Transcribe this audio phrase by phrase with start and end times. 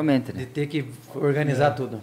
[0.00, 0.46] Geralmente, de né?
[0.52, 2.00] ter que organizar tudo.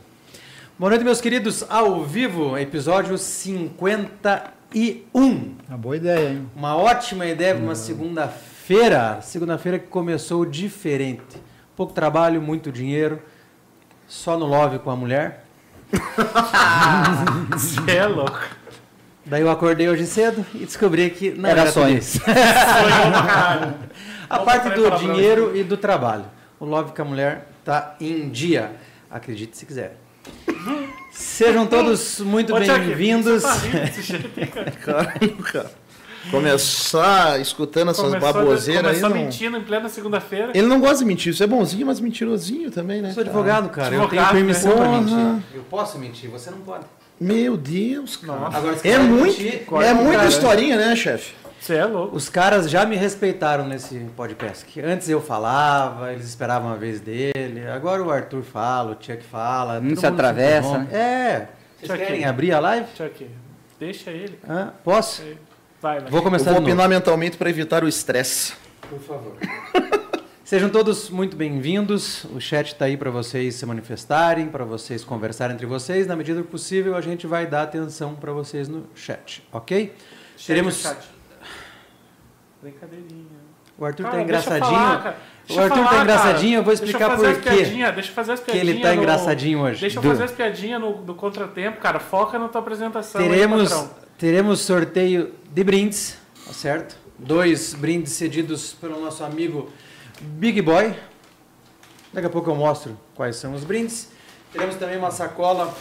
[0.77, 1.65] Boa noite, meus queridos.
[1.67, 5.55] Ao vivo, episódio 51.
[5.67, 6.47] Uma boa ideia, hein?
[6.55, 9.17] Uma ótima ideia para uma segunda-feira.
[9.23, 11.41] Segunda-feira que começou diferente.
[11.75, 13.19] Pouco trabalho, muito dinheiro.
[14.07, 15.43] Só no love com a mulher.
[17.49, 18.39] Você é louco.
[19.25, 21.97] Daí eu acordei hoje cedo e descobri que não Era era, sonho.
[21.97, 22.21] isso.
[24.29, 26.25] A parte do dinheiro e do trabalho.
[26.59, 28.71] O love com a mulher tá em dia.
[29.11, 29.97] Acredite se quiser.
[31.11, 33.43] Sejam todos muito bem-vindos.
[33.43, 33.57] tá.
[36.31, 39.01] Começar escutando essas Começou, baboseiras aí.
[39.01, 39.17] começou Não...
[39.17, 40.51] mentindo em plena segunda-feira.
[40.53, 43.09] Ele não gosta de mentir, isso é bonzinho, mas mentirosinho também, né?
[43.09, 43.35] Eu sou cara?
[43.37, 43.87] advogado, cara.
[43.87, 44.77] eu tenho Advogado, permissão né?
[44.77, 45.43] pra mentir.
[45.55, 46.85] Eu posso mentir, você não pode.
[47.19, 48.39] Meu Deus, cara.
[48.39, 48.57] Nossa.
[48.57, 51.33] Agora, É muito, mentir, é muita historinha, né, chefe?
[51.67, 52.15] Você é louco.
[52.15, 54.63] Os caras já me respeitaram nesse podcast.
[54.63, 57.67] Que antes eu falava, eles esperavam a vez dele.
[57.67, 59.81] Agora o Arthur fala, o Chuck fala.
[59.81, 60.87] Todo se atravessa, né?
[60.93, 61.47] É.
[61.75, 62.05] Vocês Chuck.
[62.05, 62.87] querem abrir a live?
[62.95, 63.29] Chuck,
[63.77, 64.39] deixa ele.
[64.47, 64.71] Hã?
[64.81, 65.21] Posso?
[65.81, 66.09] Vai, vai.
[66.09, 66.71] Vou Eu começar vou de novo.
[66.71, 68.53] opinar mentalmente para evitar o estresse.
[68.89, 69.35] Por favor.
[70.45, 72.23] Sejam todos muito bem-vindos.
[72.33, 76.07] O chat está aí para vocês se manifestarem, para vocês conversarem entre vocês.
[76.07, 79.93] Na medida do possível, a gente vai dar atenção para vocês no chat, ok?
[80.37, 80.81] Chat, Teremos.
[80.81, 81.16] chat.
[82.61, 83.47] Brincadeirinha.
[83.77, 84.79] O Arthur Cara, tá deixa eu engraçadinho.
[84.79, 85.17] falar, cara.
[85.49, 86.03] o Arthur falar, tá cara.
[86.03, 87.49] engraçadinho, eu vou explicar por quê
[87.93, 88.67] Deixa eu fazer as que piadinhas.
[88.75, 89.81] ele tá no- engraçadinho hoje.
[89.81, 91.99] Deixa eu fazer as piadinhas no, no contratempo, cara.
[91.99, 93.21] Foca na tua apresentação.
[93.21, 93.89] aí, Teremos, patrão.
[94.17, 96.97] teremos sorteio de brindes, tá certo?
[97.19, 99.71] Dois brindes cedidos pelo nosso amigo
[100.21, 100.95] Big Boy.
[102.11, 104.09] Daqui a pouco eu mostro quais são os brindes.
[104.51, 105.71] Teremos também uma sacola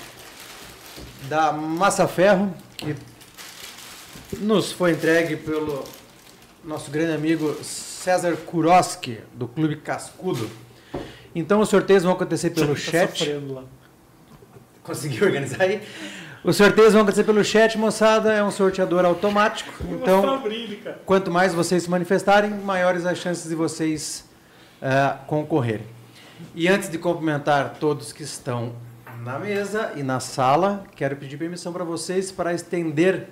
[1.31, 2.95] da Massa Ferro, que
[4.39, 5.83] nos foi entregue pelo
[6.67, 10.51] nosso grande amigo César Kuroski, do Clube Cascudo.
[11.33, 13.41] Então os sorteios vão acontecer pelo Tá chat.
[14.83, 15.81] Conseguiu organizar aí?
[16.43, 18.33] Os sorteios vão acontecer pelo chat, moçada.
[18.33, 19.73] É um sorteador automático.
[19.93, 20.43] Então,
[21.05, 24.25] quanto mais vocês se manifestarem, maiores as chances de vocês
[24.83, 25.87] ah, concorrerem.
[26.55, 28.75] E antes de cumprimentar todos que estão
[29.23, 33.29] na mesa e na sala, quero pedir permissão para vocês para estender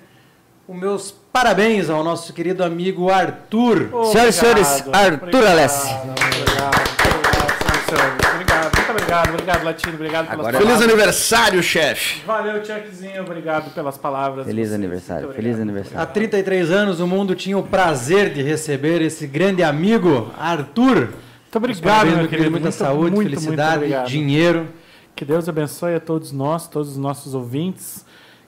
[0.67, 3.89] os meus parabéns ao nosso querido amigo Arthur.
[4.11, 5.93] Senhoras e senhores, Arthur obrigado, Alessi.
[5.93, 8.25] Obrigado, obrigado, senhoras e senhores.
[8.35, 10.89] Obrigado, muito obrigado, obrigado, Latino, obrigado pelas Agora- Feliz palavras.
[10.93, 12.21] aniversário, chefe.
[12.25, 14.45] Valeu, Chuckzinho, obrigado pelas palavras.
[14.45, 15.61] Feliz Vocês, aniversário, feliz obrigado.
[15.61, 15.99] aniversário.
[15.99, 20.95] Há 33 anos o mundo tinha o prazer de receber esse grande amigo, Arthur.
[20.95, 22.51] Muito obrigado, meu querido.
[22.51, 24.07] Muita Muito, saúde, muito, felicidade, muito obrigado.
[24.07, 24.67] dinheiro.
[25.15, 28.04] Que Deus abençoe a todos nós, todos os nossos ouvintes.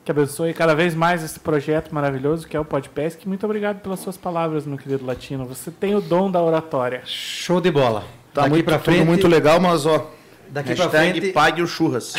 [0.07, 3.28] Que abençoe cada vez mais esse projeto maravilhoso que é o Podpesc.
[3.28, 5.45] Muito obrigado pelas suas palavras, meu querido Latino.
[5.45, 7.01] Você tem o dom da oratória.
[7.03, 8.06] Show de bola.
[8.34, 10.09] Tá daqui muito, pra frente, tudo muito legal, mas ó.
[10.47, 12.13] Daqui pra hashtag frente, pague o churras.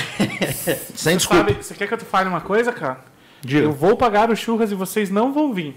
[0.94, 1.50] Sem desculpa.
[1.50, 3.00] Sabe, você quer que eu te fale uma coisa, cara?
[3.40, 3.64] Diga.
[3.64, 5.74] Eu vou pagar os churras e vocês não vão vir.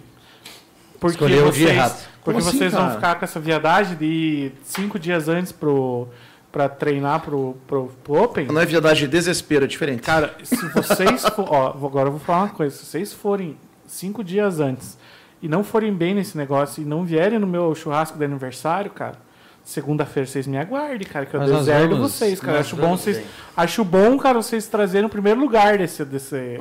[0.99, 2.07] Porque Escolheu o dia vocês, errado.
[2.25, 6.09] Porque Como assim, vocês vão ficar com essa viadagem de ir cinco dias antes pro,
[6.51, 8.47] pra treinar pro, pro, pro Open.
[8.47, 10.01] Não é viadagem de desespero, é diferente.
[10.01, 12.75] Cara, se vocês for, ó, agora eu vou falar uma coisa.
[12.75, 13.57] Se vocês forem
[13.87, 14.97] cinco dias antes
[15.41, 19.15] e não forem bem nesse negócio e não vierem no meu churrasco de aniversário, cara,
[19.63, 22.59] segunda-feira vocês me aguardem, cara, que eu Mas vamos- vocês, cara.
[22.59, 23.25] Acho bom vocês, bem.
[23.55, 26.59] acho bom, cara, vocês trazerem o primeiro lugar desse, desse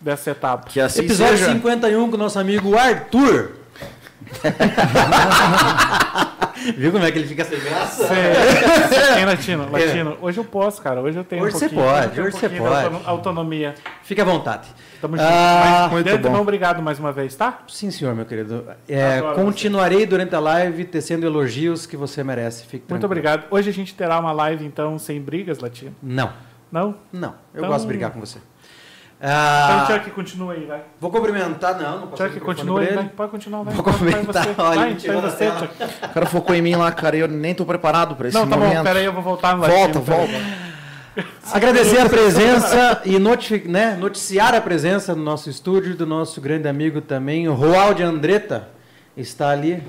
[0.00, 0.68] dessa etapa.
[0.68, 1.52] Que assim episódio seja.
[1.52, 3.61] 51 com o nosso amigo Arthur.
[6.76, 8.08] Viu como é que ele fica sem graça?
[9.18, 9.68] Hein, Latino?
[9.70, 11.00] Latino, hoje eu posso, cara.
[11.00, 12.84] Hoje eu tenho Hoje um você pode, tenho um hoje você pode.
[12.84, 13.74] autono- autonomia.
[14.04, 14.68] Fica à vontade.
[15.00, 15.26] Tamo junto.
[15.28, 16.40] Ah, Mas, muito bom.
[16.40, 17.58] obrigado mais uma vez, tá?
[17.66, 18.64] Sim, senhor, meu querido.
[18.88, 22.62] É, continuarei durante a live tecendo elogios que você merece.
[22.62, 23.06] Fique Muito tranquilo.
[23.06, 23.44] obrigado.
[23.50, 25.96] Hoje a gente terá uma live, então, sem brigas, Latino.
[26.00, 26.32] Não,
[26.70, 26.94] Não?
[27.12, 27.30] não.
[27.52, 28.38] Eu Então- gosto de brigar com você.
[29.24, 30.82] Então, Ah, Chuck, continua aí, vai.
[31.00, 33.04] vou cumprimentar, não, não posso Chuck, continua aí, vai.
[33.08, 33.72] Pode continuar, vai.
[33.74, 35.50] Vou Vai, vai olha, Vai, vai você.
[35.52, 35.84] Chuck.
[36.06, 38.48] O cara focou em mim lá, cara, e eu nem tô preparado pra esse Não,
[38.48, 38.78] tá momento.
[38.78, 39.54] bom, pera aí, eu vou voltar.
[39.54, 40.04] Volta, aí.
[40.04, 40.32] volta.
[41.52, 46.66] Agradecer a presença e notifi- né, noticiar a presença no nosso estúdio do nosso grande
[46.66, 48.70] amigo também, o Roaldo Andretta.
[49.16, 49.80] Está ali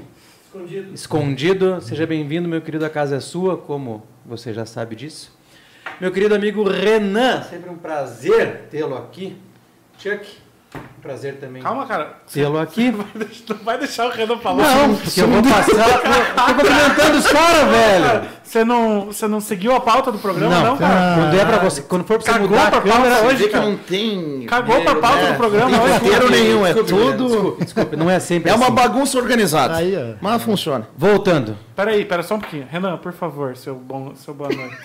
[0.46, 0.94] Escondido.
[0.94, 1.82] escondido.
[1.82, 5.32] Seja bem-vindo, meu querido, a casa é sua, como você já sabe disso.
[6.00, 9.38] Meu querido amigo Renan, sempre um prazer tê-lo aqui.
[9.98, 10.28] Chuck,
[10.76, 12.18] um prazer também Calma, cara.
[12.32, 12.92] tê-lo aqui.
[12.92, 14.64] Não vai deixar o Renan falar.
[14.64, 16.00] Não, porque eu vou passar.
[16.00, 18.30] Tô, tô cumprimentando os caras, velho.
[18.44, 21.16] Você não, você não seguiu a pauta do programa, não, cara?
[21.16, 23.48] Quando, é pra você, quando for pra você Cagou mudar pra a câmera pauta hoje,
[23.50, 24.46] que não tem.
[24.46, 25.94] Cagou pra pauta É, do programa não tem hoje.
[26.00, 27.28] roteiro nenhum, é Desculpe, tudo.
[27.28, 28.76] Desculpe, desculpe, não é sempre É uma assim.
[28.76, 29.76] bagunça organizada.
[29.78, 30.16] Aí.
[30.22, 30.88] Mas funciona.
[30.98, 31.58] Voltando.
[31.76, 32.68] Pera aí, pera só um pouquinho.
[32.70, 34.76] Renan, por favor, seu bom, seu boa noite.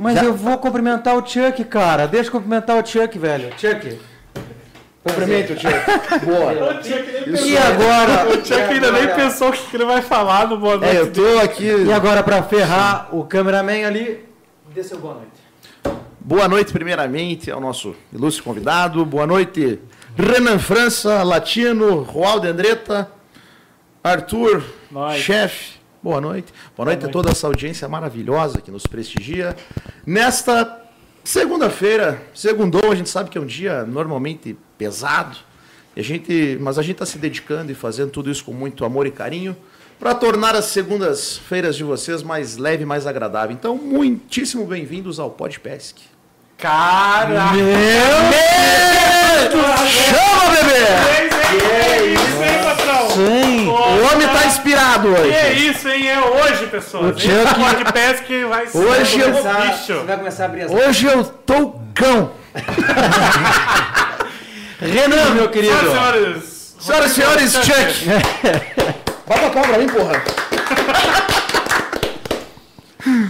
[0.00, 2.06] Mas Já- eu vou cumprimentar o Chuck, cara.
[2.06, 3.50] Deixa eu cumprimentar o Chuck, velho.
[3.58, 3.98] Chuck.
[5.02, 5.70] Cumprimento, tio.
[6.24, 6.78] Boa.
[7.44, 8.28] E agora?
[8.28, 10.96] O Chuck ainda nem pensou o que ele vai falar no boa noite.
[10.96, 11.64] É, eu tô aqui.
[11.64, 14.24] E agora, pra ferrar o cameraman ali,
[14.72, 15.98] dê seu boa noite.
[16.20, 19.04] Boa noite, primeiramente, ao nosso ilustre convidado.
[19.04, 19.80] Boa noite,
[20.16, 23.10] Renan França, Latino, Roaldo Andretta,
[24.04, 24.62] Arthur,
[25.16, 25.77] chefe.
[26.02, 26.52] Boa noite.
[26.76, 27.12] Boa noite a noite.
[27.12, 29.56] toda essa audiência maravilhosa que nos prestigia.
[30.06, 30.80] Nesta
[31.24, 35.36] segunda-feira, segundou, a gente sabe que é um dia normalmente pesado.
[35.96, 39.06] A gente, mas a gente está se dedicando e fazendo tudo isso com muito amor
[39.06, 39.56] e carinho
[39.98, 43.50] para tornar as segundas-feiras de vocês mais leve e mais agradável.
[43.52, 45.96] Então, muitíssimo bem-vindos ao Podpesc.
[46.56, 47.48] Cara!
[49.88, 51.28] Chama, bebê!
[51.48, 51.56] Que
[52.14, 53.10] isso, hein, patrão?
[53.10, 53.66] Sim.
[53.68, 54.28] O homem
[55.06, 55.32] hoje.
[55.32, 56.08] Que isso, hein?
[56.08, 57.04] É hoje, pessoal.
[57.04, 60.04] O Chuck- Pode pesca vai ser Hoje eu- bicho.
[60.04, 60.70] vai começar a abrir as...
[60.72, 62.32] Hoje eu tô cão.
[64.80, 65.76] Renan, meu querido.
[65.78, 66.80] Senhoras e senhores.
[66.80, 67.88] Senhoras e senhores, check.
[69.26, 70.22] Bota a palma pra mim, porra.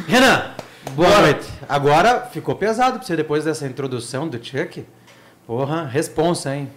[0.06, 0.50] Renan,
[0.92, 1.46] boa noite.
[1.68, 4.84] Agora ficou pesado pra você depois dessa introdução do Chuck.
[5.46, 6.70] Porra, responsa, hein?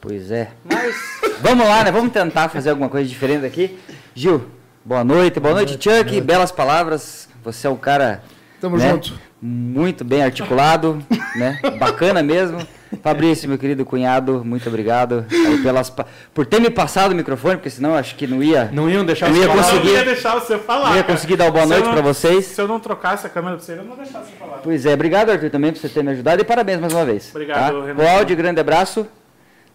[0.00, 0.50] Pois é.
[0.64, 0.94] Mas
[1.40, 1.90] vamos lá, né?
[1.92, 3.78] Vamos tentar fazer alguma coisa diferente aqui.
[4.14, 4.44] Gil,
[4.84, 5.40] boa noite.
[5.40, 6.20] Boa noite, Chuck.
[6.20, 7.28] Belas palavras.
[7.42, 8.22] Você é um cara
[8.60, 9.12] Tamo né, junto.
[9.42, 11.04] muito bem articulado,
[11.36, 11.58] né?
[11.78, 12.58] Bacana mesmo.
[13.02, 17.56] Fabrício, meu querido cunhado, muito obrigado aí pelas, pa- por ter me passado o microfone,
[17.56, 19.52] porque senão eu acho que não ia, Não iam deixar você ia falar?
[19.52, 20.88] Eu não conseguir- ia deixar você falar.
[20.90, 21.12] não ia cara.
[21.14, 22.44] conseguir dar uma boa Se noite não- para vocês.
[22.46, 24.58] Se eu não trocasse a câmera pra você, eu não ia deixar você falar.
[24.58, 27.30] Pois é, obrigado Arthur também por você ter me ajudado e parabéns mais uma vez.
[27.30, 27.86] Obrigado, tá?
[27.86, 27.94] Renan.
[27.96, 29.08] Cláudio, grande abraço,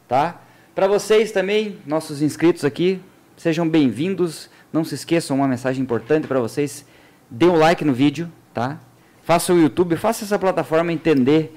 [0.08, 0.36] tá?
[0.74, 3.02] Para vocês também, nossos inscritos aqui,
[3.40, 4.50] sejam bem-vindos.
[4.72, 6.86] Não se esqueçam, uma mensagem importante para vocês.
[7.30, 8.78] Dê um like no vídeo, tá?
[9.24, 11.56] Faça o YouTube, faça essa plataforma entender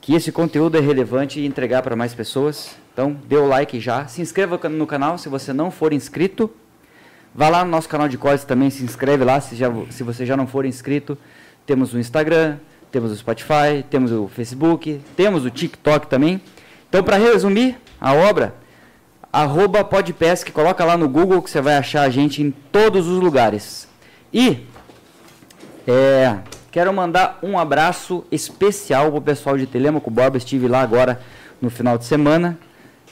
[0.00, 2.76] que esse conteúdo é relevante e entregar para mais pessoas.
[2.92, 4.06] Então, dê o like já.
[4.06, 6.50] Se inscreva no canal se você não for inscrito.
[7.34, 10.26] Vá lá no nosso canal de cortes também, se inscreve lá se, já, se você
[10.26, 11.16] já não for inscrito.
[11.64, 12.58] Temos o Instagram,
[12.90, 16.42] temos o Spotify, temos o Facebook, temos o TikTok também.
[16.90, 18.54] Então, para resumir a obra,
[19.32, 23.18] arroba podpesc, coloca lá no Google que você vai achar a gente em todos os
[23.18, 23.88] lugares.
[24.32, 24.66] E
[25.86, 26.38] é,
[26.70, 30.36] quero mandar um abraço especial para o pessoal de Telemaco Borba.
[30.36, 31.20] Estive lá agora
[31.60, 32.58] no final de semana.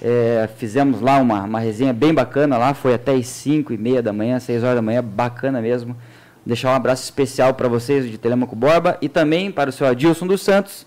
[0.02, 2.74] É, fizemos lá uma, uma resenha bem bacana lá.
[2.74, 5.02] Foi até as 5 e meia da manhã, 6 horas da manhã.
[5.02, 5.96] Bacana mesmo.
[6.44, 10.26] Deixar um abraço especial para vocês de Telemaco Borba e também para o seu Adilson
[10.26, 10.86] dos Santos,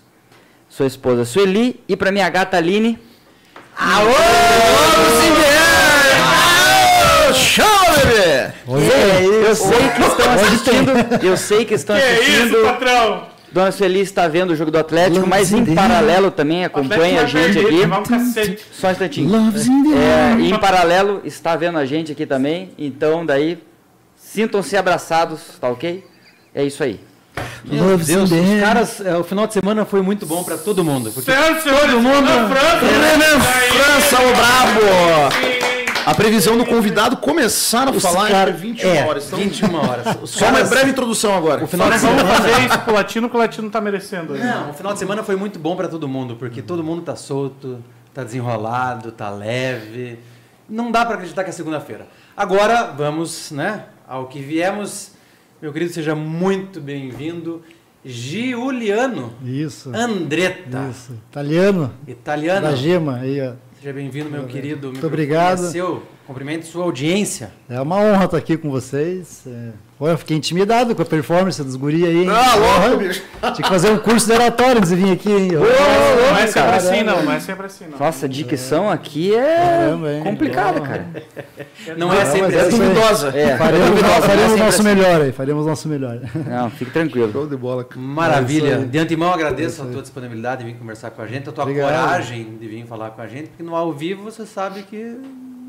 [0.68, 2.98] sua esposa Sueli e para minha gata Aline.
[7.34, 8.52] Chama, bebê!
[9.48, 10.92] eu sei que estão assistindo.
[11.26, 12.46] Eu sei que estão Que assistindo.
[12.56, 13.34] isso, patrão?
[13.52, 17.58] Dona Sueli está vendo o jogo do Atlético, mas em paralelo também acompanha a gente
[17.58, 17.82] aqui.
[18.72, 19.30] Só um instantinho.
[19.96, 22.72] É, e em paralelo está vendo a gente aqui também.
[22.76, 23.62] Então daí
[24.16, 26.04] sintam-se abraçados, tá ok?
[26.52, 26.98] É isso aí.
[27.64, 31.08] Meu Deus, os caras, é, o final de semana foi muito bom pra todo mundo.
[31.08, 32.86] E senhores, Todo mundo- Renan França.
[32.86, 35.64] Renan França, o brabo!
[36.06, 39.26] A previsão do convidado começar a falar cara- entre 21 é, horas.
[39.26, 40.06] Então, 21 horas.
[40.22, 41.64] Os só uma breve introdução agora.
[41.64, 42.36] O final de Vamos semana...
[42.42, 44.34] fazer isso pro latino, que o latino tá merecendo.
[44.36, 47.16] Não, o final de semana foi muito bom pra todo mundo, porque todo mundo tá
[47.16, 50.18] solto, tá desenrolado, tá leve.
[50.68, 52.06] Não dá pra acreditar que é segunda-feira.
[52.36, 55.13] Agora, vamos, né, ao que viemos.
[55.64, 57.62] Meu querido, seja muito bem-vindo.
[58.04, 59.90] Giuliano Isso.
[59.94, 61.14] Andretta, Isso.
[61.30, 61.90] Italiano.
[62.06, 62.66] italiano.
[62.66, 63.16] Da Gema.
[63.20, 63.54] Aí, ó.
[63.80, 64.88] Seja bem-vindo, meu querido.
[64.88, 65.70] Muito obrigado.
[65.70, 66.02] Seu.
[66.26, 67.50] Cumprimento sua audiência.
[67.66, 69.44] É uma honra estar aqui com vocês.
[69.46, 69.70] É...
[70.04, 72.24] Pô, eu fiquei intimidado com a performance dos guri aí.
[72.24, 72.28] hein?
[72.28, 72.56] Ah,
[72.88, 73.22] louco, bicho.
[73.40, 75.52] Tinha que fazer um curso de oratório antes de vir aqui, hein?
[75.52, 76.76] Não é sempre Caramba.
[76.76, 77.22] assim, não.
[77.22, 77.98] Não é sempre assim, não.
[77.98, 81.06] Nossa, a dicção aqui é Caramba, complicada, cara.
[81.96, 82.78] Não é Não, sempre mas É é assim.
[82.78, 83.28] duvidosa.
[83.38, 84.82] É, Faremos, duvidosa, faremos é o sempre nosso assim.
[84.94, 85.32] melhor aí.
[85.32, 86.20] Faremos o nosso melhor.
[86.50, 87.32] Não, fique tranquilo.
[87.32, 87.86] Show de bola.
[87.96, 88.74] Maravilha.
[88.74, 88.78] É.
[88.84, 91.88] De antemão, agradeço a tua disponibilidade de vir conversar com a gente, a tua Obrigado.
[91.88, 95.16] coragem de vir falar com a gente, porque no ao vivo você sabe que.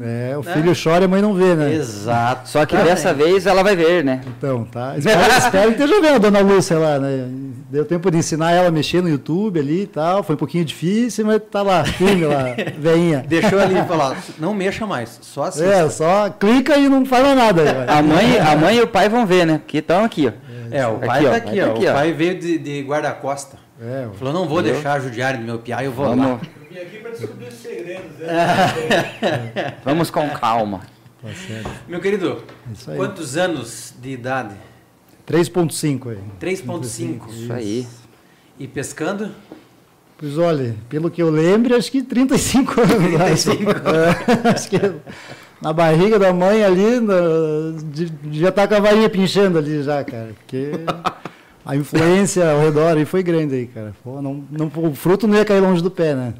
[0.02, 0.54] É, o Né?
[0.54, 1.74] filho chora e a mãe não vê, né?
[1.74, 2.50] Exato.
[2.50, 3.28] Só que Tá dessa bem.
[3.32, 4.22] vez ela vai ver, né?
[4.28, 4.94] Então, tá.
[5.00, 7.28] Espero, espero que esteja vendo a dona Lúcia lá, né?
[7.70, 10.22] Deu tempo de ensinar ela a mexer no YouTube ali e tal.
[10.24, 13.24] Foi um pouquinho difícil, mas tá lá, firme lá, veinha.
[13.28, 15.64] Deixou ali e falou: não mexa mais, só assim.
[15.66, 17.86] É, só clica e não mais nada.
[17.88, 19.62] A mãe, a mãe e o pai vão ver, né?
[19.66, 20.32] Que estão aqui, ó.
[20.72, 21.72] É, o pai Aqui, ó, tá aqui, tá ó.
[21.72, 21.94] aqui, o ó.
[21.94, 23.58] pai veio de, de guarda-costa.
[23.82, 26.40] É, Falou: não vou deixar judiarem do meu piá, eu vou lá.
[29.84, 30.82] Vamos, vamos com calma.
[31.22, 31.70] tá certo.
[31.88, 32.98] Meu querido, isso aí.
[32.98, 34.56] quantos anos de idade
[35.28, 36.20] 3.5 aí.
[36.40, 37.30] 3.5.
[37.30, 37.88] Isso aí.
[38.60, 39.32] E pescando?
[40.18, 43.44] Pois olha, pelo que eu lembro, acho que 35 anos.
[43.44, 43.72] 35.
[44.46, 44.80] É, acho que
[45.62, 47.14] na barriga da mãe ali, na,
[48.24, 50.34] devia estar com a varinha pinchando ali já, cara.
[50.36, 50.72] Porque
[51.66, 53.94] a influência ao redor aí foi grande aí, cara.
[54.04, 56.34] Pô, não, não, o fruto não ia cair longe do pé, né?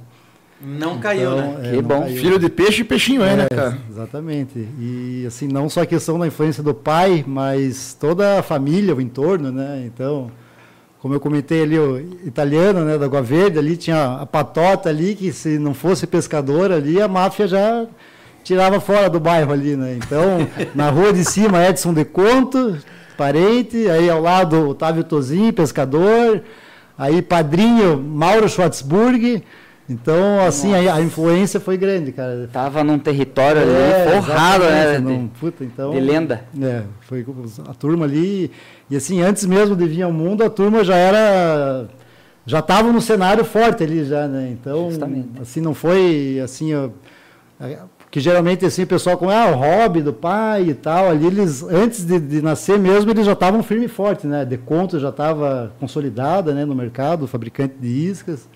[0.62, 1.68] Não caiu, Então, né?
[1.70, 2.02] é, Que bom.
[2.02, 2.18] caiu.
[2.18, 3.78] Filho de peixe e peixinho é, né, É, cara?
[3.90, 4.68] Exatamente.
[4.80, 9.02] E assim, não só a questão da influência do pai, mas toda a família, o
[9.02, 9.84] entorno, né?
[9.86, 10.32] Então,
[11.00, 15.14] como eu comentei ali, o italiano, né, da Água Verde, ali tinha a patota ali,
[15.14, 17.86] que se não fosse pescador ali, a máfia já
[18.44, 19.98] tirava fora do bairro ali, né?
[19.98, 22.78] Então, na rua de cima, Edson de Conto,
[23.18, 26.42] parente, aí ao lado Otávio Tozinho, pescador,
[26.98, 29.44] aí padrinho Mauro Schwartzburg.
[29.88, 32.50] Então, assim, a, a influência foi grande, cara.
[32.52, 34.96] Tava num território ali É, forrado, né?
[34.98, 36.44] de- não- puta, então, de lenda.
[36.60, 37.24] É, foi
[37.70, 38.50] a turma ali.
[38.90, 41.88] E assim, antes mesmo de vir ao mundo, a turma já era.
[42.48, 44.50] Já estava no cenário forte ali já, né?
[44.52, 45.42] Então, Justamente.
[45.42, 46.74] assim, não foi assim.
[46.76, 46.90] ó,
[47.60, 47.78] é,
[48.12, 51.62] que geralmente assim, o pessoal com ah, o hobby do pai e tal, ali eles,
[51.64, 54.46] antes de, de nascer mesmo, eles já estavam firme e forte, né?
[54.46, 58.48] Deconto já estava consolidada né, no mercado, fabricante de iscas.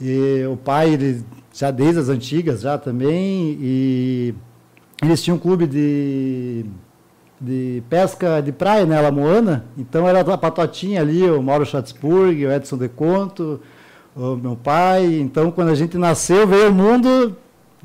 [0.00, 4.34] E o pai, ele, já desde as antigas já também, e
[5.02, 6.64] eles tinham um clube de,
[7.40, 12.52] de pesca de praia, né, Lamoana, então era a patotinha ali, o Mauro Schatzburg, o
[12.52, 13.60] Edson De Conto,
[14.14, 17.36] o meu pai, então quando a gente nasceu, veio ao mundo,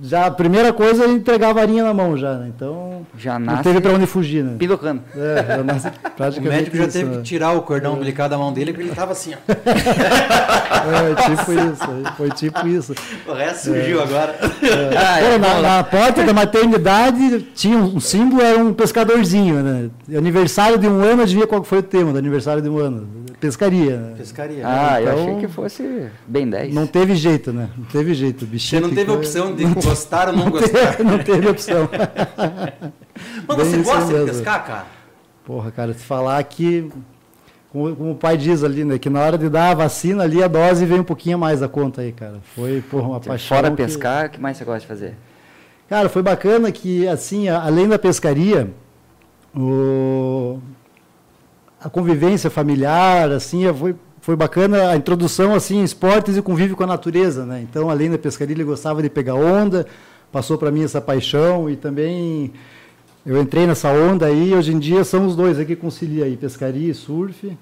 [0.02, 3.48] já a primeira coisa é entregar a varinha na mão já, né, então Já não
[3.48, 4.56] nasce teve para onde fugir, né.
[4.58, 5.02] pidocando.
[5.16, 7.18] É, já nasce O praticamente médico já isso, teve né.
[7.18, 9.38] que tirar o cordão umbilical da mão dele, porque ele tava assim, ó.
[10.84, 12.94] É, tipo isso, foi tipo isso.
[13.28, 14.36] O resto surgiu agora.
[14.42, 19.90] Ah, Pô, é, na, na porta da maternidade tinha um símbolo, era um pescadorzinho, né?
[20.18, 23.08] Aniversário de um ano, adivinha qual foi o tema do aniversário de um ano?
[23.40, 23.98] Pescaria.
[23.98, 24.14] né?
[24.18, 24.62] Pescaria.
[24.66, 26.74] Ah, eu Então- achei que fosse bem 10.
[26.74, 27.70] Não teve jeito, né?
[27.78, 28.44] Não teve jeito.
[28.44, 30.92] o Você bichinho não teve ficou- opção de gostar ou não não gostar.
[30.96, 31.90] teve, não teve opção.
[33.48, 34.28] Mas Bem você gosta de mesmo.
[34.28, 34.86] pescar, cara?
[35.46, 36.90] Porra, cara, se falar que,
[37.72, 38.98] como, como o pai diz ali, né?
[38.98, 41.60] Que na hora de dar a vacina ali, a dose veio um pouquinho a mais
[41.60, 42.40] da conta aí, cara.
[42.56, 43.58] Foi, porra, uma paixão.
[43.58, 45.16] Fora que- pescar, o que mais você gosta de fazer?
[45.90, 48.70] Cara, foi bacana que, assim, além da pescaria,
[49.56, 50.60] o-
[51.80, 56.84] a convivência familiar, assim, foi, foi bacana a introdução, assim, em esportes e convívio com
[56.84, 57.60] a natureza, né?
[57.62, 59.86] Então, além da pescaria, ele gostava de pegar onda,
[60.32, 62.54] passou para mim essa paixão e também
[63.26, 66.38] eu entrei nessa onda aí, hoje em dia são os dois aqui que concilia aí,
[66.38, 67.58] pescaria e surf.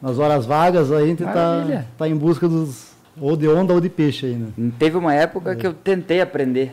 [0.00, 1.86] Nas horas vagas a gente tá, Maravilha.
[1.98, 4.48] tá em busca dos ou de onda ou de peixe aí, né?
[4.78, 6.72] Teve uma época que eu tentei aprender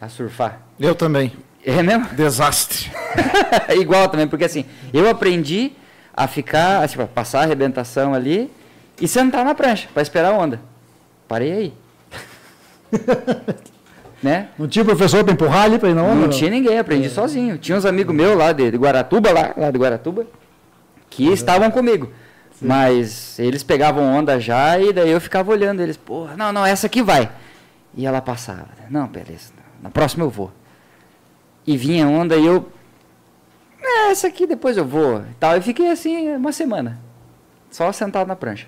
[0.00, 0.60] a surfar.
[0.78, 1.32] Eu também.
[1.64, 2.06] É mesmo?
[2.14, 2.92] Desastre.
[3.76, 5.72] Igual também, porque assim, eu aprendi
[6.16, 8.48] a ficar, assim, pra passar a arrebentação ali
[9.00, 10.60] e sentar na prancha para esperar a onda.
[11.26, 11.74] Parei aí.
[14.22, 14.48] né?
[14.58, 16.22] Não tinha professor para empurrar ali para ir na onda?
[16.22, 17.58] Não tinha ninguém, aprendi sozinho.
[17.58, 20.26] Tinha uns amigos meus lá de, de Guaratuba, lá, lá de Guaratuba,
[21.10, 22.10] que estavam comigo.
[22.60, 26.86] Mas eles pegavam onda já e daí eu ficava olhando eles, porra, não, não, essa
[26.88, 27.30] aqui vai.
[27.94, 28.66] E ela passava.
[28.90, 30.50] Não, beleza, na próxima eu vou.
[31.66, 32.68] E vinha onda e eu.
[33.80, 35.18] "É, essa aqui depois eu vou.
[35.20, 35.54] e Tal.
[35.54, 36.98] Eu fiquei assim uma semana.
[37.70, 38.66] Só sentado na prancha.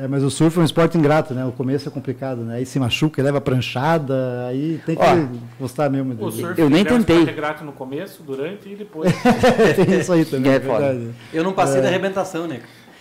[0.00, 1.44] É, mas o surf é um esporte ingrato, né?
[1.44, 2.56] O começo é complicado, né?
[2.58, 5.26] Aí se machuca, leva pranchada, aí tem que Ó,
[5.58, 6.14] gostar mesmo.
[6.24, 7.16] O surf Eu nem é tentei.
[7.18, 9.12] esporte grato no começo, durante e depois.
[9.74, 10.96] tem isso aí também, É é foda.
[11.32, 12.60] Eu não passei da arrebentação, né?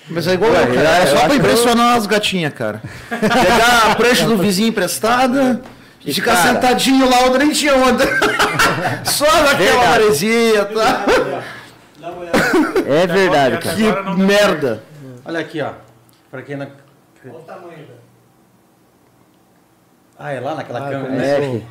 [0.10, 0.90] Mas é igual, Ué, cara.
[0.98, 2.82] É só pra que eu- impressionar as gatinhas, cara.
[3.10, 5.62] Pegar a prancha do vizinho emprestada
[6.04, 8.06] e ficar cara- sentadinho lá onde nem tinha onda.
[9.06, 11.06] só naquela maresia, tá?
[12.88, 13.76] É verdade, cara.
[13.76, 14.82] Que merda.
[15.24, 15.72] Olha aqui, ó.
[16.32, 16.68] Pra quem não...
[20.20, 21.62] Ah, é lá naquela Ah, câmera, começou, né?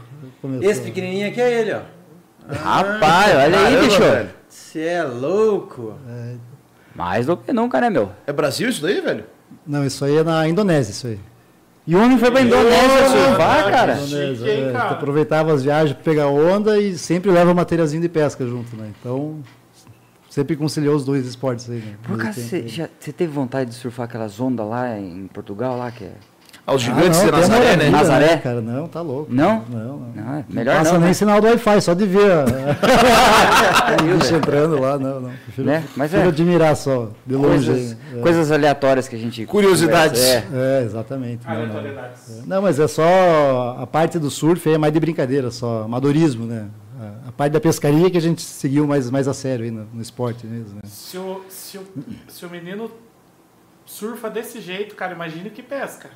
[0.40, 0.70] começou.
[0.70, 1.80] Esse pequenininho aqui é ele, ó.
[2.48, 4.00] Rapaz, olha aí, Caramba, bicho.
[4.00, 4.28] velho.
[4.48, 5.94] Você é louco.
[6.94, 8.12] Mais do que nunca, né, meu?
[8.26, 9.24] É Brasil isso daí, velho?
[9.66, 11.18] Não, isso aí é na Indonésia, isso aí.
[11.86, 13.92] E o homem foi pra Indonésia surfar, cara.
[13.94, 14.90] Indonésia, chique, hein, é, cara?
[14.90, 18.90] aproveitava as viagens para pegar onda e sempre leva materialzinho de pesca junto, né?
[19.00, 19.40] Então,
[20.36, 21.94] sempre conciliou os dois esportes aí, né?
[22.02, 26.12] Por acaso, você teve vontade de surfar aquelas ondas lá em Portugal, lá, que é...
[26.66, 27.90] Aos Ah, gigantes não, de tem Nazaré, maravilha, né?
[27.90, 28.36] Nazaré?
[28.38, 29.32] Cara, não, tá louco.
[29.32, 29.64] Não?
[29.70, 29.98] Não, não.
[30.14, 31.14] Não, é Não melhor passa não, nem né?
[31.14, 32.20] sinal do Wi-Fi, só de ver
[34.18, 35.30] bicho entrando lá, não, não.
[35.30, 35.84] Prefiro, Né?
[35.96, 36.32] Mas prefiro é.
[36.32, 37.70] admirar só, de longe.
[37.70, 38.20] Coisas, é.
[38.20, 39.46] coisas aleatórias que a gente...
[39.46, 40.20] Curiosidades.
[40.20, 40.80] conversa, É.
[40.80, 41.46] É, exatamente.
[41.46, 41.82] Não, não.
[42.46, 46.66] Não, mas é só a parte do surf é mais de brincadeira, só amadorismo, né?
[47.24, 49.86] A, a parte da pescaria que a gente seguiu mais, mais a sério aí no,
[49.92, 50.76] no esporte mesmo.
[50.76, 50.82] Né?
[50.84, 51.86] Se o, se, o,
[52.28, 52.90] se o menino
[53.84, 56.10] surfa desse jeito, cara, imagine que pesca.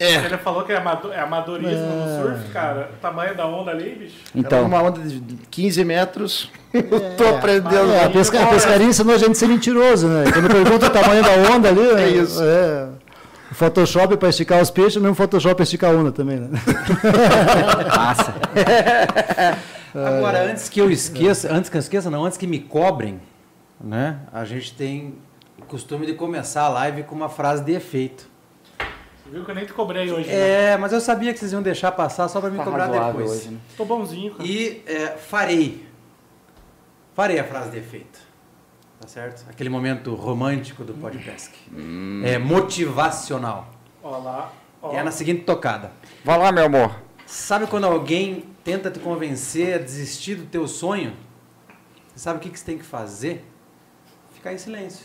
[0.00, 0.14] É.
[0.14, 1.76] Ele falou que é, é amadorismo É.
[1.76, 2.90] no surf, cara.
[2.96, 4.16] O tamanho da onda ali, bicho.
[4.32, 6.50] Então, uma onda de 15 metros.
[7.16, 7.92] Tô aprendendo.
[7.92, 10.30] É, a, pesca, a pescaria ensinou a gente a ser mentiroso, né?
[10.32, 12.40] Quando pergunta o tamanho da onda ali, É isso.
[12.42, 12.88] É,
[13.50, 16.48] o Photoshop para esticar os peixes, o mesmo Photoshop para esticar a onda também, né?
[17.96, 18.34] massa.
[20.06, 23.20] Agora, antes que eu esqueça, antes que eu esqueça, não, antes que me cobrem,
[23.80, 24.20] né?
[24.32, 25.14] A gente tem
[25.60, 28.28] o costume de começar a live com uma frase de efeito.
[28.78, 30.72] Você viu que eu nem te cobrei hoje, né?
[30.72, 33.30] É, mas eu sabia que vocês iam deixar passar só para me Tá cobrar depois.
[33.30, 33.58] hoje, né?
[33.76, 34.48] Tô bonzinho, cara.
[34.48, 35.86] E é, farei.
[37.14, 38.18] Farei a frase de efeito.
[39.00, 39.44] Tá certo?
[39.48, 41.50] Aquele momento romântico do podcast.
[42.24, 43.68] É motivacional.
[44.02, 44.50] Ó lá.
[44.82, 44.92] Ó.
[44.92, 45.92] E é na seguinte tocada.
[46.24, 47.07] Vai lá, meu amor.
[47.28, 51.12] Sabe quando alguém tenta te convencer a desistir do teu sonho?
[52.08, 53.44] Você sabe o que, que você tem que fazer?
[54.32, 55.04] Ficar em silêncio.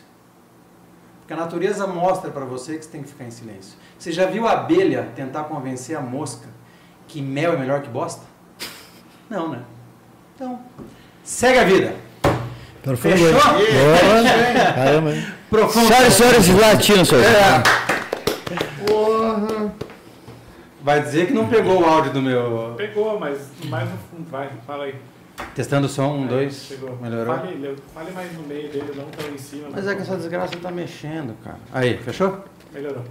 [1.20, 3.77] Porque a natureza mostra para você que você tem que ficar em silêncio.
[4.00, 6.48] Você já viu a abelha tentar convencer a mosca
[7.10, 8.22] que mel é melhor que bosta?
[9.30, 9.62] Não, né?
[10.34, 10.62] Então,
[11.25, 11.94] segue a vida.
[12.82, 13.34] Profundo, Fechou?
[13.34, 13.63] Boa.
[14.75, 15.12] Caramba?
[15.50, 15.88] Profundo.
[15.88, 17.93] Senhoras e senhores, latinos, senhores.
[20.84, 22.74] Vai dizer que não pegou o áudio do meu...
[22.75, 24.30] Pegou, mas mais no fundo.
[24.30, 24.96] Vai, fala aí.
[25.56, 26.66] Testando o som, um, Aí, dois.
[26.66, 26.98] Chegou.
[27.02, 27.36] Melhorou?
[27.36, 29.70] Fale, fale mais no meio dele, não tão em cima.
[29.72, 31.58] Mas é que essa desgraça tá mexendo, cara.
[31.72, 32.44] Aí, fechou?
[32.74, 33.04] Melhorou.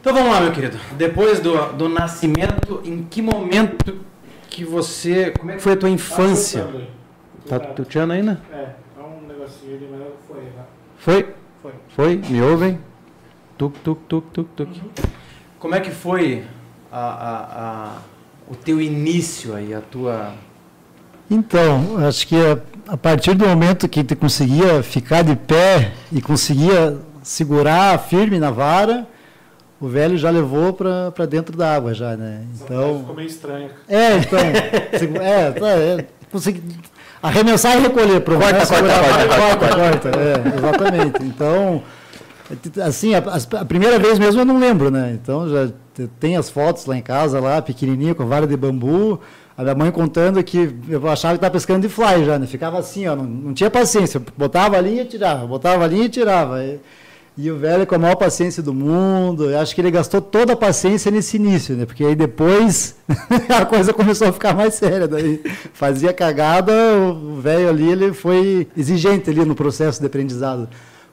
[0.00, 0.78] Então vamos lá, meu querido.
[0.92, 4.00] Depois do, do nascimento, em que momento
[4.50, 5.30] que você.
[5.38, 6.64] Como é que foi a tua infância?
[6.64, 6.90] Tá aí.
[7.48, 7.74] Tá Cuidado.
[7.76, 8.40] tuteando ainda?
[8.52, 10.64] É, é um negocinho ali, mas foi, né?
[10.98, 11.34] Foi?
[11.62, 11.72] Foi.
[11.88, 12.16] Foi?
[12.28, 12.78] Me ouvem?
[13.56, 14.82] Tuk, tuk, tuk, tuk, tuk.
[15.58, 16.44] Como é que foi
[16.98, 17.92] a, a, a-
[18.48, 20.32] o teu início aí, a tua.
[21.30, 22.58] Então, acho que a,
[22.92, 28.50] a partir do momento que tu conseguia ficar de pé e conseguia segurar firme na
[28.50, 29.06] vara,
[29.80, 32.42] o velho já levou para dentro da água já, né?
[32.56, 33.70] Ficou Então, meio estranho.
[33.88, 34.38] é, então,
[35.20, 36.62] é, tá, é, consegui
[37.22, 38.40] arremessar e recolher, pronto.
[38.42, 41.22] Corta, corta, corta, corta, corta, é, exatamente.
[41.24, 41.82] Então,
[42.86, 43.18] assim, a,
[43.60, 45.18] a primeira vez mesmo eu não lembro, né?
[45.20, 45.68] Então já
[46.20, 49.20] tem as fotos lá em casa, lá, pequenininho, com vara de bambu.
[49.56, 52.46] A minha mãe contando que eu achava que estava pescando de fly já, né?
[52.46, 54.20] Ficava assim, ó, não, não tinha paciência.
[54.36, 56.62] Botava a linha e tirava, botava a linha e tirava.
[56.62, 56.78] E,
[57.38, 60.52] e o velho com a maior paciência do mundo, eu acho que ele gastou toda
[60.52, 61.86] a paciência nesse início, né?
[61.86, 62.96] Porque aí depois
[63.48, 65.08] a coisa começou a ficar mais séria.
[65.08, 70.68] Daí fazia cagada, o velho ali ele foi exigente ali no processo de aprendizado.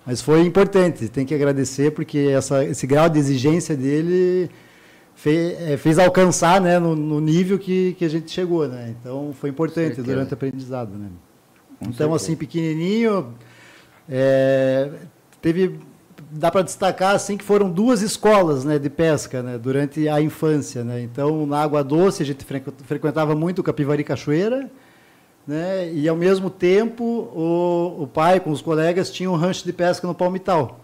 [0.05, 4.49] Mas foi importante, tem que agradecer, porque essa, esse grau de exigência dele
[5.23, 8.67] fe- eh, fez alcançar né, no, no nível que, que a gente chegou.
[8.67, 8.93] Né?
[8.99, 10.91] Então foi importante durante o aprendizado.
[10.97, 11.07] Né?
[11.79, 12.15] Com Então, certeza.
[12.15, 13.33] assim, pequenininho,
[14.09, 14.89] é,
[15.41, 15.79] teve,
[16.29, 20.83] dá para destacar assim que foram duas escolas né, de pesca né, durante a infância.
[20.83, 21.01] Né?
[21.01, 24.69] Então, na Água Doce, a gente frequ- frequentava muito o Capivari Cachoeira,
[25.47, 25.89] né?
[25.93, 30.05] e ao mesmo tempo o, o pai com os colegas tinha um rancho de pesca
[30.05, 30.81] no Palmital.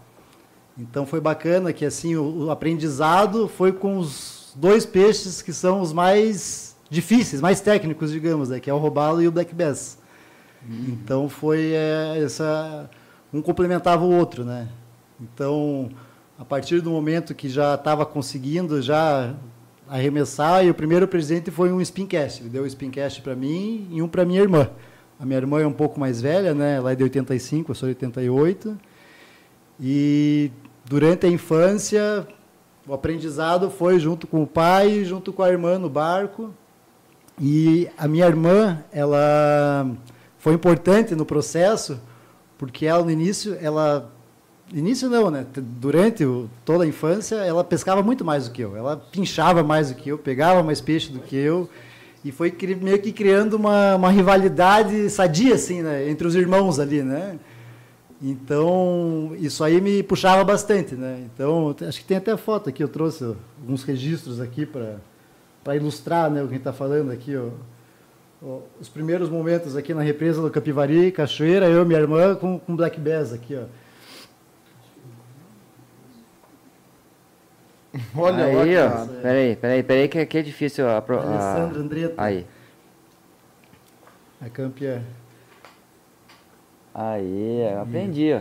[0.80, 5.80] Então foi bacana que assim o, o aprendizado foi com os dois peixes que são
[5.80, 8.58] os mais difíceis, mais técnicos, digamos, né?
[8.58, 9.98] que é o robalo e o black bass.
[10.88, 12.88] Então foi é, essa
[13.32, 14.68] um complementava o outro, né?
[15.20, 15.90] Então
[16.38, 19.34] a partir do momento que já estava conseguindo já
[19.88, 22.42] arremessar e o primeiro presente foi um spincast.
[22.42, 24.70] Ele deu um spincast para mim e um para minha irmã.
[25.18, 26.76] A minha irmã é um pouco mais velha, né?
[26.76, 28.78] Ela é de 85, eu sou de 88.
[29.78, 30.50] E
[30.90, 32.26] durante a infância,
[32.84, 36.52] o aprendizado foi junto com o pai, junto com a irmã no barco.
[37.40, 39.88] E a minha irmã, ela
[40.36, 42.00] foi importante no processo,
[42.58, 44.10] porque ela no início, ela
[44.74, 45.46] início não, né?
[45.54, 48.76] Durante o, toda a infância, ela pescava muito mais do que eu.
[48.76, 51.70] Ela pinchava mais do que eu, pegava mais peixe do que eu.
[52.24, 56.10] E foi meio que criando uma, uma rivalidade sadia, assim, né?
[56.10, 57.38] Entre os irmãos ali, né?
[58.22, 61.24] Então, isso aí me puxava bastante, né?
[61.34, 66.40] Então, acho que tem até foto aqui, eu trouxe alguns registros aqui para ilustrar né,
[66.42, 67.48] o que a gente está falando aqui, ó.
[68.42, 72.58] Ó, Os primeiros momentos aqui na represa do Capivari, Cachoeira, eu e minha irmã com,
[72.58, 73.64] com Black Bass aqui, ó.
[78.16, 79.06] Olha aí, ó.
[79.22, 80.86] Peraí, peraí, peraí, que aqui é difícil.
[80.86, 82.46] A, a- Alessandra Andretta, Aí.
[84.40, 85.02] a campeã.
[86.94, 88.40] Aí, eu aprendi, ó.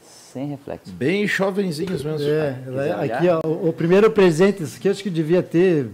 [0.00, 0.92] Sem reflexo.
[0.92, 2.26] Bem jovenzinhos mesmo.
[2.26, 5.10] É, ela é- quiser aqui, ó, o, o primeiro presente, isso aqui eu acho que
[5.10, 5.88] devia ter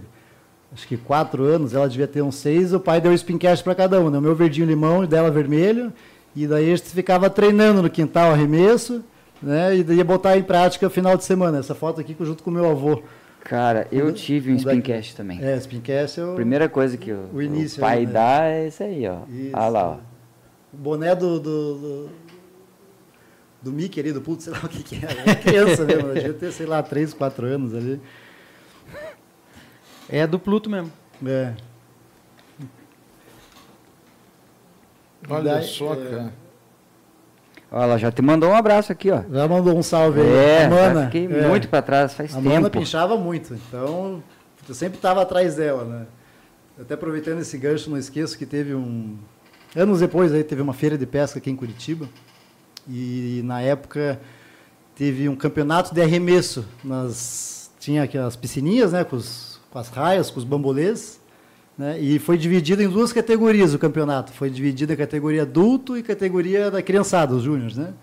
[0.73, 3.99] acho que quatro anos, ela devia ter uns seis, o pai deu spincast para cada
[3.99, 4.17] um, né?
[4.17, 5.91] o meu verdinho limão e dela vermelho,
[6.35, 9.03] e daí a gente ficava treinando no quintal arremesso,
[9.41, 9.75] né?
[9.75, 11.59] E ia botar em prática no final de semana.
[11.59, 13.01] Essa foto aqui junto com o meu avô.
[13.43, 15.43] Cara, eu tive um é spincast também.
[15.43, 18.11] É, spincast é o, Primeira coisa que o, O início o pai né?
[18.11, 19.19] dá é isso aí, ó.
[19.29, 19.51] Isso.
[19.55, 19.97] Olha lá, ó.
[20.73, 22.09] O boné do, do, do,
[23.61, 25.13] do Mickey ali, do puto, sei lá o que que era.
[25.21, 28.01] Era criança mesmo, devia ter, sei lá, três, quatro anos ali.
[30.09, 30.91] É do Pluto mesmo.
[31.25, 31.53] É.
[35.29, 36.33] Olha Daí, só, é, cara.
[37.71, 39.23] Ó, Ela já te mandou um abraço aqui, ó.
[39.29, 40.27] Já mandou um salve aí.
[40.27, 41.05] É, a Mana.
[41.05, 41.47] fiquei é.
[41.47, 42.79] muito pra trás, faz A Mana tempo.
[42.79, 44.23] pinchava muito, então
[44.67, 46.05] eu sempre estava atrás dela, né?
[46.79, 49.17] Até aproveitando esse gancho, não esqueço que teve um...
[49.77, 52.09] Anos depois aí teve uma feira de pesca aqui em Curitiba
[52.89, 54.19] e na época
[54.95, 56.65] teve um campeonato de arremesso.
[56.83, 61.19] Nas, tinha aqui as piscininhas, né, com, os- com as raias, com os bambolês,
[61.77, 64.31] né, e foi dividido em duas categorias o campeonato.
[64.33, 67.93] Foi dividido em categoria adulto e categoria da criançada, os júniores, né?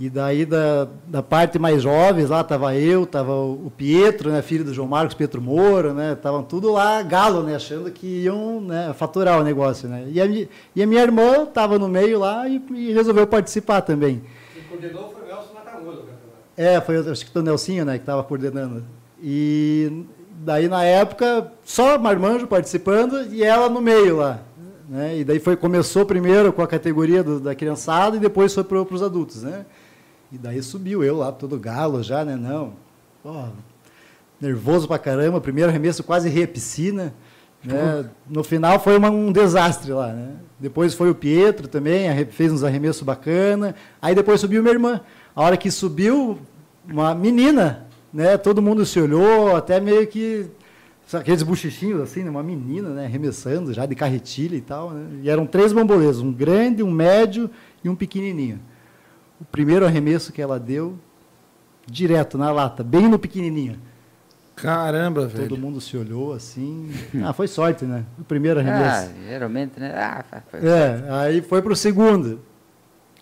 [0.00, 4.64] E daí da, da parte mais jovens, lá estava eu, estava o Pietro, né, filho
[4.64, 8.94] do João Marcos Pietro Moura, né, estavam tudo lá galo, né, achando que iam né,
[8.96, 10.06] faturar o negócio, né.
[10.10, 14.22] E a, e a minha irmã estava no meio lá e, e resolveu participar também.
[14.54, 16.02] Quem coordenou foi o Elson Matamoso.
[16.56, 18.82] É, foi acho que o Nelsinho, né, que estava coordenando.
[19.22, 20.06] E
[20.42, 24.40] daí na época só Marmanjo participando e ela no meio lá,
[24.88, 25.18] né?
[25.18, 28.80] E daí foi começou primeiro com a categoria do- da criançada e depois foi para
[28.80, 29.66] os adultos, né?
[30.32, 32.36] E daí subiu eu lá todo galo já, né?
[32.36, 32.72] Não,
[33.22, 33.44] pô,
[34.40, 35.40] nervoso pra caramba.
[35.40, 37.12] Primeiro arremesso quase ri piscina.
[37.62, 38.08] Né?
[38.28, 40.36] No final foi uma- um desastre lá, né?
[40.58, 43.74] Depois foi o Pietro também, fez uns arremessos bacana.
[44.00, 45.00] Aí depois subiu minha irmã.
[45.34, 46.38] A hora que subiu,
[46.88, 48.38] uma menina, né?
[48.38, 50.46] Todo mundo se olhou, até meio que
[51.12, 52.30] aqueles buchichinhos assim, né?
[52.30, 53.04] uma menina, né?
[53.04, 55.20] Arremessando já de carretilha e tal, né?
[55.22, 57.50] E eram três bambolês, um grande, um médio
[57.84, 58.58] e um pequenininho.
[59.40, 60.98] O primeiro arremesso que ela deu,
[61.86, 63.78] direto na lata, bem no pequenininho.
[64.54, 65.56] Caramba, Todo velho.
[65.56, 66.90] mundo se olhou assim.
[67.24, 68.04] Ah, foi sorte, né?
[68.18, 69.10] O primeiro Ah, arremesso.
[69.26, 69.94] geralmente, né?
[69.96, 72.40] Ah, fa- fa- É, aí foi pro segundo.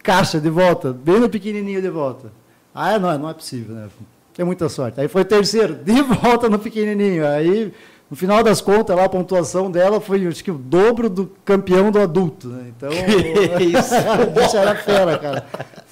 [0.02, 2.32] Caixa de volta, bem no pequenininho de volta.
[2.74, 3.88] Ah, não, não é possível, né?
[4.34, 5.00] Tem muita sorte.
[5.00, 7.26] Aí foi o terceiro, de volta no pequenininho.
[7.26, 7.72] Aí,
[8.10, 11.90] no final das contas, lá a pontuação dela foi, acho que, o dobro do campeão
[11.92, 12.72] do adulto, né?
[12.76, 15.46] Então, o bicho era fera, cara.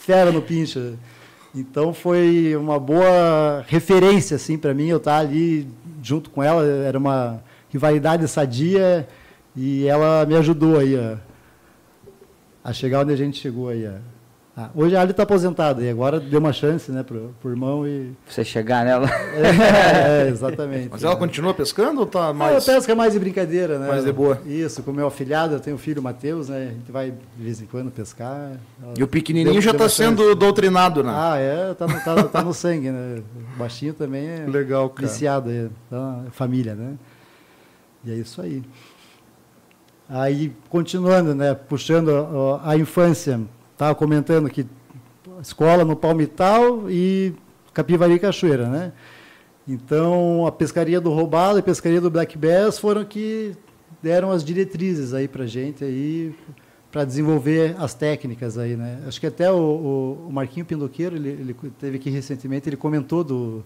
[0.07, 0.95] Fera no pincha.
[1.53, 5.67] Então foi uma boa referência assim para mim eu estar ali
[6.01, 9.09] junto com ela, era uma rivalidade sadia
[9.57, 11.19] e ela me ajudou aí a,
[12.63, 13.85] a chegar onde a gente chegou aí.
[13.85, 13.99] a-
[14.57, 17.87] a- hoje a Ali está aposentada e agora deu uma chance, né, pro, pro irmão
[17.87, 19.07] e Você chegar nela.
[19.37, 20.89] é, exatamente.
[20.91, 22.53] Mas ela continua pescando ou tá Mais...
[22.53, 22.65] mais.
[22.65, 23.87] pesca mais de brincadeira, né?
[23.89, 24.41] mais de boa.
[24.47, 26.69] Isso, com o meu afilhado, eu tenho o filho Matheus, né?
[26.71, 28.53] A gente vai de vez em quando pescar.
[28.83, 29.97] Ela E o pequenininho deu- já tá chance.
[29.97, 31.13] sendo doutrinado, né?
[31.15, 33.23] Ah, é, tá no, tá, tá no sangue, né?
[33.55, 35.07] O baixinho também é Legal, cara.
[35.07, 36.95] viciado, é, tá, é família, né?
[38.05, 38.63] E é isso aí.
[40.09, 43.41] Aí, continuando, né, puxando ó, a infância,
[43.77, 44.67] estava comentando que
[45.43, 47.35] escola no Palmital e
[47.75, 48.93] Capivari e Cachoeira, né?
[49.69, 53.53] Então, a pescaria do Roubado e a pescaria do Black Bass foram que
[54.03, 56.35] deram as diretrizes aí para gente aí
[56.91, 59.03] para desenvolver as técnicas aí, né?
[59.07, 63.63] Acho que até o, o, Marquinho Pindoqueiro, ele, ele teve aqui recentemente, ele comentou do,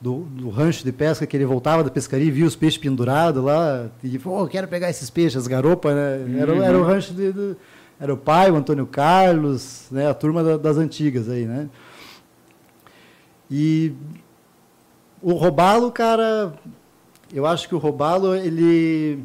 [0.00, 3.44] do, do rancho de pesca, que ele voltava da pescaria e via os peixes pendurados
[3.44, 6.40] lá, e falou, oh, quero pegar esses peixes, as garopas, né?
[6.40, 7.56] Era, era o rancho de, do-
[8.02, 10.08] era o pai, o Antônio Carlos, né?
[10.08, 11.68] A turma da- das antigas aí, né?
[13.48, 13.92] E
[15.22, 16.52] o robalo, cara,
[17.32, 19.22] eu acho que o robalo, ele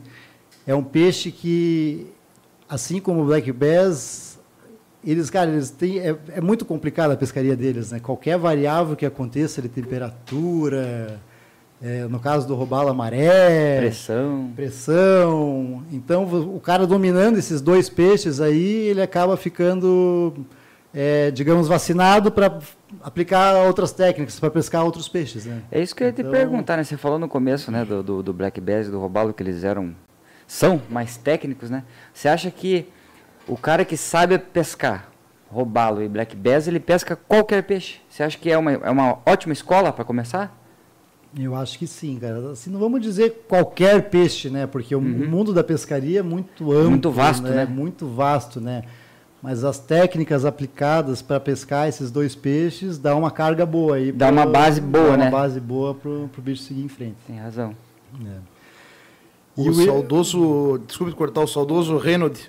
[0.68, 2.06] é um peixe que,
[2.70, 4.38] assim como o black bass,
[5.04, 8.00] eles, cara, eles têm, é, é muito complicada a pescaria deles, né?
[8.00, 11.20] Qualquer variável que aconteça de temperatura,
[11.82, 14.52] é, no caso do robalo, a maré, Pressão.
[14.56, 15.84] pressão.
[15.92, 16.24] Então,
[16.56, 20.34] o cara dominando esses dois peixes aí, ele acaba ficando,
[20.94, 22.58] é, digamos, vacinado para
[23.04, 25.62] aplicar outras técnicas, para pescar outros peixes, né?
[25.72, 26.84] É isso que eu ia te Então- perguntar, né?
[26.84, 29.63] Você falou no começo, né, do, do, do Black Bass e do Robalo, que eles
[29.63, 29.94] eram,
[30.48, 31.84] são mais técnicos, né?
[32.13, 32.88] Você acha que
[33.48, 35.10] o cara que sabe pescar
[35.50, 38.00] Robalo e Black Bass, ele pesca qualquer peixe?
[38.10, 40.57] Você acha que é uma, é uma ótima escola para começar?
[41.39, 42.52] Eu acho que sim, cara.
[42.52, 44.65] Assim, não vamos dizer qualquer peixe, né?
[44.65, 47.65] Porque o mundo da pescaria é muito amplo, Muito vasto, né?
[47.65, 48.84] Muito vasto, né?
[49.41, 54.12] Mas as técnicas aplicadas para pescar esses dois peixes dá uma carga boa aí.
[54.12, 55.23] Dá pro- uma base boa, dá né?
[55.26, 57.17] Uma base boa para o bicho seguir em frente.
[57.28, 57.76] Tem razão.
[58.19, 58.39] né?
[59.56, 62.39] E O o- saudoso, desculpe cortar, o saudoso Renaud,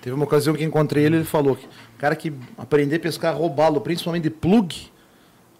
[0.00, 3.36] teve uma ocasião que encontrei ele, ele falou que o cara que aprender a pescar
[3.36, 4.90] roubá-lo, principalmente de plug,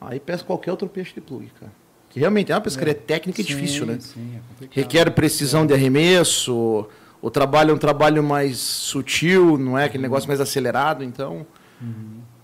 [0.00, 1.72] aí pesca qualquer outro peixe de plug, cara.
[2.18, 3.98] Realmente é uma pescaria técnica e difícil, né?
[4.00, 4.66] Sim, é.
[4.70, 6.86] Requer precisão de arremesso,
[7.22, 11.46] o trabalho é um trabalho mais sutil, não é aquele negócio mais acelerado, então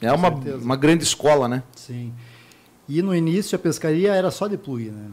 [0.01, 1.63] é uma, uma grande escola, né?
[1.77, 2.13] Sim.
[2.89, 5.07] E no início a pescaria era só de plug, né?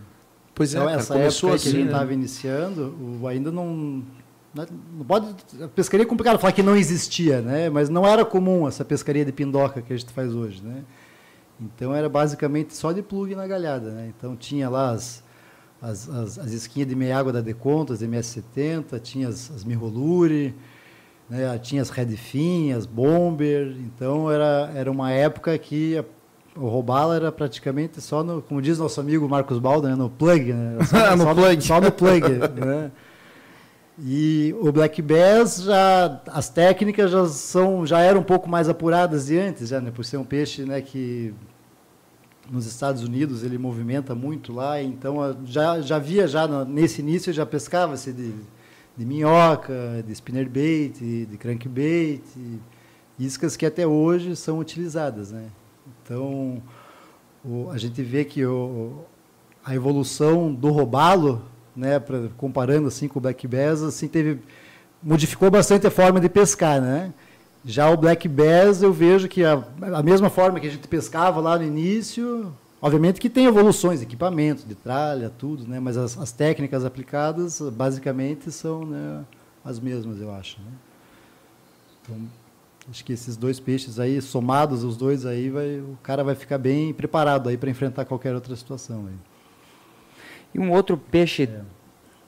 [0.54, 1.86] Pois Então, cara, essa época que a gente né?
[1.86, 4.04] estava iniciando, o- ainda não,
[4.54, 4.68] não.
[4.98, 5.28] não pode,
[5.64, 7.70] a pescaria é complicado falar que não existia, né?
[7.70, 10.84] Mas não era comum essa pescaria de pindoca que a gente faz hoje, né?
[11.62, 14.12] Então era basicamente só de plug na galhada, né?
[14.18, 15.24] Então tinha lá as,
[15.82, 20.56] as, as, as esquinhas de meia água da Deconto, as MS70, tinha as, as Mirrolure,
[21.30, 21.58] né?
[21.60, 23.76] tinha as Redfin, as Bomber.
[23.80, 26.06] Então era, era uma época que a-
[26.56, 29.96] o robalo era praticamente só no, como diz nosso amigo Marcos Baldo, né?
[29.96, 30.84] no plug, né?
[30.84, 31.62] Só, No só plug.
[31.64, 32.28] só no plug,
[32.60, 32.92] né?
[34.04, 39.28] E o Black Bass já as técnicas já são já eram um pouco mais apuradas
[39.28, 39.92] de antes, já, né?
[39.92, 41.34] Por ser um peixe, né, que
[42.52, 47.32] nos Estados Unidos ele movimenta muito lá, então a- já já via já nesse início
[47.32, 48.34] já pescava-se de,
[48.98, 50.92] de minhoca, de spinnerbait,
[51.26, 52.22] de crankbait,
[53.18, 55.46] iscas que até hoje são utilizadas, né?
[56.04, 56.62] Então
[57.44, 59.00] o- a gente vê que o,
[59.64, 61.42] a evolução do robalo,
[61.76, 64.40] né, pra, comparando assim com o black bass, assim teve
[65.02, 67.14] modificou bastante a forma de pescar, né?
[67.64, 71.40] Já o black bass eu vejo que a, a mesma forma que a gente pescava
[71.40, 75.80] lá no início, obviamente que tem evoluções, equipamento, de tralha, tudo, né?
[75.80, 79.24] Mas as, as técnicas aplicadas basicamente são né,
[79.64, 80.60] as mesmas, eu acho.
[80.60, 80.72] Né?
[82.02, 82.18] Então,
[82.90, 86.58] acho que esses dois peixes aí somados, os dois aí, vai, o cara vai ficar
[86.58, 89.06] bem preparado aí para enfrentar qualquer outra situação.
[89.08, 89.14] Aí.
[90.56, 91.62] E um outro peixe É.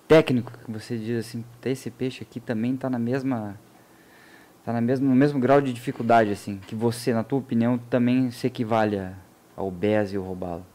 [0.08, 3.60] técnico que você diz assim, "Puta, esse peixe aqui também está na mesma
[4.66, 8.32] tá na mesma, no mesmo grau de dificuldade assim, que você, na tua opinião, também
[8.32, 9.02] se equivale
[9.56, 10.66] ao Bez e o robalo.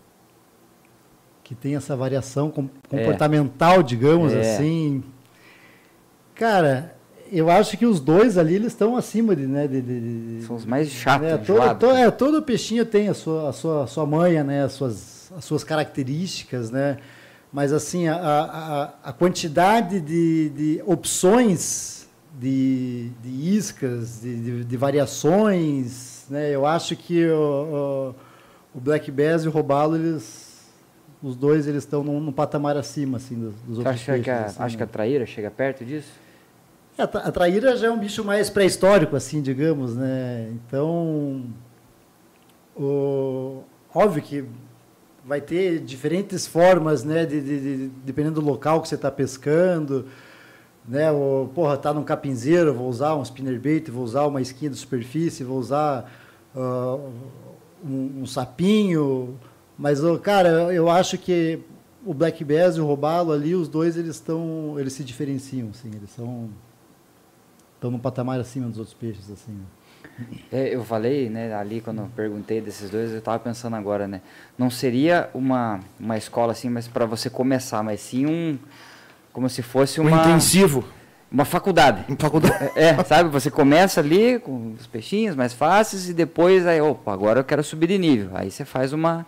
[1.45, 4.41] que tem essa variação com- comportamental, digamos É.
[4.41, 5.03] assim.
[6.35, 6.95] Cara,
[7.33, 10.67] eu acho que os dois ali eles estão acima de, né, de, de- São os
[10.67, 12.03] mais chatos, é, todo, to- né?
[12.03, 15.45] é, todo peixinho tem a sua, a sua, a sua manha, né, as suas, as
[15.45, 16.99] suas características, né?
[17.51, 21.98] Mas assim, a, a, a- a quantidade de, de opções
[22.39, 26.51] de, de iscas, de, de, de variações, né?
[26.55, 28.15] Eu acho que o,
[28.75, 30.69] o, o Black Bass e o Robalo, eles,
[31.23, 34.35] os dois, eles estão num, num patamar acima, assim, dos, dos outros acha que, a,
[34.37, 34.93] peixes, assim, acha que a né?
[34.93, 36.13] traíra chega perto disso?
[36.97, 40.49] É, a traíra já é um bicho mais pré-histórico, assim, digamos, né?
[40.53, 41.45] Então,
[42.77, 43.63] o-
[43.95, 44.45] óbvio que
[45.25, 47.27] vai ter diferentes formas, né?
[47.27, 50.07] De, de- de- dependendo do local que você está pescando,
[50.89, 51.13] né?
[51.13, 55.45] O, porra, tá num capinzeiro, vou usar um spinnerbait, vou usar uma esquinha de superfície,
[55.45, 56.11] vou usar
[56.57, 56.99] ah,
[57.85, 59.39] um, um sapinho,
[59.79, 61.61] mas, ô, cara, eu, acho que
[62.05, 65.89] o Black Bass e o Robalo ali, os dois, eles estão, eles se diferenciam, assim,
[65.95, 66.51] eles são
[67.75, 69.57] estão num patamar acima dos outros peixes, assim.
[70.51, 74.21] É, eu falei, né, ali quando eu perguntei desses dois, eu estava pensando agora, né?
[74.57, 78.59] Não seria uma, uma escola assim, mas para você começar, mas sim um
[79.39, 80.85] como se fosse Um uma intensivo.
[81.31, 82.05] uma faculdade.
[82.09, 82.71] Em faculdade.
[82.75, 83.29] É, é, sabe?
[83.31, 87.63] Você começa ali com os peixinhos mais fáceis e depois aí, opa, agora eu quero
[87.63, 88.31] subir de nível.
[88.35, 89.25] Aí você faz uma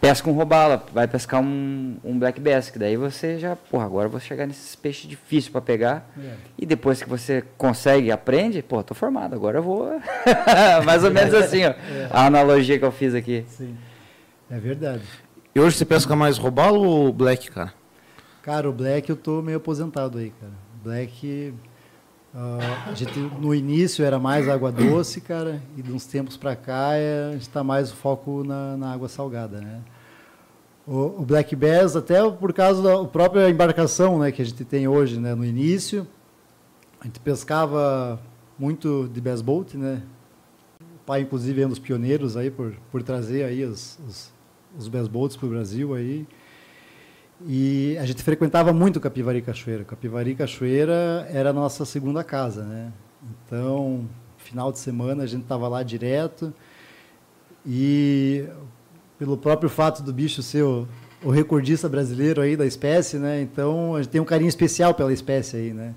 [0.00, 4.06] pesca um robalo, vai pescar um, um black bass, que daí você já, porra, agora
[4.06, 6.10] eu vou chegar nesses peixes difíceis para pegar.
[6.18, 6.32] É.
[6.58, 10.00] E depois que você consegue, aprende, pô, tô formado, agora eu vou.
[10.86, 11.74] Mais ou menos assim, ó.
[12.10, 13.44] A analogia que eu fiz aqui.
[13.48, 13.76] Sim.
[14.50, 15.02] É verdade.
[15.54, 17.81] E hoje você pesca mais robalo ou black, cara?
[18.42, 20.52] Cara, o Black eu tô meio aposentado aí, cara.
[20.82, 21.54] Black,
[22.34, 26.56] ah, a gente no início era mais água doce, cara, e de uns tempos pra
[26.56, 29.80] cá é, a gente tá mais o foco na, na água salgada, né?
[30.84, 34.88] O, o Black Bass, até por causa da própria embarcação, né, que a gente tem
[34.88, 36.04] hoje, né, no início,
[37.00, 38.20] a gente pescava
[38.58, 40.02] muito de bass boat, né?
[40.80, 44.32] O pai, inclusive, é um dos pioneiros aí por, por trazer aí os, os,
[44.76, 46.26] os bass boats para o Brasil aí.
[47.46, 49.84] E a gente frequentava muito Capivari Cachoeira.
[49.84, 52.92] Capivari Cachoeira era a nossa segunda casa, né?
[53.46, 56.52] Então, final de semana a gente estava lá direto.
[57.66, 58.44] E
[59.18, 60.86] pelo próprio fato do bicho ser o,
[61.24, 63.40] o recordista brasileiro aí da espécie, né?
[63.40, 65.94] Então, a gente tem um carinho especial pela espécie aí, né?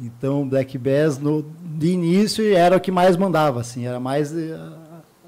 [0.00, 4.48] Então, Black Bass, no, de início, era o que mais mandava, assim, era mais de,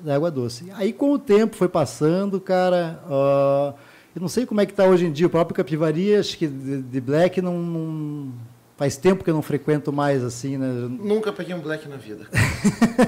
[0.02, 0.70] de água doce.
[0.74, 3.74] Aí, com o tempo foi passando, cara, ah,
[4.14, 5.26] Eu não sei como é que está hoje em dia.
[5.26, 8.32] O próprio Capivari, acho que de, de Black não, não,
[8.76, 10.68] Faz tempo que eu não frequento mais, assim, né?
[10.68, 12.26] Nunca peguei um Black na vida.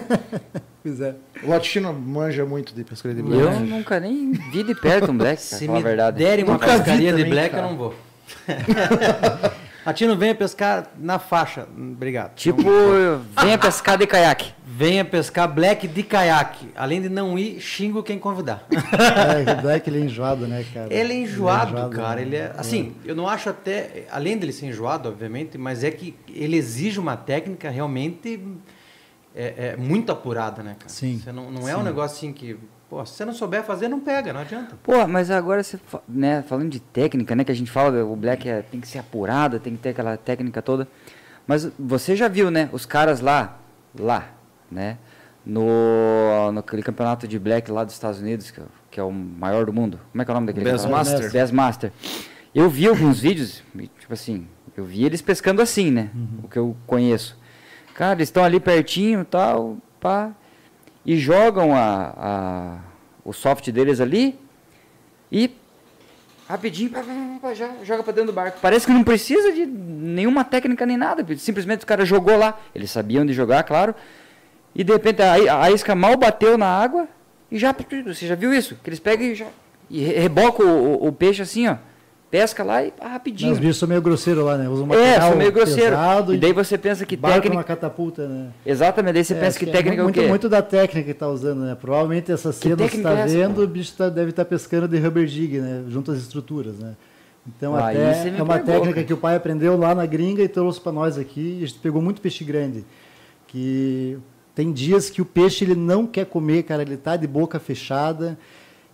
[0.83, 1.17] pois é.
[1.43, 3.43] O latino manja muito de pescaria de Black.
[3.43, 6.19] Eu nunca nem vi de perto um Black, Se me verdade.
[6.19, 7.67] derem uma pescaria de black, cara.
[7.67, 7.95] eu não vou.
[9.87, 11.67] Latino, venha pescar na faixa.
[11.77, 12.35] Obrigado.
[12.35, 14.53] Tipo, Não- venha pescar de caiaque.
[14.67, 16.69] venha pescar black de caiaque.
[16.77, 18.67] Além de não ir, xingo quem convidar.
[19.47, 20.93] é o Black ele é enjoado, né, cara?
[20.93, 22.17] Ele é enjoado, Ele é cara.
[22.17, 22.23] né?
[22.23, 22.53] Ele é.
[22.59, 24.05] Assim, eu não acho até.
[24.11, 28.41] Além dele ser enjoado, obviamente, mas é que ele exige uma técnica realmente
[29.35, 30.89] é, é muito apurada, né, cara?
[30.89, 31.85] Sim, Você não, não é um sim.
[31.85, 32.59] negócio assim que.
[32.89, 34.77] Pô, se você não souber fazer, não pega, não adianta.
[34.83, 38.49] Pô, mas agora você, né, falando de técnica, né, que a gente fala, o black
[38.49, 40.87] é- tem que ser apurado, tem que ter aquela técnica toda.
[41.49, 43.59] Mas você já viu, né, os caras lá,
[43.99, 44.29] lá,
[44.71, 44.99] né,
[45.45, 49.03] no, no aquele campeonato de black lá dos Estados Unidos, que, é o- que é
[49.03, 49.99] o maior do mundo.
[50.13, 50.95] Como é que é o nome daquele campeonato?
[51.11, 51.33] Bassmaster.
[51.41, 51.93] Bassmaster.
[52.55, 53.63] Eu vi alguns vídeos,
[53.99, 54.47] tipo assim,
[54.77, 56.11] eu vi eles pescando assim, né,
[56.43, 57.37] o que eu conheço.
[57.95, 60.31] Cara, eles estão ali pertinho, tal, pá,
[61.07, 62.79] e jogam a, a-
[63.25, 64.39] o soft deles ali
[65.31, 65.51] e
[66.49, 66.91] rapidinho
[67.55, 68.59] já joga pra dentro do barco.
[68.61, 72.59] Parece que não precisa de nenhuma técnica nem nada, simplesmente o cara jogou lá.
[72.75, 73.95] Eles sabiam de jogar, claro.
[74.75, 77.09] E de repente a, a isca mal bateu na água
[77.51, 78.77] e já você já viu isso?
[78.83, 79.47] Que eles pegam e já
[79.89, 81.77] e re- rebocam o, o- o peixe assim, ó.
[82.31, 83.53] Pesca lá e Não, rapidinho.
[83.53, 84.69] os bichos são meio grosseiros lá, né?
[84.69, 85.91] Usam um é, material são meio grosseiro.
[85.91, 88.49] pesado E daí você pensa que técnica uma catapulta, né?
[88.65, 90.27] Exatamente, daí você É, pensa acho que é técnica é o muito, quê?
[90.27, 91.77] muito da técnica que tá usando, né?
[91.81, 94.99] Provavelmente essa cena que você tá é vendo, o bicho tá- deve estar pescando de
[94.99, 95.85] rubber jig, né?
[95.89, 96.95] Junto às estruturas, né?
[97.47, 99.07] Então Ah, até é uma pegou, técnica cara.
[99.07, 101.59] que o pai aprendeu lá na gringa e trouxe para nós aqui.
[101.61, 102.85] E a gente pegou muito peixe grande.
[103.47, 104.19] Que
[104.53, 106.83] tem dias que o peixe ele não quer comer, cara.
[106.83, 108.37] Ele tá de boca fechada.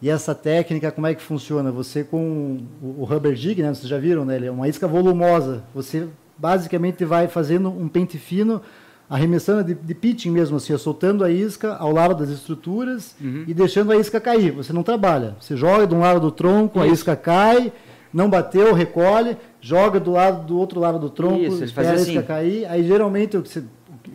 [0.02, 1.70] E essa técnica, como é que funciona?
[1.70, 3.72] Você com o, rubber jig, né?
[3.72, 4.34] Vocês já viram, né?
[4.36, 5.62] Ele é uma isca volumosa.
[5.72, 8.60] Você basicamente vai fazendo um pente fino,
[9.08, 13.44] arremessando de, de pitching mesmo, assim, soltando a isca ao lado das estruturas Uhum.
[13.46, 14.50] e deixando a isca cair.
[14.50, 15.36] Você não trabalha.
[15.38, 17.72] Você joga de um lado do tronco, a isca cai,
[18.12, 22.10] não bateu, recolhe, joga do lado do outro lado do tronco, Isso, espera a isca
[22.10, 22.22] assim.
[22.22, 22.66] cair.
[22.66, 23.64] Aí geralmente o que você-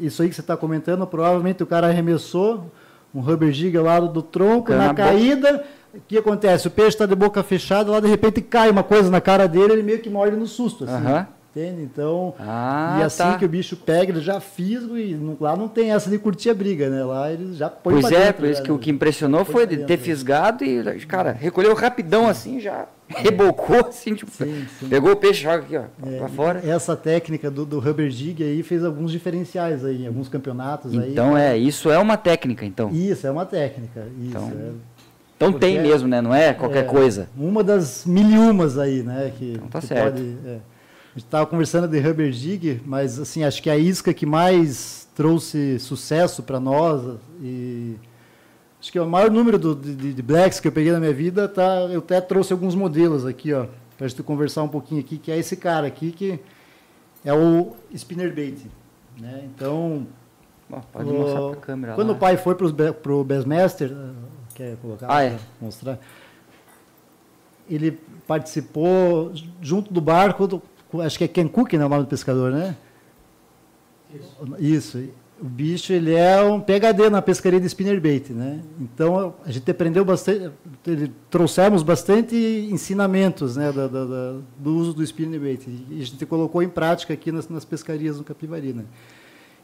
[0.02, 2.69] isso aí que você está comentando, provavelmente o cara arremessou
[3.15, 5.04] um rubber jig ao lado do tronco, na, boca.
[5.93, 6.67] O que acontece?
[6.67, 9.73] O peixe está de boca fechada, lá de repente cai uma coisa na cara dele,
[9.73, 11.28] ele meio que morde no susto, assim.
[11.56, 11.82] Entende?
[11.82, 13.36] Então, Ah, e assim tá.
[13.39, 16.52] que o bicho pega, ele já fisga e não- lá não tem essa de curtir
[16.52, 17.04] a briga, né?
[17.04, 18.80] Lá ele já põe Pois é, por isso que o né?
[18.80, 20.04] que impressionou foi pra de ter né?
[20.04, 24.88] fisgado e, cara, recolheu rapidão assim, já rebocou assim, tipo, Sim, sim.
[24.88, 26.62] pegou o peixe, joga aqui, ó, É, pra fora.
[26.63, 31.12] Essa técnica do, do rubber jig aí fez alguns diferenciais aí, em alguns campeonatos aí.
[31.12, 32.91] Então é, isso é uma técnica, então.
[32.91, 34.02] Isso, é uma técnica.
[34.21, 34.71] Isso, Então, é.
[35.38, 36.19] Então porque tem é- mesmo, né?
[36.21, 37.30] Não é qualquer É, coisa.
[37.38, 39.32] Uma das mil e umas aí, né?
[39.38, 40.13] Que, Então tá que certo.
[40.15, 40.50] pode- é.
[40.56, 45.08] A gente estava conversando de rubber jig, mas assim, acho que a isca que mais
[45.15, 47.95] trouxe sucesso para nós e
[48.80, 51.47] acho que o maior número do- de, de- blacks que eu peguei na minha vida,
[51.47, 53.65] tá, eu até trouxe alguns modelos aqui, ó,
[53.97, 56.39] para a gente conversar um pouquinho aqui, que é esse cara aqui que
[57.26, 58.58] é o spinnerbait,
[59.19, 59.41] né?
[59.45, 60.06] Então,
[60.71, 62.13] Ó, pode o- mostrar pra câmera quando lá.
[62.13, 63.91] o pai foi para o Bassmaster,
[64.58, 65.08] quer colocar?
[65.10, 65.38] Ah, é.
[65.62, 66.00] Mostrar.
[67.70, 67.91] Ele
[68.26, 70.62] participou junto do barco, do,
[71.04, 72.76] acho que é Ken Cook, né, o nome do pescador, né?
[74.60, 75.04] Isso.
[75.39, 78.60] O bicho ele é um PhD na pescaria de spinnerbait, né?
[78.82, 80.50] Então a gente aprendeu bastante,
[80.88, 82.36] ele- trouxemos bastante
[82.72, 87.13] ensinamentos, né, da- da- da- do uso do spinnerbait e a gente colocou em prática
[87.13, 88.86] aqui nas, nas pescarias no Capivari, né?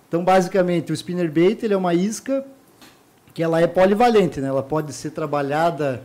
[0.08, 2.45] Então basicamente o spinnerbait ele é uma isca
[3.33, 4.47] que ela é polivalente, né?
[4.47, 6.03] Ela pode ser trabalhada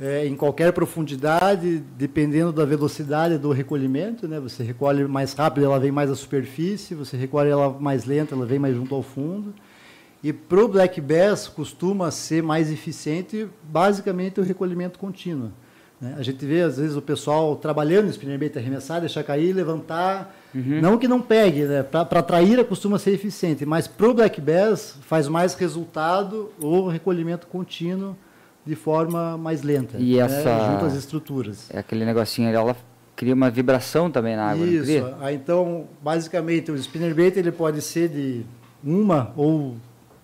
[0.00, 4.40] é, em qualquer profundidade, dependendo da velocidade do recolhimento, né?
[4.40, 8.46] Você recolhe mais rápido, ela vem mais à superfície, você recolhe ela mais lenta, ela
[8.46, 9.54] vem mais junto ao fundo.
[10.22, 15.52] E para o black bass costuma ser mais eficiente, basicamente o recolhimento contínuo.
[16.00, 16.14] Né?
[16.18, 21.06] A gente vê às vezes o pessoal trabalhando spinnerbait, arremessar, deixar cair, levantar, não que
[21.08, 21.82] não pegue, né?
[21.82, 27.46] Para traíra costuma ser eficiente, mas para o black bass faz mais resultado o recolhimento
[27.46, 28.16] contínuo
[28.64, 30.22] de forma mais lenta, E né?
[30.22, 31.70] essa- junto às estruturas.
[31.70, 32.76] É aquele negocinho ali, ela
[33.14, 34.90] cria uma vibração também na água, Isso.
[35.20, 38.44] Aí, então, basicamente, o spinnerbait ele pode ser de
[38.84, 39.76] uma ou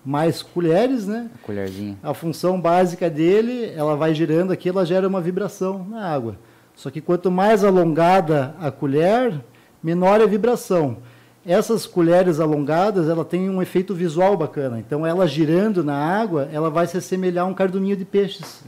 [0.05, 1.29] mais colheres, né?
[1.33, 1.97] A colherzinha.
[2.03, 6.37] A função básica dele, ela vai girando aqui, ela gera uma vibração na água.
[6.75, 9.33] Só que quanto mais alongada a colher,
[9.81, 10.97] menor é a vibração.
[11.45, 14.79] Essas colheres alongadas, ela tem um efeito visual bacana.
[14.79, 18.63] Então, ela girando na água, ela vai se assemelhar a um carduminho de peixes.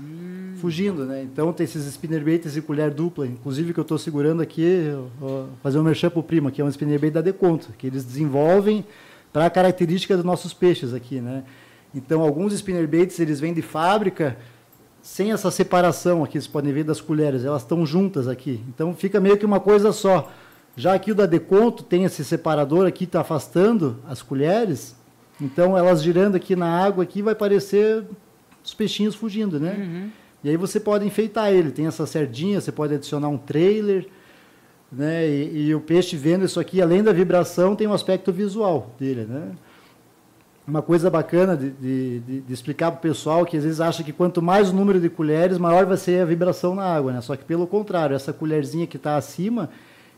[0.66, 1.22] fugindo, né?
[1.22, 4.92] Então tem esses spinnerbaits e colher dupla, inclusive que eu estou segurando aqui,
[5.62, 8.84] fazer um merchan pro primo, que é um spinnerbait da Deconto, que eles desenvolvem
[9.36, 11.44] para a característica dos nossos peixes aqui, né?
[11.94, 14.38] Então alguns spinnerbaits eles vêm de fábrica
[15.02, 18.64] sem essa separação aqui, vocês podem ver das colheres, elas estão juntas aqui.
[18.70, 20.32] Então fica meio que uma coisa só.
[20.78, 24.96] Já aqui o da Deconto tem esse separador aqui, está afastando as colheres,
[25.42, 28.06] então elas girando aqui na água aqui vai parecer
[28.64, 29.76] os peixinhos fugindo, né?
[29.78, 30.10] Uhum.
[30.46, 31.72] E aí você pode enfeitar ele.
[31.72, 34.08] Tem essa sardinha, você pode adicionar um trailer,
[34.96, 35.28] né?
[35.28, 39.26] E, e o peixe vendo isso aqui, além da vibração, tem um aspecto visual dele,
[39.26, 39.52] né?
[40.68, 44.12] Uma coisa bacana de, de, de, explicar para o pessoal que às vezes acha que
[44.12, 47.22] quanto mais o número de colheres, maior vai ser a vibração na água, né?
[47.22, 49.70] Só que pelo contrário, essa colherzinha que está acima,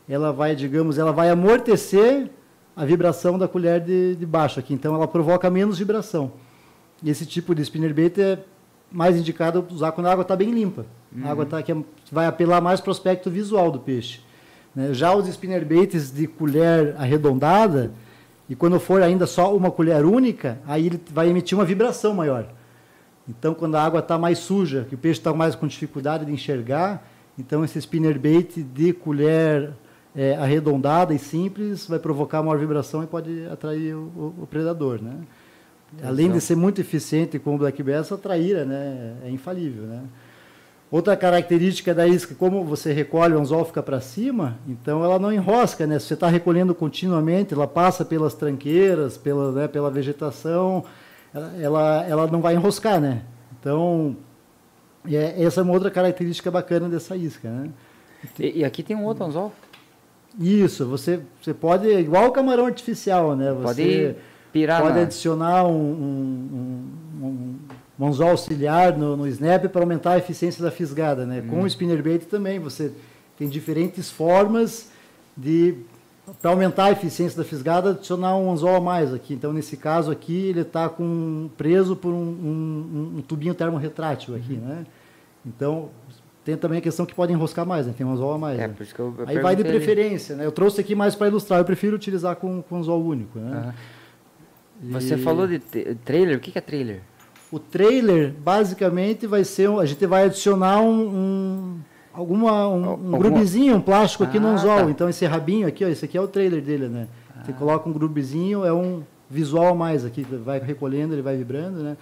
[0.08, 2.30] ela vai, digamos, ela vai amortecer
[2.74, 4.72] a vibração da colher de, de baixo aqui.
[4.72, 6.32] Então ela provoca menos vibração.
[7.02, 8.38] E esse tipo de spinnerbait é
[8.90, 10.86] mais indicado usar quando a água está bem limpa.
[11.22, 14.20] A água tá, que é- vai apelar mais para o aspecto visual do peixe.
[14.74, 14.92] Né?
[14.94, 17.92] Já os spinnerbaits de colher arredondada,
[18.48, 22.46] e quando for ainda só uma colher única, aí ele vai emitir uma vibração maior.
[23.28, 26.32] Então, quando a água está mais suja, que o peixe está mais com dificuldade de
[26.32, 27.06] enxergar,
[27.38, 29.70] então esse spinnerbait de colher
[30.16, 35.00] é, arredondada e simples vai provocar maior vibração e pode atrair o, o- o predador,
[35.02, 35.12] né?
[36.02, 39.84] Além de ser muito eficiente com o Black Bass, a traíra né, é infalível.
[39.84, 40.02] Né?
[40.90, 45.30] Outra característica da isca, como você recolhe o anzol fica para cima, então ela não
[45.30, 45.98] enrosca, né?
[45.98, 50.84] Se você está recolhendo continuamente, ela passa pelas tranqueiras, pela, né, pela vegetação,
[51.34, 53.22] ela, ela, ela não vai enroscar, né?
[53.60, 54.16] Então,
[55.06, 57.68] é, essa é uma outra característica bacana dessa isca, né?
[58.38, 59.52] E, e aqui tem um outro anzol.
[60.40, 63.52] Isso, você, você pode, igual o camarão artificial, né?
[63.52, 64.16] Você, Pode
[64.52, 65.02] pirar pode na...
[65.02, 66.84] adicionar um, um,
[67.20, 67.58] um, um,
[68.06, 71.26] anzol auxiliar no, no snap para aumentar a eficiência da fisgada.
[71.26, 71.42] Né?
[71.48, 72.92] Com o spinnerbait também, você
[73.36, 74.90] tem diferentes formas
[75.36, 75.74] de
[76.42, 79.32] para aumentar a eficiência da fisgada, adicionar um anzol a mais aqui.
[79.32, 84.52] Então, nesse caso aqui, ele está com preso por um, um, um tubinho termorretrátil aqui,
[84.52, 84.84] né?
[85.46, 85.88] Então,
[86.44, 87.94] tem também a questão que pode enroscar mais, né?
[87.96, 88.58] Tem um anzol a mais.
[88.58, 88.74] É, né?
[88.98, 90.44] eu, eu Aí vai de preferência, né?
[90.44, 91.60] Eu trouxe aqui mais para ilustrar.
[91.60, 93.74] Eu prefiro utilizar com, com anzol único, né?
[94.90, 95.58] Você E- falou de
[96.04, 97.00] trailer, o que é trailer?
[97.50, 99.70] O trailer, basicamente, vai ser.
[99.70, 101.08] A gente vai adicionar um.
[101.08, 101.78] um
[102.12, 104.84] alguma, um, um Alguma- grubezinho, um plástico aqui no Ah, anzol.
[104.84, 104.90] tá.
[104.90, 107.06] Então, esse rabinho aqui, ó, esse aqui é o trailer dele, né?
[107.34, 107.44] Ah.
[107.44, 110.22] Você coloca um grubezinho, é um visual a mais aqui.
[110.22, 111.96] Vai recolhendo, ele vai vibrando, né?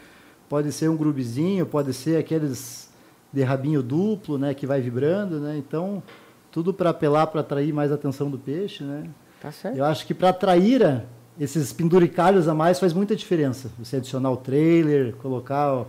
[0.48, 2.88] Pode ser um grubezinho, pode ser aqueles
[3.32, 4.54] de rabinho duplo, né?
[4.54, 5.56] Que vai vibrando, né?
[5.58, 6.02] Então,
[6.50, 9.04] tudo para apelar, para atrair mais atenção do peixe, né?
[9.40, 9.76] Tá certo.
[9.76, 11.06] Eu acho que para traíra,
[11.38, 13.70] esses penduricalhos a mais faz muita diferença.
[13.78, 15.84] Você adicionar o trailer, colocar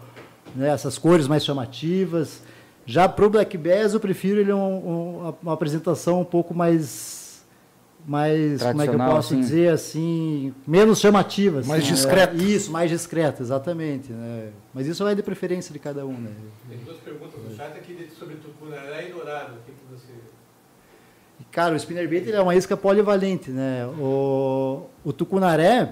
[0.56, 2.42] né, essas cores mais chamativas.
[2.86, 7.44] Já para o Black Bass, eu prefiro ele um, um- uma apresentação um pouco mais,
[8.08, 9.42] mais como é que eu Tradicional, posso assim.
[9.42, 11.60] dizer assim, menos chamativa.
[11.60, 11.90] assim, Mais né?
[11.92, 12.36] discreta.
[12.36, 14.12] Isso, mais discreta, exatamente.
[14.14, 14.50] né?
[14.74, 16.14] Mas isso vai de preferência de cada um.
[16.14, 16.32] Né?
[16.70, 19.54] Tem duas perguntas no chat aqui sobre tucunaré e dourado.
[19.56, 20.14] O que, que você...
[21.40, 23.84] E, Cara, o spinnerbait é uma isca polivalente, né?
[24.00, 25.92] O, o tucunaré,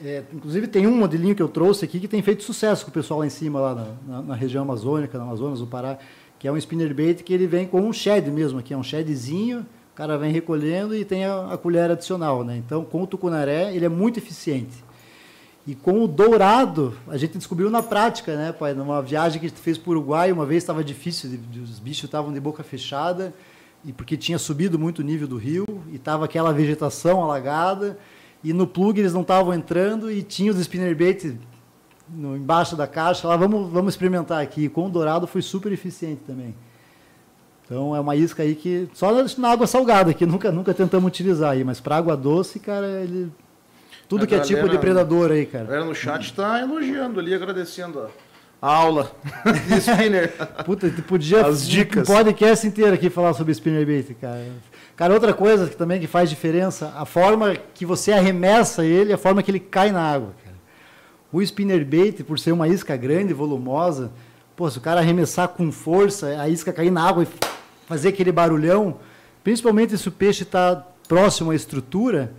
[0.00, 2.94] é, inclusive tem um modelinho que eu trouxe aqui que tem feito sucesso com o
[2.94, 5.98] pessoal lá em cima, lá na, na- na região amazônica, na Amazonas, do Pará,
[6.38, 9.66] que é um spinnerbait que ele vem com um shed mesmo aqui, é um shedzinho,
[9.92, 12.56] o cara vem recolhendo e tem a, a colher adicional, né?
[12.64, 14.84] Então, com o tucunaré, ele é muito eficiente.
[15.66, 18.72] E com o dourado, a gente descobriu na prática, né, pai?
[18.72, 22.04] Numa viagem que a gente fez para o Uruguai, uma vez estava difícil, os bichos
[22.04, 23.34] estavam de boca fechada,
[23.86, 27.96] e porque tinha subido muito o nível do rio, e estava aquela vegetação alagada,
[28.42, 31.34] e no plug eles não estavam entrando, e tinha os spinnerbaits
[32.08, 34.68] no, embaixo da caixa, lá vamos, vamos experimentar aqui.
[34.68, 36.54] Com o dourado foi super eficiente também.
[37.64, 41.52] Então é uma isca aí que só na água salgada, que nunca, nunca tentamos utilizar
[41.52, 43.32] aí, mas para água doce, cara, ele.
[44.08, 45.64] Tudo A que é tipo de galera- predador aí, A cara.
[45.64, 48.08] galera no chat está elogiando ali, agradecendo a
[48.66, 49.12] aula
[49.68, 50.32] de spinner.
[50.64, 52.06] Puta, tu podia As um dicas.
[52.06, 54.46] podcast inteiro aqui falar sobre spinnerbait, cara.
[54.96, 59.18] Cara, outra coisa que também que faz diferença, a forma que você arremessa ele, a
[59.18, 60.56] forma que ele cai na água, cara.
[61.32, 64.10] O spinnerbait, por ser uma isca grande, volumosa,
[64.56, 67.28] pô, se o cara arremessar com força, a isca cair na água e
[67.86, 68.96] fazer aquele barulhão,
[69.44, 72.32] principalmente se o peixe está próximo à estrutura,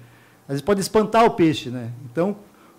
[0.43, 1.91] às vezes pode espantar o peixe, né?
[2.11, 2.35] Então,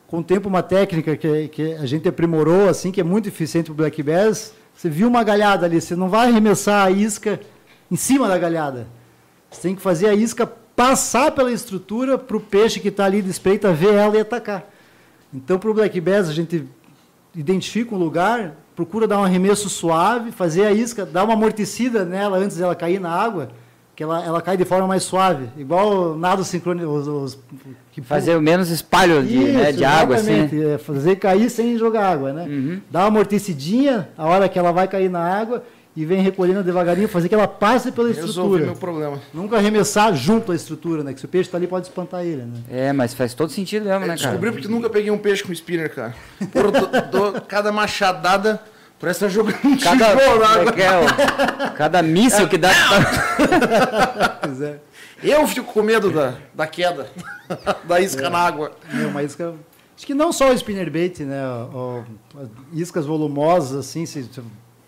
[0.09, 3.67] com o tempo, uma técnica que, que a gente aprimorou, assim, que é muito eficiente
[3.67, 7.39] para o black bass, você viu uma galhada ali, você não vai arremessar a isca
[7.91, 8.87] em cima da galhada.
[9.51, 13.21] Você tem que fazer a isca passar pela estrutura para o peixe que está ali
[13.21, 14.71] de espreita ver ela e atacar.
[15.33, 16.67] Então, para o black bass, a gente
[17.35, 22.39] identifica um lugar, procura dar um arremesso suave, fazer a isca, dar uma amortecida nela
[22.39, 23.51] antes dela cair na água,
[23.99, 26.93] que ela, ela cai de forma mais suave, igual nado sincronizado.
[26.95, 27.39] Os, os,
[27.91, 30.31] que Fazer menos espalho de, né, Isso, de água, assim.
[30.35, 30.75] exatamente, né?
[30.75, 32.45] é fazer cair sem jogar água, né?
[32.45, 32.81] Uhum.
[32.89, 35.65] Dá uma amortecidinha, a hora que ela vai cair na água
[35.97, 38.65] e vem recolhendo devagarinho, fazer que ela passe pela Resolvi estrutura.
[38.67, 39.19] meu problema.
[39.35, 41.13] Nunca arremessar junto à estrutura, né?
[41.13, 42.61] Que se o peixe está ali pode espantar ele, né?
[42.71, 44.17] É, mas faz todo sentido mesmo, né, cara?
[44.17, 46.15] Descobri porque nunca peguei um peixe com spinner, cara.
[46.53, 46.91] Porra, dou-
[47.33, 48.61] dou- cada machadada
[48.99, 50.73] parece estar jogando um Cada, tijolo é água.
[50.73, 51.71] que é, ó?
[51.77, 52.71] cada míssil que dá.
[54.43, 54.81] Pois é.
[55.23, 57.11] Eu fico com medo da, da queda,
[57.85, 58.73] da isca na água.
[58.93, 59.55] É uma isca.
[59.97, 61.43] Acho que não só o spinnerbait, né?
[61.45, 62.03] ó,
[62.37, 64.45] ó, iscas volumosas, assim, se, se o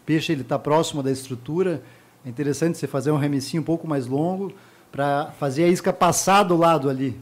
[0.06, 1.82] peixe ele está próximo da estrutura,
[2.24, 4.52] é interessante você fazer um remessinho um pouco mais longo
[4.92, 7.20] para fazer a isca passar do lado ali.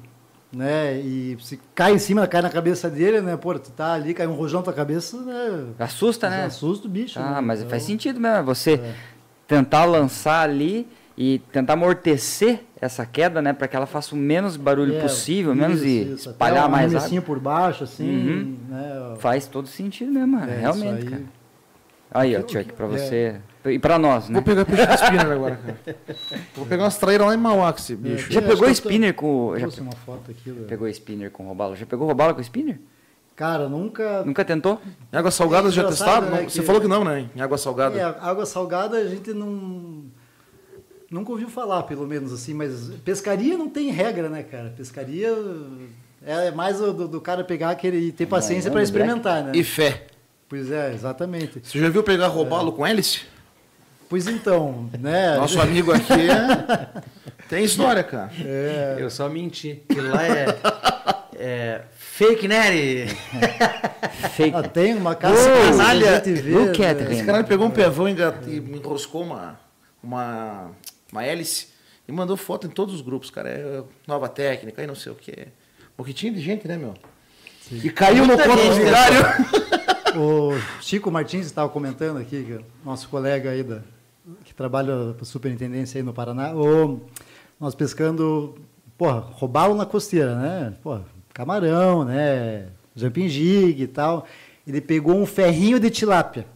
[0.50, 0.98] Né?
[1.00, 3.36] E se cai em cima, cai na cabeça dele, né?
[3.36, 5.66] Pô, tu tá ali, cai um rojão na tua cabeça, né?
[5.78, 6.46] Assusta, né?
[6.46, 7.18] Assusta o bicho.
[7.20, 7.40] Ah, né?
[7.42, 8.36] mas Então, faz sentido mesmo.
[8.38, 8.94] é Você É.
[9.46, 10.88] tentar lançar ali
[11.18, 13.52] e tentar amortecer essa queda, né?
[13.52, 16.30] Para que ela faça o menos barulho é, possível, menos isso, e isso.
[16.30, 17.20] espalhar Até mais água.
[17.20, 18.56] por baixo, assim, Uhum.
[18.70, 19.14] né?
[19.18, 21.22] Faz todo sentido mesmo, É, realmente, cara.
[22.10, 23.40] Aí, ó, Chuck, pra É.
[23.70, 24.34] E pra nós, né?
[24.34, 25.96] Vou pegar peixe com spinner agora, cara.
[26.54, 28.32] Vou pegar umas traíras lá em Mauá com esse bicho.
[28.32, 29.52] Já É, pegou spinner com.
[29.54, 30.50] Já Trouxe uma foto aqui.
[30.50, 31.74] do- pegou spinner com robalo?
[31.76, 32.78] Já pegou robalo com spinner?
[33.36, 34.24] Cara, nunca.
[34.24, 34.80] Nunca tentou?
[35.12, 36.28] Em água salgada É já testaram?
[36.30, 37.28] né, Você que- falou que não, né?
[37.36, 37.96] Em água salgada.
[37.98, 40.02] É, água salgada a gente não.
[41.10, 44.74] Nunca ouviu falar, pelo menos assim, mas pescaria não tem regra, né, cara?
[44.76, 45.34] Pescaria
[46.26, 48.84] é mais do, do cara pegar aquele e ter paciência para né?
[48.84, 49.52] experimentar, né?
[49.54, 50.06] E fé.
[50.48, 51.60] Pois é, exatamente.
[51.62, 53.20] Você já viu pegar robalo com hélice?
[54.08, 55.36] Pois então, né?
[55.36, 57.02] Nosso amigo aqui é...
[57.48, 58.30] tem história, cara.
[58.42, 59.82] É, Eu só menti.
[59.90, 60.46] Aquilo lá é,
[61.34, 63.06] é fake net.
[64.34, 64.56] Fake.
[64.56, 67.12] ah, tem uma caça Ô, que a canalha, vê, look at né?
[67.12, 68.14] Esse cara pegou um pevão e
[68.60, 69.60] me enroscou uma,
[70.02, 70.70] uma,
[71.12, 71.68] uma hélice
[72.08, 73.50] e mandou foto em todos os grupos, cara.
[73.50, 75.48] É nova técnica e não sei o quê.
[75.96, 76.94] Porque tinha de gente, né, meu?
[77.70, 78.84] E caiu no Muita conto gente, né?
[78.84, 79.78] vigário.
[80.16, 83.82] O Chico Martins estava comentando aqui, que é nosso colega aí da,
[84.44, 87.00] que trabalha para superintendência aí no Paraná, o,
[87.58, 88.56] nós pescando,
[88.96, 90.74] porra, roubalo na costeira, né?
[90.82, 92.68] Porra, camarão, né?
[92.94, 94.26] Jumping jig e tal.
[94.66, 96.46] Ele pegou um ferrinho de tilápia.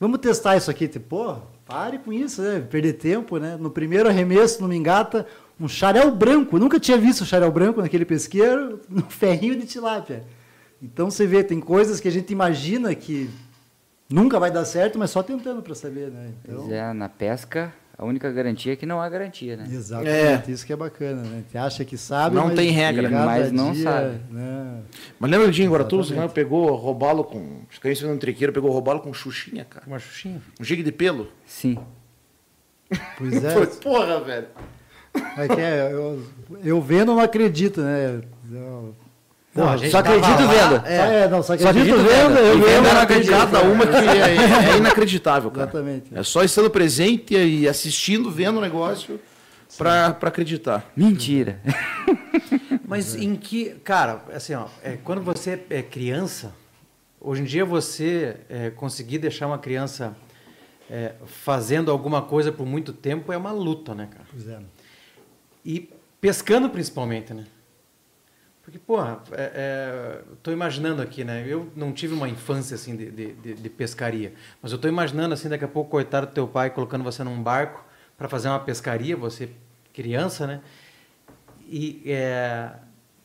[0.00, 0.88] Vamos testar isso aqui.
[0.88, 1.36] Tipo, pô,
[1.66, 2.60] pare com isso, né?
[2.60, 3.56] Perder tempo, né?
[3.58, 5.26] No primeiro arremesso, no mingata,
[5.60, 6.58] um xarel branco.
[6.58, 10.24] Nunca tinha visto xarel branco naquele pesqueiro, no ferrinho de tilápia.
[10.82, 13.30] Então você vê, tem coisas que a gente imagina que
[14.12, 16.32] nunca vai dar certo, mas só tentando para saber, né?
[16.44, 19.64] Então, Pois é, na pesca, a única garantia é que não há garantia, né?
[19.70, 21.44] Exatamente, isso que é bacana, né?
[21.48, 24.20] Você acha que sabe, Não mas tem regra, mas não dia, sabe.
[24.30, 24.80] Né?
[25.20, 26.02] Mas lembra do dia em Guaratuba?
[26.04, 27.60] Você pegou robalo com.
[27.70, 29.84] Acho que a gente no triqueiro pegou robalo com xuxinha, cara.
[29.86, 30.40] Uma xuxinha.
[30.60, 31.28] Um gigue de pelo.
[31.46, 31.78] Sim.
[33.16, 34.46] Pois é, porra, velho.
[35.36, 36.26] é que é, eu,
[36.64, 38.20] eu vendo não acredito, né?
[38.50, 38.94] Eu-
[39.54, 40.80] Não, Porra, só acredito lá, vendo.
[40.80, 43.30] Só, é, não, só Só acredito, acredito vendo, eu E vendo, acredito.
[43.30, 45.64] Cada uma que é, é inacreditável, cara.
[45.70, 46.06] Exatamente.
[46.14, 49.20] É só estando presente e assistindo, vendo o negócio
[49.76, 50.90] pra, pra acreditar.
[50.96, 51.60] Mentira.
[52.88, 56.54] Mas em que, cara, assim, ó, é, quando você é criança,
[57.20, 60.16] hoje em dia você é, conseguir deixar uma criança
[60.90, 64.24] é, fazendo alguma coisa por muito tempo é uma luta, né, cara?
[64.30, 64.58] Pois é.
[65.64, 65.90] E
[66.20, 67.44] pescando principalmente, né?
[68.64, 71.44] Porque, porra, é, é, tô imaginando aqui, né?
[71.46, 74.32] Eu não tive uma infância, assim, de, de, de- pescaria.
[74.62, 77.42] Mas eu tô imaginando, assim, daqui a pouco, coitado do teu pai colocando você num
[77.42, 77.84] barco
[78.16, 79.48] para fazer uma pescaria, você
[79.92, 80.60] criança, né?
[81.68, 82.70] E é,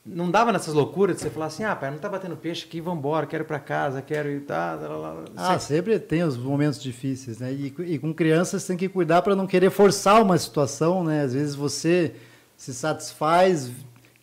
[0.06, 2.80] não dava nessas loucuras de você falar assim, ah, pai, não tá batendo peixe aqui,
[2.82, 4.42] vambora, quero ir para casa, quero ir...
[4.42, 5.24] Tá, lá, lá, lá.
[5.36, 7.52] Ah, Você- sempre tem os momentos difíceis, né?
[7.54, 11.22] E, e com crianças tem que cuidar para não querer forçar uma situação, né?
[11.24, 12.16] Às vezes você
[12.56, 13.70] se satisfaz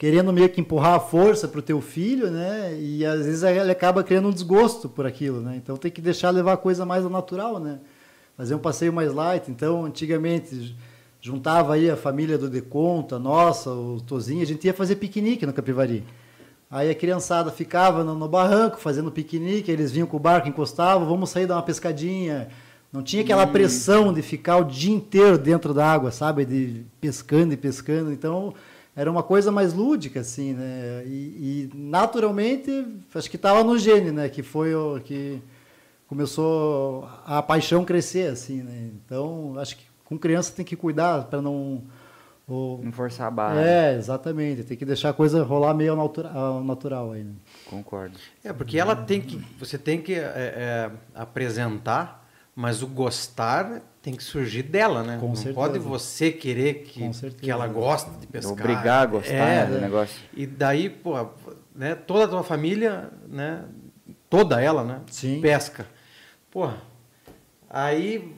[0.05, 2.78] querendo meio que empurrar a força para o teu filho, né?
[2.78, 5.57] E às vezes ele acaba criando um desgosto por aquilo, né?
[5.57, 7.78] Então tem que deixar levar a coisa mais ao natural, né?
[8.36, 9.50] Fazer um passeio mais light.
[9.50, 10.76] Então, antigamente
[11.22, 15.55] juntava aí a família do Deconta, nossa, o Tozinho, a gente ia fazer piquenique no
[15.55, 16.05] Capivari.
[16.70, 21.09] Aí a criançada ficava no, no barranco fazendo piquenique, eles vinham com o barco, encostavam,
[21.09, 22.48] vamos sair dar uma pescadinha.
[22.92, 26.44] Não tinha aquela pressão de ficar o dia inteiro dentro da água, sabe?
[26.44, 28.12] De pescando e pescando.
[28.12, 28.52] Então,
[28.97, 31.03] era uma coisa mais lúdica, assim, né?
[31.07, 32.70] E, e naturalmente,
[33.14, 34.28] acho que estava no gene, né?
[34.28, 35.40] Que foi o que
[36.07, 38.90] começou a paixão crescer, assim, né?
[39.05, 41.82] Então, acho que com criança tem que cuidar para não
[42.47, 43.59] O- Não forçar a barra.
[43.62, 44.64] É, exatamente.
[44.64, 47.24] Tem que deixar a coisa rolar meio ao natura- ao natural aí.
[47.24, 47.32] Né?
[47.70, 48.18] Concordo.
[48.45, 49.42] É, porque ela tem que.
[49.59, 52.23] Você tem que é, é, apresentar,
[52.55, 55.16] mas o gostar tem que surgir dela, né?
[55.18, 55.55] Com Não certeza.
[55.55, 58.52] pode você querer que, que ela goste de pescar.
[58.52, 60.20] Obrigar a gostar É, né, do negócio.
[60.34, 61.26] E daí, pô,
[61.74, 63.64] né, toda a tua família, né?
[64.28, 65.00] Toda ela, né?
[65.11, 65.40] Sim.
[65.40, 65.86] Pesca.
[66.50, 66.76] Porra.
[67.68, 68.32] Aí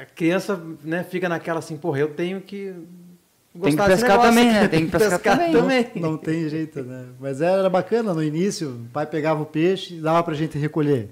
[0.00, 2.72] a criança, né, fica naquela assim, porra, eu tenho que
[3.60, 4.68] Tem que desse pescar também, né?
[4.68, 5.90] Tem que pescar também.
[5.96, 7.06] Não tem jeito, né?
[7.18, 11.10] Mas era bacana no início, o pai pegava o peixe e dava pra gente recolher.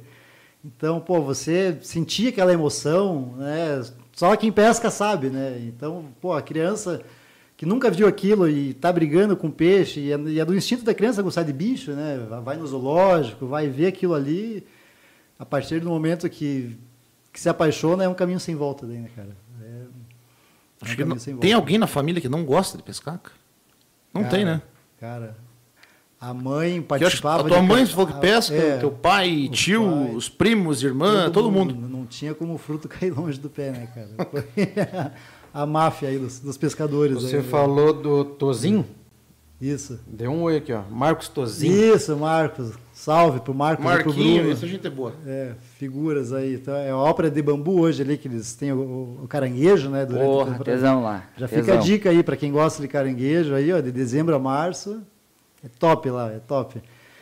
[0.65, 3.83] Então, pô, você sentia aquela emoção, né?
[4.13, 5.59] Só quem pesca sabe, né?
[5.61, 7.01] Então, pô, a criança
[7.57, 10.85] que nunca viu aquilo e tá brigando com peixe, e é, e é do instinto
[10.85, 12.19] da criança gostar de bicho, né?
[12.45, 14.65] Vai no zoológico, vai ver aquilo ali,
[15.39, 16.77] a partir do momento que,
[17.33, 19.37] que se apaixona, é um caminho sem volta daí, né, cara?
[19.63, 19.67] É,
[20.89, 23.21] é um que não- tem alguém na família que não gosta de pescar?
[24.15, 24.63] Não Cara, tem, né?
[25.01, 25.37] Cara,
[26.21, 27.43] a mãe acho que participava.
[27.47, 30.83] a tua mãe falou que a- pesca, é, teu pai, o tio, pai, os primos,
[30.83, 31.75] irmã, todo, mundo.
[31.75, 34.29] Não tinha como o fruto cair longe do pé, né, cara?
[34.31, 34.45] Foi
[35.55, 37.15] a máfia aí dos, dos pescadores.
[37.23, 37.49] Você aí, né?
[37.49, 38.85] falou do Tozinho?
[39.61, 39.99] Isso.
[40.07, 40.83] Deu um oi aqui, ó.
[40.89, 41.95] Marcos Tozinho.
[41.95, 42.73] Isso, Marcos.
[42.93, 44.53] Salve pro Marcos e pro Marquinho, Bruno.
[44.53, 45.15] essa gente é boa.
[45.27, 46.55] É, figuras aí.
[46.55, 50.05] Então, é a ópera de bambu hoje ali, que eles têm o, o caranguejo, né?
[50.07, 51.25] durante a Porra, tesão lá.
[51.37, 51.79] Já fica tesão.
[51.79, 55.01] a dica aí para quem gosta de caranguejo aí, ó, de dezembro a março.
[55.65, 56.81] É top lá, é top.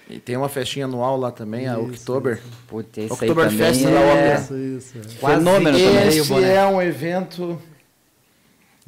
[0.08, 2.40] E tem uma festinha anual lá também, a Isso, Oktober.
[2.68, 4.12] Putz, esse Oktoberfest também da é...
[4.12, 4.38] ópera.
[4.40, 4.98] Isso, isso.
[4.98, 5.00] é.
[5.18, 6.08] Quase Fenômeno que também.
[6.08, 7.58] Esse é um evento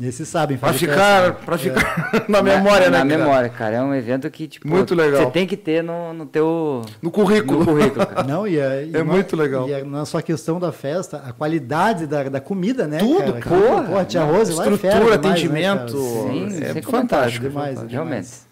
[0.00, 1.44] Esses sabem pra fazer ficar, festa.
[1.44, 3.04] pra ficar na memória, na, né?
[3.04, 3.18] Na cara?
[3.24, 3.76] memória, cara.
[3.78, 5.24] É um evento que, tipo, Muito legal.
[5.24, 7.60] você tem que ter no, no teu No currículo.
[7.60, 8.22] no currículo, cara.
[8.22, 9.68] Não, e é, e É não- muito legal.
[9.68, 12.98] E é, não é só a questão da festa, a qualidade da, da comida, né?
[12.98, 13.56] Tudo, cara?
[13.60, 13.82] porra.
[13.82, 15.94] Porra, tia Rose lá é Estrutura, fera demais, né, atendimento.
[15.94, 16.32] cara?
[16.32, 17.48] Sim, é fantástico.
[17.48, 17.90] demais, demais.
[17.92, 18.47] realmente.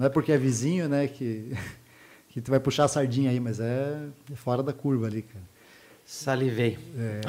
[0.00, 1.54] Não é porque é vizinho, né, que,
[2.30, 3.98] que tu vai puxar a sardinha aí, mas é
[4.34, 5.44] fora da curva ali, cara.
[6.06, 6.78] Salivei.
[6.96, 7.20] É.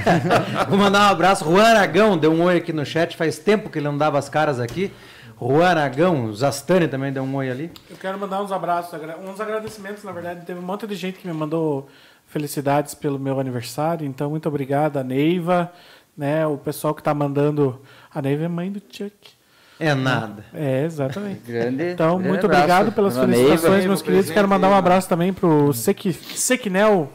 [0.66, 1.44] Vou mandar um abraço.
[1.44, 3.14] Juan Aragão deu um oi aqui no chat.
[3.14, 4.90] Faz tempo que ele não dava as caras aqui.
[5.38, 7.70] Juan Aragão, Zastani também deu um oi ali.
[7.90, 10.46] Eu quero mandar uns abraços, uns agradecimentos, na verdade.
[10.46, 11.90] Teve um monte de gente que me mandou
[12.26, 14.06] felicidades pelo meu aniversário.
[14.06, 15.70] Então, muito obrigado, a Neiva,
[16.16, 16.46] né?
[16.46, 17.82] O pessoal que está mandando.
[18.12, 19.33] A Neiva é mãe do Chuck.
[19.80, 20.44] É nada.
[20.54, 21.40] É, exatamente.
[21.46, 22.62] Grande, Então, grande muito abraço.
[22.64, 23.88] obrigado pelas Dona felicitações, Neiva.
[23.88, 24.30] meus queridos.
[24.30, 27.10] Quero mandar um abraço também pro Sek, Seknel,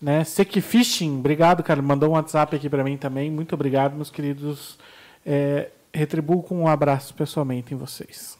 [0.00, 0.24] né?
[0.24, 1.18] Sek Fishing.
[1.18, 1.82] Obrigado, cara.
[1.82, 3.30] Mandou um WhatsApp aqui para mim também.
[3.30, 4.78] Muito obrigado, meus queridos.
[5.24, 8.38] É, retribuo com um abraço pessoalmente em vocês.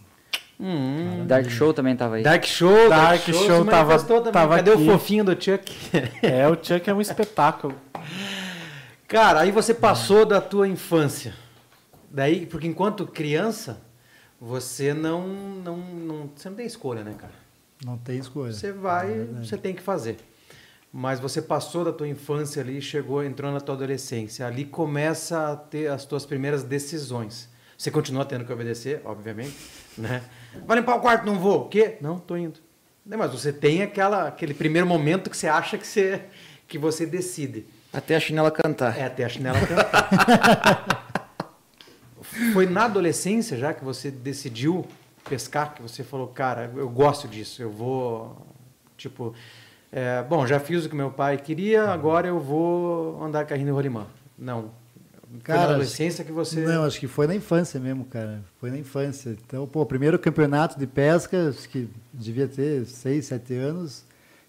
[0.58, 1.24] Hum.
[1.26, 2.22] Dark Show também tava aí.
[2.22, 4.32] Dark Show, Dark se Show tava- manifestou também.
[4.32, 4.82] tava Cadê aqui.
[4.82, 5.72] o fofinho do Chuck?
[6.22, 7.74] É, o Chuck é um espetáculo.
[9.08, 11.34] Cara, aí você passou da tua infância.
[12.12, 13.80] Daí, porque enquanto criança,
[14.38, 17.32] você não, não, não, você não tem escolha, né, cara?
[17.84, 18.52] Não tem escolha.
[18.52, 20.18] Você vai, você tem que fazer.
[20.92, 24.46] Mas você passou da tua infância ali, chegou, entrou na tua adolescência.
[24.46, 27.48] Ali começa a ter as tuas primeiras decisões.
[27.78, 29.56] Você continua tendo que obedecer, obviamente,
[29.96, 30.22] né?
[30.66, 31.62] Vai limpar o quarto, não vou.
[31.62, 31.96] O quê?
[32.02, 32.60] Não, tô indo.
[33.06, 36.22] Né, Mas você tem aquela, aquele primeiro momento que você acha que você,
[36.68, 37.64] que você decide.
[37.90, 38.96] Até a chinela cantar.
[38.98, 41.08] É, até a chinela cantar.
[42.52, 44.86] Foi na adolescência já que você decidiu
[45.28, 48.36] pescar, que você falou, cara, eu gosto disso, eu vou,
[48.96, 49.34] tipo,
[49.90, 53.72] é, bom, já fiz o que meu pai queria, agora eu vou andar carrinho de
[53.72, 54.06] rolimã.
[54.38, 54.70] Não.
[55.30, 56.60] Foi Cara, na adolescência que você...
[56.60, 58.42] Não, acho que foi na infância mesmo, cara.
[58.60, 59.30] Foi na infância.
[59.30, 64.04] Então, pô, primeiro campeonato de pesca, acho que devia ter seis, sete anos.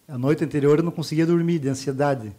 [0.07, 2.33] A noite anterior eu não conseguia dormir de ansiedade.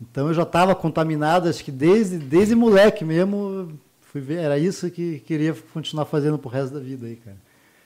[0.00, 3.78] Então eu já estava contaminado, acho que desde, desde moleque mesmo,
[4.16, 7.36] fui ver, era isso que queria continuar fazendo pro resto da vida aí, cara.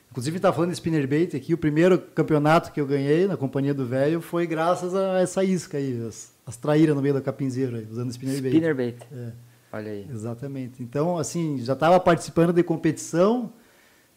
[0.09, 3.85] Inclusive, estava falando de spinnerbait aqui, o primeiro campeonato que eu ganhei na companhia do
[3.85, 7.87] velho foi graças a essa isca aí, as, as traíras no meio da capinzeira aí,
[7.89, 8.53] usando spinnerbait.
[8.53, 8.97] Spinnerbait.
[9.11, 9.31] É.
[9.73, 10.07] Olha aí.
[10.09, 10.81] Exatamente.
[10.83, 13.51] Então, assim, já estava participando de competição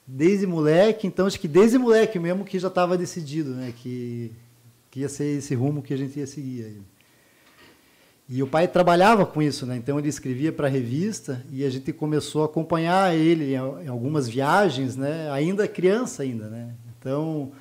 [0.07, 4.33] desde moleque, então acho que desde moleque mesmo que já estava decidido, né, que,
[4.91, 6.65] que ia ser esse rumo que a gente ia seguir.
[6.65, 6.83] Aí.
[8.29, 9.77] E o pai trabalhava com isso, né?
[9.77, 13.83] Então ele escrevia para a revista e a gente começou a acompanhar ele em al-
[13.83, 15.31] em algumas viagens, né?
[15.31, 16.71] Ainda criança ainda, né?
[16.99, 17.53] Então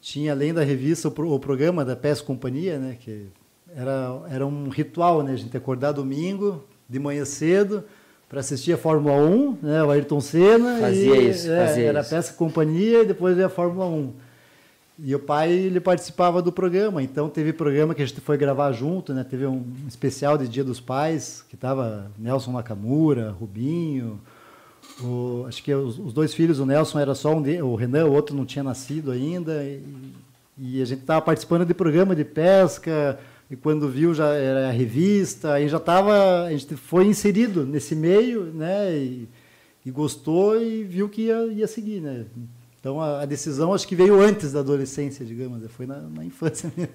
[0.00, 2.96] tinha além da revista o, pro- o programa da Pesca Companhia, né?
[2.98, 3.26] Que
[3.74, 5.32] era era um ritual, né?
[5.32, 7.84] A gente acordar domingo de manhã cedo
[8.26, 9.82] para assistir a Fórmula 1, né?
[9.84, 12.08] O Ayrton Senna Fazia e, isso, é, fazia era isso.
[12.10, 14.12] Pesca Companhia e depois a Fórmula 1.
[14.98, 18.72] E o pai ele participava do programa, então teve programa que a gente foi gravar
[18.72, 19.24] junto, né?
[19.24, 24.18] Teve um especial de Dia dos Pais que tava Nelson Nakamura, Rubinho,
[25.02, 28.06] O, acho que os, os dois filhos, o Nelson era só um, de, o Renan,
[28.06, 29.62] o outro não tinha nascido ainda.
[29.62, 29.82] E,
[30.58, 33.18] e a gente estava participando de programa de pesca,
[33.50, 37.94] e quando viu já era a revista, aí já estava, a gente foi inserido nesse
[37.94, 38.96] meio, né?
[38.96, 39.28] E,
[39.84, 42.24] e gostou e viu que ia, ia seguir, né?
[42.86, 45.66] Então a, a, decisão acho que veio antes da adolescência, digamos, né?
[45.68, 46.94] foi na, na infância mesmo.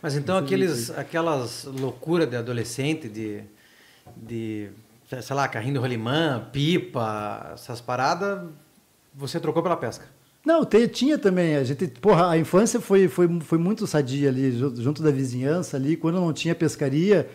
[0.00, 3.42] Mas então aqueles, aquelas loucuras de adolescente, de,
[4.16, 4.70] de
[5.06, 8.48] sei lá, carrinho de rolimã, pipa, essas paradas,
[9.14, 10.06] você trocou pela pesca?
[10.42, 11.56] Não, tinha também.
[11.56, 15.98] A gente, porra, a infância foi, foi, foi muito sadia ali, junto da vizinhança ali.
[15.98, 17.28] Quando não tinha pescaria,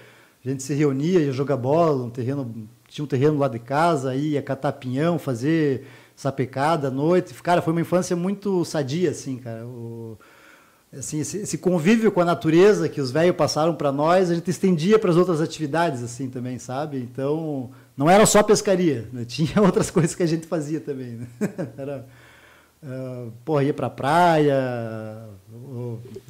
[0.44, 4.16] a gente se reunia, ia jogar bola, um terreno, tinha um terreno lá de casa,
[4.16, 5.86] ia catar pinhão, fazer
[6.16, 7.34] sapecada à noite.
[7.36, 9.66] Cara, foi uma infância muito sadia, assim, cara.
[9.66, 10.18] O,
[10.98, 14.50] assim, esse, esse, convívio com a natureza que os velhos passaram para nós, a gente
[14.50, 16.98] estendia para as outras atividades assim também, sabe?
[16.98, 19.26] Então, não era só pescaria, né?
[19.28, 21.18] tinha outras coisas que a gente fazia também.
[21.18, 21.28] Né?
[21.78, 22.06] Era,
[22.84, 25.30] uh, porra, ia para praia,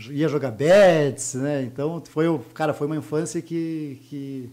[0.09, 1.63] ia jogar bets, né?
[1.63, 4.49] Então, foi, cara, foi uma infância que, que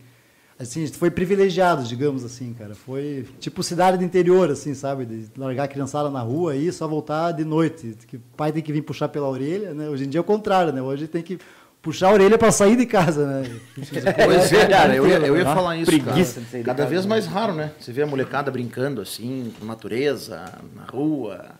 [0.60, 2.74] assim, a gente foi privilegiado, digamos assim, cara.
[2.74, 5.06] Foi tipo cidade do interior, assim, sabe?
[5.06, 7.96] De largar a criançada na rua e só voltar de noite.
[8.06, 9.88] Que o pai tem que vir puxar pela orelha, né?
[9.88, 10.82] Hoje em dia é o contrário, né?
[10.82, 11.38] Hoje tem que
[11.80, 13.60] puxar a orelha para sair de casa, né?
[14.26, 16.64] Pois é, cara, eu ia, eu ia falar isso, Preguiça cara.
[16.64, 17.72] Cada vez mais raro, né?
[17.80, 21.52] Você vê a molecada brincando assim, na natureza, na rua.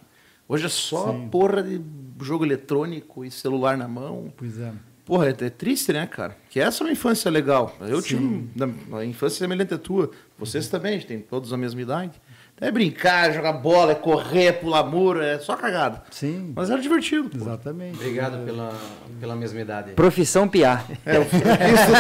[0.46, 1.28] Hoje é só Sim.
[1.28, 1.80] porra de
[2.20, 4.32] jogo eletrônico e celular na mão.
[4.36, 4.72] Pois é.
[5.10, 6.36] Porra, é, é, triste, né, cara?
[6.48, 7.74] Que essa é uma infância legal.
[7.80, 8.48] Eu Sim.
[8.54, 10.12] tive uma infância semelhante à tua.
[10.38, 10.70] Vocês uhum.
[10.70, 12.12] também, a gente tem todos a mesma idade.
[12.60, 16.04] É brincar, jogar bola, é correr, pular muro, é só cagada.
[16.12, 16.52] Sim.
[16.54, 17.28] Mas era divertido.
[17.28, 17.38] Pô.
[17.38, 17.96] Exatamente.
[17.96, 18.72] Obrigado pela,
[19.18, 19.94] pela mesma idade.
[19.94, 20.86] Profissão piar.
[21.04, 21.18] É,
[21.74, 21.90] isso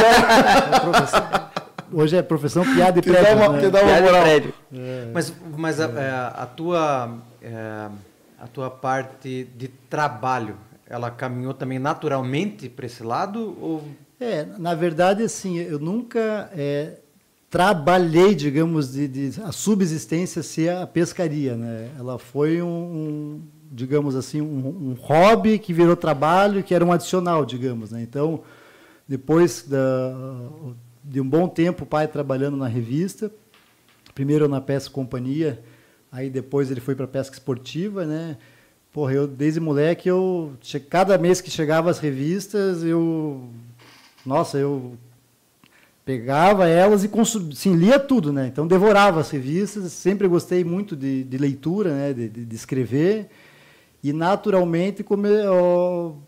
[1.10, 1.50] dá...
[1.92, 3.24] Hoje é profissão piada e prédio.
[3.24, 3.70] Dá uma, né?
[3.70, 4.24] dá uma moral.
[4.24, 4.52] É.
[5.12, 7.88] Mas, mas a, é, a, tua, é,
[8.38, 10.56] a tua parte de trabalho,
[10.90, 13.56] ela caminhou também naturalmente para esse lado?
[13.60, 13.84] Ou...
[14.18, 16.96] É, na verdade, assim, eu nunca é,
[17.48, 21.90] trabalhei, digamos, de, de, a subsistência ser a pescaria, né?
[21.96, 26.92] Ela foi um, um digamos assim, um, um, hobby que virou trabalho, que era um
[26.92, 28.02] adicional, digamos, né?
[28.02, 28.42] Então,
[29.06, 30.12] depois da,
[31.04, 33.30] de um bom tempo, o pai trabalhando na revista,
[34.12, 35.62] primeiro na pesca companhia,
[36.10, 38.36] aí depois ele foi para pesca esportiva, né?
[38.92, 40.52] Porra, eu desde moleque, eu
[40.88, 43.48] cada mês que chegava as revistas, eu
[44.26, 44.98] nossa, eu
[46.04, 48.48] pegava elas e consum, sim, lia tudo, né?
[48.48, 52.12] Então devorava as revistas, sempre gostei muito de, de leitura, né?
[52.12, 53.28] De, de, de, escrever
[54.02, 56.18] e naturalmente como eu,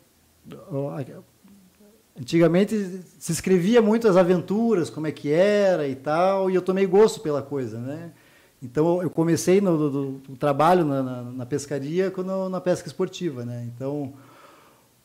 [2.18, 6.86] antigamente se escrevia muito as aventuras, como é que era e tal, e eu tomei
[6.86, 8.12] gosto pela coisa, né?
[8.62, 13.68] Então, eu comecei no, trabalho na, na, na, pescaria quando, na pesca esportiva, né?
[13.74, 14.12] Então,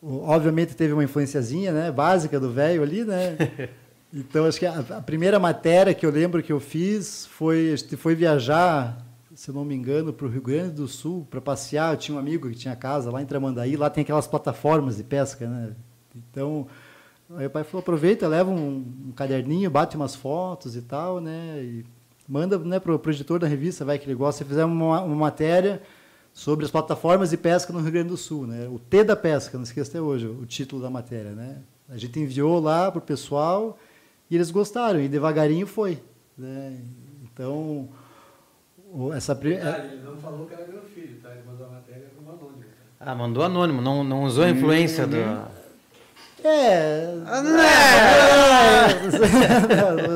[0.01, 3.35] obviamente teve uma influenciazinha, né, básica do velho ali, né?
[4.13, 8.15] Então, acho que a, a, primeira matéria que eu lembro que eu fiz foi, foi
[8.15, 9.05] viajar,
[9.35, 11.93] se não me engano, para o Rio Grande do Sul para passear.
[11.93, 15.03] Eu tinha um amigo que tinha casa lá em Tramandaí, lá tem aquelas plataformas de
[15.03, 15.73] pesca, né?
[16.15, 16.67] Então,
[17.35, 21.61] aí o pai falou, aproveita, leva um, um caderninho, bate umas fotos e tal, né?
[21.61, 21.85] E,
[22.27, 25.15] manda né, para o editor da revista, vai que ele gosta, se fizer uma, uma,
[25.15, 25.81] matéria
[26.33, 28.67] sobre as plataformas de pesca no Rio Grande do Sul, né?
[28.67, 31.57] O T da pesca, não esqueça até hoje o título da matéria, né?
[31.89, 33.77] A gente enviou lá para o pessoal
[34.29, 36.01] e eles gostaram e devagarinho foi,
[36.37, 36.79] né?
[37.23, 37.87] Então
[39.15, 41.31] essa Detalhe, ele não falou que era meu filho, tá?
[41.31, 42.63] Ele mandou a matéria como anônimo.
[42.99, 45.09] Ah, mandou anônimo, não, não usou a influência uhum.
[45.09, 45.67] do
[46.43, 47.13] é.
[47.25, 47.41] Ah,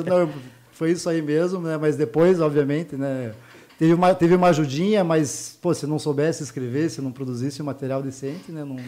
[0.06, 0.34] não, não,
[0.82, 1.78] foi isso aí mesmo, né?
[1.78, 3.36] Mas depois, obviamente, né?
[3.78, 7.66] Teve uma, teve uma ajudinha, mas, pô, se não soubesse escrever, se não produzisse um
[7.66, 8.64] material decente, né?
[8.64, 8.80] Não,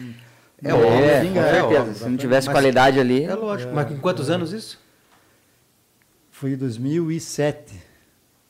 [0.60, 3.22] é, não, é, vinga, é, óbvio, se não tivesse mas, qualidade ali.
[3.22, 3.70] É lógico.
[3.70, 4.80] É, mas com quantos anos isso?
[6.32, 7.80] Foi em 2007.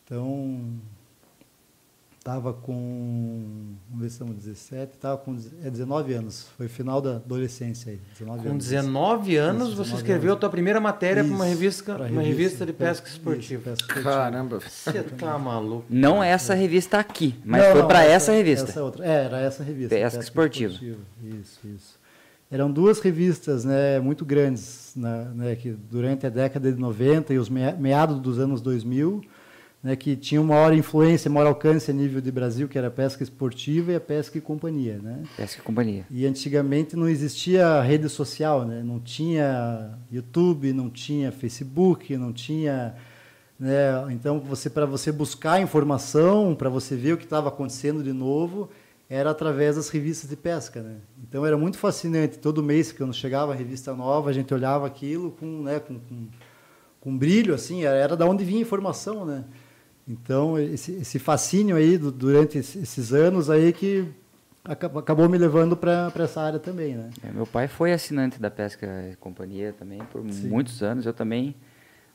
[0.04, 0.64] Então,
[2.24, 6.46] Estava com, vamos ver se estamos 17, estava com é, 19 anos.
[6.56, 8.00] Foi final da adolescência aí.
[8.18, 8.64] 19 com anos.
[8.66, 10.36] 19 anos isso, 19 você escreveu anos.
[10.38, 13.72] a tua primeira matéria para uma revista, uma revista, revista de pesca esportiva.
[13.72, 14.58] Isso, pesca Caramba.
[14.58, 15.84] Você tá maluco.
[15.90, 18.70] Não é essa revista aqui, mas não, foi para essa, essa, revista.
[18.70, 19.04] Essa outra.
[19.04, 19.94] É, era essa revista.
[19.94, 20.72] Pesca, pesca esportiva.
[20.72, 21.00] esportiva.
[21.22, 21.98] Isso, isso.
[22.50, 27.38] Eram duas revistas né, muito grandes, na, né, que durante a década de 90 e
[27.38, 29.22] os meados dos anos 2000
[29.84, 32.90] né, que tinha uma maior influência, maior alcance a nível de Brasil, que era a
[32.90, 34.98] pesca esportiva e a pesca e companhia.
[35.00, 35.22] Né?
[35.36, 36.06] Pesca e companhia.
[36.10, 38.82] E antigamente não existia rede social, né?
[38.82, 42.94] não tinha YouTube, não tinha Facebook, não tinha
[43.58, 44.04] né?
[44.10, 48.68] Então, você para você buscar informação, para você ver o que estava acontecendo de novo,
[49.08, 50.96] era através das revistas de pesca, né?
[51.22, 52.38] Então era muito fascinante.
[52.38, 56.28] Todo mês quando chegava a revista nova, a gente olhava aquilo com, né, com, com,
[57.00, 59.44] com brilho, assim, era, era da onde vinha a informação, né?
[60.06, 64.06] Então esse, esse fascínio aí do, durante esses anos aí que
[64.64, 67.10] acabou, me levando para essa área também, né?
[67.22, 70.48] É, meu pai foi assinante da Pesca e Companhia também por Sim.
[70.48, 71.04] muitos anos.
[71.06, 71.54] Eu também,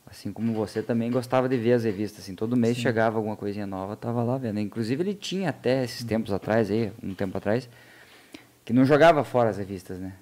[0.06, 2.24] assim como você, também gostava de ver as revistas.
[2.24, 2.82] Assim, todo mês Sim.
[2.82, 4.60] chegava alguma coisinha nova, tava lá vendo.
[4.60, 7.68] Inclusive ele tinha até esses tempos atrás, aí, um tempo atrás,
[8.64, 10.12] que não jogava fora as revistas, né?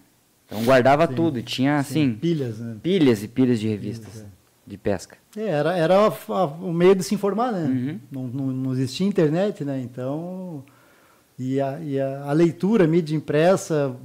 [0.46, 1.14] Então guardava Sim.
[1.14, 2.76] tudo e tinha Sim, assim pilhas, né?
[2.82, 4.37] pilhas e pilhas de revistas é.
[4.68, 5.16] De pesca.
[5.36, 6.12] É, era era
[6.60, 7.64] o meio de se informar, né?
[7.64, 8.00] Uhum.
[8.10, 9.80] Não, não, não existia internet, né?
[9.80, 10.62] Então,
[11.38, 13.96] e a, e a, a leitura, a mídia impressa,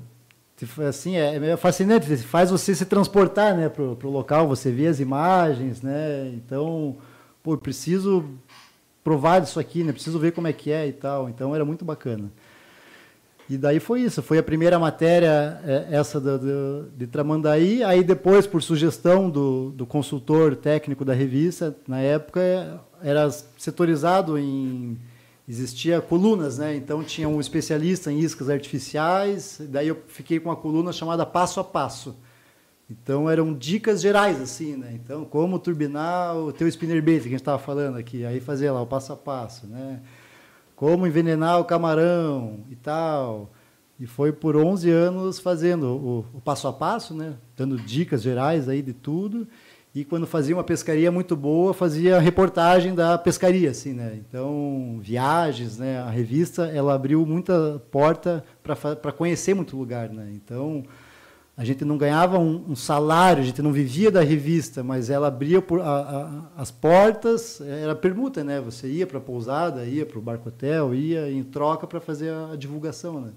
[0.88, 5.00] assim, é, é fascinante, faz você se transportar, né, pro, pro local, você vê as
[5.00, 6.32] imagens, né?
[6.36, 6.98] Então,
[7.42, 8.24] pô, preciso
[9.04, 9.92] provar disso aqui, né?
[9.92, 11.28] Preciso ver como é que é e tal.
[11.28, 12.32] Então, era muito bacana.
[13.50, 18.04] E daí foi isso, foi a primeira matéria, é, essa do, do- de Tramandaí, aí
[18.04, 24.98] depois, por sugestão do, do consultor técnico da revista, na época era setorizado em,
[25.48, 26.74] existia colunas, né?
[26.74, 31.60] então tinha um especialista em iscas artificiais, daí eu fiquei com uma coluna chamada Passo
[31.60, 32.16] a Passo.
[32.90, 34.92] Então eram dicas gerais assim, né?
[34.94, 38.82] Então como turbinar o teu spinnerbait que a gente estava falando aqui, aí fazer lá
[38.82, 40.00] o passo a passo, né?
[40.84, 43.54] Como envenenar o camarão e tal.
[43.98, 47.36] E foi por 11 anos fazendo o, o passo a passo, né?
[47.56, 49.48] Dando dicas gerais aí de tudo.
[49.96, 54.20] E quando fazia uma pescaria muito boa, fazia reportagem da pescaria, assim, né?
[54.28, 56.00] Então, viagens, né?
[56.00, 60.34] A revista, ela abriu muita porta para conhecer muito lugar, né?
[60.34, 60.84] Então,
[61.56, 65.28] a gente não ganhava um, um salário, a gente não vivia da revista, mas ela
[65.28, 68.60] abria por, a- a- as portas, era permuta, né?
[68.62, 72.30] Você ia para a pousada, ia para o barco hotel, ia em troca para fazer
[72.32, 73.30] a, a divulgação, né?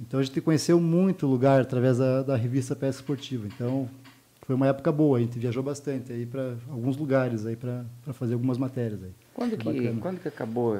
[0.00, 3.46] Então a gente conheceu muito lugar através da, da revista Pesca Esportiva.
[3.46, 3.88] Então
[4.46, 7.84] foi uma época boa, a gente viajou bastante aí para alguns lugares aí para
[8.14, 9.10] fazer algumas matérias aí.
[9.34, 9.64] Quando que,
[10.00, 10.78] quando que acabou?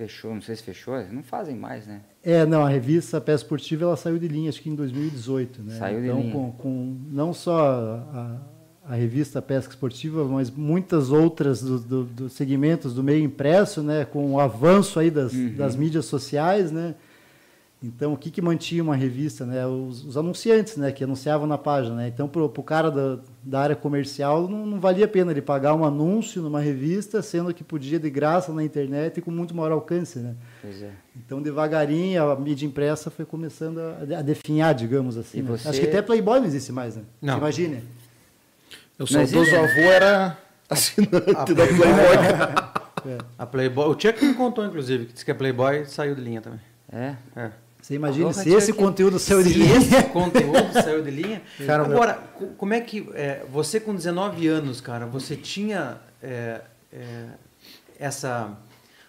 [0.00, 2.00] Fechou, não sei se fechou, não fazem mais, né?
[2.22, 5.74] É, não, a revista Pesca Esportiva ela saiu de linha, acho que em 2018, né?
[5.78, 6.32] Saiu de então, linha.
[6.32, 12.32] Com, com não só a, a revista Pesca Esportiva, mas muitas outras do, do- dos
[12.32, 14.06] segmentos do meio impresso, né?
[14.06, 15.54] Com o avanço aí das, Uhum.
[15.54, 16.94] das mídias sociais, né?
[17.82, 19.46] Então, o que, que mantinha uma revista?
[19.46, 19.66] Né?
[19.66, 20.92] Os, os anunciantes, né?
[20.92, 22.08] Que anunciavam na página, né?
[22.08, 25.74] Então, para o cara da, da área comercial, não, não valia a pena ele pagar
[25.74, 29.72] um anúncio numa revista, sendo que podia de graça na internet e com muito maior
[29.72, 30.34] alcance, né?
[30.60, 30.90] Pois é.
[31.16, 35.40] Então, devagarinho, a mídia impressa foi começando a, a definhar, digamos assim.
[35.40, 35.50] Né?
[35.56, 37.02] você- Acho que até Playboy não existe mais, né?
[37.22, 37.38] Não.
[37.38, 37.76] Imagine.
[37.76, 37.82] Meu
[38.98, 39.56] Não saudoso existe?
[39.56, 41.86] avô era assinante Ah, da Playboy.
[42.28, 42.70] cara.
[43.38, 46.42] A Playboy, o Chuck me contou, inclusive, que disse que a Playboy saiu de linha
[46.42, 46.60] também.
[46.92, 47.14] É.
[47.34, 47.50] É.
[47.80, 49.76] Você imagina se esse conteúdo saiu de linha.
[49.76, 51.42] esse conteúdo saiu de linha.
[51.66, 53.08] Cara, Agora, co- como é que.
[53.14, 56.60] é, você com 19 anos, cara, você tinha é,
[56.92, 57.26] é,
[57.98, 58.56] essa.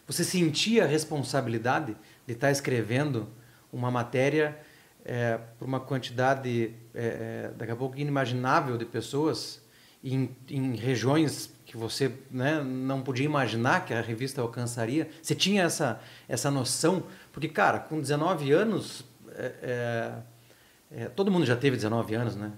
[0.07, 1.95] Você sentia a responsabilidade
[2.25, 3.27] de estar escrevendo
[3.71, 4.57] uma matéria
[5.05, 9.61] é, para uma quantidade, é, é, daqui a pouco, inimaginável de pessoas
[10.03, 15.09] em, em regiões que você né, não podia imaginar que a revista alcançaria?
[15.21, 17.03] Você tinha essa, essa noção?
[17.31, 19.05] Porque, cara, com 19 anos,
[19.35, 22.51] é, é, é, todo mundo já teve 19 anos, né?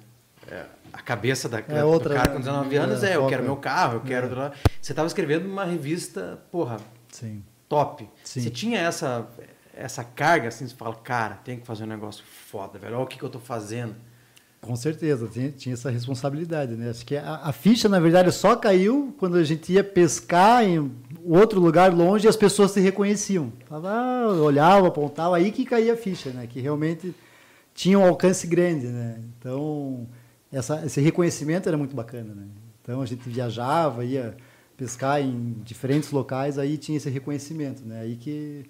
[0.47, 3.43] É, a cabeça da, É outra, do cara com 19 É, anos é, eu quero
[3.43, 4.27] meu carro, eu quero...
[4.81, 6.77] Você estava escrevendo uma revista, porra,
[7.09, 7.43] Sim.
[7.69, 8.09] top.
[8.23, 8.41] Sim.
[8.41, 9.27] Você tinha essa,
[9.73, 12.95] essa carga, assim, você fala, cara, tem que fazer um negócio foda, velho.
[12.95, 13.95] Olha o que, que eu tô fazendo.
[14.63, 16.89] Com certeza, tinha, tinha essa responsabilidade, né?
[16.89, 20.89] Acho que a, a ficha, na verdade, só caiu quando a gente ia pescar em
[21.25, 23.51] outro lugar longe e as pessoas se reconheciam.
[23.67, 26.47] Falava, ah, olhava, apontava, aí que caía a ficha, né?
[26.47, 27.13] Que realmente
[27.75, 29.19] tinha um alcance grande, né?
[29.37, 30.07] Então,
[30.49, 32.47] essa, esse reconhecimento era muito bacana, né?
[32.81, 34.33] Então, a gente viajava, ia
[34.77, 37.99] pescar em diferentes locais, aí tinha esse reconhecimento, né?
[37.99, 38.65] Aí que,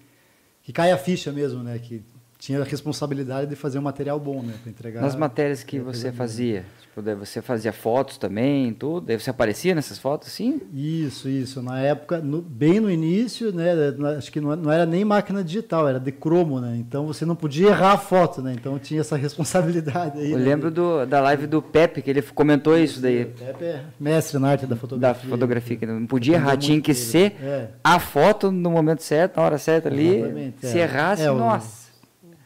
[0.64, 1.78] que cai a ficha mesmo, né?
[1.78, 2.02] Que
[2.44, 4.54] tinha a responsabilidade de fazer um material bom, né?
[4.62, 5.02] Para entregar.
[5.02, 9.74] Nas matérias que É, você fazia, tipo, você fazia fotos também, tudo, daí você aparecia
[9.74, 10.60] nessas fotos, sim?
[10.74, 11.62] Isso, isso.
[11.62, 13.74] Na época, no- bem no início, né?
[13.98, 16.76] na- Acho que não, não era nem máquina digital, era de cromo, né?
[16.78, 18.54] Então você não podia errar a foto, né?
[18.60, 20.34] Então tinha essa responsabilidade aí.
[20.34, 20.44] Eu né?
[20.44, 24.38] lembro do, da live do Pepe, que ele comentou isso daí, O Pepe é mestre
[24.38, 25.30] na arte da da fotografia.
[25.30, 27.68] fotografia, que não podia errar, tinha que ser É.
[27.82, 30.82] a foto no momento certo, na hora certa ali, Exatamente, se é.
[30.82, 31.83] errasse, É, nossa.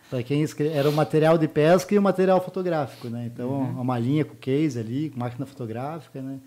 [0.10, 3.30] Para quem escreve, era o material de pesca e o material fotográfico, né?
[3.34, 3.82] Então, Uhum.
[3.82, 6.38] uma linha com case ali, com máquina fotográfica, né?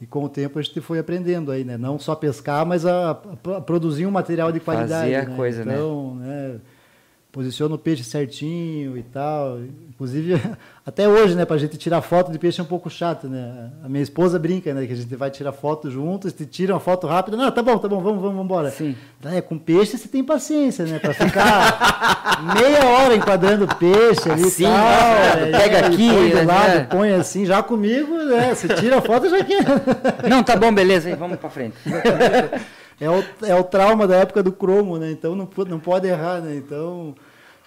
[0.00, 1.76] E com o tempo a gente foi aprendendo aí, né?
[1.76, 5.14] Não só pescar, mas a, a- a produzir um material de Fazer qualidade.
[5.14, 5.36] a né?
[5.36, 5.74] coisa, né?
[5.74, 6.56] então, né?
[7.34, 9.58] Posiciona o peixe certinho e tal.
[9.90, 10.40] Inclusive,
[10.86, 11.44] até hoje, né?
[11.44, 13.72] Pra gente tirar foto de peixe é um pouco chato, né?
[13.82, 14.86] A minha esposa brinca, né?
[14.86, 17.36] Que a gente vai tirar foto juntos, te tira uma foto rápida.
[17.36, 18.70] Não, tá bom, tá bom, vamos, vamos, vamos embora.
[18.70, 18.94] Sim.
[19.24, 21.00] É, com peixe você tem paciência, né?
[21.00, 24.70] Pra ficar meia hora enquadrando peixe ali e tal.
[24.70, 26.40] nossa, aí pega aqui, Põe né?
[26.40, 28.54] do lado, põe assim, já comigo, né?
[28.54, 29.64] Você tira a foto já quer.
[30.30, 31.74] Não, tá bom, beleza, aí vamos pra frente.
[33.00, 35.10] É o, é o trauma da época do cromo, né?
[35.10, 36.54] Então não, não pode errar, né?
[36.54, 37.12] Então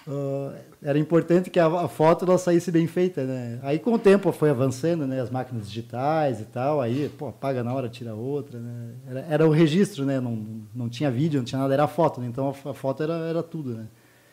[0.08, 3.58] ah, era importante que a, a foto ela saísse bem feita, né?
[3.62, 5.20] Aí com o tempo foi avançando, né?
[5.20, 8.90] As máquinas digitais e tal, aí, pô, apaga na hora, tira outra, né?
[9.08, 10.20] Era, era o registro, né?
[10.20, 10.44] Não,
[10.74, 12.26] não tinha vídeo, não tinha nada, era a foto, né?
[12.28, 13.86] Então a, a foto era, era tudo, né?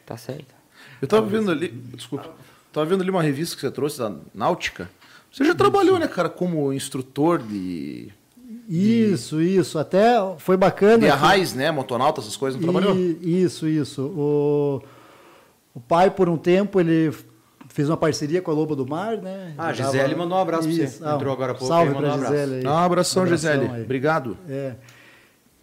[0.05, 0.53] Tá certo.
[1.01, 2.29] Eu tava vendo ali, desculpa,
[2.71, 4.89] tava vendo ali uma revista que você trouxe da Náutica.
[5.31, 8.09] Você já trabalhou, né, cara, como instrutor de,
[8.69, 9.77] Isso, isso.
[9.79, 10.99] Até foi bacana.
[10.99, 12.95] de que- arraiz, né, motonauta, essas coisas, não trabalhou?
[13.21, 14.03] Isso, isso.
[14.03, 14.81] O,
[15.75, 17.11] o pai, por um tempo, ele
[17.69, 19.53] fez uma parceria com a Loba do Mar, né?
[19.57, 21.03] Ah, Gisele dava- mandou um abraço pra você.
[21.03, 22.31] Ah, Entrou agora há pouco Salve pra um abraço.
[22.33, 22.65] Gisele aí.
[22.65, 23.67] Um abração, Um Gisele.
[23.67, 23.83] aí.
[23.83, 24.37] Obrigado.
[24.49, 24.75] É.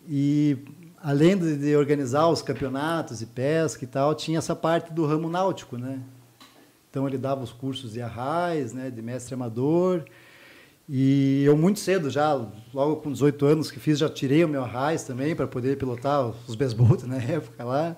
[0.08, 0.58] E
[1.02, 5.28] além de, de organizar os campeonatos de pesca e tal, tinha essa parte do ramo
[5.30, 5.98] náutico, né?
[6.90, 10.04] Então ele dava os cursos de arraiz, né, de mestre amador.
[10.88, 12.34] E eu muito cedo já,
[12.74, 16.26] logo com 18 anos que fiz, já tirei o meu arraiz também para poder pilotar
[16.46, 17.96] os besboot na época lá.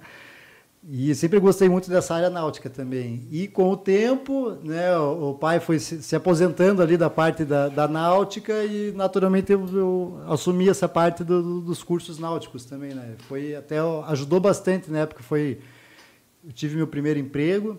[0.86, 3.26] E sempre gostei muito dessa área náutica também.
[3.30, 7.68] E com o tempo, né, o, pai foi se, se aposentando ali da parte da,
[7.70, 12.92] da náutica e naturalmente eu, eu assumi essa parte do- do- dos cursos náuticos também,
[12.94, 13.14] né?
[13.28, 13.78] Foi até
[14.08, 15.22] ajudou bastante na época.
[15.22, 15.58] Foi
[16.46, 17.78] eu tive meu primeiro emprego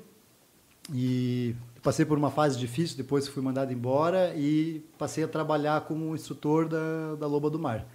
[0.91, 6.15] e passei por uma fase difícil depois fui mandado embora e passei a trabalhar como
[6.15, 7.85] instrutor da, da Loba do Mar.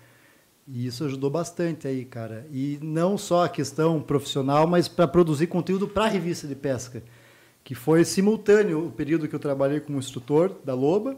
[0.73, 2.47] E isso ajudou bastante aí, cara.
[2.53, 7.03] E não só a questão profissional, mas para produzir conteúdo para a revista de pesca,
[7.65, 11.17] que foi simultâneo o período que eu trabalhei como instrutor da Loba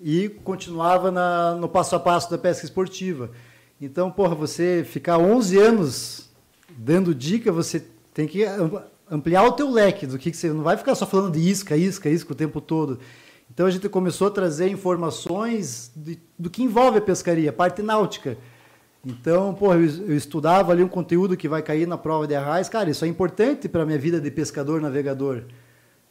[0.00, 3.30] e continuava na, no passo a passo da pesca esportiva.
[3.80, 6.28] Então, porra, você ficar 11 anos
[6.70, 10.62] dando dica, você tem que am- ampliar o teu leque do que, que você não
[10.62, 12.98] vai ficar só falando de isca, isca, isca o tempo todo.
[13.50, 17.80] Então a gente começou a trazer informações de- do que envolve a pescaria, a parte
[17.82, 18.36] náutica.
[19.10, 22.68] Então, pô, eu, eu estudava ali um conteúdo que vai cair na prova de arraiz.
[22.68, 25.44] Cara, isso é importante para a minha vida de pescador, navegador.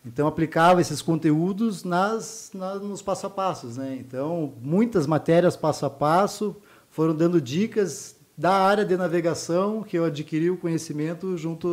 [0.04, 3.96] Então, aplicava esses conteúdos nas, na- nos passo a passos, né?
[4.00, 6.56] Então, muitas matérias passo a passo
[6.90, 11.68] foram dando dicas da área de navegação que eu adquiri o conhecimento junto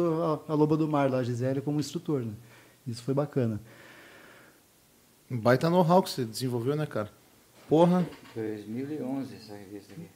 [0.49, 2.33] à, à Loba do Mar, lá, a Gisele, como instrutor, né?
[2.87, 3.61] Isso foi bacana.
[5.31, 7.11] Um baita know-how que você desenvolveu, né, cara?
[7.66, 8.05] Porra.
[8.35, 10.07] 2011 essa revista aqui.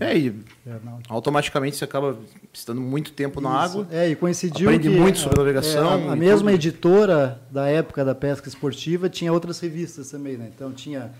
[0.00, 0.28] É, e
[0.66, 0.76] É,
[1.10, 2.16] automaticamente você acaba
[2.52, 3.80] estando muito tempo na Isso.
[3.80, 3.88] água.
[3.90, 6.54] É, e coincidiu Aprende que muito sobre a- navegação é, a, a mesma tudo.
[6.54, 10.50] editora da época da pesca esportiva tinha outras revistas também, né?
[10.54, 11.12] Então tinha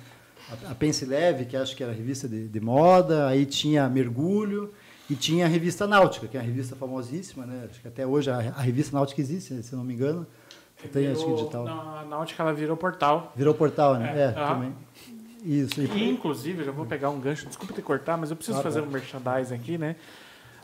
[0.66, 3.86] a, a Pense Leve, que acho que era a revista de, de moda, aí tinha
[3.88, 4.72] Mergulho
[5.10, 7.66] e tinha a revista Náutica, que é uma revista famosíssima, né?
[7.70, 10.26] Acho que até hoje a, a revista Náutica existe, se eu não me engano.
[10.92, 11.64] Tem acho que Virou- digital.
[11.64, 13.32] não, a Náutica ela virou portal.
[13.36, 14.12] Virou portal, né?
[14.16, 14.48] É, É, ah.
[14.54, 14.72] também.
[15.44, 15.80] Isso.
[15.82, 18.58] E, E, inclusive, eu já vou pegar um gancho, desculpa te cortar, mas eu preciso
[18.58, 18.86] Ah, fazer tá.
[18.86, 19.96] um merchandising aqui, né?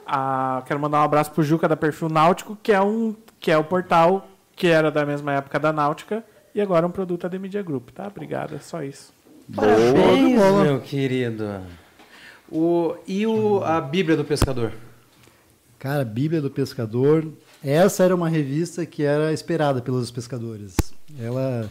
[0.07, 3.57] Ah, quero mandar um abraço pro Juca da Perfil Náutico, que é um que é
[3.57, 4.26] o portal
[4.57, 6.24] que era da mesma época da Náutica
[6.55, 8.07] e agora é um produto da Media Group, tá?
[8.09, 9.12] Obrigado, é só isso.
[9.55, 10.64] Parabéns, bola.
[10.64, 11.61] meu querido.
[12.51, 14.72] O, e o, a Bíblia do Pescador?
[15.78, 17.26] Cara, Bíblia do Pescador.
[17.62, 20.76] Essa era uma revista que era esperada pelos pescadores.
[21.18, 21.70] Ela,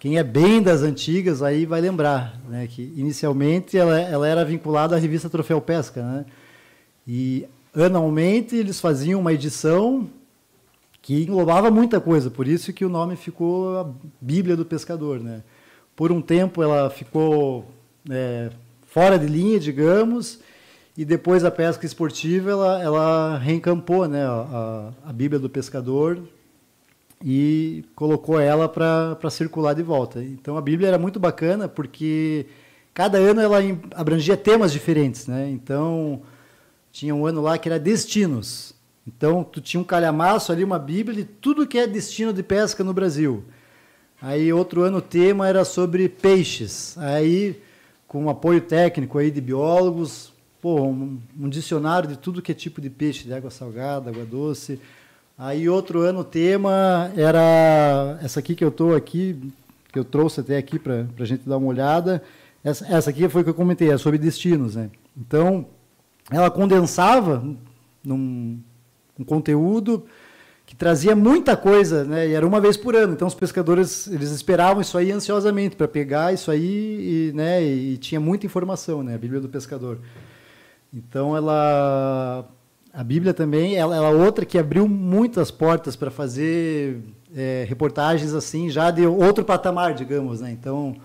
[0.00, 4.96] quem é bem das antigas aí vai lembrar, né, que inicialmente ela, ela era vinculada
[4.96, 6.24] à revista Troféu Pesca, né?
[7.06, 10.08] E anualmente eles faziam uma edição
[11.02, 15.42] que englobava muita coisa, por isso que o nome ficou a Bíblia do Pescador, né?
[15.94, 17.70] Por um tempo ela ficou
[18.08, 18.48] é,
[18.86, 20.40] fora de linha, digamos,
[20.96, 26.18] e depois a pesca esportiva ela, ela reencampou, né, a, a Bíblia do Pescador
[27.24, 30.22] e colocou ela para circular de volta.
[30.22, 32.46] Então a Bíblia era muito bacana porque
[32.94, 33.58] cada ano ela
[33.94, 35.48] abrangia temas diferentes, né?
[35.50, 36.22] Então
[36.90, 38.74] tinha um ano lá que era destinos.
[39.06, 42.82] Então tu tinha um calhamaço ali, uma Bíblia de tudo que é destino de pesca
[42.82, 43.44] no Brasil.
[44.22, 46.96] Aí outro ano o tema era sobre peixes.
[46.98, 47.60] Aí
[48.08, 52.80] com apoio técnico aí de biólogos, pô, um, um dicionário de tudo que é tipo
[52.80, 54.80] de peixe, de água salgada, água doce.
[55.42, 59.50] Aí outro ano o tema era essa aqui que eu tô aqui,
[59.90, 62.22] que eu trouxe até aqui para a gente dar uma olhada,
[62.62, 64.90] Essa, essa aqui foi que eu comentei, é sobre destinos, né?
[65.16, 65.66] Então,
[66.30, 67.42] ela condensava
[68.04, 68.60] num
[69.18, 70.04] um conteúdo
[70.66, 72.28] que trazia muita coisa, né?
[72.28, 73.14] E era uma vez por ano.
[73.14, 77.62] Então os pescadores eles esperavam isso aí ansiosamente para pegar isso aí e, né?
[77.62, 79.14] E tinha muita informação, né?
[79.14, 80.00] A Bíblia do pescador.
[80.92, 82.46] Então ela
[82.92, 87.00] a Bíblia também ela, ela é outra que abriu muitas portas para fazer
[87.34, 90.50] é, reportagens assim já de outro patamar, digamos, né?
[90.50, 90.96] Então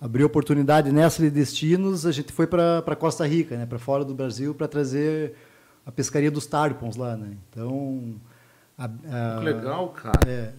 [0.00, 2.06] abriu oportunidade nessa de destinos.
[2.06, 3.66] A gente foi para Costa Rica, né?
[3.66, 5.34] Para fora do Brasil para trazer
[5.84, 7.36] a pescaria dos tarpons lá, né?
[7.50, 8.14] Então,
[8.76, 10.18] a, a, legal, cara.
[10.26, 10.52] É,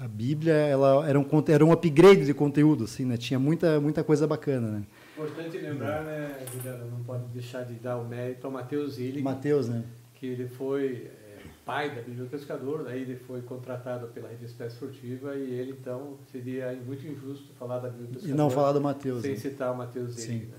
[0.00, 3.16] a Bíblia, ela era um era um upgrade de conteúdo, assim, né?
[3.16, 4.82] Tinha muita muita coisa bacana, né?
[5.16, 9.68] Importante lembrar, né, Juliano, não pode deixar de dar o mérito ao Mateus Illig, Mateus,
[9.68, 9.82] né?
[10.18, 14.66] Que ele foi é, pai da Bíblia do Pescador, daí ele foi contratado pela revista
[14.66, 18.72] Esportiva e ele, então, seria muito injusto falar da Bíblia do Pescador E não falar
[18.72, 19.22] do Mateus.
[19.22, 19.36] sem Né?
[19.36, 20.46] citar o Mateus Sim.
[20.46, 20.58] Né?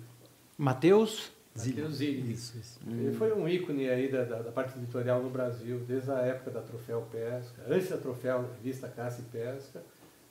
[0.58, 2.34] Mateus, Mateus Illig.
[2.34, 2.80] Isso, isso.
[2.88, 6.52] Ele foi um ícone aí da, da, da parte editorial no Brasil, desde a época
[6.52, 9.82] da Troféu Pesca, antes da Troféu Revista Caça e Pesca,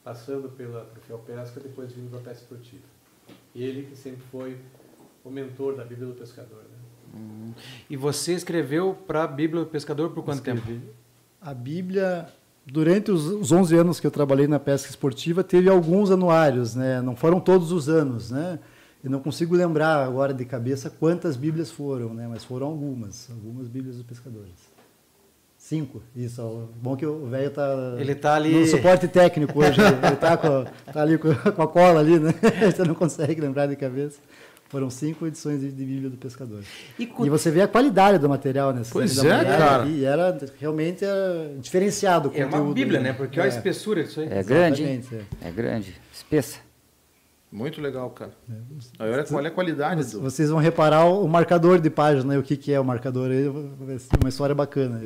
[0.04, 2.84] passando pela Troféu Pesca, depois vindo da Pesca Esportiva.
[3.54, 4.58] E ele que sempre foi
[5.24, 6.67] o mentor da Bíblia do Pescador.
[7.90, 10.58] E você escreveu para a Bíblia do Pescador por quanto tempo?
[10.58, 10.82] Escrevi.
[11.40, 12.28] A Bíblia,
[12.66, 17.00] durante os, os 11 anos que eu trabalhei na pesca esportiva, teve alguns anuários, né?
[17.00, 18.58] Não foram todos os anos, né?
[19.02, 22.26] Eu não consigo lembrar agora de cabeça quantas Bíblias foram, né?
[22.28, 24.68] Mas foram algumas, algumas Bíblias dos pescadores.
[25.56, 26.40] Cinco, isso.
[26.42, 26.66] ó.
[26.80, 29.80] Bom que o velho tá Ele tá ali- no suporte técnico hoje.
[29.80, 32.32] Ele tá, com, tá ali com, com a cola ali, né?
[32.72, 34.18] Você não consegue lembrar de cabeça.
[34.68, 36.62] Foram cinco edições de, de Bíblia do Pescador.
[36.98, 38.82] E E você vê a qualidade do material, né?
[38.90, 39.86] Pois é, mulher cara.
[39.86, 42.64] E era realmente era diferenciado o É conteúdo.
[42.64, 43.12] uma Bíblia, né?
[43.14, 44.28] Porque olha a É, espessura disso aí.
[44.30, 45.48] É grande, é.
[45.48, 45.94] É grande.
[46.12, 46.58] Espessa.
[47.50, 48.32] Muito legal, cara.
[48.98, 50.20] Aí olha, olha a qualidade Mas do.
[50.20, 52.38] Vocês vão reparar o marcador de página, né?
[52.38, 53.30] o que, que é o marcador.
[54.20, 55.00] uma história bacana.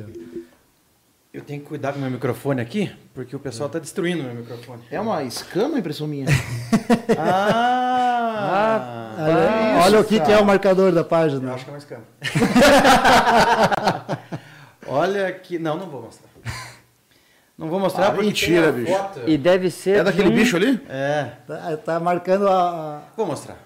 [1.33, 4.25] Eu tenho que cuidar com o meu microfone aqui, porque o pessoal está destruindo o
[4.25, 4.83] meu microfone.
[4.91, 6.27] É uma escama, impressão minha.
[7.17, 9.15] Ah!
[9.17, 9.23] ó.
[9.23, 11.53] Olha, olha o que, que é o marcador da Eu página.
[11.53, 12.03] acho que é uma escama.
[14.87, 15.57] Olha que.
[15.57, 16.29] Não, não vou mostrar.
[17.57, 18.97] Não vou mostrar Ah, porque mentira, tem a bicho.
[18.97, 19.21] foto.
[19.27, 19.99] E deve ser.
[19.99, 20.79] É daquele de um- bicho ali?
[20.89, 22.97] É, Tá, tá marcando a.
[22.97, 23.57] a- vou mostrar.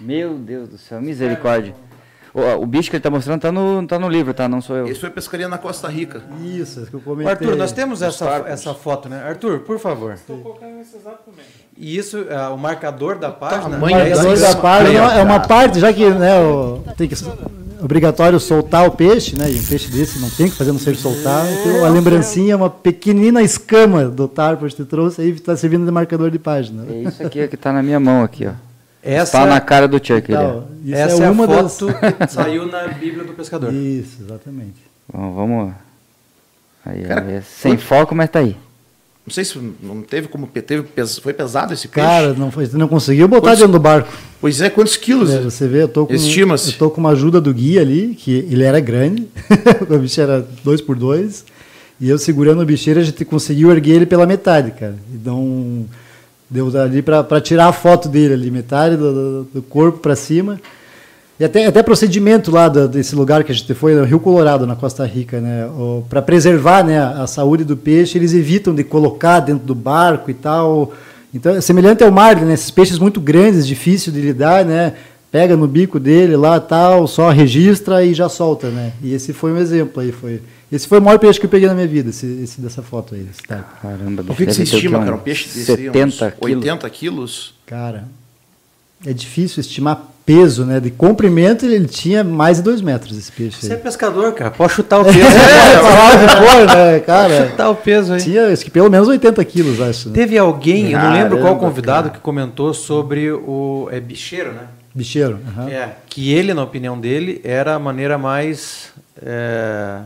[0.00, 1.74] Meu Deus do céu, misericórdia.
[2.34, 4.48] O, o bicho que ele tá mostrando tá no, tá no livro, tá?
[4.48, 4.88] Não sou eu.
[4.88, 6.20] Esse foi pescaria na Costa Rica.
[6.42, 7.30] Isso, isso que eu comentei.
[7.30, 9.22] Arthur, nós temos essa, essa foto, né?
[9.22, 10.14] Arthur, por favor.
[10.14, 11.46] Estou colocando nesse exato momento.
[11.76, 13.68] E isso, ah, o marcador da página.
[13.68, 17.08] O tamanho é marcador esse da página é uma parte, já que né, o, tem
[17.08, 17.14] que
[17.80, 19.50] obrigatório soltar o peixe, né?
[19.50, 21.46] E um peixe desse não tem que fazer, não sei soltar.
[21.52, 25.84] Então, a lembrancinha é uma pequenina escama do tarpo que te trouxe aí está servindo
[25.84, 26.84] de marcador de página.
[26.88, 28.52] É isso aqui que tá na minha mão aqui, ó.
[29.04, 30.32] Essa, Tá na cara do Chuck.
[30.34, 30.62] Ó.
[30.84, 31.78] isso essa é é, uma a das.
[31.78, 33.72] foto que saiu na Bíblia do Pescador.
[33.72, 34.76] Isso, exatamente.
[35.12, 35.74] Bom, vamos.
[36.84, 38.56] Aí, Cara, aí, é sem foco, mas tá aí.
[39.26, 40.46] Não sei se não teve como.
[40.46, 40.84] Teve,
[41.22, 42.06] foi pesado esse peixe?
[42.06, 44.12] Cara, não, foi, não conseguiu botar Quantos- dentro do barco.
[44.40, 45.30] Pois é, quantos quilos?
[45.30, 46.72] É, você vê, eu tô com, Estima-se.
[46.72, 49.26] eu tô com uma ajuda do guia ali, que ele era grande,
[49.88, 51.42] o bicho era dois por dois,
[51.98, 54.96] e eu segurando o bicheiro, a gente conseguiu erguer ele pela metade, cara.
[55.14, 55.86] Então,
[56.54, 60.60] deu ali para tirar a foto dele ali, metade do, do- do corpo para cima.
[61.38, 64.64] E até, até procedimento lá da- desse lugar que a gente foi, no Rio Colorado,
[64.64, 65.68] na Costa Rica, né?
[66.08, 70.34] Para preservar né, a saúde do peixe, eles evitam de colocar dentro do barco e
[70.34, 70.92] tal.
[71.34, 72.54] Então, é semelhante ao mar, né?
[72.54, 74.92] Esses peixes muito grandes, difícil de lidar, né?
[75.34, 78.92] Pega no bico dele lá, tal, só registra e já solta, né?
[79.02, 80.40] E esse foi um exemplo aí, foi.
[80.70, 83.16] Esse foi o maior peixe que eu peguei na minha vida, esse, esse dessa foto
[83.16, 83.26] aí.
[83.28, 83.68] Esse tarpo.
[83.82, 85.16] Caramba, O que, que você estima, Uns cara?
[85.16, 86.56] Um peixe desse aí, uns 70 quilos.
[86.56, 87.54] 80 quilos?
[87.66, 88.04] Cara,
[89.04, 90.78] é difícil estimar peso, né?
[90.78, 93.82] De comprimento ele tinha mais de dois metros esse peixe Você é aí.
[93.82, 94.52] pescador, cara.
[94.52, 95.18] Pode chutar o peso.
[95.18, 97.50] É, for, né, cara?
[97.50, 98.22] chutar o peso aí.
[98.22, 100.10] Tinha acho que pelo menos 80 quilos, acho.
[100.10, 100.14] Né?
[100.14, 104.68] Teve alguém, eu não lembro qual Caramba, convidado, que comentou sobre o é, bicheiro, né?
[104.94, 105.40] Bicheiro.
[105.48, 105.68] aham.
[105.68, 110.00] É, que ele, na opinião dele, era a maneira mais é,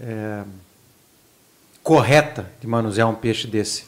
[0.00, 0.42] é,
[1.82, 3.84] correta de manusear um peixe desse.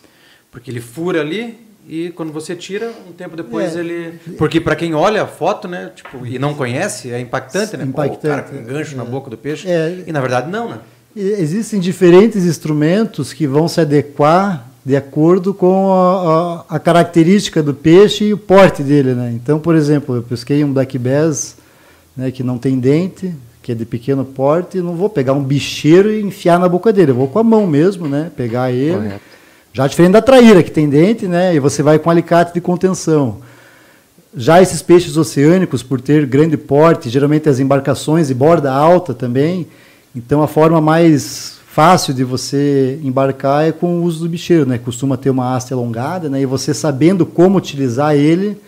[0.51, 1.59] Porque ele fura ali
[1.89, 3.81] e quando você tira, um tempo depois É.
[3.81, 4.19] ele...
[4.37, 7.85] Porque para quem olha a foto, né, tipo, e não conhece, é impactante, né?
[7.85, 9.07] Pô, o Impactante, cara com um gancho na é.
[9.07, 9.69] boca do peixe.
[9.69, 10.05] É.
[10.07, 10.79] E na verdade não, né?
[11.15, 17.73] Existem diferentes instrumentos que vão se adequar de acordo com a, a- a característica do
[17.73, 19.33] peixe e o porte dele, né?
[19.35, 21.57] Então, por exemplo, eu pesquei um black bass,
[22.17, 23.33] né, que não tem dente,
[23.63, 27.13] que é de pequeno porte, não vou pegar um bicheiro e enfiar na boca dele,
[27.13, 28.31] eu vou com a mão mesmo, né?
[28.37, 29.21] Pegar ele, Correto.
[29.75, 31.55] Já diferente da traíra, que tem dente, né?
[31.55, 33.39] E você vai com alicate de contenção.
[34.37, 39.67] Já esses peixes oceânicos, por ter grande porte, geralmente as embarcações de borda alta também,
[40.15, 44.77] então a forma mais fácil de você embarcar é com o uso do bicheiro, né?
[44.77, 46.43] Costuma ter uma haste alongada, né?
[46.43, 48.59] E você sabendo como utilizar ele,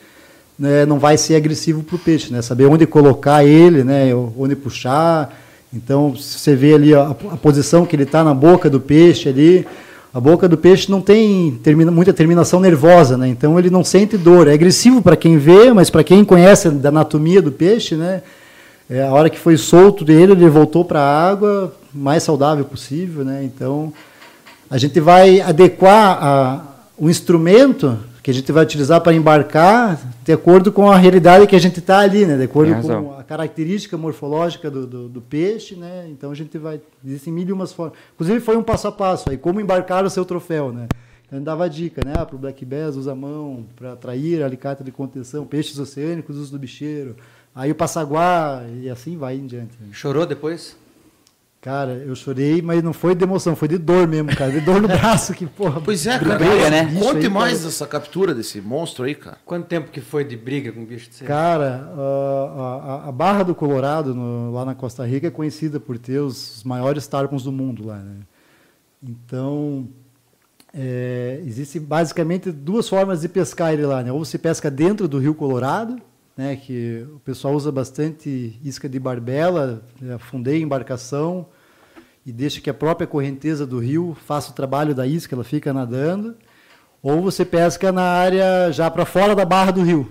[0.58, 2.40] né, não vai ser agressivo para o peixe, né?
[2.40, 4.14] Saber onde colocar ele, né?
[4.14, 5.38] Onde puxar.
[5.70, 9.66] Então, você vê ali a, a posição que ele está na boca do peixe ali,
[10.12, 13.28] a boca do peixe não tem termina, muita terminação nervosa, né?
[13.28, 14.48] Então ele não sente dor.
[14.48, 18.22] É agressivo para quem vê, mas para quem conhece da anatomia do peixe, né?
[18.88, 23.24] É, a hora que foi solto dele, ele voltou para a água, mais saudável possível,
[23.24, 23.44] né?
[23.44, 23.92] Então,
[24.70, 26.64] a gente vai adequar a,
[26.98, 31.54] o instrumento que a gente vai utilizar para embarcar de acordo com a realidade que
[31.54, 32.38] a gente está ali, né?
[32.38, 36.06] De acordo com a característica morfológica do, do, do, peixe, né?
[36.08, 37.98] Então a gente vai existem mil e umas formas.
[38.14, 40.88] Inclusive foi um passo a passo aí como embarcar o seu troféu, né?
[41.26, 42.14] Então dava dica, né?
[42.16, 46.38] Ah, para o black bass usa a mão para atrair alicate de contenção, peixes oceânicos
[46.38, 47.16] usa do bicheiro.
[47.54, 49.76] Aí o passaguá e assim vai em diante.
[49.78, 49.88] Né?
[49.92, 50.76] Chorou depois?
[51.64, 54.52] Cara, eu chorei, mas não foi de emoção, foi de dor mesmo, cara.
[54.52, 55.80] De dor no braço, que porra.
[55.80, 56.36] Pois é, cara.
[56.36, 56.94] Briga, né?
[57.00, 57.64] Conte aí, mais cara.
[57.64, 59.38] dessa captura desse monstro aí, cara.
[59.46, 63.44] Quanto tempo que foi de briga com o bicho de Cara, a, a, a, Barra
[63.44, 67.50] do Colorado, no, lá na Costa Rica, é conhecida por ter os maiores tarpons do
[67.50, 68.16] mundo lá, né?
[69.02, 69.88] Então,
[70.74, 74.12] é, existem basicamente duas formas de pescar ele lá, né?
[74.12, 75.96] Ou se pesca dentro do Rio Colorado,
[76.36, 79.82] né, que o pessoal usa bastante isca de barbela,
[80.14, 81.46] afundei embarcação
[82.26, 85.72] e deixa que a própria correnteza do rio faça o trabalho da isca, ela fica
[85.72, 86.34] nadando,
[87.02, 90.10] ou você pesca na área já para fora da barra do rio,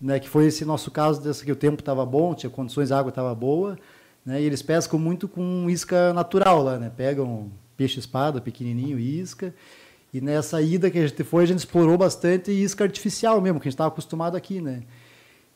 [0.00, 2.98] né, que foi esse nosso caso, dessa que o tempo estava bom, tinha condições, a
[2.98, 3.78] água estava boa,
[4.26, 9.54] né, e eles pescam muito com isca natural lá, né, pegam peixe-espada, pequenininho, isca,
[10.12, 13.66] e nessa ida que a gente foi, a gente explorou bastante isca artificial mesmo, que
[13.66, 14.82] a gente estava acostumado aqui, né,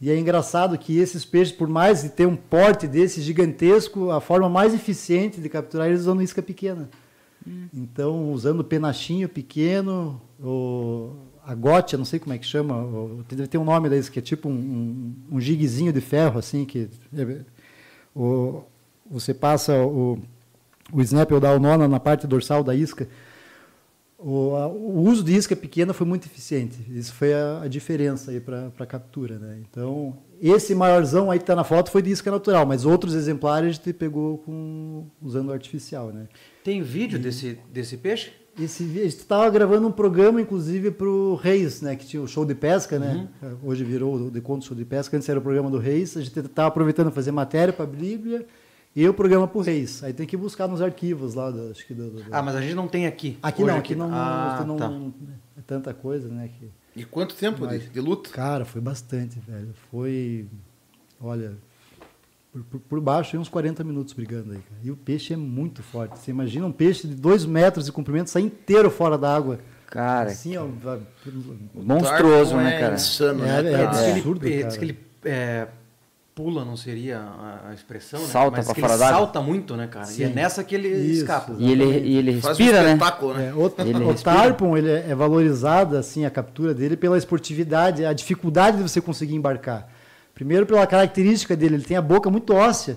[0.00, 4.20] e é engraçado que esses peixes, por mais de ter um porte desse gigantesco, a
[4.20, 6.88] forma mais eficiente de capturar eles é usando isca pequena.
[7.46, 7.66] Hum.
[7.74, 11.10] Então, usando penachinho pequeno, o,
[11.44, 14.20] a gote, não sei como é que chama, o, deve ter um nome desse, que
[14.20, 17.40] é tipo um, um, um jiguezinho de ferro, assim, que é,
[18.14, 18.62] o,
[19.10, 20.18] você passa o,
[20.92, 23.08] o snap ou dá o nó na parte dorsal da isca,
[24.18, 26.76] o, a, o, uso de isca pequena foi muito eficiente.
[26.90, 29.38] Isso foi a, a diferença aí para a captura.
[29.38, 29.60] Né?
[29.70, 33.68] Então, esse maiorzão aí que está na foto foi de isca natural, mas outros exemplares
[33.68, 36.08] a gente pegou com, usando artificial.
[36.08, 36.26] Né?
[36.64, 38.32] Tem vídeo e, desse, desse peixe?
[38.60, 42.26] Esse, a gente estava gravando um programa, inclusive, para o Reis, né, que tinha o
[42.26, 43.28] show de pesca, né?
[43.40, 43.56] Uhum.
[43.62, 46.16] Hoje virou o De Conto Show de Pesca, antes era o programa do Reis.
[46.16, 48.44] A gente estava aproveitando fazer matéria para a Bíblia
[48.94, 50.02] e o programa pro Reis.
[50.02, 51.50] Aí tem que buscar nos arquivos lá.
[51.50, 53.38] Do, acho que do, do, Ah, mas a gente não tem aqui.
[53.42, 54.88] Aqui não, aqui, não, ah, não, tá.
[54.88, 55.14] não,
[55.56, 56.48] é tanta coisa, né?
[56.58, 56.70] Que...
[56.96, 58.30] E quanto tempo mas, de, de, luta?
[58.30, 59.72] Cara, foi bastante, velho.
[59.90, 60.48] Foi,
[61.20, 61.56] olha,
[62.52, 64.58] por, por, por baixo uns 40 minutos brigando aí.
[64.58, 64.80] Cara.
[64.82, 66.18] E o peixe é muito forte.
[66.18, 69.60] Você imagina um peixe de 2 metros de comprimento sair inteiro fora da água.
[69.86, 70.66] Cara, assim, ó,
[71.74, 72.94] monstruoso, né, é cara?
[72.94, 75.66] Insano, é, né, é, é, absurdo, é, diz que ele é,
[76.38, 77.18] pula não seria
[77.68, 78.64] a, expressão, salta né?
[78.64, 80.06] Mas que ele salta muito, né, cara?
[80.06, 80.22] Sim.
[80.22, 81.52] E é nessa que ele Isso, escapa.
[81.58, 82.92] E ele, e ele respira, Faz um né?
[82.92, 83.48] espetáculo, né?
[83.48, 88.12] É, o, Ele o tarpon ele é valorizado assim a captura dele pela esportividade, a
[88.12, 89.88] dificuldade de você conseguir embarcar.
[90.32, 92.96] Primeiro pela característica dele, ele tem a boca muito óssea,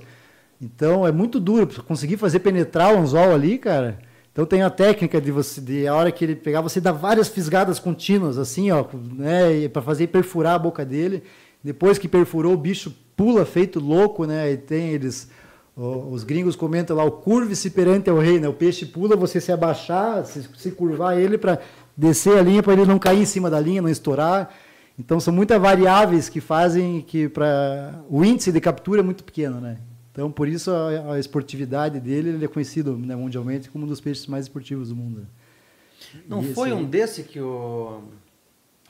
[0.61, 3.97] então é muito duro para conseguir fazer penetrar o anzol ali, cara.
[4.31, 7.27] Então tem a técnica de você, de a hora que ele pegar, você dá várias
[7.27, 11.23] fisgadas contínuas assim, ó, né, para fazer perfurar a boca dele.
[11.63, 14.51] Depois que perfurou, o bicho pula feito louco, né?
[14.51, 15.29] E tem eles
[15.77, 18.47] os gringos comentam lá, o curve-se perante ao rei, né?
[18.47, 21.59] O peixe pula, você se abaixar, se, se curvar ele para
[21.95, 24.53] descer a linha, para ele não cair em cima da linha, não estourar.
[24.97, 29.61] Então são muitas variáveis que fazem que para o índice de captura é muito pequeno,
[29.61, 29.77] né?
[30.11, 34.01] Então por isso a, a esportividade dele ele é conhecido né, mundialmente como um dos
[34.01, 35.27] peixes mais esportivos do mundo.
[36.27, 38.01] Não e foi um desse que o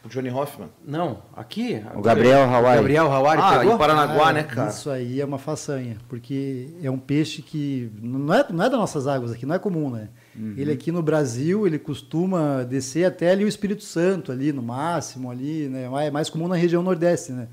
[0.03, 0.69] o Johnny Hoffman?
[0.83, 1.81] Não, aqui.
[1.95, 2.77] O Gabriel Hawari.
[2.77, 3.75] Gabriel Hawari ah, pegou?
[3.75, 4.69] em Paranaguá, Ah, né, cara?
[4.69, 8.79] Isso aí é uma façanha, porque é um peixe que não é, não é das
[8.79, 10.09] nossas águas aqui, não é comum, né?
[10.35, 10.55] Uhum.
[10.57, 15.29] Ele aqui no Brasil, ele costuma descer até ali o Espírito Santo, ali no máximo,
[15.29, 15.87] ali, né?
[16.07, 17.47] É mais comum na região nordeste, né?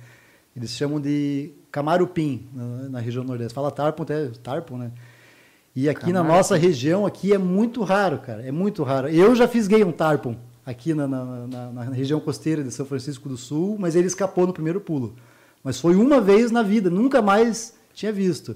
[0.56, 3.52] Eles chamam de camarupim na, na região nordeste.
[3.52, 4.90] Fala tarpon, até tarpon, né?
[5.76, 8.42] E aqui na nossa região aqui é muito raro, cara.
[8.42, 9.08] É muito raro.
[9.08, 10.34] Eu já fisguei um tarpon
[10.68, 14.46] aqui na, na, na, na, região costeira de São Francisco do Sul, mas ele escapou
[14.46, 15.16] no primeiro pulo.
[15.64, 18.54] Mas foi uma vez na vida, nunca mais tinha visto.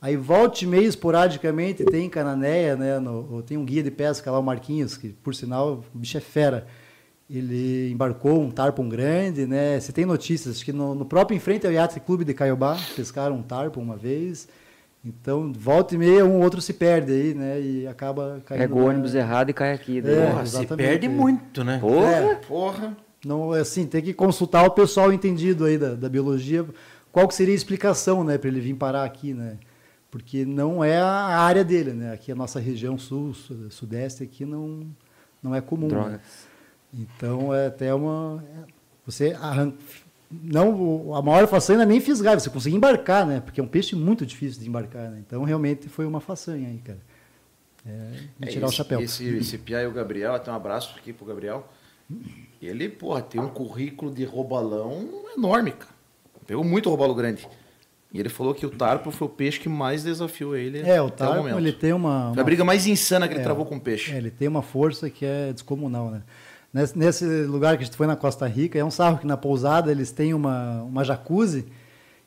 [0.00, 3.00] Aí volte meia, esporadicamente, tem cananéia, né?
[3.00, 6.20] no- tem um guia de pesca lá, o Marquinhos, que por sinal, o bicho é
[6.20, 6.68] fera.
[7.28, 9.78] Ele embarcou um tarpon grande, né?
[9.78, 12.78] Você tem notícias, acho que no, no próprio em frente ao Yacht Clube de Caiobá,
[12.94, 14.48] pescaram um tarpon uma vez.
[15.04, 17.60] Então, volta e meia, um ou outro se perde aí, né?
[17.60, 18.60] E acaba caindo.
[18.60, 20.00] Pega o ônibus errado e cai aqui.
[20.00, 20.14] daí.
[20.14, 20.26] É.
[20.26, 20.86] Porra, se exatamente.
[20.88, 21.78] perde muito, né?
[21.78, 22.06] Porra!
[22.10, 22.34] É.
[22.34, 22.96] Porra.
[23.24, 26.66] Não, assim, tem que consultar o pessoal entendido aí da, da biologia,
[27.12, 29.56] qual que seria a explicação, né, para ele vir parar aqui, né?
[30.10, 32.12] Porque não é a área dele, né?
[32.12, 34.86] Aqui a nossa região sul, su- sudeste aqui não
[35.42, 35.86] não é comum.
[35.88, 35.94] né?
[35.94, 36.20] Drogas.
[36.92, 38.64] Então é até uma é,
[39.06, 39.76] você arranca
[40.30, 40.70] não
[41.08, 43.40] o- a maior façanha não é nem fisgar, você conseguir embarcar, né?
[43.40, 45.18] Porque é um peixe muito difícil de embarcar, né?
[45.26, 46.98] Então realmente foi uma façanha aí, cara.
[47.86, 48.10] É,
[48.42, 49.00] É, tirar o esse- chapéu.
[49.00, 51.66] Esse, esse Pia e o Gabriel, até um abraço aqui pro Gabriel.
[52.60, 55.92] Ele, porra, tem um currículo de roubalão enorme, cara.
[56.46, 57.46] Pegou muito roubalo grande.
[58.12, 61.08] E ele falou que o tarpo foi o peixe que mais desafiou ele É, o
[61.08, 61.58] tarpo, momento.
[61.58, 63.80] ele tem uma, Foi a uma briga mais insana que ele É, travou com o
[63.80, 64.12] peixe.
[64.12, 66.22] É, ele tem uma força que é descomunal, né?
[66.72, 69.36] Nesse, nesse lugar que a gente foi na Costa Rica, é um sarro que na
[69.36, 71.66] pousada eles têm uma, uma jacuzzi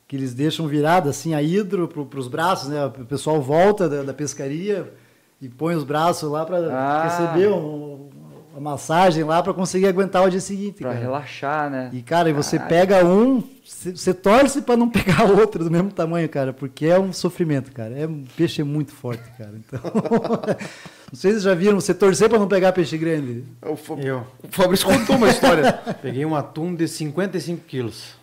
[0.06, 2.84] que eles deixam virada assim a hidro para os braços, né?
[2.84, 4.92] O pessoal volta da, da pescaria
[5.40, 7.04] e põe os braços lá para Ah.
[7.04, 8.10] receber um-
[8.52, 10.78] uma massagem lá para conseguir aguentar o dia seguinte.
[10.82, 11.00] Pra cara.
[11.00, 11.90] relaxar, né?
[11.92, 15.90] E, cara, e você pega um, você você torce para não pegar outro do mesmo
[15.90, 17.98] tamanho, cara, porque é um sofrimento, cara.
[17.98, 19.54] É, um peixe é muito forte, cara.
[19.56, 19.80] Então,
[21.14, 23.44] não sei se vocês já viram, você torcer para não pegar peixe grande.
[23.62, 25.72] O, Fa- Eu o Fabrício contou uma história.
[26.02, 28.16] peguei um atum de 55 quilos.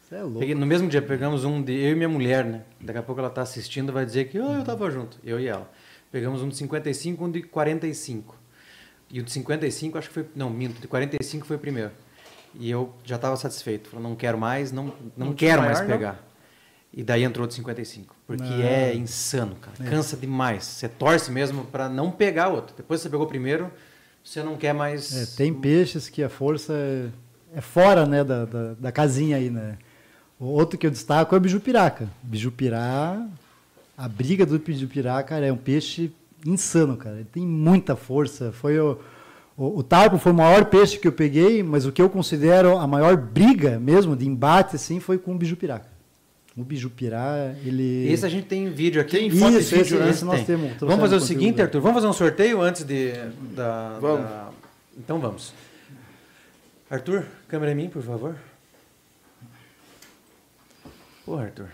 [0.00, 0.38] Você é louco.
[0.40, 2.62] Peguei- no mesmo dia pegamos um de eu e minha mulher, né?
[2.80, 5.46] Daqui a pouco ela tá assistindo vai dizer que "Ah, eu tava junto, eu e
[5.46, 5.70] ela.
[6.10, 8.34] Pegamos um de 55 e um de 45.
[9.10, 11.90] E o de 55 acho que foi, não, minto, de 45 foi o primeiro.
[12.54, 14.86] E eu já estava satisfeito, falei, não quero mais, não
[15.16, 16.31] não, Não quero mais maior, não?
[16.94, 18.62] E daí entrou de 55, porque Não.
[18.62, 19.90] é insano, cara.
[19.90, 20.64] Cansa demais.
[20.64, 22.74] Você torce mesmo para não pegar outro.
[22.76, 23.70] Depois que você pegou o primeiro,
[24.22, 27.08] você não quer mais É, tem peixes que a força é,
[27.54, 29.78] é fora né, da, da, da casinha aí, né?
[30.38, 32.08] O outro que eu destaco é o bijupiraca.
[32.22, 33.26] Bijupirá,
[33.96, 36.12] a briga do bijupirá, cara, é um peixe
[36.44, 37.16] insano, cara.
[37.16, 38.52] Ele tem muita força.
[38.52, 38.98] Foi o,
[39.56, 42.76] o, o tarpo foi o maior peixe que eu peguei, mas o que eu considero
[42.76, 45.91] a maior briga mesmo, de embate, assim, foi com o bijupiraca.
[46.56, 48.06] O bijupirá, ele...
[48.12, 49.12] Esse a gente tem vídeo aqui.
[49.16, 50.10] Tem foto Isso, vídeo, esse, né?
[50.10, 50.44] esse nós Tem.
[50.44, 50.72] temos.
[50.80, 51.80] Vamos fazer o seguinte, Arthur.
[51.80, 53.12] Vamos fazer um sorteio antes de
[53.54, 53.98] da.
[53.98, 54.28] Vamos.
[54.28, 54.50] da-
[54.98, 55.54] Então vamos.
[56.90, 58.36] Arthur, câmera em mim, por favor.
[61.24, 61.68] Pô, Arthur.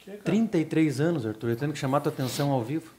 [0.00, 0.22] Que, cara?
[0.24, 1.50] 33 anos, Arthur.
[1.50, 2.92] Eu tendo que chamar tua atenção ao vivo.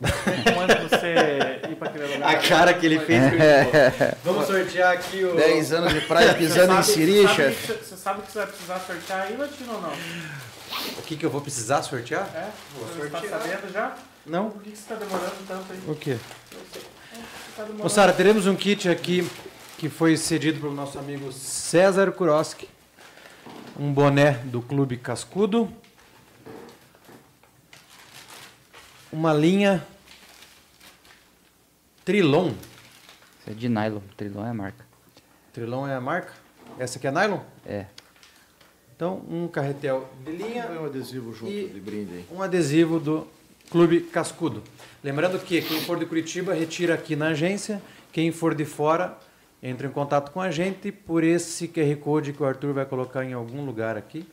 [0.00, 2.34] Quando você ir pra aquele lugar.
[2.34, 3.22] A cara que ele fez.
[4.24, 5.34] Vamos sortear aqui o.
[5.34, 7.72] 10 anos de praia pisando em siri, Você sabe, chefe.
[7.72, 9.92] que- você sabe que você vai precisar sortear aí, Latino, ou não?
[10.98, 12.28] O que, que eu vou precisar sortear?
[12.34, 12.48] É?
[12.78, 13.40] Você está sortear.
[13.42, 13.94] sabendo já?
[14.26, 14.50] Não?
[14.50, 15.78] Por que que você está demorando tanto aí?
[15.86, 16.16] O quê?
[16.50, 16.80] Você
[17.56, 17.64] tá.
[17.84, 19.28] Ô, Sara, teremos um kit aqui
[19.78, 22.68] que foi cedido pelo nosso amigo César Kuroski.
[23.78, 25.70] Um boné do Clube Cascudo.
[29.14, 29.86] Uma linha
[32.04, 32.48] Trilon.
[32.48, 34.00] Isso é de nylon.
[34.16, 34.84] Trilon é a marca.
[35.52, 36.32] Trilon é a marca?
[36.80, 37.38] Essa aqui é nylon?
[37.64, 37.86] É.
[38.96, 42.26] Então, um carretel de linha, Põe um adesivo junto E- de brinde aí.
[42.32, 43.24] um adesivo do
[43.70, 44.64] Clube Cascudo.
[45.02, 47.80] Lembrando que quem for de Curitiba, retira aqui na agência.
[48.12, 49.16] Quem for de fora,
[49.62, 53.24] entra em contato com a gente por esse QR Code que o Arthur vai colocar
[53.24, 54.26] em algum lugar aqui.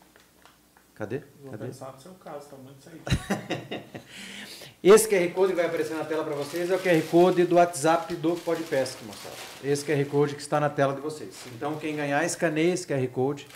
[0.95, 1.22] Cadê?
[1.44, 1.66] Vou Cadê?
[1.68, 3.82] pensar no seu caso, tá muito aí.
[4.84, 7.56] Esse QR Code que vai aparecer na tela para vocês é o QR Code do
[7.56, 9.36] WhatsApp do Podpesc, moçada.
[9.64, 11.30] Esse QR Code que está na tela de vocês.
[11.56, 13.48] Então, quem ganhar, escaneia esse QR Code,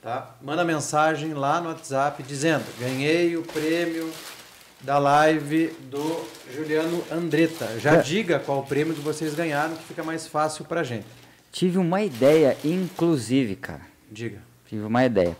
[0.00, 0.36] tá?
[0.40, 4.08] Manda mensagem lá no WhatsApp dizendo: ganhei o prêmio
[4.80, 6.24] da live do
[6.54, 7.76] Juliano Andretta.
[7.80, 8.00] Já É.
[8.02, 11.06] diga qual prêmio que vocês ganharam, que fica mais fácil pra gente.
[11.50, 13.80] Tive uma ideia, inclusive, cara.
[14.08, 14.38] Diga.
[14.68, 15.36] Tive uma ideia.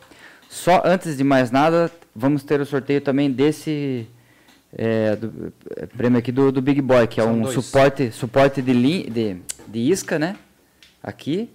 [0.49, 4.09] Só antes de mais nada, vamos ter o sorteio também desse
[4.73, 7.55] é, do- é, prêmio aqui do, do Big Boy, que é São um dois.
[7.55, 9.37] suporte, suporte de, lin- de,
[9.67, 10.37] de isca, né?
[11.03, 11.51] Aqui.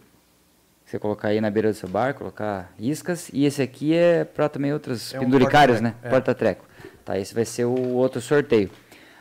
[0.85, 3.30] Você colocar aí na beira do seu bar, colocar iscas.
[3.34, 5.95] E esse aqui é para também outros É um penduricários, né?
[6.02, 6.10] porta-treco, é.
[6.10, 6.65] Porta-treco.
[7.06, 8.69] Tá, esse vai ser o outro sorteio.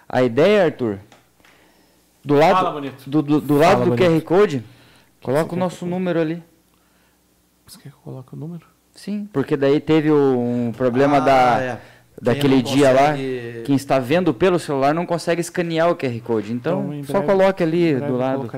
[0.08, 0.98] A ideia, Arthur,
[2.24, 4.10] do lado, Fala, do, do, do Fala, lado do bonito.
[4.10, 4.64] QR Code,
[5.22, 6.42] coloca o nosso número ali.
[7.66, 8.66] Você quer que eu coloque o número?
[8.94, 11.60] Sim, porque daí teve um problema Ah, da.
[11.62, 11.80] é.
[12.22, 13.14] Daquele dia lá,
[13.64, 16.52] quem está vendo pelo celular não consegue escanear o QR Code.
[16.52, 18.48] Então, em só breve- coloque ali do lado.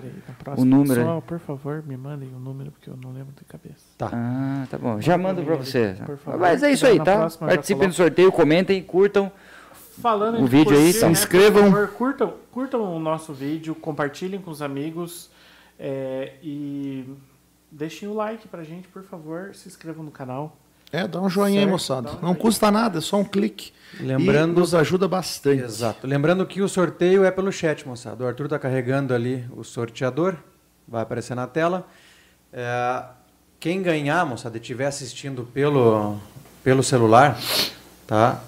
[0.43, 0.67] próxima.
[0.67, 1.23] número Só, aí.
[1.23, 3.81] por favor, me mandem o número, porque eu não lembro de cabeça.
[3.97, 4.11] Tá.
[4.13, 5.01] Ah, tá bom.
[5.01, 5.97] Já mando pra mim, você.
[6.05, 6.39] por favor.
[6.41, 7.17] Mas é isso aí, tá?
[7.17, 9.33] próxima Participem do sorteio, comentem, curtam.
[10.01, 11.63] Falando O em vídeo aí, curtir, se né, inscrevam.
[11.65, 15.31] por favor, curtam, curtam o nosso vídeo, compartilhem com os amigos
[15.79, 17.05] é, e
[17.71, 19.55] deixem o like pra gente, por favor.
[19.55, 20.57] Se inscrevam no canal.
[20.95, 22.11] É, dá um joinha aí, Certo, moçada.
[22.13, 23.73] dá um Não custa nada, é só um clique.
[23.99, 25.63] Lembrando- E nos ajuda bastante.
[25.63, 26.07] Exato.
[26.07, 28.23] Lembrando que o sorteio é pelo chat, moçada.
[28.23, 30.37] O Arthur está carregando ali o sorteador,
[30.87, 31.85] vai aparecer na tela.
[32.53, 33.03] É,
[33.59, 36.17] quem ganhar, moçada, e estiver assistindo pelo,
[36.63, 37.37] pelo celular,
[38.07, 38.41] tá?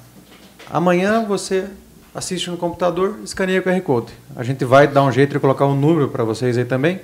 [0.71, 1.69] Amanhã você
[2.15, 4.13] assiste no computador, escaneia o QR Code.
[4.37, 7.01] A gente vai dar um jeito de colocar um número para vocês aí também,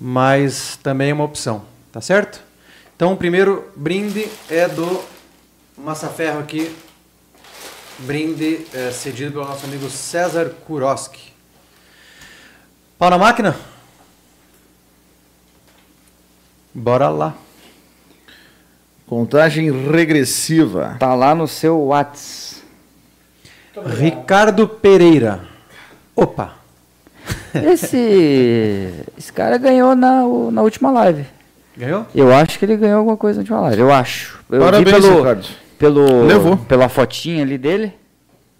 [0.00, 1.62] mas também é uma opção,
[1.92, 2.46] tá certo?
[2.98, 5.00] Então, o primeiro brinde é do
[5.76, 6.74] Massaferro aqui,
[8.00, 11.32] brinde eh, cedido pelo nosso amigo César Kuroski.
[12.98, 13.56] Pau na máquina?
[16.74, 17.36] Bora lá.
[19.06, 20.96] Contagem regressiva.
[20.98, 22.64] Tá lá no seu Whats.
[23.96, 25.46] Ricardo Pereira.
[26.16, 26.56] Opa.
[27.54, 31.37] Esse, esse cara ganhou na, na última live.
[31.78, 32.06] Ganhou?
[32.14, 33.80] Eu acho que ele ganhou alguma coisa última live.
[33.80, 34.40] Eu acho.
[34.50, 35.46] Eu Parabéns, vi pelo, Ricardo.
[35.78, 36.56] pelo, Levou.
[36.56, 37.94] pela fotinha ali dele.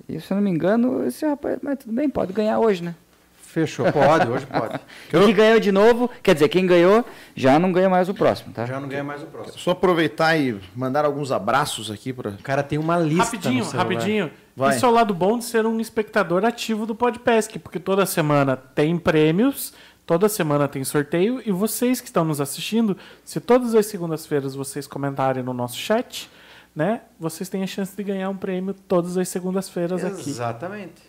[0.09, 1.59] E se eu não me engano, esse rapaz.
[1.61, 2.95] Mas tudo bem, pode ganhar hoje, né?
[3.43, 3.90] Fechou.
[3.90, 4.78] Pode, hoje pode.
[5.12, 7.05] E que ganhou de novo, quer dizer, quem ganhou
[7.35, 8.66] já não ganha mais o próximo, tá?
[8.66, 9.59] Já não ganha mais o próximo.
[9.59, 12.31] Só aproveitar e mandar alguns abraços aqui para.
[12.31, 14.31] O cara tem uma lista rapidinho, rapidinho.
[14.55, 14.77] Vai.
[14.77, 18.57] Esse é o lado bom de ser um espectador ativo do Podpesc, porque toda semana
[18.57, 19.73] tem prêmios,
[20.09, 24.86] toda semana tem sorteio, e vocês que estão nos assistindo, se todas as segundas-feiras vocês
[24.86, 26.30] comentarem no nosso chat,
[26.74, 30.30] né, vocês têm a chance de ganhar um prêmio todas as segundas-feiras aqui.
[30.30, 31.02] Exatamente.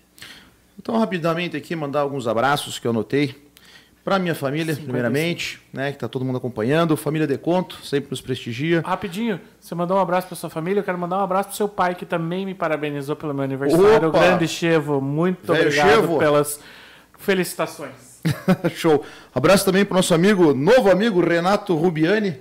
[0.78, 3.48] Então, rapidamente aqui, mandar alguns abraços que eu anotei.
[4.04, 6.98] Para minha família, primeiramente, né, que está todo mundo acompanhando.
[6.98, 8.82] Família de Conto, sempre nos prestigia.
[8.86, 11.70] Rapidinho, você mandou um abraço para sua família, eu quero mandar um abraço pro seu
[11.70, 14.08] pai, que também me parabenizou pelo meu aniversário.
[14.08, 14.20] O Opa!
[14.20, 16.18] grande Chevo, muito Velho obrigado Chevo.
[16.18, 16.60] pelas
[17.18, 18.09] felicitações.
[18.76, 19.04] Show.
[19.34, 22.38] Abraço também para o nosso amigo, novo amigo, Renato Rubiani.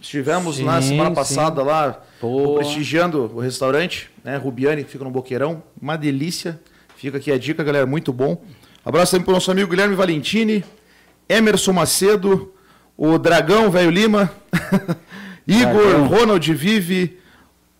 [0.00, 1.14] Estivemos Sim, na semana sim.
[1.14, 2.58] passada lá, Boa.
[2.58, 4.36] prestigiando o restaurante, né?
[4.36, 5.62] Rubiani, que fica no Boqueirão.
[5.80, 6.58] Uma delícia.
[6.96, 8.42] Fica aqui a dica, galera, muito bom.
[8.84, 10.64] Abraço também para o nosso amigo Guilherme Valentini,
[11.28, 12.54] Emerson Macedo,
[12.96, 14.30] o Dragão Velho Lima,
[15.46, 16.06] Igor, Dragão.
[16.08, 17.18] Ronald Vive,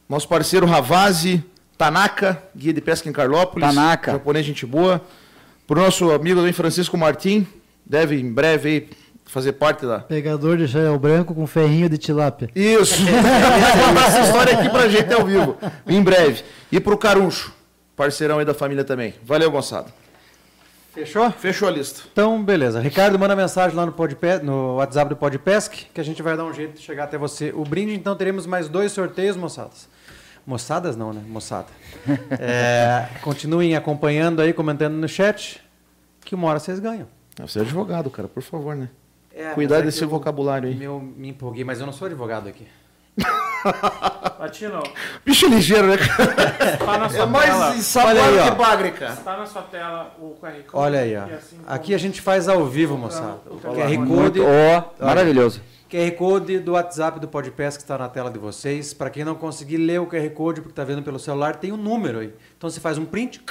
[0.08, 1.42] nosso parceiro Ravazzi,
[1.76, 3.66] Tanaka, guia de pesca em Carlópolis.
[3.66, 4.12] Tanaka.
[4.12, 5.02] Japonês, gente boa.
[5.70, 7.46] Para o nosso amigo também Francisco Martim,
[7.86, 8.88] deve em breve aí
[9.24, 10.00] fazer parte da.
[10.00, 12.50] Pegador de chapéu branco com ferrinho de tilápia.
[12.56, 12.96] Isso!
[14.04, 15.56] Essa história aqui pra gente ao vivo,
[15.86, 16.42] em breve.
[16.72, 17.52] E pro Caruncho,
[17.94, 19.14] parceirão aí da família também.
[19.24, 19.86] Valeu, Gonçalo.
[20.92, 21.30] Fechou?
[21.30, 22.02] Fechou a lista.
[22.12, 22.80] Então, beleza.
[22.80, 26.44] Ricardo, manda mensagem lá no, Podpe- no WhatsApp do Podpesc, que a gente vai dar
[26.46, 27.52] um jeito de chegar até você.
[27.54, 29.88] O brinde, então, teremos mais dois sorteios, moçadas.
[30.46, 31.22] Moçadas não, né?
[31.28, 31.66] Moçada.
[32.38, 35.60] É, continuem acompanhando aí, comentando no chat,
[36.24, 37.06] que uma hora vocês ganham.
[37.38, 38.88] Você é advogado, cara, por favor, né?
[39.34, 40.74] É, Cuidar é desse eu- vocabulário aí.
[40.74, 42.66] Meu, me empolguei, mas eu não sou advogado aqui.
[44.38, 44.82] Latino,
[45.24, 46.76] Bicho ligeiro, né, cara?
[46.78, 47.76] tá na sua É mais tela.
[47.76, 48.50] ensaboado Olha aí, ó.
[48.50, 49.12] que bagre, cara.
[49.12, 50.64] Está na sua tela o QR Code.
[50.72, 51.24] Olha aí, ó.
[51.24, 53.38] assim Aqui a gente faz ao vivo, moçada.
[53.50, 55.60] O QR Code, ó, maravilhoso.
[55.90, 58.94] QR Code do WhatsApp do Podpesc que está na tela de vocês.
[58.94, 61.76] Para quem não conseguir ler o QR Code porque está vendo pelo celular, tem um
[61.76, 62.32] número aí.
[62.56, 63.42] Então você faz um print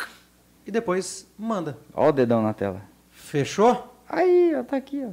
[0.65, 1.77] e depois manda.
[1.93, 2.81] Ó o dedão na tela.
[3.11, 3.95] Fechou?
[4.07, 5.09] Aí, ó, tá aqui, ó.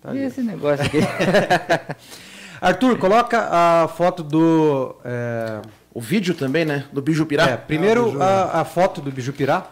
[0.00, 0.20] Tá e ali.
[0.26, 0.98] esse negócio aqui?
[2.60, 4.96] Arthur, coloca a foto do.
[5.04, 5.60] é,
[5.94, 6.86] O vídeo também, né?
[6.92, 7.50] Do Bijupirá.
[7.50, 9.66] é, primeiro a, a foto do bijupirá.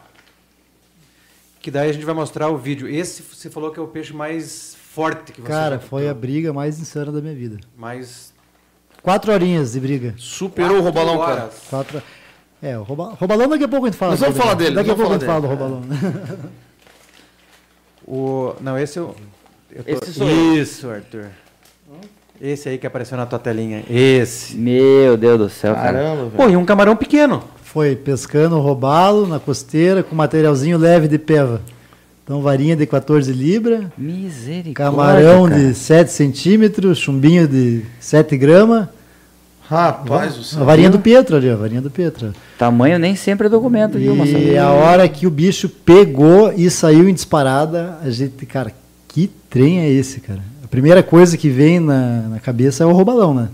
[1.60, 2.86] Que daí a gente vai mostrar o vídeo.
[2.88, 6.52] Esse você falou que é o peixe mais forte que você Cara, foi a briga
[6.54, 7.58] mais insana da minha vida.
[7.76, 8.32] Mais.
[9.02, 10.14] Quatro horinhas de briga.
[10.16, 11.42] Superou o Robalão, Quatro cara.
[11.44, 11.54] horas.
[11.68, 12.02] Quatro...
[12.62, 14.12] É, o Roba- Robalão daqui a pouco a gente fala.
[14.12, 15.82] Nós vamos falar dele, Daqui a pouco a gente fala do Robalão.
[18.06, 19.14] O, não, esse eu.
[19.72, 20.56] eu tô- Esse sou eu.
[20.56, 21.26] Isso, Arthur.
[22.40, 23.82] Esse aí que apareceu na tua telinha.
[23.90, 24.56] Esse.
[24.56, 25.92] Meu Deus do céu, cara.
[25.92, 26.30] Caramba, velho.
[26.36, 27.42] Pô, e um camarão pequeno.
[27.62, 31.60] Foi pescando o robalo na costeira com materialzinho leve de peva.
[32.26, 34.74] Então, varinha de 14 libras, Misericórdia.
[34.74, 35.60] camarão cara.
[35.60, 38.88] de 7 centímetros, chumbinho de 7 gramas.
[39.68, 42.34] Rapaz do A varinha do Pietro ali, a varinha do Pietro.
[42.58, 44.42] Tamanho nem sempre é documento, viu, Marcelo?
[44.42, 48.72] E a hora que o bicho pegou e saiu em disparada, a gente, cara,
[49.06, 50.40] que trem é esse, cara?
[50.64, 53.48] A primeira coisa que vem na, na cabeça é o robalão, né?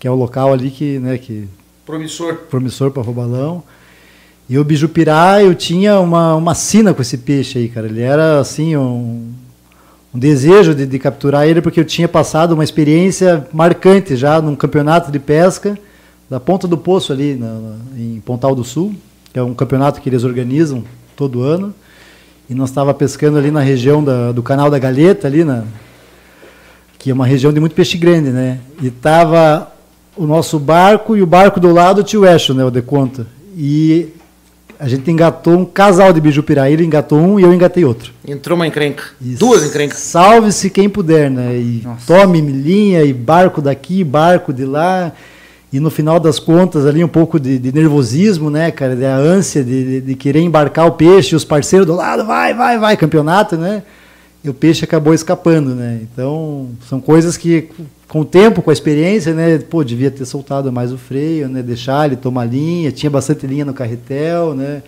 [0.00, 1.48] Que é o local ali que, né, que
[1.86, 2.34] Promissor.
[2.50, 3.62] promissor para robalão.
[4.48, 7.86] E o bijupirá, eu tinha uma, uma sina com esse peixe aí, cara.
[7.86, 9.28] Ele era assim um,
[10.14, 14.54] um desejo de, de capturar ele porque eu tinha passado uma experiência marcante já num
[14.54, 15.78] campeonato de pesca
[16.28, 18.94] da Ponta do Poço ali na- na- em Pontal do Sul,
[19.32, 20.84] que é um campeonato que eles organizam
[21.16, 21.72] todo ano.
[22.50, 25.64] E nós estava pescando ali na região da- do Canal da Galeta ali na
[26.98, 28.60] que é uma região de muito peixe grande, né?
[28.80, 29.72] E tava
[30.16, 33.26] o nosso barco e o barco do lado o Eixo, né, o de conta.
[33.56, 34.08] E
[34.82, 38.12] a gente engatou um casal de bijupirá, ele engatou um e eu engatei outro.
[38.26, 39.04] Entrou uma encrenca.
[39.20, 39.98] E Duas encrencas.
[39.98, 41.54] Salve-se quem puder, né?
[41.56, 42.04] E Nossa.
[42.06, 45.12] tome linha e barco daqui, barco de lá.
[45.72, 48.96] E no final das contas, ali um pouco de, de nervosismo, né, cara?
[48.96, 52.52] De a ânsia de, de- de querer embarcar o peixe, os parceiros do lado, vai,
[52.52, 53.82] vai, vai, campeonato, né?
[54.44, 56.00] E o peixe acabou escapando, né?
[56.02, 57.68] Então, são coisas que,
[58.12, 59.58] com o tempo, com a experiência, né?
[59.70, 61.62] Pô, devia ter soltado mais o freio, né?
[61.62, 64.82] Deixar ele tomar linha, tinha bastante linha no carretel, né?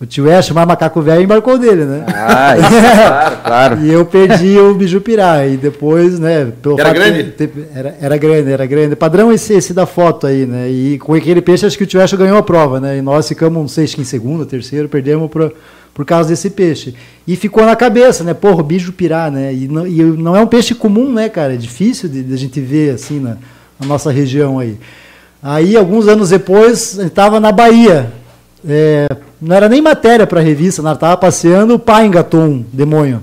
[0.00, 2.04] O tio Ash, mais macaco velho, embarcou dele, né?
[2.08, 2.68] Ah, isso,
[3.06, 3.80] claro, claro.
[3.86, 5.46] E eu perdi o bijupirá.
[5.46, 6.52] E depois, né?
[6.60, 7.22] Pelo Era fato grande?
[7.22, 8.96] de ter- era, era grande, era grande.
[8.96, 10.68] Padrão esse, esse da foto aí, né?
[10.68, 12.98] E com aquele peixe, acho que o Tio Echo ganhou a prova, né?
[12.98, 15.52] E nós ficamos, não sei, acho que em segundo, terceiro, perdemos por,
[15.94, 16.94] por causa desse peixe.
[17.26, 18.34] E ficou na cabeça, né?
[18.34, 19.54] Porra, o bijupirá, né?
[19.54, 21.54] E não, e não é um peixe comum, né, cara?
[21.54, 23.36] É difícil de, de a gente ver, assim, na,
[23.78, 24.76] na nossa região aí.
[25.42, 28.12] Aí, alguns anos depois, estava na Bahia.
[28.66, 29.06] É,
[29.40, 33.22] não era nem matéria para revista, nós estava passeando, o pai engatou um demônio.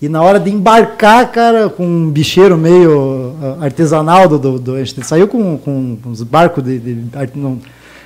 [0.00, 4.74] E na hora de embarcar, cara, com um bicheiro meio ah, artesanal, do, do, do-
[4.74, 6.78] a gente saiu com, com uns barcos de.
[6.78, 7.58] de ar- não-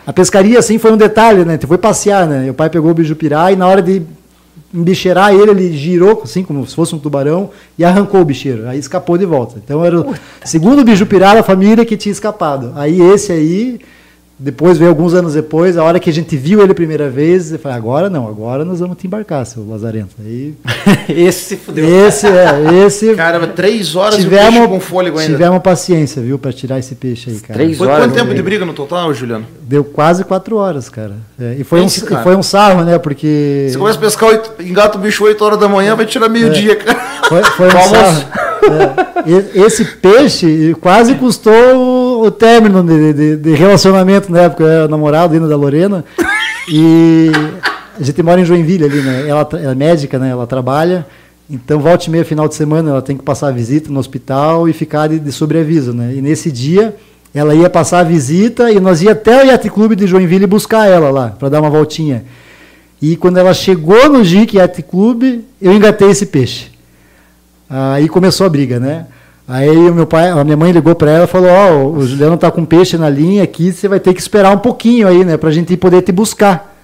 [0.08, 1.58] a pescaria, assim, foi um detalhe, né?
[1.68, 2.46] Foi passear, né?
[2.46, 4.00] E o pai pegou o bijupirá e na hora de
[4.72, 8.66] embicheirar ele, ele girou, assim, como se fosse um tubarão, e arrancou o bicheiro.
[8.66, 9.60] Aí escapou de volta.
[9.62, 10.14] Então era o
[10.46, 12.72] segundo bijupirá da família que tinha escapado.
[12.74, 13.80] Aí esse aí,
[14.38, 17.52] depois veio alguns anos depois, a hora que a gente viu ele a primeira vez,
[17.52, 20.14] eu falei, agora não, agora nós vamos te embarcar, seu Lazarento.
[20.24, 20.54] Aí,
[21.08, 22.06] Esse se fudeu.
[22.06, 23.14] esse, é, esse...
[23.16, 25.32] Caramba, três horas e o tivemos, peixe com fôlego ainda.
[25.32, 27.54] tivemos paciência, viu, para tirar esse peixe aí, cara.
[27.54, 29.44] Três Foi horas, quanto tempo de briga no total, Juliano?
[29.62, 31.16] Deu quase quatro horas, cara.
[31.40, 32.20] É, e foi um, Pense, cara.
[32.20, 33.68] e foi um sarro, né, porque...
[33.70, 36.76] Você começa a pescar, oito, engata o bicho 8 horas da manhã, vai tirar meio-dia,
[36.76, 36.98] cara.
[37.28, 38.47] Foi, foi um sarro.
[38.66, 44.64] É, esse peixe quase custou o, término de, de- de relacionamento na época.
[44.64, 46.04] Eu era namorado ainda da Lorena.
[46.70, 47.30] E
[47.98, 49.24] a gente mora em Joinville ali, né?
[49.28, 50.30] Ela, ela é médica, né?
[50.30, 51.06] Ela trabalha.
[51.50, 54.68] Então, volta e meia, final de semana, ela tem que passar a visita no hospital
[54.68, 56.12] e ficar de, de sobreaviso, né?
[56.14, 56.94] E nesse dia,
[57.34, 60.86] ela ia passar a visita e nós ia até o Yacht Clube de Joinville buscar
[60.86, 62.24] ela lá, para dar uma voltinha.
[63.00, 66.66] E quando ela chegou no JIC Yacht Clube, eu engatei esse peixe.
[67.68, 69.06] Aí começou a briga, né?
[69.46, 72.36] Aí o meu pai, a minha mãe ligou para ela e falou: Ó, o Juliano
[72.36, 75.38] tá com peixe na linha aqui, você vai ter que esperar um pouquinho aí, né,
[75.38, 76.76] pra gente poder te buscar.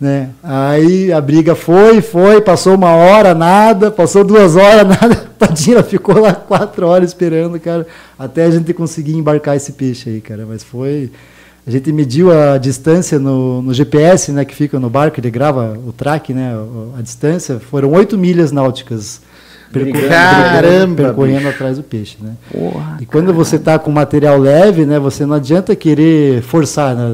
[0.00, 0.30] Né?
[0.42, 5.14] Aí a briga foi, foi, passou uma hora, nada, passou duas horas, nada.
[5.38, 7.86] Tadinha, ela ficou lá quatro horas esperando, cara,
[8.18, 10.44] até a gente conseguir embarcar esse peixe aí, cara.
[10.44, 11.08] Mas foi.
[11.64, 15.78] A gente mediu a distância no, no GPS, né, que fica no barco, ele grava
[15.86, 16.52] o track, né,
[16.98, 19.20] a distância, foram oito milhas náuticas
[19.72, 22.32] percorrendo, Caramba, percorrendo atrás do peixe, né?
[22.52, 27.04] Porra, E quando você está com material leve, né, você não adianta querer forçar, né,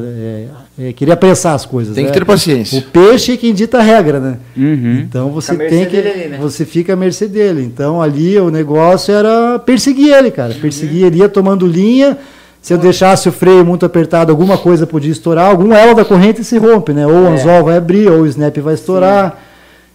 [0.79, 1.95] é, é, querer apressar as coisas.
[1.95, 2.19] Tem que né?
[2.19, 2.79] ter paciência.
[2.79, 4.39] O peixe é quem dita a regra, né?
[4.57, 5.01] Uhum.
[5.09, 6.39] Então você Fica à tem mercê que, dele né?
[6.41, 7.63] você fica à mercê dele.
[7.63, 10.55] Então ali o negócio era perseguir ele, cara.
[10.55, 12.19] Perseguir ele ia tomando linha.
[12.61, 16.43] Se eu deixasse o freio muito apertado, alguma coisa podia estourar, algum elo da corrente
[16.43, 17.07] se rompe, né?
[17.07, 19.39] Ou o anzol vai abrir, ou o snap vai estourar.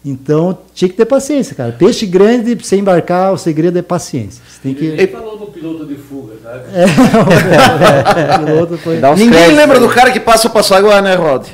[0.06, 1.72] Então tinha que ter paciência, cara.
[1.72, 4.42] Peixe grande, pra você embarcar, o segredo é paciência.
[4.50, 4.86] Você tem que.
[4.86, 6.62] Ele falou do piloto de fuga, tá?
[8.18, 9.84] É, o piloto foi- Ninguém créditos lembra aí.
[9.84, 11.46] do cara que passa o Passaguá, né, Rod?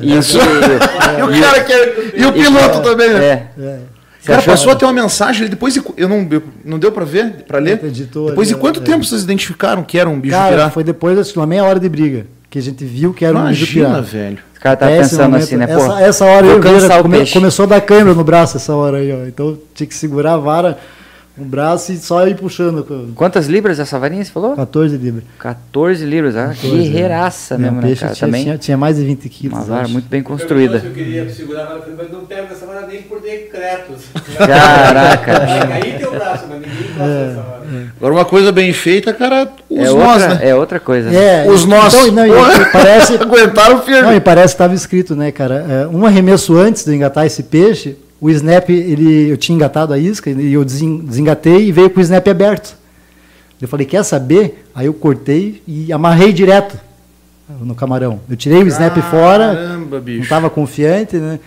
[0.00, 3.24] E o que- E o cara que é, E o piloto também, né?
[3.24, 3.46] É.
[3.60, 3.78] É,
[4.22, 6.92] O cara passou a ter uma mensagem, ele depois de, eu não, eu- não deu
[6.92, 7.78] pra ver, pra ler?
[7.78, 8.82] Depois de quanto é.
[8.84, 10.70] tempo vocês identificaram que era um bicho Cara, pirá?
[10.70, 13.48] foi depois de uma meia hora de briga que a gente viu que era um
[13.48, 14.42] bicho Imagina, pirata.
[14.58, 15.66] O cara tá Até esse pensando momento, assim, né?
[15.68, 18.74] Essa, essa hora eu vi, cansar o come- começou a dar câimbra no braço essa
[18.74, 19.26] hora aí, ó.
[19.26, 20.76] Então tinha que segurar a vara
[21.38, 23.12] no braço e só ir puxando.
[23.14, 24.56] Quantas libras essa varinha você falou?
[24.56, 25.24] 14 libras.
[25.38, 28.14] 14 libras, ah, 14, guerreiraça Meu mesmo, né, peixe cara?
[28.14, 29.58] tinha, Também tinha, tinha mais de 20 quilos.
[29.58, 30.82] uma vara muito bem construída.
[30.84, 34.04] Eu queria segurar mas não pego essa vara nem por decretos.
[34.36, 35.32] Caraca.
[35.40, 37.58] Vai cair teu braço, mas ninguém É, gosta dessa vara.
[37.98, 40.48] Agora uma coisa bem feita, cara, os É nós, outra, né?
[40.48, 41.10] é outra coisa.
[41.10, 41.44] né?
[41.46, 42.06] É, Os nossos.
[42.06, 44.02] Então, não, e- parece, Aguentaram firme.
[44.02, 45.66] Não, e parece que estava escrito, né, cara?
[45.68, 49.98] É, um arremesso antes de engatar esse peixe, o snap, ele, eu tinha engatado a
[49.98, 52.76] isca e eu desen- desengatei e veio com o snap aberto.
[53.60, 54.64] Eu falei, quer saber?
[54.74, 56.78] Aí eu cortei e amarrei direto.
[57.60, 58.20] no camarão.
[58.28, 60.22] Eu tirei o snap fora, Caramba, não bicho.
[60.22, 61.40] estava confiante, né?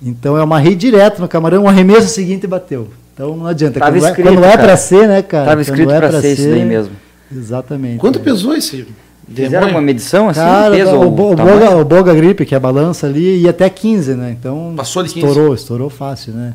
[0.00, 2.88] Então eu amarrei direto no camarão, o arremesso seguinte bateu.
[3.14, 3.78] Então não adianta.
[3.78, 5.44] Tava quando, escrito, é, quando é pra ser, né, cara?
[5.46, 6.92] Tava Quando escrito é pra ser isso daí mesmo.
[7.34, 7.98] Exatamente.
[7.98, 8.22] Quanto é.
[8.22, 8.86] pesou esse
[9.32, 9.74] Fizeram demônio?
[9.74, 10.40] uma medição assim?
[10.40, 11.36] Cara, peso o, Bo- o?
[11.36, 14.36] Boga, o Boga Grip, que é a balança ali, ia até 15, né?
[14.38, 15.26] Então Passou de 15.
[15.26, 16.54] estourou, estourou fácil, né?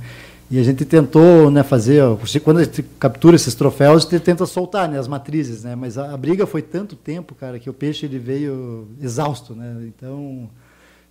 [0.50, 2.02] E a gente tentou, né, fazer,
[2.42, 5.76] quando a gente captura esses troféus, a gente tenta soltar, né, as matrizes, né?
[5.76, 9.76] Mas a, a briga foi tanto tempo, cara, que o peixe ele veio exausto, né?
[9.86, 10.50] Então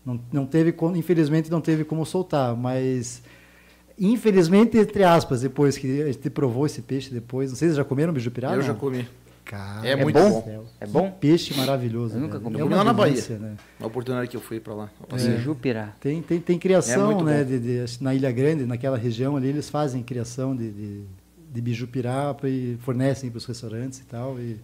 [0.06, 3.20] não, não teve, como- infelizmente não teve como soltar, mas
[3.98, 7.84] infelizmente entre aspas, depois que a gente provou esse peixe depois, não sei se já
[7.84, 8.52] comeram bijupirá?
[8.52, 8.62] Eu não?
[8.62, 9.06] já comi.
[9.46, 10.30] Cara, É do muito céu.
[10.30, 10.66] bom.
[10.80, 11.10] É bom?
[11.12, 12.16] Que Peixe maravilhoso.
[12.16, 12.56] Eu nunca comi.
[12.56, 13.54] É Comi uma lá na delícia, né?
[13.80, 14.90] Na oportunidade que eu fui pra lá.
[15.08, 15.36] eu É.
[15.38, 15.94] Jupirá.
[16.00, 17.44] Tem, tem, tem É criação, muito né?
[17.44, 21.00] De, de- na Ilha Grande, naquela região ali, eles fazem criação de, de,
[21.52, 24.36] de bijupirá e fornecem para os restaurantes e tal.
[24.38, 24.56] E,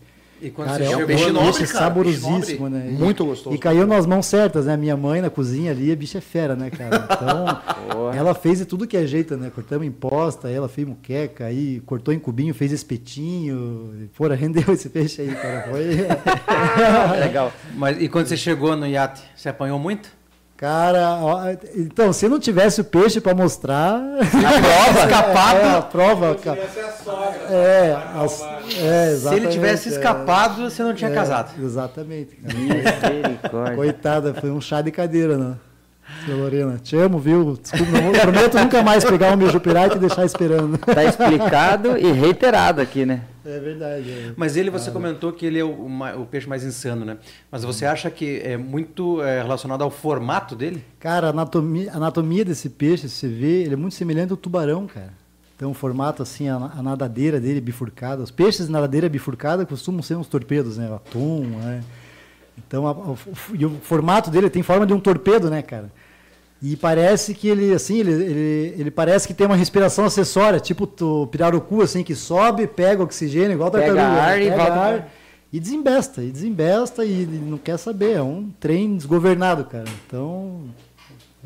[0.45, 2.79] E quando cara, você é um chegou peixe nobre, peixe cara, saborosíssimo, peixe nobre.
[2.79, 2.91] né?
[2.99, 3.55] Muito gostoso.
[3.55, 4.77] E caiu nas mãos certas, né?
[4.77, 7.07] Minha mãe na cozinha ali, a bicha é fera, né, cara?
[7.13, 9.53] Então, ela fez de tudo que é jeito, né?
[9.55, 13.95] Cortamos em posta, ela fez muqueca, aí cortou em cubinho, fez espetinho.
[14.03, 15.69] e, Porra, rendeu esse peixe aí, cara.
[15.71, 16.07] Foi...
[17.21, 17.53] Legal.
[17.77, 20.09] Mas e quando você chegou no iate, você apanhou muito?
[20.57, 21.41] Cara, ó,
[21.75, 23.97] então, se não tivesse o peixe para mostrar.
[23.97, 25.01] A prova?
[25.01, 25.59] Escapado?
[25.63, 26.35] É, a prova.
[26.37, 26.81] ca- Essa
[27.53, 27.89] é.
[27.91, 28.43] É, as-
[28.81, 29.93] é, Se ele tivesse é.
[29.93, 31.53] escapado, você não tinha É, casado.
[31.63, 32.37] Exatamente.
[32.43, 33.77] Misericórdia.
[33.77, 35.55] Coitada, foi um chá de cadeira, né?
[36.27, 37.57] Seu Lorena, te amo, viu?
[37.61, 40.77] Desculpa, não, prometo nunca mais pegar um mijupirá e te deixar esperando.
[40.79, 43.23] Tá explicado e reiterado aqui, né?
[43.45, 44.11] É verdade.
[44.11, 44.33] é.
[44.37, 47.17] Mas ele, você comentou que ele é o, o o peixe mais insano, né?
[47.51, 50.85] Mas você acha que é muito é, relacionado ao formato dele?
[51.01, 54.37] Cara, a anatomia, a anatomia desse peixe, se você vê, ele é muito semelhante ao
[54.37, 55.13] tubarão, cara.
[55.63, 58.21] Então, o formato, assim, a, a nadadeira dele bifurcada.
[58.21, 60.91] Os peixes de nadadeira bifurcada costumam ser uns torpedos, né?
[60.91, 61.85] O atum, né?
[62.59, 63.17] Então, a- o,
[63.55, 65.89] e o formato dele tem forma de um torpedo, né, cara?
[66.61, 70.89] E parece que ele, assim, ele, ele, ele parece que tem uma respiração acessória, tipo
[71.01, 74.21] o pirarucu, assim, que sobe, pega oxigênio, igual a Pega tartaruga.
[74.21, 75.09] ar e pega volta ar pra-
[75.53, 78.15] e desembesta, e desembesta e não quer saber.
[78.17, 79.85] É um trem desgovernado, cara.
[80.09, 80.65] Então,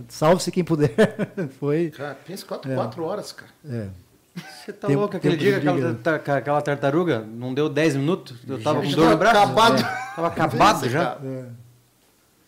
[0.09, 0.95] salve-se quem puder.
[1.61, 1.91] Foi.
[1.91, 2.75] Cara, pensa quatro, É.
[2.75, 3.51] quatro horas, cara.
[3.69, 3.89] É.
[4.37, 5.17] Você tá Tempo- louco?
[5.17, 8.37] Aquele dia que aquela, tar- aquela tartaruga não deu 10 minutos?
[8.47, 9.37] Eu tava com dor no braço?
[9.39, 9.83] acabado.
[10.15, 11.19] Tava acabado já?
[11.25, 11.45] É.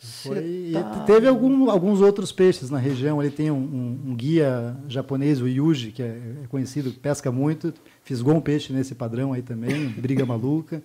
[0.00, 0.74] Foi, e
[1.06, 3.20] teve algum- alguns outros peixes na região.
[3.20, 6.06] Ele tem um, um- um guia japonês, o Yuji, que é,
[6.44, 7.74] é conhecido, pesca muito.
[8.04, 10.82] Fisgou um peixe nesse padrão aí também, briga maluca.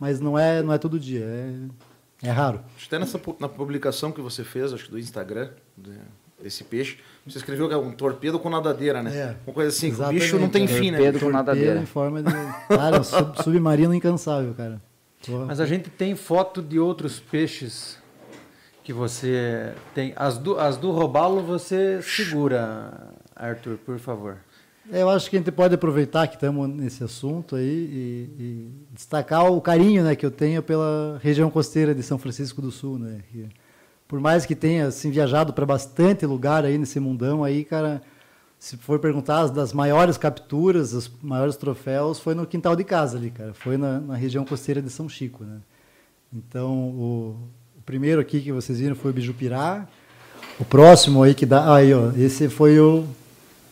[0.00, 1.54] Mas não é, não é todo dia, é,
[2.28, 2.60] é raro.
[2.86, 5.96] Até nessa na publicação que você fez, acho que do Instagram, né,
[6.44, 9.16] esse peixe, você escreveu que é um torpedo com nadadeira, né?
[9.16, 9.36] É.
[9.46, 10.68] Uma coisa assim, o bicho não tem é.
[10.68, 10.98] fim, né?
[10.98, 11.80] Torpedo com nadadeira.
[11.80, 12.32] em forma de.
[12.68, 14.80] Cara, sub- submarino incansável, cara.
[15.26, 15.46] Porra.
[15.46, 17.98] Mas a gente tem foto de outros peixes
[18.84, 20.12] que você tem.
[20.14, 24.36] As do, as do robalo você segura, Arthur, por favor.
[24.92, 28.70] É, Eu acho que a gente pode aproveitar que estamos nesse assunto aí e, e
[28.92, 32.96] destacar o carinho né, que eu tenho pela região costeira de São Francisco do Sul.
[32.96, 33.48] Né, que,
[34.08, 38.00] por mais que tenha assim, viajado para bastante lugar aí nesse mundão, aí, cara,
[38.58, 43.18] se for perguntar as das maiores capturas, os maiores troféus, foi no quintal de casa
[43.18, 43.52] ali, cara.
[43.54, 45.44] Foi na, na região costeira de São Chico.
[45.44, 45.58] Né?
[46.32, 47.36] Então, o,
[47.76, 49.86] o primeiro aqui que vocês viram foi o Bijupirá.
[50.58, 51.74] O próximo aí que dá.
[51.74, 53.04] Aí, ó, esse foi o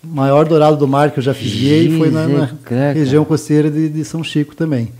[0.02, 3.88] maior dourado do mar que eu já fisguei e foi na, na região costeira de,
[3.88, 4.92] de São Chico também.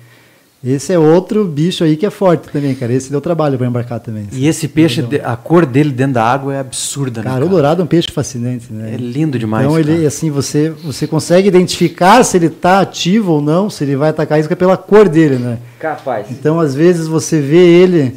[0.65, 2.91] Esse é outro bicho aí que é forte também, cara.
[2.93, 4.25] Esse deu trabalho para embarcar também.
[4.33, 7.29] E esse peixe, de- a cor dele dentro da água é absurda, né?
[7.31, 8.95] Cara, o dourado é um peixe fascinante, né?
[8.95, 9.67] É lindo demais.
[9.67, 10.09] Então ele, cara.
[10.09, 14.39] assim, você, você consegue identificar se ele está ativo ou não, se ele vai atacar
[14.39, 15.59] a isca pela cor dele, né?
[15.79, 16.29] Capaz.
[16.31, 18.15] Então, às vezes, você vê ele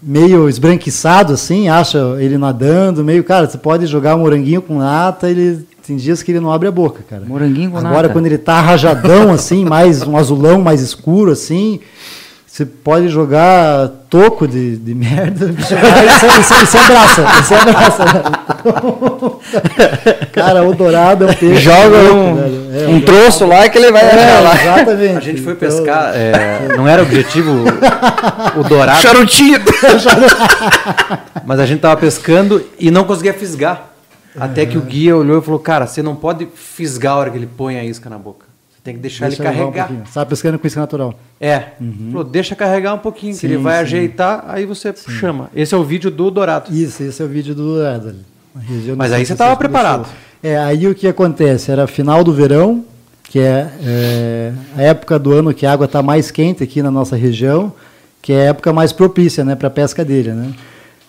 [0.00, 5.28] meio esbranquiçado, assim, acha ele nadando, meio, cara, você pode jogar um moranguinho com nata,
[5.28, 7.22] ele tem dias que ele não abre a boca, cara.
[7.24, 8.08] Moranguinho com Agora, nata.
[8.08, 11.78] quando ele tá rajadão, assim, mais um azulão mais escuro, assim,
[12.44, 15.54] você pode jogar toco de, de merda.
[15.58, 15.74] Isso, isso,
[16.40, 18.04] isso é isso é graça.
[20.32, 21.60] cara, o dourado é um peixe.
[21.62, 22.66] Joga um.
[22.74, 24.54] É, um troço lá que ele vai é, lá.
[24.54, 25.16] exatamente.
[25.16, 27.52] A gente foi Então, pescar, é, não era objetivo
[28.56, 29.60] o dourado, Charutinho!
[31.46, 33.95] mas a gente tava pescando e não conseguia fisgar.
[34.38, 37.36] Até que o guia olhou e falou: Cara, você não pode fisgar a hora que
[37.36, 38.46] ele põe a isca na boca.
[38.70, 39.88] Você tem que deixar Deixa ele um carregar.
[40.04, 41.14] Você tá pescando com isca natural.
[41.40, 41.62] é.
[42.10, 43.82] Falou: Deixa carregar um pouquinho, que Sim, ele vai sim.
[43.82, 45.50] ajeitar, aí você chama.
[45.54, 46.74] Esse é o vídeo do dourado.
[46.74, 48.14] Isso, esse é o vídeo do Dourado.
[48.96, 50.08] Mas aí você tava Francisco do preparado.
[50.42, 51.70] É, aí o que acontece?
[51.70, 52.84] Era final do verão,
[53.24, 56.90] que é, é, a época do ano que a água está mais quente aqui na
[56.90, 57.72] nossa região,
[58.22, 60.32] que é a época mais propícia né, para a pesca dele.
[60.32, 60.52] Né?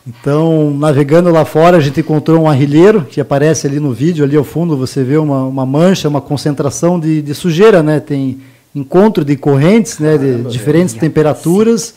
[0.07, 4.37] Então, navegando lá fora, a gente encontrou um arrilheiro, que aparece ali no vídeo, ali
[4.37, 7.99] ao fundo, você vê uma, uma mancha, uma concentração de, de sujeira, né?
[7.99, 8.39] Tem
[8.73, 11.95] encontro de correntes, né, de diferentes temperaturas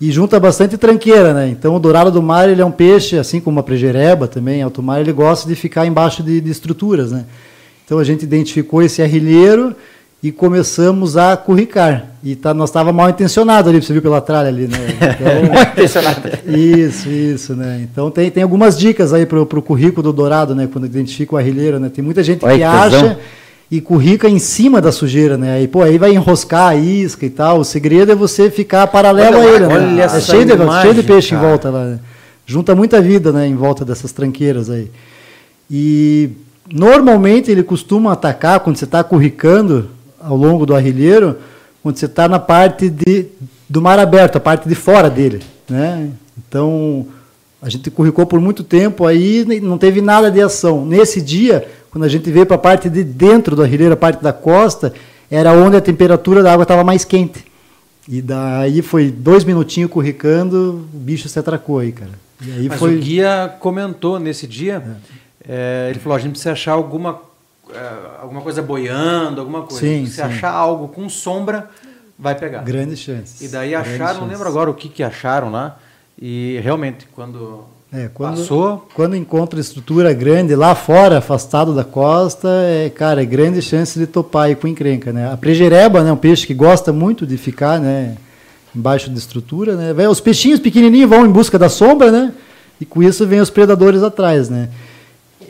[0.00, 1.48] e junta bastante tranqueira, né?
[1.48, 4.82] Então o dourado do mar ele é um peixe, assim como a prejereba também, alto
[4.82, 7.26] mar, ele gosta de ficar embaixo de, de estruturas, né?
[7.84, 9.74] Então a gente identificou esse arrilheiro
[10.24, 12.06] e começamos a curricar.
[12.24, 14.78] E tá, nós estava mal intencionado ali, você viu pela tralha ali, né?
[15.20, 16.20] Então, Mal intencionado.
[16.46, 17.82] Isso, isso, né?
[17.82, 20.66] Então tem, tem algumas dicas aí para o currículo do dourado, né?
[20.72, 21.90] Quando identifica o arrilheiro, né?
[21.90, 23.18] Tem muita gente Olha que que acha
[23.70, 25.56] e currica em cima da sujeira, né?
[25.56, 27.58] Aí, pô, aí vai enroscar a isca e tal.
[27.58, 29.74] O segredo é você ficar paralelo Olha a ele, né?
[29.74, 31.42] olha é essa cheio de, imagem, cheio de peixe cara.
[31.42, 31.84] em volta lá.
[31.84, 31.98] né?
[32.46, 33.46] Junta muita vida, né?
[33.46, 34.90] Em volta dessas tranqueiras aí.
[35.70, 36.30] E
[36.72, 39.90] normalmente ele costuma atacar quando você está curricando
[40.24, 41.36] ao longo do arrilheiro,
[41.82, 43.26] quando você está na parte de,
[43.68, 46.10] do mar aberto, a parte de fora dele, né?
[46.36, 47.06] Então
[47.60, 50.84] a gente curricou por muito tempo aí não teve nada de ação.
[50.84, 54.22] Nesse dia, quando a gente veio para a parte de dentro do arrilheiro, a parte
[54.22, 54.92] da costa,
[55.30, 57.44] era onde a temperatura da água estava mais quente.
[58.08, 62.10] E daí foi dois minutinhos curricando, o bicho se atracou aí, cara.
[62.42, 64.82] E Mas foi o guia comentou nesse dia,
[65.48, 67.18] é, ele falou, a gente precisa achar alguma, é,
[68.20, 69.80] alguma coisa boiando, alguma coisa.
[69.80, 70.22] Sim, Se sim.
[70.22, 71.68] achar algo com sombra,
[72.18, 72.62] vai pegar.
[72.62, 73.40] grandes chances.
[73.40, 74.32] E daí Grandes acharam, não chances.
[74.32, 75.78] lembro agora o que, que acharam lá,
[76.20, 82.48] e realmente, quando, É, quando, passou, quando encontra estrutura grande lá fora, afastado da costa,
[82.48, 85.32] é, cara, é grande chance de topar aí com encrenca, né?
[85.32, 88.16] A prejereba, né, um peixe que gosta muito de ficar, né,
[88.74, 90.08] embaixo de estrutura, né?
[90.08, 92.32] Os peixinhos pequenininhos vão em busca da sombra, né?
[92.80, 94.68] E com isso vem os predadores atrás, né?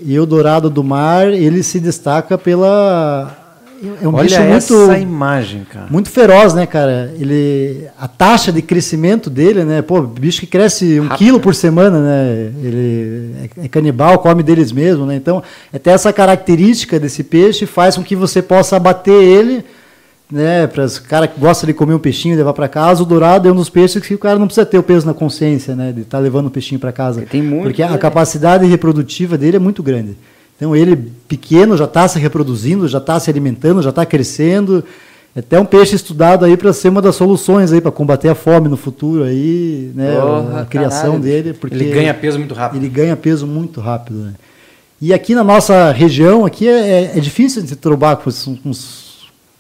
[0.04, 3.44] E o dourado do mar, ele se destaca pela
[4.00, 5.86] é um olha bicho essa muito imagem, cara.
[5.90, 7.12] muito feroz, né, cara?
[7.18, 9.82] Ele, a taxa de crescimento dele, né?
[9.82, 12.50] Pô, bicho que cresce um Rápido, quilo por semana, né?
[12.62, 15.16] Ele é, é canibal, come deles mesmo, né?
[15.16, 19.64] Então, até essa característica desse peixe faz com que você possa abater ele,
[20.30, 20.66] né?
[20.66, 23.48] Para os cara que gosta de comer um peixinho e levar para casa, o dourado
[23.48, 25.92] é um dos peixes que o cara não precisa ter o peso na consciência, né?
[25.92, 27.20] De estar levando o peixinho para casa.
[27.20, 27.98] Porque tem muito, Porque a né?
[27.98, 30.16] capacidade reprodutiva dele é muito grande.
[30.56, 30.96] Então ele
[31.28, 34.84] pequeno já está se reproduzindo, já está se alimentando, já está crescendo.
[35.36, 38.36] É até um peixe estudado aí para ser uma das soluções aí para combater a
[38.36, 40.14] fome no futuro aí, né?
[40.20, 41.20] Porra, a criação caralho.
[41.20, 42.80] dele, porque Ele ganha peso muito rápido.
[42.80, 44.16] ele ganha peso muito rápido.
[44.16, 44.34] Né?
[45.02, 48.30] E aqui na nossa região, aqui é, é difícil de trobar com
[48.64, 49.03] uns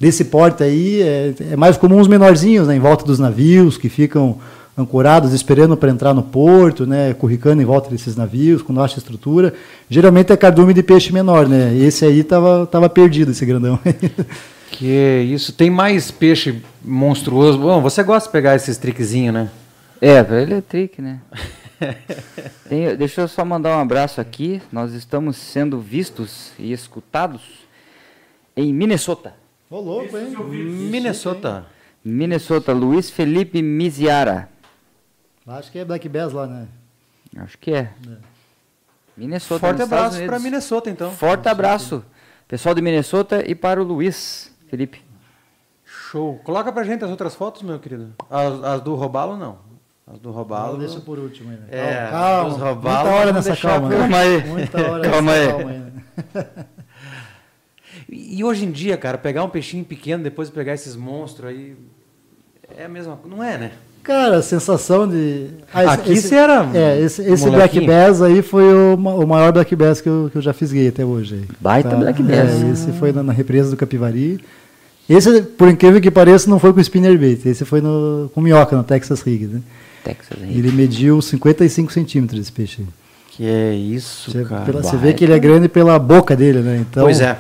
[0.04, 1.00] desse porte aí.
[1.00, 4.38] É, é mais comum os menorzinhos, né, em volta dos navios que ficam
[4.76, 9.54] ancorados, esperando para entrar no porto, né, curricando em volta desses navios, quando acha estrutura.
[9.88, 11.74] Geralmente é cardume de peixe menor, né?
[11.76, 13.78] Esse aí tava, tava perdido, esse grandão.
[14.76, 17.56] Que isso, tem mais peixe monstruoso.
[17.58, 19.48] Bom, você gosta de pegar esses triquezinhos, né?
[20.00, 21.20] É, ele é trick, né?
[22.68, 24.60] Tem- deixa eu só mandar um abraço aqui.
[24.72, 27.40] Nós estamos sendo vistos e escutados
[28.56, 29.43] em Minnesota.
[29.74, 30.32] Ô, louco, hein?
[30.88, 31.66] Minnesota.
[32.04, 34.48] Minnesota, Luiz Felipe Miziara.
[35.44, 36.68] Acho que é Black Bass lá, né?
[37.38, 37.90] Acho que é.
[39.16, 40.38] Minnesota, Forte abraço para.
[40.38, 41.10] Minnesota, então.
[41.10, 42.04] Forte abraço.
[42.46, 45.02] Pessoal de Minnesota e para o Luiz Felipe.
[45.84, 46.40] Show.
[46.44, 48.12] Coloca pra gente as outras fotos, meu querido.
[48.30, 49.58] As, as do Robalo, não.
[50.06, 50.78] As do Robalo.
[50.78, 51.66] Deixa por último aí, né?
[51.72, 52.70] É, calma, os calma.
[52.74, 53.88] robalos Muita hora nessa calma.
[53.88, 53.96] né?
[53.98, 54.44] Calma aí.
[54.46, 55.58] Muita hora Calma nessa aí.
[55.58, 56.64] calma aí.
[58.14, 61.74] E e hoje em dia, cara, pegar um peixinho pequeno, depois pegar esses monstros aí.
[62.78, 63.36] É a mesma coisa.
[63.36, 63.70] Não é, né?
[64.02, 65.46] Cara, a sensação de.
[65.72, 67.48] Ah, Aqui você era É, esse, esse.
[67.50, 70.88] Black Bass aí foi o, o maior Black Bass que eu, que eu já fisguei
[70.88, 71.42] até hoje.
[71.58, 72.62] Baita Black Bass.
[72.62, 74.38] É, esse foi na, na represa do Capivari.
[75.08, 77.46] Esse, por incrível que pareça, não foi com spinner bait.
[77.46, 79.46] Esse foi no, com minhoca, no Texas Rig.
[79.46, 79.60] Né?
[80.02, 80.56] Texas aí.
[80.58, 82.82] Ele mediu 55 centímetros esse peixe.
[82.82, 82.88] aí.
[83.30, 84.64] Que é isso, Você, cara.
[84.64, 86.84] pela- você vê que ele é grande pela boca dele, né?
[86.88, 87.36] Então, Pois é.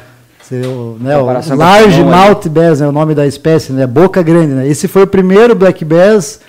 [0.52, 1.24] O, né, o
[1.56, 3.86] large mouth bass é o nome da espécie, né?
[3.86, 4.68] Boca grande, né?
[4.68, 6.40] Esse foi o primeiro black bass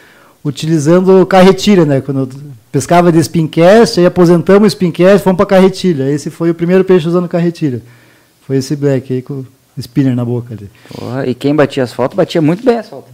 [0.43, 2.01] utilizando carretilha, né?
[2.01, 2.29] Quando
[2.71, 6.09] pescava de spincast, aí aposentamos o spincast, fomos para carretilha.
[6.11, 7.81] Esse foi o primeiro peixe usando carretilha.
[8.45, 9.45] Foi esse black aí com o
[9.79, 10.69] spinner na boca ali.
[10.93, 13.09] Porra, e quem batia as fotos, batia muito bem as fotos.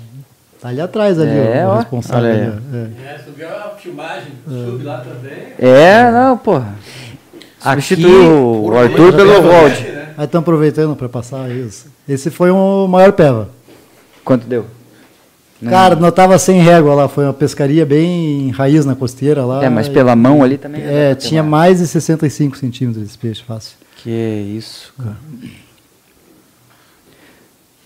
[0.59, 1.77] Tá ali atrás ali É, o, ó.
[1.77, 2.29] responsável.
[2.29, 2.77] Ali, ó.
[2.77, 3.13] É.
[3.15, 5.43] É, subiu a filmagem, sube lá também.
[5.57, 6.75] É, não, porra.
[7.63, 10.00] Aqui, Substituiu o Arthur pelo Wald.
[10.17, 11.87] Aí estão aproveitando para passar isso.
[12.07, 13.49] Esse foi o maior peva.
[14.23, 14.65] Quanto deu?
[15.61, 19.63] Não- Cara, nós tava sem régua lá, foi uma pescaria bem raiz na costeira lá.
[19.63, 20.81] É, mas pela mão ali também.
[20.83, 23.77] É, tinha mais de 65 centímetros esse peixe, fácil.
[23.97, 25.17] Que é isso, cara.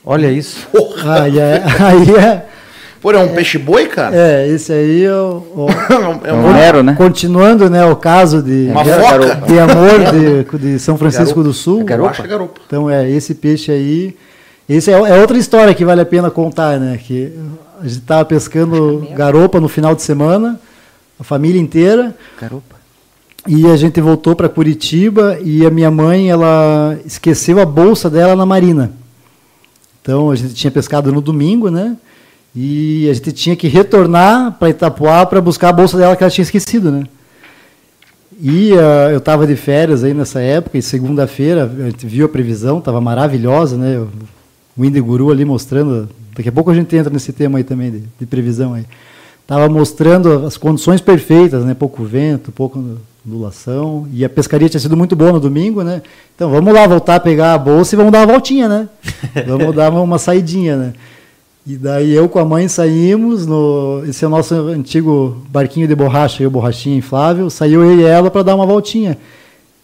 [0.05, 0.67] Olha isso.
[1.03, 2.45] Ah, e é- aí é.
[3.05, 4.15] Pô, é um peixe boi, cara?
[4.15, 5.67] É, esse aí é o,
[6.25, 6.95] É É um- um Nero, né?
[6.95, 9.35] continuando, né, o caso de, Uma de, foca?
[9.45, 11.81] de amor de, de São Francisco do Sul.
[11.81, 12.61] É que é garopa.
[12.65, 14.17] Então é esse peixe aí.
[14.67, 16.97] Esse é, é outra história que vale a pena contar, né?
[16.97, 17.31] Que
[17.79, 20.59] a gente estava pescando garopa no final de semana,
[21.19, 22.15] a família inteira.
[22.41, 22.75] Garopa.
[23.47, 28.35] E a gente voltou para Curitiba e a minha mãe ela esqueceu a bolsa dela
[28.35, 28.93] na marina.
[30.01, 31.95] Então a gente tinha pescado no domingo, né?
[32.55, 36.31] E a gente tinha que retornar para Itapuá para buscar a bolsa dela que ela
[36.31, 37.03] tinha esquecido, né?
[38.41, 42.29] E ah, eu estava de férias aí nessa época e segunda-feira a gente viu a
[42.29, 44.05] previsão, estava maravilhosa, né?
[44.77, 46.09] O Indiguru ali mostrando.
[46.35, 48.85] Daqui a pouco a gente entra nesse tema aí também de, de previsão aí.
[49.45, 51.73] Tava mostrando as condições perfeitas, né?
[51.73, 52.79] Pouco vento, pouca
[53.25, 54.07] ondulação.
[54.11, 56.01] E a pescaria tinha sido muito boa no domingo, né?
[56.35, 58.89] Então vamos lá voltar a pegar a bolsa e vamos dar uma voltinha, né?
[59.45, 60.93] Vamos dar uma, uma saidinha, né?
[61.67, 65.95] E daí eu com a mãe saímos, no, esse é o nosso antigo barquinho de
[65.95, 69.17] borracha, eu borrachinha inflável, saiu eu e ela para dar uma voltinha.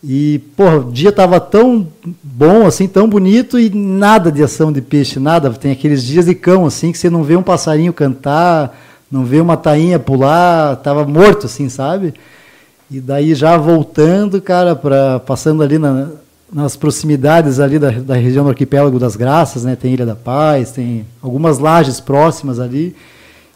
[0.04, 1.88] E, porra, o dia tava tão
[2.24, 5.50] bom, assim, tão bonito e nada de ação de peixe, nada.
[5.52, 8.76] Tem aqueles dias de cão, assim, que você não vê um passarinho cantar,
[9.12, 12.14] não vê uma tainha pular, tava morto, assim, sabe?
[12.90, 16.10] E daí já voltando, cara, pra, passando ali na-
[16.52, 19.76] nas proximidades ali da, da região do arquipélago das Graças, né?
[19.76, 22.96] Tem Ilha da Paz, tem algumas lajes próximas ali.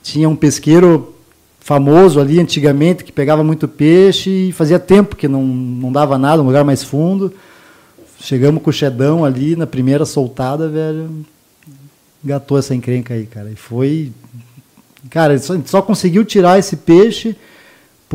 [0.01, 1.13] Tinha um pesqueiro
[1.59, 6.41] famoso ali antigamente que pegava muito peixe e fazia tempo que não, não dava nada,
[6.41, 7.33] um lugar mais fundo.
[8.19, 11.25] Chegamos com o Chedão ali na primeira soltada, velho.
[12.23, 13.49] Gatou essa encrenca aí, cara.
[13.51, 14.11] E foi.
[15.09, 17.35] Cara, a gente só, conseguiu tirar esse peixe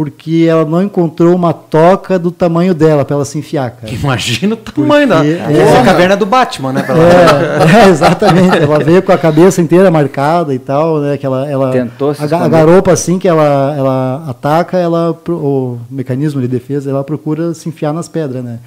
[0.01, 3.93] porque ela não encontrou uma toca do tamanho dela para ela se enfiar, cara.
[3.93, 5.17] Imagina o tamanho da.
[5.17, 5.29] Porque-
[5.59, 6.85] Essa é a caverna do Batman, né?
[6.89, 8.57] É, é, exatamente.
[8.57, 11.19] Ela veio com a cabeça inteira marcada e tal, né?
[11.19, 15.77] Que ela, ela Tentou se a, a garopa assim que ela, ela ataca, ela o
[15.91, 18.59] mecanismo de defesa, ela procura se enfiar nas pedras, né?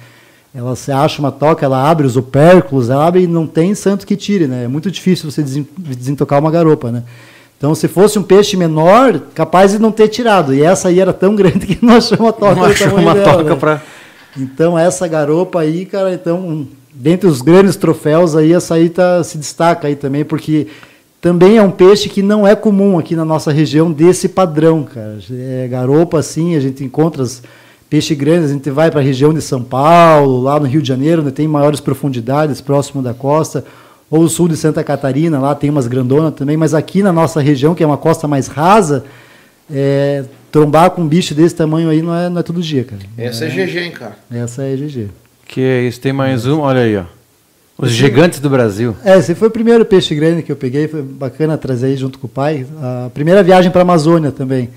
[0.54, 4.06] Ela se acha uma toca, ela abre os opérculos, ela abre e não tem santo
[4.06, 4.62] que tire, né?
[4.66, 7.02] É muito difícil você desen- desentocar uma garopa, né?
[7.64, 10.52] Então, se fosse um peixe menor, capaz de não ter tirado.
[10.52, 13.38] E essa aí era tão grande que não achou uma toca Não achou uma dela,
[13.38, 13.56] toca né?
[13.56, 13.82] pra.
[14.36, 19.38] Então essa garopa aí, cara, então, dentre os grandes troféus aí, essa aí tá, se
[19.38, 20.66] destaca aí também, porque
[21.22, 25.18] também é um peixe que não é comum aqui na nossa região desse padrão, cara.
[25.30, 27.42] É garopa assim, a gente encontra os
[27.88, 30.88] peixe grandes, a gente vai para a região de São Paulo, lá no Rio de
[30.88, 33.64] Janeiro, onde tem maiores profundidades, próximo da costa,
[34.14, 37.40] ou o sul de Santa Catarina, lá tem umas grandonas também, mas aqui na nossa
[37.40, 39.04] região, que é uma costa mais rasa,
[39.68, 40.22] é,
[40.52, 43.02] trombar com um bicho desse tamanho aí não é, não é todo dia, cara.
[43.18, 44.16] Essa é GG, hein, cara.
[44.30, 45.08] Essa é GG.
[45.48, 47.02] Que é isso, tem mais um, olha aí, ó.
[47.76, 48.94] Os gigantes do Brasil.
[49.04, 52.20] É, esse foi o primeiro peixe grande que eu peguei, foi bacana trazer aí junto
[52.20, 52.64] com o pai.
[52.80, 54.70] A primeira viagem para a Amazônia também,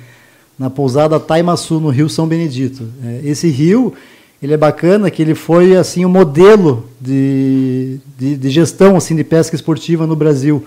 [0.58, 2.90] na pousada Taimaçu, no Rio São Benedito.
[3.06, 3.94] É, esse rio,
[4.42, 9.24] ele é bacana que ele foi assim o modelo de, de, de gestão assim de
[9.24, 10.64] pesca esportiva no Brasil.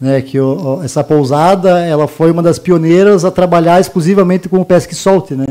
[0.00, 4.64] Né, que o- o- essa pousada ela foi uma das pioneiras a trabalhar exclusivamente com
[4.64, 5.46] pesca e solte, né?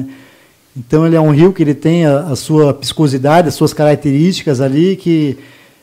[0.75, 4.59] Então ele é um rio que ele tem a, a sua piscosidade, as suas características
[4.59, 5.37] ali que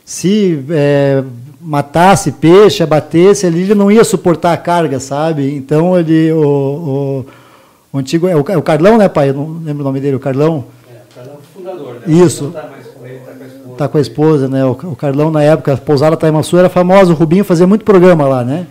[0.05, 1.23] se é,
[1.61, 5.55] matasse peixe, abatesse ali, ele não ia suportar a carga, sabe?
[5.55, 7.27] Então ele o, o,
[7.93, 9.31] o antigo é o, é Carlão, né, pai?
[9.31, 10.65] Eu não lembro o nome dele, o Carlão.
[11.71, 12.01] Fundador, né?
[12.07, 12.51] Isso.
[12.51, 13.77] Tá mais com ele, tá com a esposa.
[13.77, 14.65] Tá com a esposa, né?
[14.65, 18.27] O, o Carlão na época, a pousada Taimaçu era famosa, o Rubinho fazia muito programa
[18.27, 18.67] lá, né?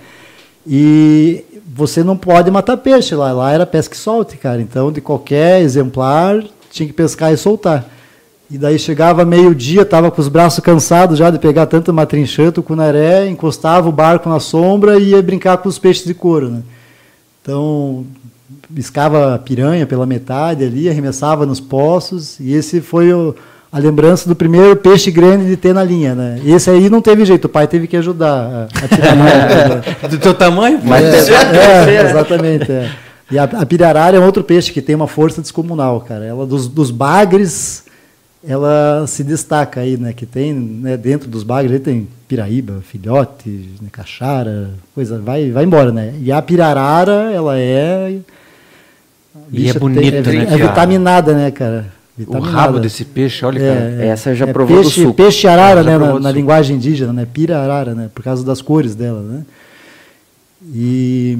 [0.65, 4.61] E você não pode matar peixe lá, lá era pesca e solte, cara.
[4.61, 7.85] Então, de qualquer exemplar, tinha que pescar e soltar.
[8.49, 13.27] E daí chegava meio-dia, tava com os braços cansados já de pegar tanto matrinchã, cunaré,
[13.27, 16.63] encostava o barco na sombra e ia brincar com os peixes de couro, né?
[17.41, 18.05] Então,
[18.75, 23.35] escava piranha pela metade ali, arremessava nos poços, e esse foi o,
[23.71, 26.39] a lembrança do primeiro peixe grande de ter na linha, né?
[26.45, 29.33] Esse aí não teve jeito, o pai teve que ajudar a, a tirar mais,
[30.03, 30.07] né?
[30.09, 30.79] Do teu tamanho?
[30.83, 32.71] Mas É, deve- é, exatamente.
[32.71, 32.89] é.
[33.29, 36.23] E a, a pirarara é um outro peixe que tem uma força descomunal, cara.
[36.23, 37.83] Ela dos, dos bagres,
[38.47, 40.13] ela se destaca aí, né?
[40.13, 43.49] Que tem né, dentro dos bagres tem piraíba, filhote,
[43.81, 46.13] né, caixara, coisa, vai, vai embora, né?
[46.21, 48.17] E a pirarara, ela é
[49.51, 51.85] E é bonita, tem- é, né, É vitaminada, né, cara?
[52.17, 52.51] O Vitaminada.
[52.57, 53.95] rabo desse peixe, olha, cara.
[54.03, 55.13] É, Essa já é provou do peixe, suco.
[55.13, 57.27] Peixe arara, né, na, do na linguagem indígena, né?
[57.31, 58.09] Pira arara, né?
[58.13, 59.43] Por causa das cores dela, né?
[60.73, 61.37] E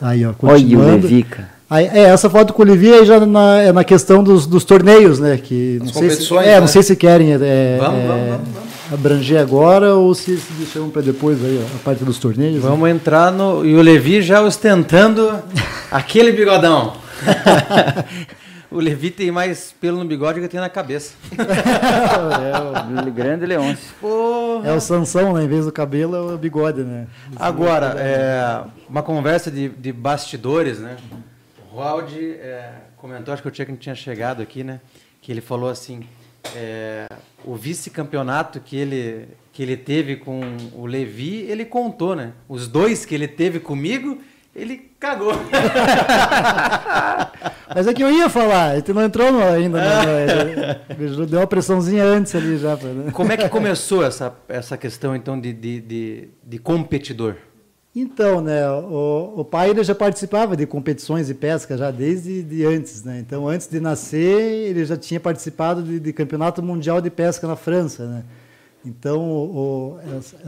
[0.00, 1.06] aí, ó, Olha o continuando.
[1.08, 1.48] Levica.
[1.70, 4.64] Aí, é, essa foto com o Olivier aí já na, é na questão dos, dos
[4.64, 5.36] torneios, né?
[5.36, 6.60] Que não As sei se, é, né?
[6.60, 7.32] não sei se querem.
[7.32, 8.67] é, Vamos, é, vamos, vamos, vamos.
[8.92, 12.62] Abranger agora ou se, deixamos para depois aí, a parte dos torneios?
[12.62, 12.68] né?
[12.68, 13.64] Vamos entrar no.
[13.64, 15.42] E o Levi já ostentando
[15.90, 16.94] aquele bigodão.
[18.70, 21.14] o Levi tem mais pelo no bigode que eu tenho na cabeça.
[21.38, 23.94] é, Le- Grande Leôncio.
[24.02, 25.44] o, é o Sansão, né?
[25.44, 27.06] Em vez do cabelo, é o bigode, né?
[27.36, 30.96] Agora, é, uma conversa de, de bastidores, né?
[31.72, 34.80] O Raul é, comentou, acho que o Tcheco tinha chegado aqui, né?
[35.20, 36.00] Que ele falou assim,
[36.56, 37.06] é,
[37.44, 40.40] o vice-campeonato que ele, que ele teve com
[40.74, 42.32] o Levi, ele contou, né?
[42.48, 44.18] Os dois que ele teve comigo,
[44.54, 45.32] ele cagou.
[47.74, 49.78] Mas é que eu ia falar, ele não entrou no- ainda.
[49.78, 50.80] Né?
[51.28, 52.76] Deu uma pressãozinha antes ali já.
[52.76, 53.10] pra- né?
[53.12, 57.36] Como é que começou essa, essa questão, então, de, de, de, de competidor?
[57.94, 62.64] Então, né, o, o pai ele já participava de competições de pesca já desde de
[62.64, 63.18] antes, né?
[63.18, 67.56] Então, antes de nascer, ele já tinha participado de, de campeonato mundial de pesca na
[67.56, 68.24] França, né?
[68.84, 69.98] Então, o, o-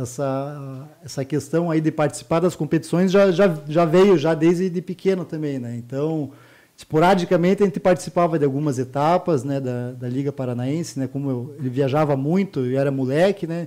[0.00, 4.80] essa, essa questão aí de participar das competições já, já, já veio já desde de
[4.82, 5.74] pequeno também, né?
[5.76, 6.30] Então,
[6.76, 11.08] esporadicamente a gente participava de algumas etapas, né, da, da Liga Paranaense, né?
[11.08, 13.66] Como eu- ele viajava muito, eu era moleque, né?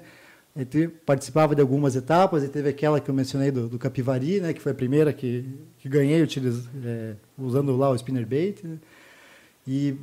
[0.56, 4.40] A gente participava de algumas etapas e teve aquela que eu mencionei do, do Capivari,
[4.40, 5.46] né, que foi a primeira que,
[5.80, 8.64] que ganhei utiliz, é, usando lá o spinnerbait.
[8.64, 8.78] Né?
[9.68, 9.96] E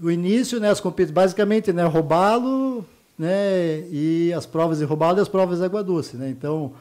[0.00, 2.86] o início, né, as competições, basicamente, né, roubalo,
[3.18, 6.30] né, e as provas de roubalo e as provas de água doce, né?
[6.30, 6.72] Então,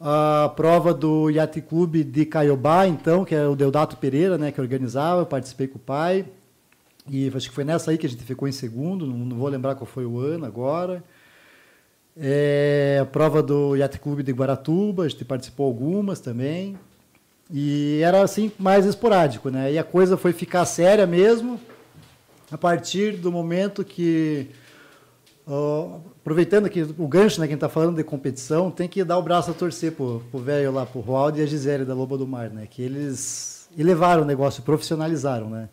[0.00, 4.60] a prova do Yacht Clube de Caiobá, então, que é o Deodato Pereira, né, que
[4.60, 6.26] organizava, eu participei com o pai.
[7.08, 9.48] E acho que foi nessa aí que a gente ficou em segundo, não, não vou
[9.48, 11.04] lembrar qual foi o ano agora.
[12.16, 16.76] É, a prova do Yacht Clube de Guaratuba, a gente participou algumas também.
[17.50, 19.72] E era assim mais esporádico, né?
[19.72, 21.60] E a coisa foi ficar séria mesmo
[22.50, 24.48] a partir do momento que
[25.46, 29.22] ó, aproveitando aqui o gancho, né, quem está falando de competição, tem que dar o
[29.22, 32.26] braço a torcer pro pro velho lá, pro Roaldo e a Gisele da Loba do
[32.26, 32.66] Mar, né?
[32.68, 35.68] Que eles elevaram o negócio, profissionalizaram, né?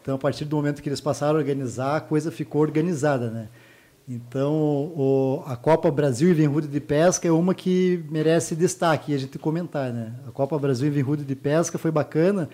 [0.00, 3.48] Então, a partir do momento que eles passaram a organizar, a coisa ficou organizada, né?
[4.08, 4.52] Então,
[4.96, 9.18] o, a Copa Brasil e Vinrude de Pesca é uma que merece destaque e a
[9.18, 10.14] gente comentar, né?
[10.26, 12.50] A Copa Brasil e Vinrude de Pesca foi bacana,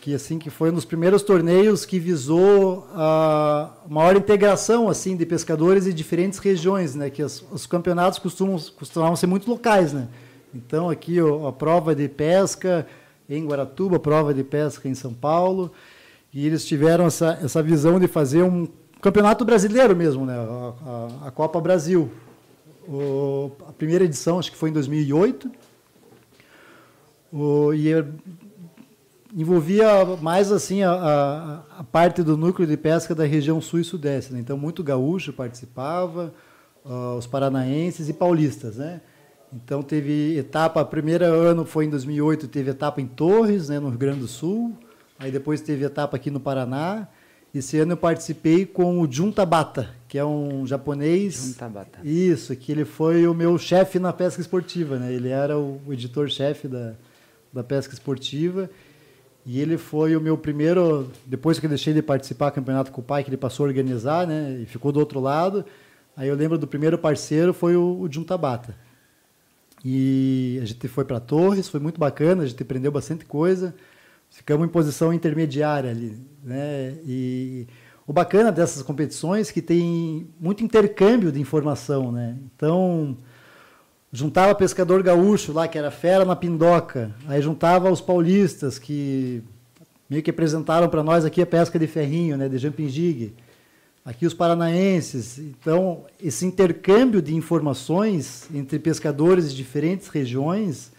[0.00, 5.26] que assim que foi um dos primeiros torneios que visou a maior integração assim de
[5.26, 7.10] pescadores de diferentes regiões, né?
[7.10, 10.06] Que os, os campeonatos costumam costumavam ser muito locais, né?
[10.54, 12.86] Então aqui ó, a prova de pesca
[13.28, 15.72] em Guaratuba, a prova de pesca em São Paulo,
[16.32, 18.68] e eles tiveram essa, essa visão de fazer um
[19.00, 20.34] campeonato brasileiro mesmo, né?
[20.36, 20.74] A,
[21.24, 22.10] a- a Copa Brasil.
[22.86, 25.50] O- a primeira edição acho que foi em 2008.
[27.32, 27.92] O, e
[29.34, 34.32] envolvia mais assim a, a- parte do núcleo de pesca da região sul e sudeste.
[34.32, 34.40] né?
[34.40, 36.32] Então, muito gaúcho participava,
[36.84, 38.76] ah, os paranaenses e paulistas.
[38.76, 39.00] Né?
[39.52, 43.98] Então, teve etapa, primeiro ano foi em 2008, teve etapa em Torres, né, no Rio
[43.98, 44.74] Grande do Sul.
[45.18, 47.06] Aí depois teve etapa aqui no Paraná.
[47.54, 51.46] Esse ano eu participei com o Jun Tabata, que é um japonês.
[51.46, 51.98] Jun Tabata.
[52.04, 55.12] Isso, que ele foi o meu chefe na pesca esportiva, né?
[55.12, 56.92] Ele era o, editor-chefe da,
[57.52, 58.68] da pesca esportiva.
[59.46, 63.00] E ele foi o meu primeiro, depois que eu deixei de participar do campeonato com
[63.00, 64.58] o pai, que ele passou a organizar, né?
[64.62, 65.64] E ficou do outro lado.
[66.14, 68.74] Aí eu lembro do primeiro parceiro foi o, o Jun Tabata.
[69.84, 73.74] E a gente foi para Torres, foi muito bacana, a gente aprendeu bastante coisa.
[74.30, 76.94] Ficamos em posição intermediária ali, né?
[77.04, 77.66] E
[78.06, 82.36] o bacana dessas competições é que tem muito intercâmbio de informação, né?
[82.54, 83.16] Então,
[84.12, 89.42] juntava pescador gaúcho lá, que era fera na pindoca, aí juntava os paulistas, que
[90.08, 93.34] meio que apresentaram para nós aqui a pesca de ferrinho, né, de jumping jig.
[94.04, 95.38] Aqui os paranaenses.
[95.38, 100.90] Então, esse intercâmbio de informações entre pescadores de diferentes regiões,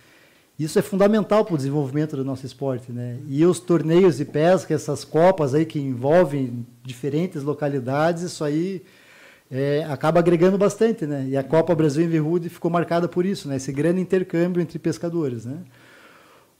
[0.60, 3.18] isso é fundamental para o desenvolvimento do nosso esporte, né?
[3.30, 8.84] E os torneios de pesca, essas copas aí que envolvem diferentes localidades, isso aí
[9.50, 11.26] é, acaba agregando bastante, né?
[11.30, 13.56] E a Copa Brasil em Verrude ficou marcada por isso, né?
[13.56, 15.60] Esse grande intercâmbio entre pescadores, né?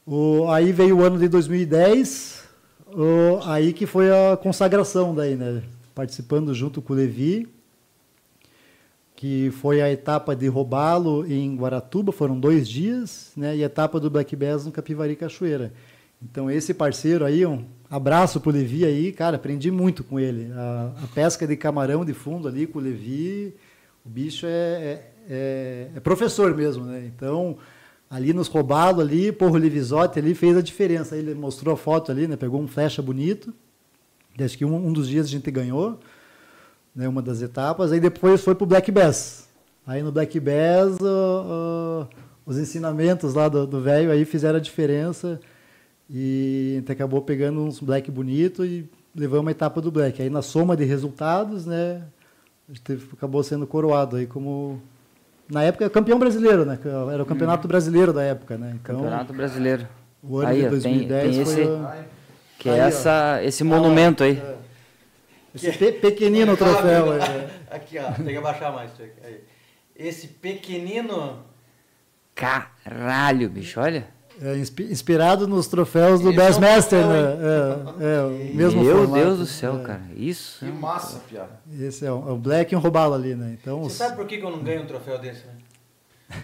[0.06, 2.42] O, aí veio o ano de 2010,
[2.86, 5.62] o, aí que foi a consagração daí, né?
[5.94, 7.46] Participando junto com o Levi,
[9.20, 13.54] que foi a etapa de roubalo em Guaratuba, foram dois dias, né?
[13.54, 15.74] E a etapa do Black Bass no Capivari Cachoeira.
[16.22, 20.50] Então esse parceiro aí, um abraço pro Levi aí, cara, aprendi muito com ele.
[20.54, 23.54] A, a pesca de camarão de fundo ali com o Levi,
[24.06, 27.04] o bicho é, é, é professor mesmo, né?
[27.14, 27.58] Então
[28.08, 31.14] ali nos roubalos ali, porra, o Levisotti ali fez a diferença.
[31.14, 32.36] Ele mostrou a foto ali, né?
[32.36, 33.52] Pegou um flecha bonito.
[34.42, 36.00] Acho que um, um dos dias a gente ganhou.
[36.94, 39.48] Né, uma das etapas, aí depois foi para o Black Bass.
[39.86, 42.06] Aí no Black Bass, o- o-
[42.46, 45.40] os ensinamentos lá do velho aí fizeram a diferença
[46.08, 50.20] e a gente acabou pegando uns Black bonito e levamos a etapa do Black.
[50.20, 52.02] Aí na soma de resultados, né,
[52.68, 54.80] a gente teve- acabou sendo coroado aí como
[55.50, 56.78] na época campeão brasileiro, né?
[57.12, 58.72] Era o campeonato brasileiro da época, né?
[58.80, 59.86] Então, Campeonato Brasileiro.
[60.22, 61.86] o ano Aí, de ó, tem- 2010 tem foi esse- o-
[62.58, 62.84] Que é Aí, ó.
[62.84, 64.40] essa, esse monumento aí.
[65.54, 67.12] Esse pe- pequenino troféu.
[67.14, 67.50] é.
[67.70, 68.10] Aqui, ó.
[68.12, 68.90] Tem que abaixar mais.
[69.24, 69.40] Aí.
[69.96, 71.44] Esse pequenino.
[72.34, 74.06] Caralho, bicho, olha.
[74.42, 77.38] É, inspi- inspirado nos troféus do Esse é um Bassmaster, troféu, né?
[78.00, 79.22] É, é, o mesmo Meu formato.
[79.24, 79.82] Deus do céu, É.
[79.84, 80.02] cara.
[80.16, 80.64] Isso.
[80.64, 81.60] Que massa, piada.
[81.78, 83.56] Esse é o, é o Black e um robalo ali, né?
[83.60, 85.54] Então, Você os- sabe por que eu não ganho um troféu desse, né?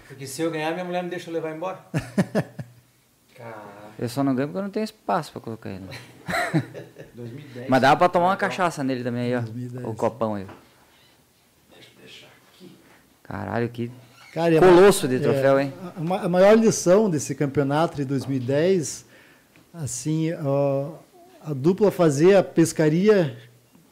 [0.07, 1.79] Porque se eu ganhar, minha mulher me deixa eu levar embora.
[3.35, 3.63] Cara,
[3.99, 5.85] Eu só não ganho porque eu não tenho espaço pra colocar ele.
[7.15, 7.67] 2010.
[7.69, 9.41] Mas dava pra tomar uma cachaça nele também aí, ó.
[9.41, 9.85] 2010.
[9.87, 10.47] O copão aí.
[13.23, 13.91] Caralho, que
[14.33, 15.73] cara, a- colosso de troféu, hein?
[15.97, 19.05] A, ma- a maior lição desse campeonato de 2010,
[19.75, 20.93] assim, ó,
[21.45, 23.37] a dupla fazer a pescaria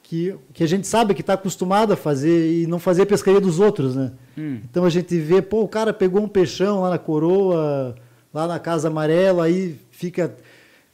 [0.02, 3.40] que, que a gente sabe que está acostumado a fazer e não fazer a pescaria
[3.40, 4.12] dos outros, né?
[4.38, 4.60] Hum.
[4.70, 7.96] Então a gente vê, pô, o cara pegou um peixão lá na coroa,
[8.32, 10.34] lá na Casa Amarela, aí fica.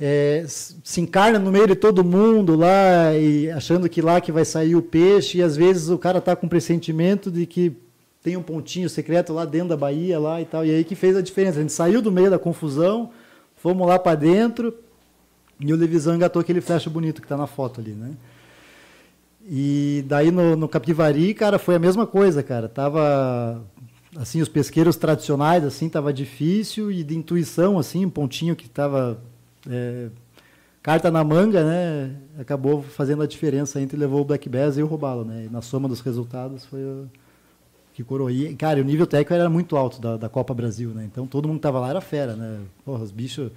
[0.00, 4.46] É, se encarna no meio de todo mundo lá e achando que lá que vai
[4.46, 7.76] sair o peixe, e às vezes o cara tá com pressentimento de que
[8.22, 11.14] tem um pontinho secreto lá dentro da Bahia lá e tal, e aí que fez
[11.16, 11.58] a diferença.
[11.58, 13.10] A gente saiu do meio da confusão,
[13.56, 14.74] fomos lá para dentro,
[15.60, 18.12] e o Levisão engatou aquele flecha bonito que está na foto ali, né?
[19.46, 22.68] E daí no, no Capivari, cara, foi a mesma coisa, cara.
[22.68, 23.62] Tava
[24.16, 29.22] assim os pesqueiros tradicionais assim tava difícil e de intuição assim, um pontinho que tava
[29.68, 30.08] é,
[30.82, 32.14] carta na manga, né?
[32.38, 35.46] Acabou fazendo a diferença entre levou o Black Bass e o Robalo, né?
[35.46, 37.06] E na soma dos resultados foi o
[37.92, 38.30] que coroou.
[38.30, 41.04] E, cara, o nível técnico era muito alto da, da Copa Brasil, né?
[41.10, 42.60] Então todo mundo que tava lá era fera, né?
[42.84, 43.50] Porra, os bichos,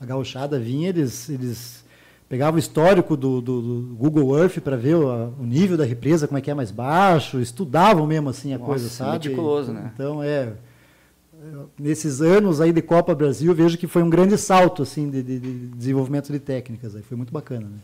[0.00, 1.84] a gauchada vinha, eles, eles
[2.28, 6.26] pegavam o histórico do, do- do Google Earth para ver o, o nível da represa,
[6.26, 9.12] como é que é mais baixo, estudavam mesmo assim a Nossa, coisa, sabe?
[9.12, 9.90] meticuloso, né?
[9.94, 10.54] Então, é...
[11.78, 15.38] Nesses anos aí de Copa Brasil, vejo que foi um grande salto assim de, de-
[15.40, 16.94] de desenvolvimento de técnicas.
[16.94, 17.66] Aí foi muito bacana.
[17.66, 17.78] Né?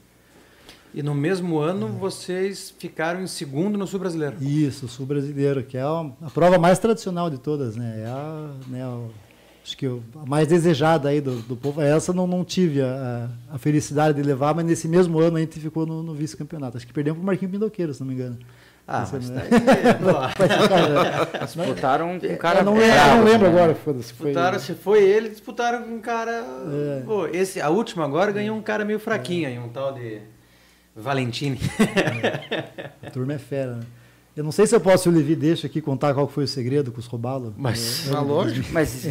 [0.95, 4.37] E no mesmo ano vocês ficaram em segundo no Sul Brasileiro.
[4.41, 8.03] Isso, Sul Brasileiro, que é a, a prova mais tradicional de todas, né?
[8.03, 9.11] É a, né, o-
[9.63, 11.81] acho que a mais desejada aí do, do povo.
[11.83, 15.41] Essa não, não tive a, a- a felicidade de levar, mas nesse mesmo ano a
[15.41, 16.77] gente ficou no, no vice-campeonato.
[16.79, 18.39] Acho que perdemos para o Marquinhos Pindoqueiro, se não me engano.
[18.91, 19.99] Ah, Esse mas daí, né?
[21.41, 23.55] ó, Disputaram com um cara eu não, lembro- bravo, eu não lembro né?
[23.55, 24.09] agora, foda-se.
[24.15, 26.33] Disputaram, se foi ele, disputaram com um cara.
[26.33, 27.03] É.
[27.05, 30.21] Pô, esse, a última agora ganhou um cara meio fraquinho aí, um tal de
[30.97, 31.61] Valentini.
[33.07, 33.83] a turma é fera, né?
[34.39, 36.93] Eu não sei se eu posso, o Levi deixa aqui contar qual foi o segredo
[36.93, 37.53] com os roubalos.
[37.57, 38.69] Mas- eu- Tá lógico.
[38.73, 39.09] Mas.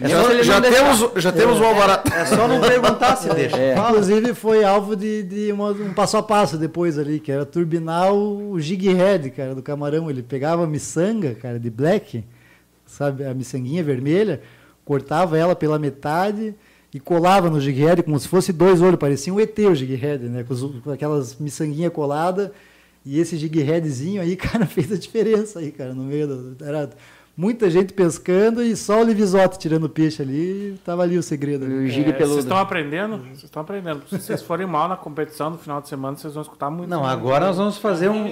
[0.00, 0.96] Já, Só se ele já deixar.
[0.96, 2.04] temos, já temos o alvará.
[2.14, 3.56] É só não perguntar se deixa.
[3.56, 3.76] É.
[3.76, 8.12] Inclusive foi alvo de, de uma- um passo a passo depois ali, que era turbinar
[8.14, 10.08] o jig head, cara, do camarão.
[10.08, 12.22] Ele pegava a miçanga, cara, de black,
[12.86, 14.42] sabe, a miçanguinha vermelha,
[14.84, 16.54] cortava ela pela metade
[16.94, 19.96] e colava no jig head como se fosse dois olhos, parecia um ET o jig
[19.96, 22.50] head, né, com, os- com aquelas miçanguinhas coladas.
[23.04, 26.64] E esse jig headzinho aí, cara, fez a diferença aí, cara, no meio do...
[26.64, 26.88] Era
[27.36, 31.64] muita gente pescando e só o Livisote tirando peixe ali, tava ali o segredo.
[31.64, 32.34] O gigue É, peludo.
[32.34, 33.18] Vocês estão aprendendo?
[33.18, 34.02] Vocês estão aprendendo.
[34.08, 36.88] Se vocês forem mal na competição no final de semana, vocês vão escutar muito.
[36.90, 38.26] Não, agora nós vamos fazer um.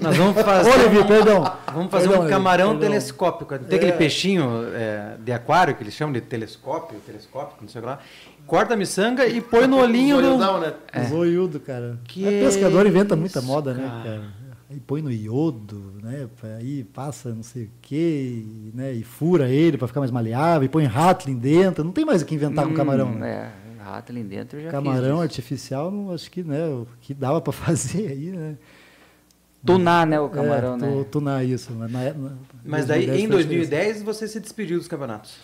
[0.00, 0.70] Nós vamos fazer.
[0.76, 1.52] Levi, perdão.
[1.72, 2.88] Vamos fazer Perdão, um camarão perdão.
[2.88, 3.58] telescópico.
[3.58, 7.84] Tem aquele peixinho é, de aquário que eles chamam de telescópio, telescópico, não sei o
[7.84, 7.98] que lá.
[8.46, 10.28] Corta a miçanga e põe no olhinho do.
[10.28, 10.74] Olhudão, né?
[11.08, 11.98] Zoiudo, cara.
[12.04, 14.02] Que É, pescador inventa isso, muita moda, né, cara?
[14.02, 14.40] cara?
[14.70, 16.28] Aí põe no iodo, né?
[16.58, 18.92] Aí passa não sei o quê, né?
[18.92, 21.84] E fura ele para ficar mais maleável, e põe rattling dentro.
[21.84, 23.50] Não tem mais o que inventar com camarão, né?
[23.78, 25.22] É, rato ali dentro eu já Camarão fiz.
[25.22, 26.66] artificial, não, acho que, né?
[26.66, 28.56] O que dava para fazer aí, né?
[29.64, 30.88] Tunar, né, o camarão, é, né?
[30.90, 31.70] tu- Tunar isso.
[31.78, 32.32] Mas, na- na-
[32.64, 33.70] Mas daí, 2010 em foi a diferença.
[33.70, 35.36] 2010, você se despediu dos campeonatos.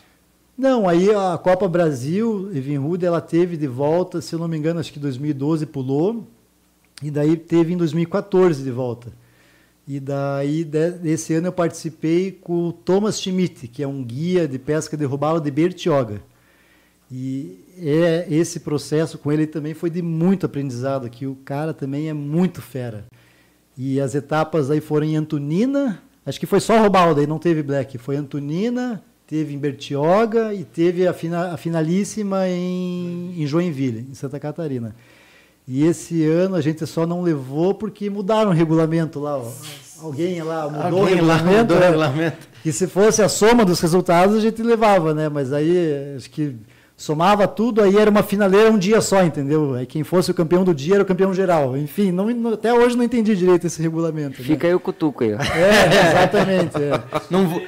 [0.57, 4.81] Não, aí a Copa Brasil, Evinrude, ela teve de volta, se eu não me engano,
[4.81, 6.27] acho que 2012 pulou,
[7.03, 9.13] e daí teve em 2014 de volta.
[9.87, 14.49] E daí, de- desse ano, eu participei com o Thomas Schmidt, que é um guia
[14.49, 16.23] de pesca de robalo de Bertioga.
[17.13, 22.09] E é, esse processo com ele também foi de muito aprendizado, que o cara também
[22.09, 23.05] é muito fera.
[23.77, 27.63] E as etapas aí foram em Antonina, acho que foi só robalo, daí não teve
[27.63, 34.07] black, foi Antonina, teve em Bertioga e teve a, fina- a finalíssima em, em Joinville,
[34.11, 34.95] em Santa Catarina.
[35.69, 39.37] E esse ano a gente só não levou porque mudaram o regulamento lá.
[39.39, 39.51] ó.
[40.01, 41.57] Alguém lá mudou Alguém o regulamento.
[41.59, 41.87] mudou o é.
[41.87, 42.49] regulamento.
[42.65, 45.29] E se fosse a soma dos resultados, a gente levava, né?
[45.29, 46.55] Mas aí acho que
[46.97, 49.75] somava tudo, aí era uma finaleira um dia só, entendeu?
[49.75, 51.77] Aí quem fosse o campeão do dia era o campeão geral.
[51.77, 54.41] Enfim, não, até hoje não entendi direito esse regulamento.
[54.41, 54.47] né?
[54.47, 55.39] Fica aí o cutuco aí, ó.
[55.55, 56.77] É, exatamente.
[56.77, 57.63] É, Não vou,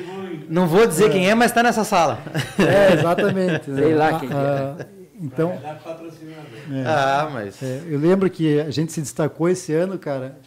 [0.48, 2.20] não vou dizer quem é, mas está nessa sala.
[2.58, 3.70] É, exatamente.
[3.70, 3.82] né?
[3.82, 4.86] Sei lá Ah, quem que ah,
[5.20, 6.84] Então, é.
[6.86, 7.62] Ah, mas.
[7.62, 10.38] É, eu lembro que a gente se destacou esse ano, cara,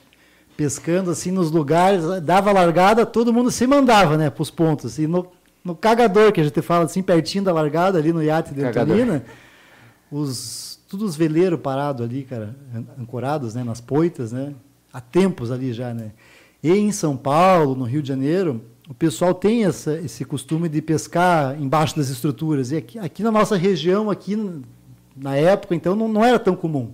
[0.58, 4.98] pescando assim nos lugares, dava largada, todo mundo se mandava, né, pros pontos.
[4.98, 5.28] E no,
[5.64, 8.62] no cagador, que a gente fala assim, pertinho da largada, ali no iate de.
[8.94, 9.24] Antonina,
[10.12, 14.54] os, todos os veleiros parados ali, cara, an- ancorados, né, nas poitas, né,
[14.92, 16.12] há tempos ali já, né.
[16.64, 20.82] E em São Paulo, no Rio de Janeiro, o pessoal tem essa, esse costume de
[20.82, 22.72] pescar embaixo das estruturas.
[22.72, 24.62] E aqui, aqui na nossa região, aqui
[25.16, 26.92] na época, então, não, não era tão comum.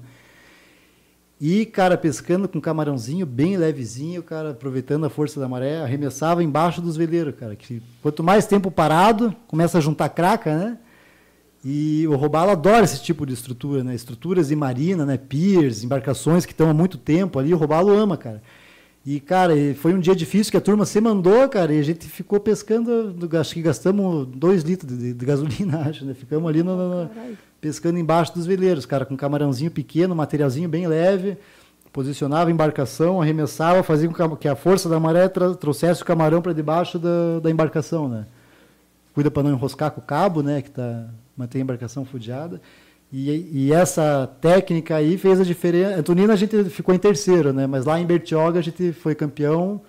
[1.40, 6.82] E, cara, pescando com camarãozinho bem levezinho, cara, aproveitando a força da maré, arremessava embaixo
[6.82, 7.56] dos veleiros, cara.
[7.56, 10.78] Que quanto mais tempo parado, começa a juntar craca, né?
[11.64, 13.94] E o robalo adora esse tipo de estrutura, né?
[13.94, 15.16] Estruturas de marina, né?
[15.18, 18.42] Piers, embarcações que estão há muito tempo ali, o robalo ama, cara.
[19.06, 21.84] E, cara, e foi um dia difícil que a turma se mandou, cara, e a
[21.84, 26.14] gente ficou pescando, acho que gastamos dois litros de, de gasolina, acho, né?
[26.14, 27.10] Ficamos ali no- no-
[27.60, 31.38] pescando embaixo dos veleiros, cara, com camarãozinho pequeno, materialzinho bem leve,
[31.92, 36.54] posicionava a embarcação, arremessava, fazia com que a- força da maré trouxesse o camarão para
[36.54, 38.26] debaixo da, da embarcação, né?
[39.14, 42.62] Cuida para não enroscar com o cabo, né, que tá, mantém a embarcação fudeada.
[43.12, 45.98] E, e essa técnica aí fez a diferença.
[45.98, 47.66] Antonina a gente ficou em terceiro, né?
[47.66, 49.82] Mas lá em Bertioga a gente foi campeão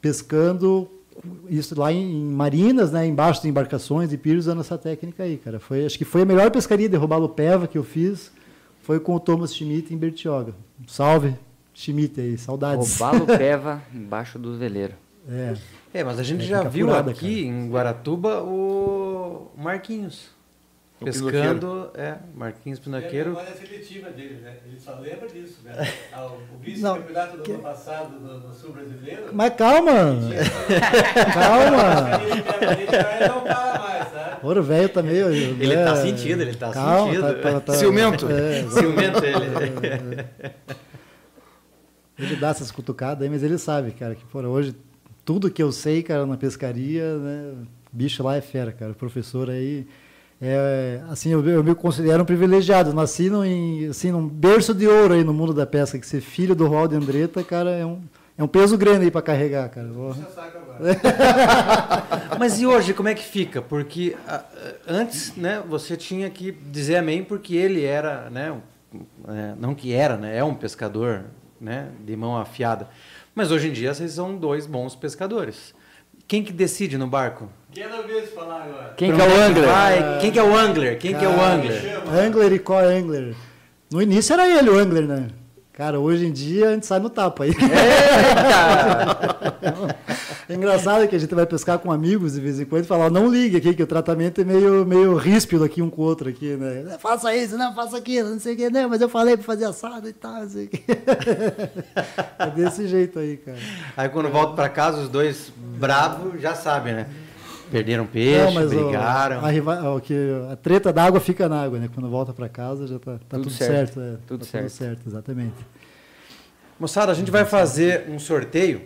[0.00, 0.88] pescando
[1.48, 3.06] isso lá em, em marinas, né?
[3.06, 5.58] Embaixo de embarcações e piers usando essa técnica aí, cara.
[5.60, 8.32] Foi, acho que foi a melhor pescaria de robalo peva que eu fiz.
[8.82, 10.54] Foi com o Thomas Schmidt em Bertioga.
[10.86, 11.34] Salve,
[11.72, 12.98] Schmidt aí, saudades.
[13.00, 14.94] Roubalo peva embaixo do veleiro.
[15.28, 15.54] É.
[15.92, 20.33] É, mas a gente É, já viu aqui em Guaratuba o Marquinhos.
[21.04, 23.36] O pescando, é, Marquinhos Pinaqueiro.
[23.36, 24.56] Olha a seletiva dele, né?
[24.66, 25.72] Ele só lembra disso, né?
[26.12, 29.22] Ah, o vice-campeonato do que- ano passado no, no Sul Brasileiro.
[29.32, 29.92] Mas calma,
[31.34, 32.20] calma.
[32.22, 34.38] Ele não para mais, tá?
[34.42, 35.28] Ouro velho tá meio.
[35.28, 37.34] Ele tá sentindo, ele tá calma, sentindo.
[37.40, 38.28] Tá, tá, tá, Ciumento.
[38.30, 40.24] É, Ciumento ele.
[42.18, 44.74] ele dá essas cutucadas aí, mas ele sabe, cara, que por hoje
[45.24, 47.54] tudo que eu sei, cara, na pescaria, né,
[47.92, 48.92] bicho lá é fera, cara.
[48.92, 49.86] O professor aí
[50.46, 52.92] é assim, eu, eu me considero um privilegiado.
[52.92, 56.20] Nasci num, em, assim, num berço de ouro aí no mundo da pesca, que ser
[56.20, 58.00] filho do Raul de Andretta, cara, é um
[58.36, 59.86] é um peso grande aí para carregar, cara.
[59.86, 60.96] Vou- agora.
[62.38, 63.62] Mas e hoje como é que fica?
[63.62, 64.44] Porque ah,
[64.88, 69.00] antes, né, você tinha que dizer amém porque ele era, né, um-
[69.32, 71.26] é, não que era, né, é um pescador,
[71.60, 72.88] né, de mão afiada.
[73.36, 75.72] Mas hoje em dia vocês são dois bons pescadores.
[76.26, 77.48] Quem que decide no barco?
[77.74, 78.94] Quero ouvir isso falar agora.
[78.96, 79.66] Quem que é o angler?
[79.66, 80.98] Vai, quem que é o angler?
[80.98, 82.02] Quem que é o Cara, angler?
[82.08, 83.34] Angler e qual angler?
[83.90, 85.26] No início era ele o angler, né?
[85.72, 87.50] Cara, hoje em dia a gente sai no tapa aí.
[90.46, 93.10] É engraçado que a gente vai pescar com amigos de vez em quando e falar,
[93.10, 96.28] não ligue aqui, que o tratamento é meio, meio ríspido aqui um com o outro
[96.28, 96.98] aqui, né?
[96.98, 99.64] Faça isso, não, faça aquilo, não sei o que, não, mas eu falei para fazer
[99.64, 100.84] assado e tal, não sei o que.
[102.38, 103.56] É desse jeito aí, cara.
[103.96, 107.06] Aí quando volta pra casa, os dois bravos já sabem, né?
[107.70, 109.40] Perderam peixe, Não, mas o- brigaram.
[109.44, 110.14] a, o que,
[110.52, 111.88] a treta da água fica na água, né?
[111.92, 114.00] Quando volta para casa já tá, tá Tudo tudo, certo, certo.
[114.00, 114.16] é.
[114.26, 114.64] tudo Tá certo.
[114.66, 115.54] tudo certo, exatamente.
[116.78, 118.82] Moçada, a gente vai fazer um sorteio.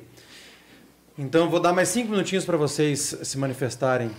[1.18, 4.10] Então eu vou dar mais cinco minutinhos para vocês se manifestarem.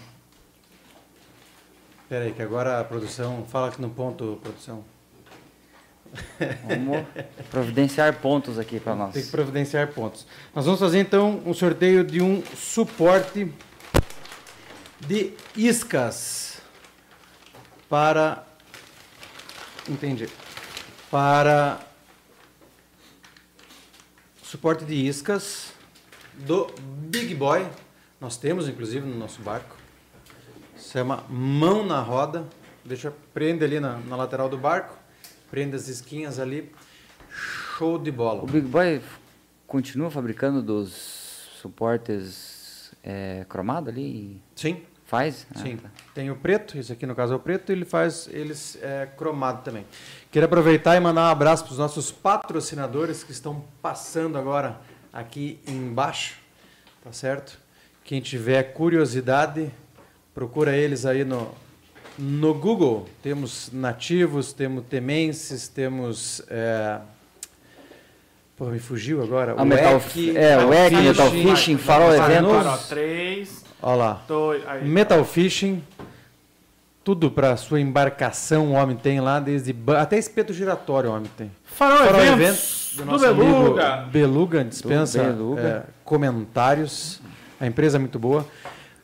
[2.04, 3.46] Espera aí, que agora a produção.
[3.48, 4.84] Fala aqui no ponto, produção.
[6.68, 7.06] Vamos
[7.52, 9.14] providenciar pontos aqui para nós.
[9.14, 10.26] Tem que providenciar pontos.
[10.56, 13.52] Nós vamos fazer então um sorteio de um suporte
[15.00, 16.62] de iscas
[17.90, 18.46] para.
[19.88, 20.30] Entendi.
[21.10, 21.80] Para
[24.44, 25.74] suporte de iscas
[26.34, 27.68] do Big Boy.
[28.20, 29.76] Nós temos inclusive no nosso barco.
[30.76, 32.46] Se chama mão na roda.
[32.84, 34.98] Deixa prende ali na, na lateral do barco.
[35.50, 36.72] Prende as isquinhas ali.
[37.30, 38.44] Show de bola.
[38.44, 39.02] O Big Boy
[39.66, 40.90] continua fabricando dos
[41.62, 44.42] suportes é, cromado ali?
[44.56, 45.48] Sim, Faz?
[45.56, 45.76] Ah, sim.
[45.76, 45.90] tá.
[46.14, 49.64] Tem o preto, esse aqui no caso é o preto, ele faz eles é, cromado
[49.64, 49.84] também.
[50.32, 54.80] Quero aproveitar e mandar um abraço para os nossos patrocinadores que estão passando agora
[55.12, 56.36] aqui embaixo,
[57.04, 57.58] tá certo?
[58.04, 59.72] Quem tiver curiosidade,
[60.32, 61.56] procura eles aí no,
[62.16, 63.10] no Google.
[63.24, 66.44] Temos nativos, temos temenses, temos.
[66.48, 67.00] É...
[68.56, 69.56] Pô, me fugiu agora.
[69.58, 72.52] A Metal, WEC, é, o WEC, Metal Fishing, Farol Farol Eventos.
[72.52, 74.22] Farol 3, Olha lá.
[74.28, 74.68] 2.
[74.68, 75.84] Aí, Metal Fishing.
[77.04, 81.50] Tudo para sua embarcação o homem tem lá, desde até espeto giratório o homem tem.
[81.64, 83.96] Farol, Farol Eventos, Eventos, do do nosso amigo Beluga.
[84.12, 85.62] Beluga dispensa Beluga.
[85.62, 87.20] é, comentários.
[87.60, 88.46] A empresa é muito boa.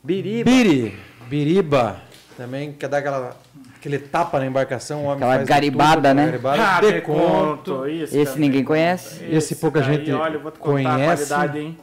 [0.03, 0.43] Biriba.
[0.51, 2.01] Biri, Biriba,
[2.37, 3.35] também quer dar aquela,
[3.79, 4.99] aquele tapa na embarcação.
[4.99, 6.25] O homem Aquela faz garibada, tudo, né?
[6.25, 7.71] Garibada, Ah, deconto.
[7.81, 7.87] deconto.
[7.87, 8.39] Esse também.
[8.41, 9.23] ninguém conhece.
[9.25, 11.23] Esse pouca daí, gente olha, eu vou te contar conhece.
[11.23, 11.77] A qualidade, hein?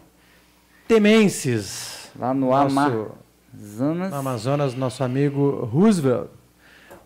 [0.87, 1.92] Temenses.
[2.19, 4.11] Lá no Nosso- Amazonas.
[4.11, 6.29] No Amazonas, nosso amigo Roosevelt.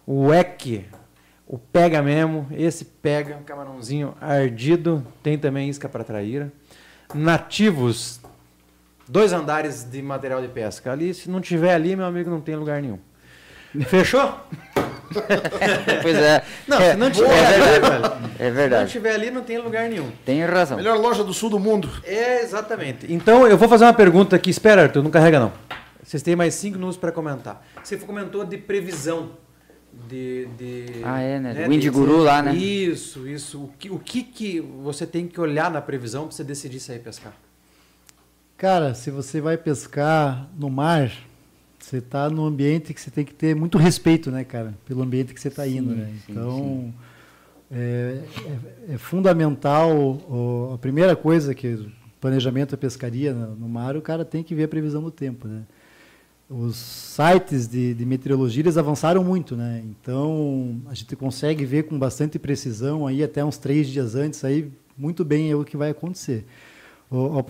[0.06, 0.84] O EC.
[1.46, 2.46] O pega mesmo.
[2.52, 5.04] Esse pega, um camarãozinho ardido.
[5.22, 6.52] Tem também isca para traíra.
[7.14, 8.20] Nativos.
[9.08, 10.90] Dois andares de material de pesca.
[10.92, 12.98] Ali, se não tiver ali, meu amigo, não tem lugar nenhum.
[13.86, 14.40] Fechou?
[16.02, 16.44] Pois é.
[16.66, 17.90] Não, é, se não tiver é ali, verdade.
[17.90, 18.04] velho.
[18.04, 18.90] É Se não verdade.
[18.92, 20.10] tiver ali, não tem lugar nenhum.
[20.24, 20.76] Tem razão.
[20.76, 21.88] Melhor loja do sul do mundo.
[22.04, 23.12] É, exatamente.
[23.12, 24.50] Então, eu vou fazer uma pergunta aqui.
[24.50, 25.52] Espera, Arthur, não carrega não.
[26.02, 27.64] Vocês têm mais cinco minutos para comentar.
[27.82, 29.30] Você comentou de previsão.
[30.08, 31.54] De, de, Ah, é, né?
[31.54, 32.54] de- O Indiguru lá, né?
[32.54, 33.62] Isso, isso.
[33.64, 36.98] O que, o que, que você tem que olhar na previsão para você decidir sair
[36.98, 37.32] pescar?
[38.58, 41.10] Cara, se você vai pescar no mar,
[41.86, 45.32] você está num ambiente que você tem que ter muito respeito, né, cara, pelo ambiente
[45.32, 46.08] que você está indo, Sim, né?
[46.26, 46.94] sim, Então, sim.
[47.70, 48.22] É,
[48.90, 51.88] é- é fundamental, o- a primeira coisa que
[52.20, 55.46] planejamento da pescaria no, no mar, o cara tem que ver a previsão do tempo,
[55.46, 55.62] né?
[56.48, 59.82] Os sites de, de meteorologia eles avançaram muito, né?
[59.84, 64.70] Então a gente consegue ver com bastante precisão aí até uns três dias antes aí
[64.96, 66.44] muito bem é o que vai acontecer.
[67.10, 67.42] O, a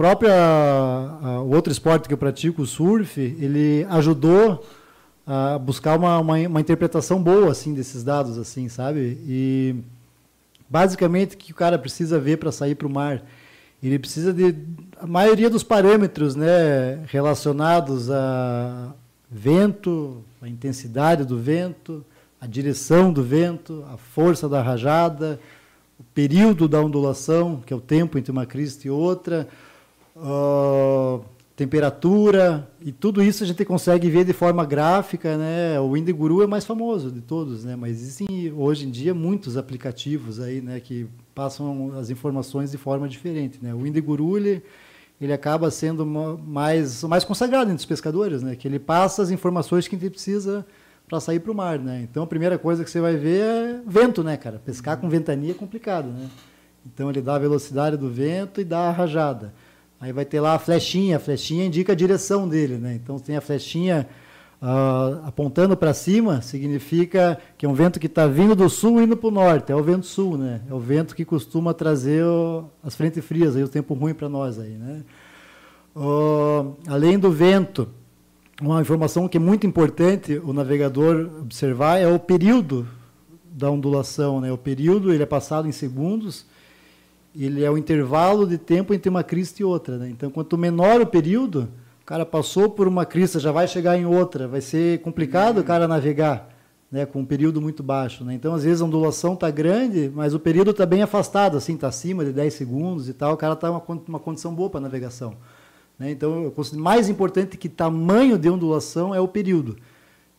[1.22, 4.64] a- o outro esporte que eu pratico, o surf, ele ajudou
[5.26, 9.18] a buscar uma, uma, uma interpretação boa assim desses dados, assim, sabe?
[9.26, 9.74] E
[10.68, 13.22] basicamente o que o cara precisa ver para sair para o mar,
[13.82, 14.54] ele precisa de
[14.98, 18.92] a maioria dos parâmetros, né, relacionados a
[19.30, 22.04] vento, a intensidade do vento,
[22.40, 25.38] a direção do vento, a força da rajada,
[25.98, 29.48] o período da ondulação, que é o tempo entre uma crista e outra,
[30.16, 31.20] ah,
[31.54, 35.80] temperatura, e tudo isso a gente consegue ver de forma gráfica, né?
[35.80, 37.74] O Indiguru é mais famoso de todos, né?
[37.74, 43.08] Mas existem hoje em dia muitos aplicativos aí, né, que passam as informações de forma
[43.08, 43.74] diferente, né?
[43.74, 44.62] O Indiguru ele
[45.18, 48.54] ele acaba sendo ma- mais mais consagrado entre os pescadores, né?
[48.54, 50.66] Que ele passa as informações que a gente precisa
[51.08, 52.00] para sair para o mar, né?
[52.02, 54.60] Então a primeira coisa que você vai ver é vento, né, cara?
[54.64, 56.28] Pescar com ventania é complicado, né?
[56.84, 59.52] Então ele dá a velocidade do vento e dá a rajada.
[60.00, 62.94] Aí vai ter lá a flechinha, a flechinha indica a direção dele, né?
[62.94, 64.06] Então tem a flechinha
[64.60, 69.04] ah, apontando para cima, significa que é um vento que está vindo do sul e
[69.04, 70.60] indo para o norte, é o vento sul, né?
[70.68, 74.28] É o vento que costuma trazer o- as frentes frias, aí o tempo ruim para
[74.28, 75.02] nós aí, né?
[75.94, 77.88] Ah, além do vento,
[78.60, 82.86] uma informação que é muito importante o navegador observar é o período
[83.44, 84.52] da ondulação, né?
[84.52, 86.46] O período ele é passado em segundos
[87.44, 89.98] ele é o intervalo de tempo entre uma crista e outra.
[89.98, 90.08] Né?
[90.08, 91.68] Então, quanto menor o período,
[92.02, 95.64] o cara passou por uma crista, já vai chegar em outra, vai ser complicado o
[95.64, 96.48] cara navegar
[96.90, 98.24] né, com um período muito baixo.
[98.24, 98.34] Né?
[98.34, 101.88] Então, às vezes, a ondulação está grande, mas o período está bem afastado, assim, está
[101.88, 105.34] acima de 10 segundos e tal, o cara está uma, uma condição boa para navegação.
[105.98, 106.10] Né?
[106.10, 109.76] Então, eu considero mais importante que tamanho de ondulação é o período.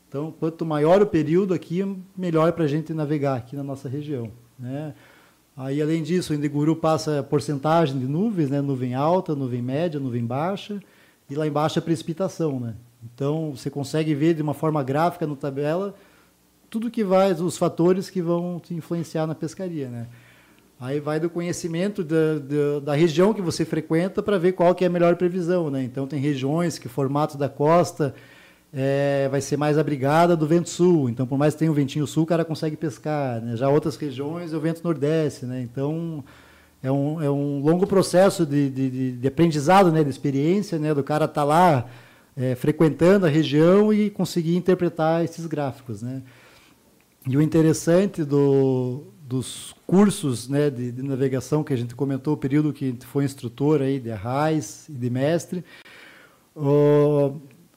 [0.07, 1.83] Então, quanto maior o período aqui,
[2.15, 4.31] melhor para a gente navegar aqui na nossa região.
[4.57, 4.93] Né?
[5.55, 8.61] Aí, além disso, o Indiguru passa a porcentagem de nuvens, né?
[8.61, 10.79] nuvem alta, nuvem média, nuvem baixa,
[11.29, 12.59] e lá embaixo a precipitação.
[12.59, 12.75] Né?
[13.03, 15.93] Então, você consegue ver de uma forma gráfica no tabela
[16.69, 19.89] tudo que vai, os fatores que vão te influenciar na pescaria.
[19.89, 20.07] Né?
[20.79, 24.83] Aí vai do conhecimento da, da, da região que você frequenta para ver qual que
[24.83, 25.71] é a melhor previsão.
[25.71, 25.83] Né?
[25.83, 28.13] Então, tem regiões que o formato da costa
[28.71, 31.09] é, vai ser mais abrigada do vento sul.
[31.09, 33.41] Então, por mais que tenha um ventinho sul, o cara consegue pescar.
[33.41, 33.57] Né?
[33.57, 35.47] Já outras regiões é o vento nordeste.
[35.47, 35.63] Né?
[35.63, 36.23] Então,
[36.83, 40.03] é um, é um longo processo de, de, de, aprendizado, né?
[40.03, 40.93] de experiência, né?
[40.93, 41.87] do cara estar tá lá
[42.35, 46.03] é, frequentando a região e conseguir interpretar esses gráficos.
[46.03, 46.21] Né?
[47.27, 52.37] E o interessante do, dos cursos né, de, de, navegação que a gente comentou, o
[52.37, 55.65] período que a gente foi instrutor aí de arrais e de mestre,
[56.55, 57.33] o,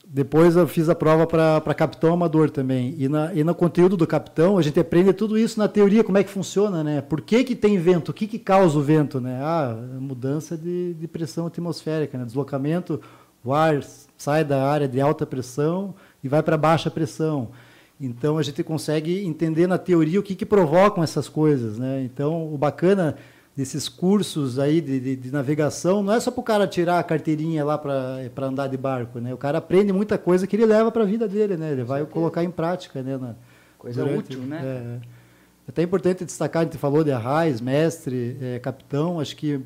[0.06, 2.94] depois eu fiz a prova para capitão amador também.
[2.96, 6.18] E, na, e no conteúdo do capitão, a gente aprende tudo isso na teoria, como
[6.18, 7.00] é que funciona, né?
[7.00, 8.10] Por que, que tem vento?
[8.10, 9.20] O que, que causa o vento?
[9.20, 9.40] Né?
[9.42, 12.24] Ah, mudança de, de pressão atmosférica, né?
[12.24, 13.00] deslocamento,
[13.44, 13.82] o ar
[14.16, 17.48] sai da área de alta pressão e vai para baixa pressão.
[18.00, 22.02] Então a gente consegue entender na teoria o que, que provocam essas coisas, né?
[22.02, 23.16] Então o bacana
[23.56, 27.02] desses cursos aí de, de, de navegação não é só para o cara tirar a
[27.02, 29.34] carteirinha lá para andar de barco, né?
[29.34, 31.72] O cara aprende muita coisa que ele leva para a vida dele, né?
[31.72, 33.18] Ele vai colocar em prática, né?
[33.18, 33.34] Na,
[33.78, 34.60] Coisa durante- útil, né?
[35.04, 35.20] é.
[35.68, 39.60] É até importante destacar, a gente falou de arrais, mestre, é, capitão, acho que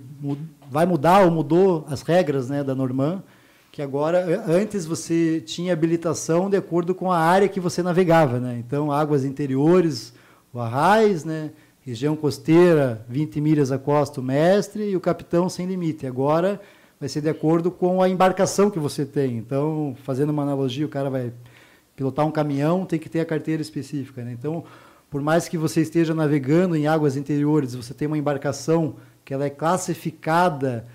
[0.70, 3.22] vai mudar ou mudou as regras né, da Norman,
[3.74, 8.56] que agora, antes você tinha habilitação de acordo com a área que você navegava, né?
[8.64, 10.14] Então, águas interiores,
[10.52, 11.50] o arrais, né?
[11.80, 16.06] região costeira, 20 milhas a costa, o mestre, e o capitão sem limite.
[16.06, 16.60] Agora
[17.00, 19.36] vai ser de acordo com a embarcação que você tem.
[19.38, 21.32] Então, fazendo uma analogia, o cara vai
[21.96, 24.22] pilotar um caminhão, tem que ter a carteira específica.
[24.22, 24.36] Né?
[24.38, 24.62] Então,
[25.10, 28.94] por mais que você esteja navegando em águas interiores, você tem uma embarcação
[29.24, 30.86] que ela é classificada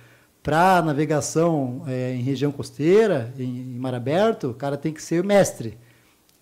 [0.50, 5.24] para navegação eh, em região costeira, em, em mar aberto, o cara tem que ser
[5.24, 5.78] mestre.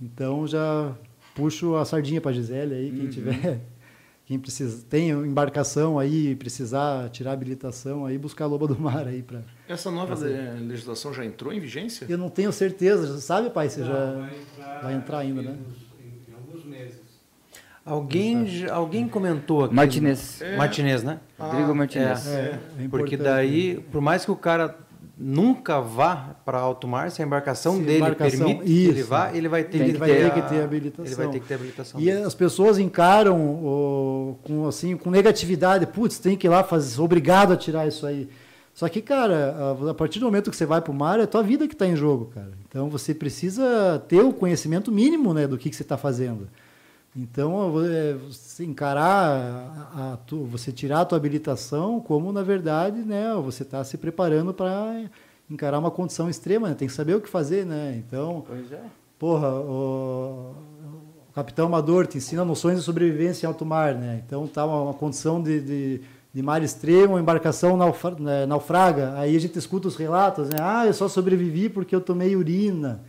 [0.02, 0.96] Então, já
[1.36, 3.60] puxo a sardinha para a Gisele aí, quem tiver...
[4.26, 9.24] Quem precisa, tem embarcação aí, precisar tirar habilitação aí, buscar a loba do mar aí
[9.24, 9.42] para.
[9.70, 12.06] Essa nova le- legislação já entrou em vigência?
[12.10, 13.70] Eu não tenho certeza, sabe, pai?
[13.70, 15.52] Você Não, já vai entrar, vai entrar ainda, em né?
[15.66, 17.00] uns- Em, em alguns meses.
[17.88, 19.74] Alguém, alguém comentou aqui.
[19.74, 20.40] Martinez.
[20.58, 21.20] Martinez, né?
[21.40, 22.28] Rodrigo Martinez.
[22.28, 22.32] É.
[22.32, 22.44] é,
[22.84, 23.24] é Porque importante.
[23.24, 24.76] daí, por mais que o cara
[25.20, 29.10] nunca vá para alto mar, se a embarcação Se dele embarcação- permite que ele isso.
[29.10, 31.06] vá, ele vai ter, Tem que, ele vai ter ter que a- ter habilitação.
[31.06, 32.00] Ele vai ter que ter habilitação.
[32.00, 32.24] E dele.
[32.24, 37.06] as pessoas encaram o, com assim com negatividade, putz, tem que ir lá fazer, sou
[37.06, 38.30] obrigado a tirar isso aí.
[38.76, 39.56] Só que, cara,
[39.88, 41.68] a, a partir do momento que você vai para o mar, é a tua vida
[41.68, 42.52] que está em jogo, cara.
[42.70, 46.48] Então você precisa ter o conhecimento mínimo, né, do que, que você está fazendo.
[47.20, 53.00] Então, é, você encarar, a, a tu- você tirar a tua habilitação como, na verdade,
[53.00, 55.04] né, você está se preparando para
[55.50, 56.76] encarar uma condição extrema, né?
[56.76, 57.96] tem que saber o que fazer, né?
[58.06, 58.82] Então, Pois é.
[59.18, 60.54] Porra, o,
[61.30, 64.22] o Capitão Amador te ensina noções de sobrevivência em alto mar, né?
[64.24, 69.14] Então tá uma, uma condição de, de, de mar extremo, embarcação naufra, né, naufraga.
[69.18, 70.58] Aí a gente escuta os relatos, né?
[70.62, 73.02] Ah, eu só sobrevivi porque eu tomei urina.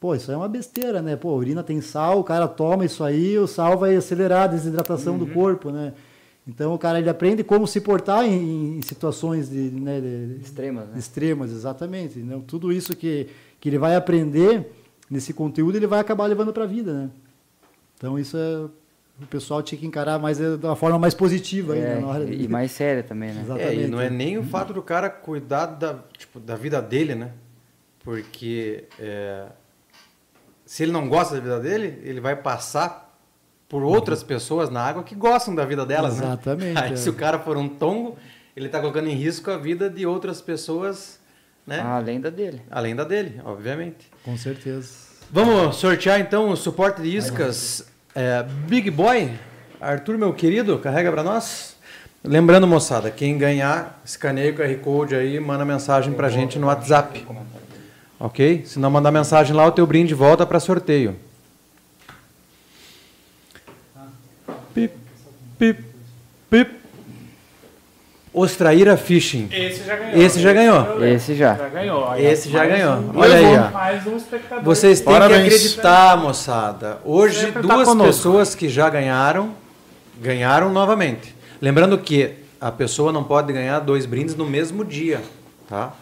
[0.00, 1.16] Pô, isso é uma besteira, né?
[1.16, 5.18] Pô, urina tem sal, o cara toma isso aí, o sal vai acelerar a desidratação
[5.18, 5.92] do corpo, né?
[6.46, 10.88] Então o cara ele aprende como se portar em, em situações de, né, de- Extremas,
[10.88, 10.98] né?
[10.98, 12.18] extremas, exatamente.
[12.18, 13.26] Então, tudo isso que,
[13.60, 14.72] que ele vai aprender
[15.10, 17.10] nesse conteúdo, ele vai acabar levando para a vida, né?
[17.96, 18.66] Então, isso é,
[19.22, 22.00] o pessoal tinha que encarar mais é, de uma forma mais positiva aí, É, né,
[22.00, 22.48] na hora e de...
[22.48, 23.42] mais séria também, né?
[23.42, 23.60] Exato.
[23.60, 24.12] É, e não é Exatamente.
[24.16, 27.32] nem o fato do cara cuidar da, tipo, da vida dele, né?
[28.02, 29.46] Porque é,
[30.68, 33.18] se ele não gosta da vida dele, ele vai passar
[33.66, 36.80] por outras pessoas na água que gostam da vida delas, Exatamente, né?
[36.82, 36.96] Aí é.
[36.96, 38.18] se o cara for um tongo,
[38.54, 41.18] ele está colocando em risco a vida de outras pessoas,
[41.66, 41.80] né?
[41.80, 42.60] A lenda dele.
[42.70, 44.10] Além da dele, obviamente.
[44.22, 44.90] Com certeza.
[45.30, 49.32] Vamos sortear então o suporte de iscas é, Big Boy.
[49.80, 51.78] Arthur, meu querido, carrega para nós.
[52.22, 56.66] Lembrando, moçada, quem ganhar, escaneia o QR Code aí e manda mensagem pra gente no
[56.66, 57.26] WhatsApp.
[58.20, 58.62] Ok?
[58.66, 61.16] Se não mandar mensagem lá, o teu brinde volta para sorteio.
[64.74, 64.92] Pip,
[65.58, 65.84] pip,
[66.50, 66.78] pip.
[68.32, 69.48] Ostraíra Fishing.
[69.50, 70.22] Esse já ganhou.
[70.22, 71.04] Esse já ganhou.
[71.04, 71.54] Esse já.
[71.56, 72.14] Já ganhou.
[72.16, 72.92] Esse já ganhou.
[72.98, 74.62] um- Olha aí, um.
[74.62, 75.40] Vocês têm Parabéns.
[75.48, 76.98] que acreditar, moçada.
[77.04, 78.12] Hoje, Sempre tá duas conosco.
[78.12, 79.54] pessoas que já ganharam,
[80.20, 81.34] ganharam novamente.
[81.60, 85.20] Lembrando que a pessoa não pode ganhar dois brindes no mesmo dia,
[85.68, 85.92] tá?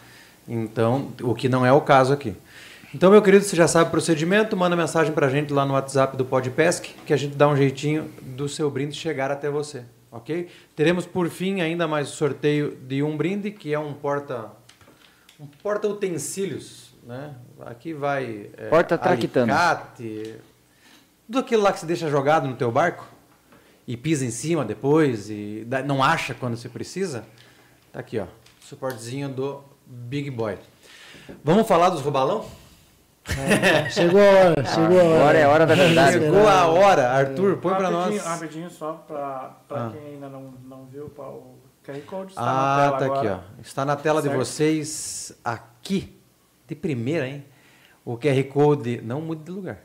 [0.48, 2.34] Então, o que não é o caso aqui.
[2.94, 6.16] Então, meu querido, você já sabe o procedimento, manda mensagem pra gente lá no WhatsApp
[6.16, 10.48] do Podpesc, que a gente dá um jeitinho do seu brinde chegar até você, ok?
[10.74, 14.50] Teremos, por fim, ainda mais o sorteio de um brinde, que é um porta...
[15.38, 17.34] Um porta-utensílios, né?
[17.66, 18.48] Aqui vai...
[18.56, 19.54] é, Porta-traquitanos.
[19.54, 20.36] alicate,
[21.26, 23.06] tudo aquilo lá que se deixa jogado no teu barco
[23.86, 27.26] e pisa em cima depois e não acha quando você precisa.
[27.92, 28.26] Tá aqui, ó.
[28.60, 30.58] Suportezinho do Big Boy.
[31.44, 32.44] Vamos falar dos robalão?
[33.90, 35.16] Chegou a hora, chegou a hora.
[35.18, 36.12] Agora é hora da verdade.
[36.12, 37.08] Chegou a hora.
[37.10, 38.24] Arthur, põe pra rapidinho, nós.
[38.26, 39.90] Rapidinho, só pra Ah.
[39.92, 41.54] quem ainda não, não viu o
[41.84, 42.30] QR Code.
[42.32, 43.44] Está Ah, na tela tá aqui, agora.
[43.58, 43.60] ó.
[43.60, 44.38] Está na tela de Certo.
[44.38, 46.16] vocês aqui.
[46.68, 47.44] De primeira, hein?
[48.04, 49.78] O QR Code, não mude de lugar.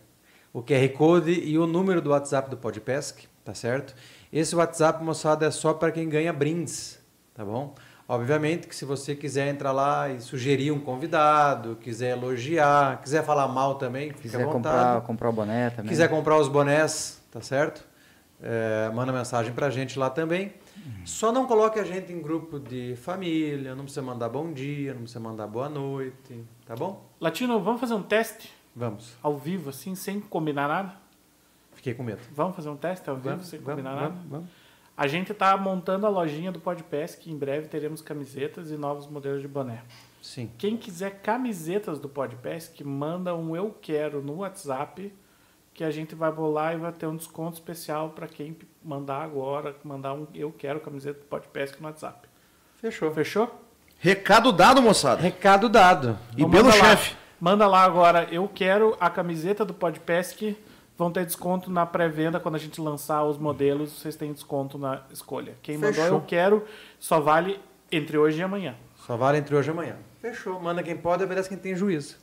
[0.54, 3.96] O QR Code e o número do WhatsApp do Podpesc, tá certo?
[4.34, 7.00] Esse WhatsApp, moçada, é só para quem ganha brindes,
[7.34, 7.74] tá bom?
[8.12, 13.48] Obviamente que se você quiser entrar lá e sugerir um convidado, quiser elogiar, quiser falar
[13.48, 14.76] mal também, fica Quiser à vontade.
[14.76, 15.88] comprar, comprar o boné também.
[15.88, 17.88] Quiser comprar os bonés, tá certo?
[18.44, 20.52] É, manda mensagem pra gente lá também.
[21.06, 25.04] Só não coloque a gente em grupo de família, não precisa mandar bom dia, não
[25.04, 27.06] precisa mandar boa noite, tá bom?
[27.18, 29.16] Latino, vamos fazer um teste Vamos.
[29.24, 30.96] ao vivo, assim, sem combinar nada?
[31.76, 32.20] Fiquei com medo.
[32.36, 34.10] Vamos fazer um teste ao vivo, Vamos, sem vamos, combinar nada?
[34.16, 34.50] vamos, vamos.
[35.02, 39.08] A gente tá montando a lojinha do Podpass, que em breve teremos camisetas e novos
[39.08, 39.82] modelos de boné.
[40.22, 40.52] Sim.
[40.60, 45.12] Quem quiser camisetas do Podpass, que manda um eu quero no WhatsApp,
[45.74, 48.56] que a gente vai bolar e vai ter um desconto especial para quem
[48.86, 52.30] mandar agora, mandar um eu quero camiseta do Podpass no WhatsApp.
[52.80, 53.12] Fechou.
[53.12, 53.60] Fechou?
[53.98, 55.20] Recado dado, moçada.
[55.20, 56.16] Recado dado.
[56.38, 57.16] E Então pelo chefe.
[57.40, 60.56] Manda lá agora, eu quero a camiseta do Podpass que
[61.02, 65.02] vão ter desconto na pré-venda quando a gente lançar os modelos, vocês têm desconto na
[65.12, 65.56] escolha.
[65.64, 66.18] Quem mandou Fechou.
[66.18, 66.64] eu quero
[67.00, 67.60] só vale
[67.92, 68.76] entre hoje e amanhã.
[69.08, 69.96] Só vale entre hoje e amanhã.
[70.22, 70.60] Fechou.
[70.62, 72.18] Manda quem pode, obedece quem tem juízo.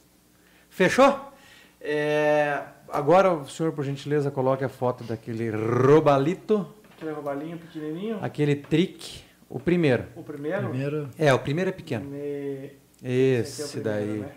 [0.70, 1.32] Fechou?
[1.80, 8.18] É, Agora o senhor, por gentileza, coloque a foto daquele robalito, Aquele robalinho pequenininho.
[8.22, 10.04] aquele trick, o primeiro.
[10.16, 10.68] O primeiro.
[10.68, 12.06] Primeiro, É, o primeiro é pequeno.
[12.06, 12.72] Me-
[13.02, 14.18] Esse, esse é primeiro, daí.
[14.20, 14.28] né?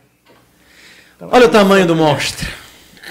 [1.16, 2.48] Então, Olha o tamanho do monstro.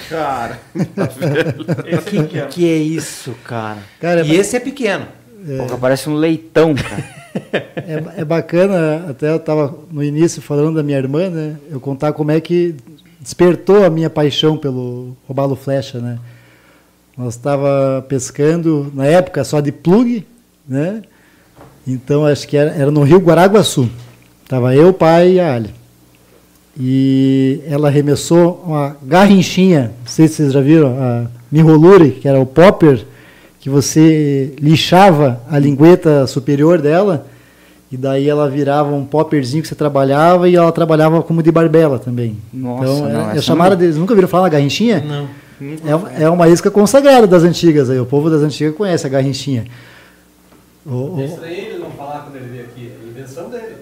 [0.09, 0.59] Cara.
[1.87, 2.49] Esse é pequeno.
[2.49, 3.79] Que é isso, cara.
[4.01, 5.07] Cara, e esse é pequeno.
[5.59, 7.05] Porra, parece um leitão, cara.
[7.53, 11.57] é, é bacana, até eu estava no início falando da minha irmã, né?
[11.71, 12.75] Eu contar como é que
[13.21, 16.19] despertou a minha paixão pelo robalo flecha, né?
[17.17, 20.27] Nós estava pescando na época só de plug,
[20.69, 21.03] né?
[21.87, 23.91] Então acho que era, era no Rio Guaraguaçu.
[24.47, 25.80] Tava eu, o pai e a Ali.
[26.81, 32.41] E ela arremessou uma garrinchinha, não sei se vocês já viram, a Miholuri, que era
[32.41, 33.05] o popper,
[33.59, 37.27] que você lixava a lingueta superior dela,
[37.93, 41.99] e daí ela virava um popperzinho que você trabalhava, e ela trabalhava como de barbela
[41.99, 42.39] também.
[42.51, 43.77] Nossa, então, não, é, é chamada não.
[43.77, 43.99] deles.
[43.99, 45.05] Nunca viram falar na garrinchinha?
[45.07, 45.29] Não.
[46.17, 49.67] É, é uma isca consagrada das antigas, aí o povo das antigas conhece a garrinchinha.
[50.87, 53.77] O, o, Isso aí ele não falar quando ele veio aqui, é invenção dele.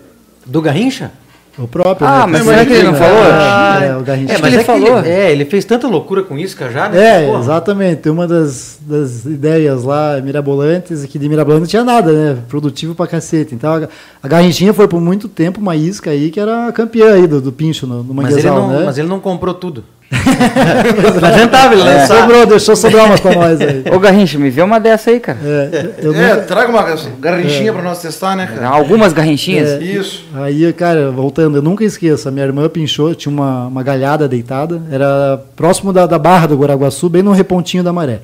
[0.45, 1.13] Do Garrincha?
[1.59, 2.07] O próprio.
[2.07, 2.33] Ah, né?
[2.33, 3.23] mas será que ele não falou?
[3.23, 4.39] Ah, é, o garrinchinha.
[4.39, 4.99] É, mas ele é que falou.
[4.99, 7.25] Ele, é, ele fez tanta loucura com isca já, né?
[7.25, 7.41] É, Porra.
[7.41, 8.09] exatamente.
[8.09, 12.39] Uma das, das ideias lá mirabolantes, que de mirabolante não tinha nada, né?
[12.49, 13.55] Produtivo pra cacete.
[13.55, 13.89] Então a,
[14.23, 17.53] a garrinchinha foi por muito tempo uma isca aí que era campeã aí do, do
[17.53, 18.85] pincho no, no Mas ele, manguezal, não, né?
[18.87, 19.85] mas ele não comprou tudo.
[20.11, 23.85] Não adiantava ele É, sobrou, deixou sobrar umas pra nós aí.
[23.95, 25.39] Ô, Garrincha, me vê uma dessa aí, cara.
[25.45, 26.83] É, eu É, nunca- traga uma
[27.21, 28.69] garrinchinha pra nós testar, né, cara?
[28.69, 29.69] Algumas garrinchinhas.
[29.71, 29.83] É.
[29.83, 30.25] Isso.
[30.35, 32.29] Aí, cara, voltando, eu nunca esqueço.
[32.29, 36.57] A minha irmã pinchou, tinha uma, uma galhada deitada, era próximo da, da barra do
[36.57, 38.21] Guaraguaçu, bem no repontinho da maré.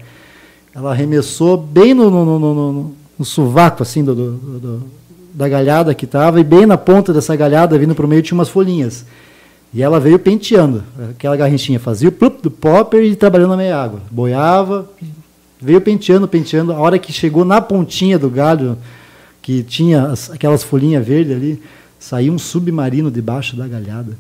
[0.75, 4.83] Ela arremessou bem no, no, no, no, no- no sovaco, assim, do, do- do-
[5.33, 8.37] da galhada que estava, e bem na ponta dessa galhada, vindo para o meio, tinha
[8.39, 9.05] umas folhinhas.
[9.75, 13.77] E ela veio penteando, aquela garrinchinha, fazia o plup do popper e trabalhando na meia
[13.77, 14.01] água.
[14.09, 14.89] Boiava,
[15.61, 16.73] veio penteando, penteando.
[16.73, 18.79] A hora que chegou na pontinha do galho,
[19.43, 21.63] que tinha as- aquelas folhinhas verdes ali,
[21.99, 24.17] saiu um submarino debaixo da galhada.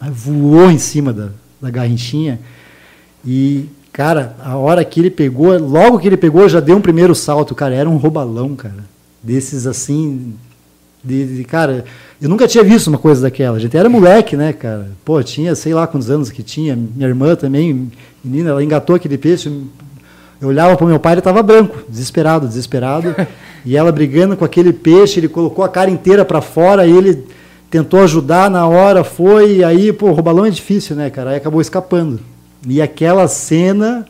[0.00, 1.28] Aí voou em cima da,
[1.60, 2.40] da garrinchinha.
[3.26, 7.14] E, cara, a hora que ele pegou, logo que ele pegou, já deu um primeiro
[7.14, 7.54] salto.
[7.54, 8.84] Cara, era um robalão, cara.
[9.22, 10.32] Desses assim.
[11.02, 11.84] De, de- cara,
[12.20, 13.56] eu nunca tinha visto uma coisa daquela.
[13.56, 14.90] A gente era moleque, né, cara?
[15.04, 16.76] Pô, tinha sei lá quantos anos que tinha.
[16.76, 17.90] Minha irmã também,
[18.24, 19.50] menina, ela engatou aquele peixe.
[20.40, 23.14] Eu olhava para o meu pai, ele estava branco, desesperado, desesperado.
[23.64, 27.24] e ela brigando com aquele peixe, ele colocou a cara inteira para fora, ele
[27.70, 31.30] tentou ajudar na hora, foi, e aí, pô, o robalão é difícil, né, cara?
[31.30, 32.18] Aí acabou escapando.
[32.66, 34.06] E aquela cena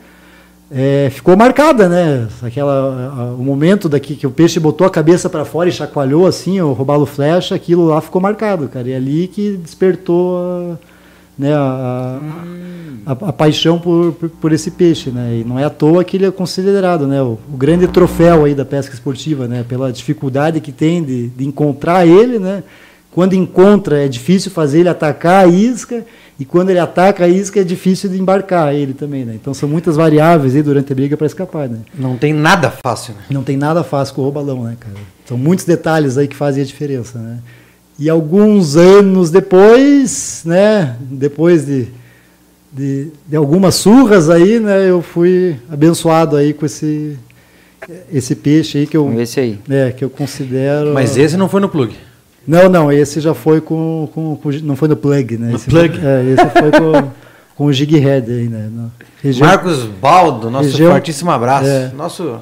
[0.70, 2.28] é, ficou marcada, né?
[2.42, 2.72] Aquela,
[3.16, 6.60] a- o momento daqui que o peixe botou a cabeça para fora e chacoalhou assim,
[6.60, 8.88] o robalo flecha, aquilo lá ficou marcado, cara.
[8.88, 10.78] E é ali que despertou
[11.38, 12.18] né, a,
[13.06, 15.38] a, a paixão por, por, por esse peixe, né?
[15.40, 18.54] E não é à toa que ele é considerado, né, o, o grande troféu aí
[18.54, 19.64] da pesca esportiva, né?
[19.66, 22.62] Pela dificuldade que tem de, de encontrar ele, né?
[23.12, 26.04] Quando encontra é difícil fazer ele atacar a isca
[26.38, 29.34] e quando ele ataca a isca é difícil de embarcar ele também, né?
[29.34, 31.78] Então são muitas variáveis aí durante a briga para escapar, né?
[31.94, 33.22] Não tem nada fácil, né?
[33.30, 34.94] Não tem nada fácil com o roubalão, né, cara?
[35.24, 37.38] São muitos detalhes aí que fazem a diferença, né?
[37.98, 41.88] E alguns anos depois, né, depois de,
[42.72, 47.18] de, de algumas surras aí, né, eu fui abençoado aí com esse
[48.12, 49.58] esse peixe aí que eu esse aí.
[49.68, 51.96] é, que eu considero Mas esse não foi no plug.
[52.48, 55.50] Não, não, esse já foi com, com, com- não foi no plug, né?
[55.50, 55.98] No esse plug.
[56.00, 57.10] Foi, é, esse foi com,
[57.54, 58.70] com o Jig Head aí, né?
[59.22, 61.68] Região Marcos Baldo, nosso região- fortíssimo abraço.
[61.68, 61.92] É.
[61.94, 62.38] Nosso,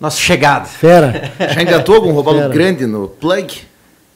[0.00, 0.66] nosso chegado.
[0.66, 1.30] Fera.
[1.54, 2.48] Já engatou algum robalo Pera.
[2.54, 3.58] grande no plug?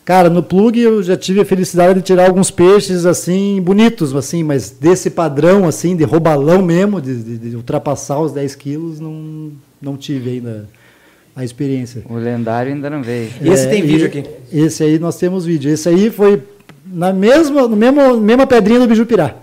[0.03, 4.43] Cara, no plug eu já tive a felicidade de tirar alguns peixes assim bonitos, assim,
[4.43, 9.53] mas desse padrão assim de robalão mesmo, de, de- de ultrapassar os 10 quilos, não,
[9.81, 10.67] não tive ainda
[11.35, 12.03] a experiência.
[12.09, 13.31] O lendário ainda não veio.
[13.43, 14.25] Esse tem e vídeo aqui.
[14.53, 15.71] Esse aí nós temos vídeo.
[15.71, 16.43] Esse aí foi
[16.87, 19.35] na mesma, no mesmo, mesma pedrinha do Bijupirá.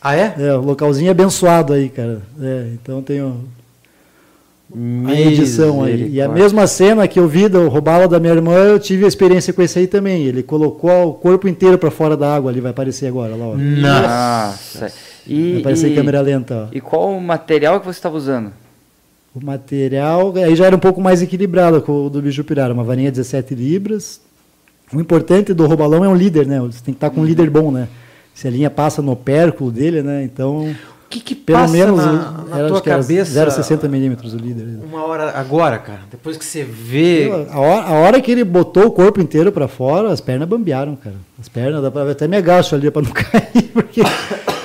[0.00, 0.34] Ah, é?
[0.38, 2.20] É, o localzinho é abençoado aí, cara.
[2.40, 3.40] É, então tem o-
[5.06, 6.10] a edição aí.
[6.10, 9.08] E a mesma cena que eu vi do robalo da minha irmã, eu tive a
[9.08, 10.24] experiência com esse aí também.
[10.24, 13.54] Ele colocou o corpo inteiro para fora da água ali, vai aparecer agora, lá, ó.
[13.56, 14.92] Nossa.
[15.26, 16.74] E, Vai aparecer e, câmera lenta, ó.
[16.76, 18.52] e qual o material que você estava usando?
[19.34, 22.84] O material aí já era um pouco mais equilibrado com o do bicho pirara, uma
[22.84, 24.20] varinha de 17 libras.
[24.92, 26.60] O importante do robalão é um líder, né?
[26.60, 27.88] Você tem que estar com um líder bom, né?
[28.32, 30.22] Se a linha passa no pérculo dele, né?
[30.22, 34.66] Então, O que que pelo passa menos na, na tua cabeça 0,60 milímetros o líder.
[34.84, 36.00] uma hora agora, cara?
[36.10, 37.28] Depois que você vê...
[37.50, 40.94] A hora, a hora que ele botou o corpo inteiro para fora, as pernas bambearam,
[40.96, 41.16] cara.
[41.40, 44.00] As pernas, dá pra ver até me agacho ali para não cair, porque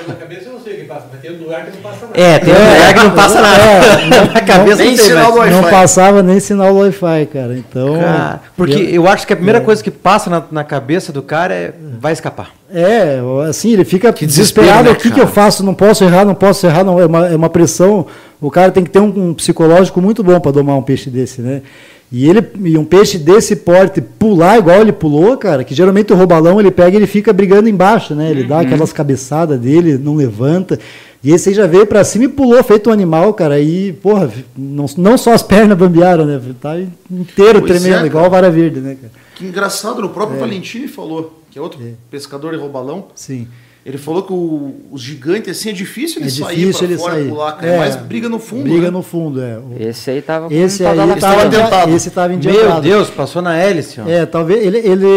[0.07, 2.05] Na cabeça eu não sei o que passa, mas tem um lugar que não passa
[2.05, 2.19] nada.
[2.19, 3.59] É, tem um lugar que não passa nada.
[4.09, 5.69] É, na cabeça nem não tem sinal do não Wi-Fi.
[5.71, 7.57] passava nem sinal do Wi-Fi, cara.
[7.57, 11.21] Então, Cara, porque eu acho que a primeira coisa que passa na, na cabeça do
[11.21, 12.51] cara é vai escapar.
[12.71, 13.19] É,
[13.49, 14.83] assim, ele fica Que desesperado.
[14.83, 15.63] né, o que, que eu faço?
[15.63, 16.83] Não posso errar, não posso errar.
[16.83, 18.05] Não, é, uma, é uma pressão.
[18.39, 21.41] O cara tem que ter um, um psicológico muito bom para domar um peixe desse,
[21.41, 21.61] né?
[22.11, 26.15] E ele e um peixe desse porte pular igual ele pulou, cara, que geralmente o
[26.15, 28.31] robalão ele pega e ele fica brigando embaixo, né?
[28.31, 28.47] Ele Uhum.
[28.47, 30.79] dá aquelas cabeçadas dele, não levanta.
[31.23, 33.59] E esse aí já veio para cima e pulou, feito um animal, cara.
[33.59, 36.41] E, porra, não, não só as pernas bambearam, né?
[36.59, 36.79] Tá
[37.11, 38.07] inteiro Pois é, tremendo, cara.
[38.07, 39.13] igual a vara verde, né, cara?
[39.35, 41.79] Que engraçado, o próprio Valentini falou, que é outro
[42.09, 43.05] pescador de robalão.
[43.13, 43.47] Sim.
[43.85, 46.97] Ele falou que o, os gigantes, assim, é difícil ele É sair difícil pra ele
[46.97, 47.29] fora sair.
[47.29, 47.67] pular, cara.
[47.71, 48.89] É, Mas briga no fundo, Briga né?
[48.91, 49.57] no fundo, é.
[49.57, 51.95] O- Esse aí tava com Esse aí tava tava adiantado.
[51.95, 52.81] esse estava Meu endiantado.
[52.81, 54.07] Deus, passou na hélice, ó.
[54.07, 55.07] É, talvez ele, ele,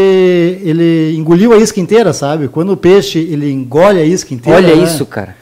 [0.64, 2.47] ele engoliu a isca inteira, sabe?
[2.48, 4.59] Quando o peixe ele engole a isca inteira.
[4.59, 4.82] Olha né?
[4.84, 5.34] isso, cara.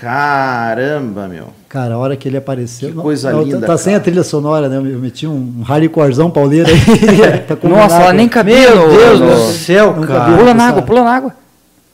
[0.00, 1.48] Caramba, meu.
[1.68, 2.88] Cara, a hora que ele apareceu.
[2.90, 4.76] Que coisa não, linda, Tá, tá sem a trilha sonora, né?
[4.76, 6.76] Eu meti um, um hardcorezão pauleiro aí.
[7.56, 10.36] combinar Nossa, ela nem cabia Meu Deus do céu, cara.
[10.36, 11.41] Pula na água, pula na água.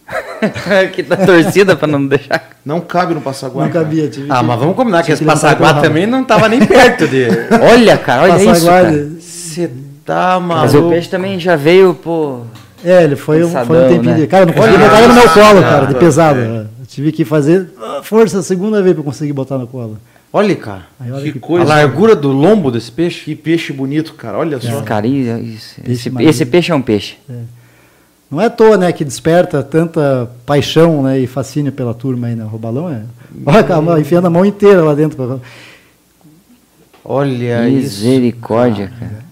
[0.94, 2.50] que tá torcida pra não deixar.
[2.64, 3.64] Não cabe no Passaguá.
[3.64, 4.08] Não cabia.
[4.08, 7.26] Tive Ah, que- mas vamos combinar que esse passaguá também não tava nem perto de.
[7.72, 9.18] Olha, cara, olha Passar isso.
[9.20, 9.70] Você
[10.04, 10.90] tá Mas o maluco.
[10.94, 12.40] peixe também já veio, pô...
[12.84, 14.14] É, ele foi, um- foi um tempinho.
[14.14, 14.20] né?
[14.20, 15.86] de- Cara, não consegui botar ele no meu colo, cara.
[15.86, 16.38] de pesado.
[16.40, 16.44] É.
[16.80, 19.98] Eu tive que fazer ah, força a segunda vez pra conseguir botar no colo.
[20.32, 20.82] Olha, cara.
[21.00, 21.64] Aí, olha Que que- coisa.
[21.64, 23.24] A largura do lombo desse peixe.
[23.24, 24.38] Que peixe bonito, cara.
[24.38, 24.68] Olha só.
[24.68, 27.16] Esse, cara, isso- Peixe esse, esse peixe é um peixe.
[28.30, 32.34] Não é à toa, né, que desperta tanta paixão, né, e fascínio pela turma aí,
[32.36, 32.44] né?
[32.44, 33.02] O Robalão é.
[33.46, 35.16] Olha, calma, enfiando a mão inteira lá dentro.
[35.16, 35.38] pra-
[37.04, 38.04] Olha isso.
[38.04, 39.28] Misericórdia, cara.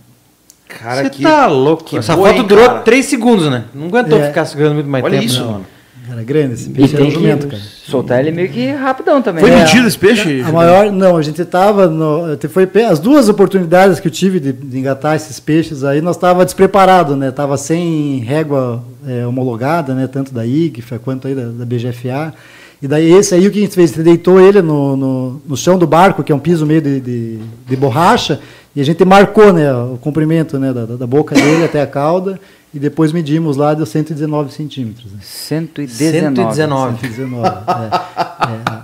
[0.68, 1.22] Cara, Você que...
[1.22, 1.84] tá louco.
[1.84, 2.80] que Essa boa, foto hein, durou cara?
[2.80, 3.64] 3 segundos, né?
[3.74, 4.28] Não aguentou É.
[4.28, 5.24] ficar segurando muito mais Olha tempo.
[5.24, 5.52] isso, não.
[5.52, 5.66] mano.
[6.10, 7.62] Era grande esse E peixe, era um tem jumento, cara.
[7.84, 9.40] soltar ele meio que rapidão também.
[9.42, 9.58] Foi né?
[9.64, 10.40] medido esse peixe?
[10.40, 14.52] A maior, não, a gente estava no, foi as duas oportunidades que eu tive de,
[14.52, 17.30] de engatar esses peixes aí, nós estava despreparado, né?
[17.30, 20.06] Tava sem régua é, homologada, né?
[20.06, 22.32] Tanto da IGFA quanto aí da, da BGFA.
[22.80, 25.42] E daí esse aí o que a gente fez, a gente deitou ele no, no,
[25.48, 28.38] no chão do barco, que é um piso meio de, de, de borracha,
[28.76, 29.72] e a gente marcou, né?
[29.72, 30.72] O comprimento, né?
[30.72, 32.38] Da- da boca dele até a cauda.
[32.76, 35.10] E depois medimos lá, deu 119 centímetros.
[35.10, 35.18] Né?
[35.22, 36.54] 119.
[36.54, 37.00] 119.
[37.00, 37.48] 119.
[37.48, 38.72] é.
[38.72, 38.75] É,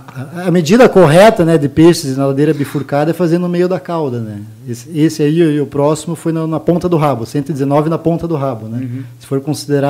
[0.45, 4.19] a, medida correta né, de peixes na ladeira bifurcada é fazer no meio da cauda.
[4.19, 4.41] Né?
[4.67, 8.27] Esse, esse aí e o próximo foi na, na ponta do rabo, 119 na ponta
[8.27, 8.67] do rabo.
[8.67, 8.87] Né?
[9.19, 9.89] Se for considerar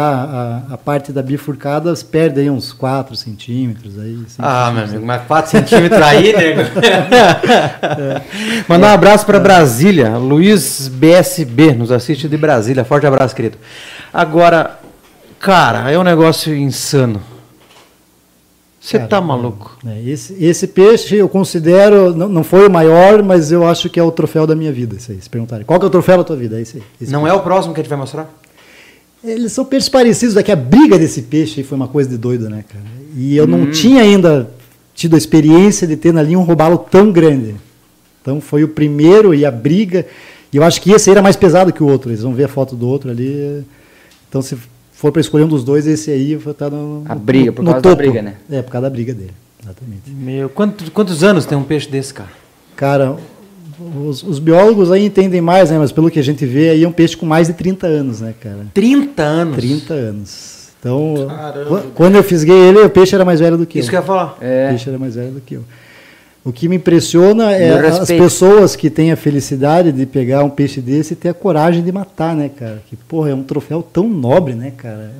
[0.70, 4.00] a, a parte da bifurcada, perde aí uns 4 centímetros.
[4.00, 6.62] Aí, Ah, meu centímetros, amigo, mas 4 centímetros aí, nego.
[8.70, 10.18] Mandar um abraço para Brasília.
[10.18, 12.86] Luiz BSB nos assiste de Brasília.
[12.86, 13.58] Forte abraço, querido.
[14.14, 14.80] Agora,
[15.40, 17.33] cara, é um negócio insano.
[18.84, 19.78] Você tá maluco?
[19.88, 23.98] É, esse, esse peixe eu considero, não, não foi o maior, mas eu acho que
[23.98, 24.98] é o troféu da minha vida.
[24.98, 25.66] Isso aí, se perguntarem.
[25.66, 26.60] Qual que é o troféu da tua vida?
[26.60, 26.84] É esse aí.
[27.02, 28.30] Esse Não é o próximo que a gente vai mostrar?
[29.24, 32.50] Eles são peixes parecidos, é que a briga desse peixe foi uma coisa de doido,
[32.50, 32.84] né, cara?
[33.16, 33.48] E eu Hum.
[33.48, 34.50] não tinha ainda
[34.94, 37.56] tido a experiência de ter na linha um robalo tão grande.
[38.22, 40.06] Então foi o primeiro e a briga.
[40.52, 42.10] E eu acho que esse aí era mais pesado que o outro.
[42.12, 43.64] Eles vão ver a foto do outro ali.
[44.28, 44.58] Então se
[45.04, 47.72] for para escolher um dos dois, esse aí vai estar no, A briga, por no
[47.72, 48.02] causa da topo.
[48.02, 48.36] briga, né?
[48.50, 49.32] É, por causa da briga dele.
[49.62, 50.10] Exatamente.
[50.10, 52.30] Meu, quantos, quantos anos tem um peixe desse, cara?
[52.78, 53.18] Cara,
[54.06, 55.78] os, os biólogos aí entendem mais, né?
[55.78, 58.22] Mas pelo que a gente vê aí é um peixe com mais de 30 anos,
[58.22, 58.66] né, cara?
[58.74, 59.56] 30 anos.
[59.58, 60.54] 30 anos.
[60.80, 61.82] Então, Caramba.
[61.82, 63.90] qu- quando eu fisguei ele, o peixe era mais velho do que Isso eu.
[63.92, 64.38] que eu ia falar.
[64.40, 65.64] O É, peixe era mais velho do que eu.
[66.46, 70.82] O que me impressiona é as pessoas que têm a felicidade de pegar um peixe
[70.82, 72.82] desse e ter a coragem de matar, né, cara?
[72.90, 75.12] Que, porra, é um troféu tão nobre, né, cara?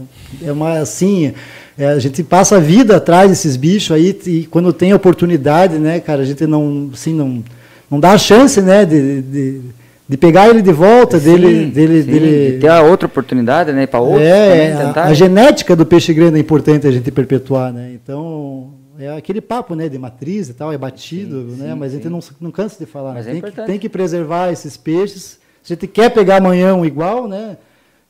[0.44, 1.32] É uma, assim,
[1.78, 5.80] é, a gente passa a vida atrás desses bichos aí e quando tem a oportunidade,
[5.80, 7.42] né, cara, a gente não, assim, não,
[7.90, 9.62] não dá a chance, né, de, de,
[10.10, 13.72] de pegar ele de volta, dele, sim, dele, sim, dele de ter a outra oportunidade,
[13.72, 13.88] né?
[13.88, 15.04] Para outros é, também a- tentar.
[15.06, 17.92] a, genética do peixe grande é importante a gente perpetuar, né?
[17.94, 21.92] Então, é aquele papo, né, de matriz e tal, é batido, Sim, né, sim, mas
[21.92, 22.10] a gente sim.
[22.10, 23.14] não, não cansa de falar.
[23.14, 23.68] Mas é tem, que, importante.
[23.68, 25.40] tem que preservar esses peixes.
[25.62, 27.58] Se a gente quer pegar amanhã um igual, né,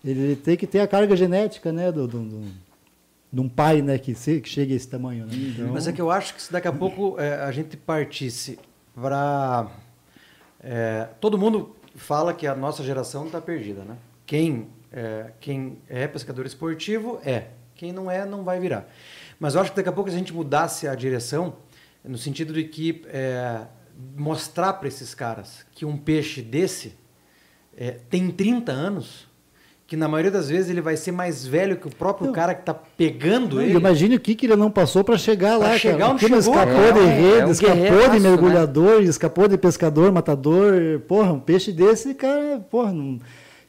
[0.04, 2.52] ele tem que ter a carga genética, né, do, do, do-
[3.32, 5.34] de um pai, né, que, se, que chegue a esse tamanho, né.
[5.34, 8.60] Então, Mas é que eu acho que se daqui a pouco é, a gente partisse
[8.94, 9.68] para.
[11.20, 13.96] todo mundo fala que a nossa geração está perdida, né?
[14.26, 17.46] Quem é, quem é pescador esportivo é.
[17.76, 18.88] Quem não é, não vai virar.
[19.44, 21.56] Mas eu acho que daqui a pouco se a gente mudasse a direção,
[22.02, 23.58] no sentido de que é,
[24.16, 26.94] mostrar para esses caras que um peixe desse
[27.78, 29.28] é, tem 30 anos,
[29.86, 32.34] que na maioria das vezes ele vai ser mais velho que o próprio Não.
[32.34, 33.76] cara que está pegando Não, ele.
[33.78, 36.18] Imagine o que, que ele não passou para chegar Pra lá, chegar cara.
[36.20, 38.30] chegou, escapou de É, rede, é um escapou de né?
[38.30, 41.02] mergulhador, escapou de pescador, matador.
[41.06, 43.20] Porra, um peixe desse, cara, porra, não-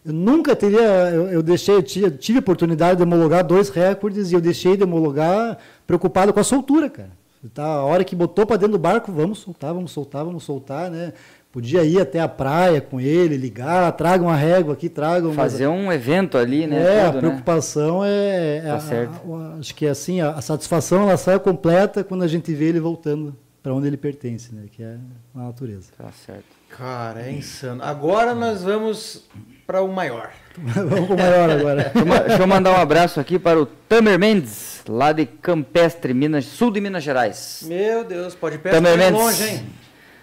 [0.04, 0.80] eu nunca teria.
[0.80, 4.76] Eu, eu deixei, eu tive, tive a oportunidade de homologar dois recordes e eu deixei
[4.76, 7.10] de homologar preocupado com a soltura, cara.
[7.52, 10.90] Tá, a hora que botou para dentro do barco, vamos soltar, vamos soltar, vamos soltar,
[10.90, 11.12] né?
[11.52, 15.34] Podia ir até a praia com ele, ligar, traga uma régua aqui, traga uma.
[15.34, 16.82] Fazer um evento ali, né?
[16.82, 17.20] É, a tudo, né?
[17.20, 19.34] preocupação é, é Tá a- certo.
[19.34, 22.64] a- acho que é assim, a, a satisfação ela sai completa quando a gente vê
[22.70, 24.62] ele voltando para onde ele pertence, né?
[24.72, 24.96] Que é
[25.34, 25.92] na natureza.
[25.96, 26.44] Tá certo.
[26.70, 27.82] Cara, é insano.
[27.84, 29.28] Agora nós vamos
[29.66, 30.30] para o maior.
[30.56, 31.92] Vamos pro maior agora.
[32.26, 36.70] Deixa eu mandar um abraço aqui para o Tamer Mendes, lá de Campestre, Minas, sul
[36.70, 37.62] de Minas Gerais.
[37.66, 38.78] Meu Deus, pode pegar
[39.10, 39.66] longe, hein?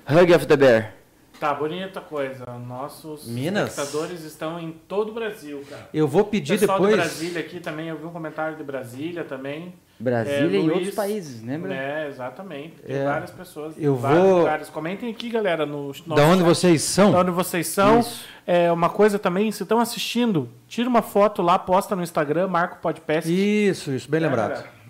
[0.09, 1.00] Hug of the Bear.
[1.41, 2.45] Tá, bonita coisa.
[2.67, 3.71] Nossos Minas?
[3.71, 5.89] espectadores estão em todo o Brasil, cara.
[5.91, 7.03] Eu vou pedir pessoal de depois.
[7.03, 9.73] Brasília aqui também, eu vi um comentário de Brasília também.
[9.99, 11.73] Brasília É, e Luiz, outros países, lembra?
[11.73, 12.75] É, exatamente.
[12.85, 13.05] Tem É.
[13.05, 14.69] várias pessoas de Eu vários vou- lugares.
[14.69, 16.47] Comentem aqui, galera, no nosso Da onde chat.
[16.47, 17.11] vocês são?
[17.11, 17.99] Da onde vocês são.
[18.01, 18.23] Isso.
[18.45, 22.75] É uma coisa também, se estão assistindo, tira uma foto lá, posta no Instagram, marca
[22.75, 23.27] o podcast.
[23.31, 24.49] Isso, isso, bem É, lembrado.
[24.49, 24.80] galera.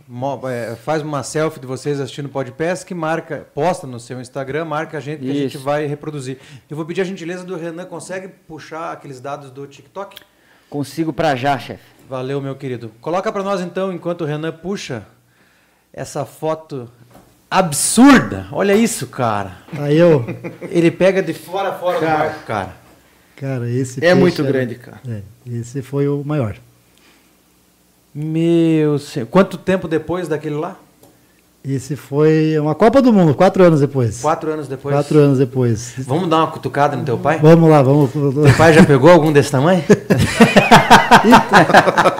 [0.50, 4.66] É, faz uma selfie de vocês assistindo o podcast que marca, posta no seu Instagram,
[4.66, 5.64] marca a gente que a gente Isso.
[5.64, 6.38] vai reproduzir.
[6.70, 10.18] Eu vou pedir a gentileza do Renan, consegue puxar aqueles dados do TikTok?
[10.70, 11.84] Consigo pra já, chefe.
[12.10, 12.92] Valeu, meu querido.
[13.00, 15.04] Coloca para nós então, enquanto o Renan puxa
[15.94, 16.90] essa foto
[17.50, 18.48] absurda.
[18.52, 19.60] Olha isso, cara.
[19.80, 20.26] Aí eu,
[20.70, 22.12] Ele pega de fora a fora Cara.
[22.12, 22.76] do barco, cara.
[23.38, 25.00] cara, esse É peixe muito era- grande, cara.
[25.08, 26.58] É, esse foi o maior.
[28.14, 29.26] Meu Senhor.
[29.26, 30.76] Quanto tempo depois daquele lá?
[31.64, 34.20] Esse foi uma Copa do Mundo, quatro anos depois.
[34.20, 34.96] Quatro anos depois?
[34.96, 35.94] Quatro anos depois.
[36.00, 37.40] Vamos dar uma cutucada no teu pai?
[37.42, 38.12] Vamos lá, vamos.
[38.12, 39.84] Teu pai já pegou algum desse tamanho?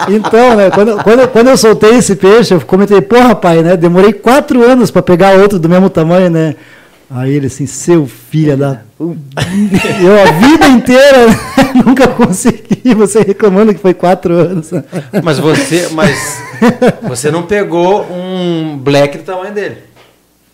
[0.08, 3.76] Então, né, quando, quando, quando eu soltei esse peixe, eu comentei, pô, rapaz, né?
[3.76, 6.56] Demorei quatro anos para pegar outro do mesmo tamanho, né?
[7.14, 8.80] Aí ele assim, seu filho da.
[8.98, 11.26] Eu a vida inteira
[11.84, 14.70] nunca consegui, você reclamando que foi quatro anos.
[15.22, 16.38] Mas você, mas
[17.02, 19.76] você não pegou um black do tamanho dele.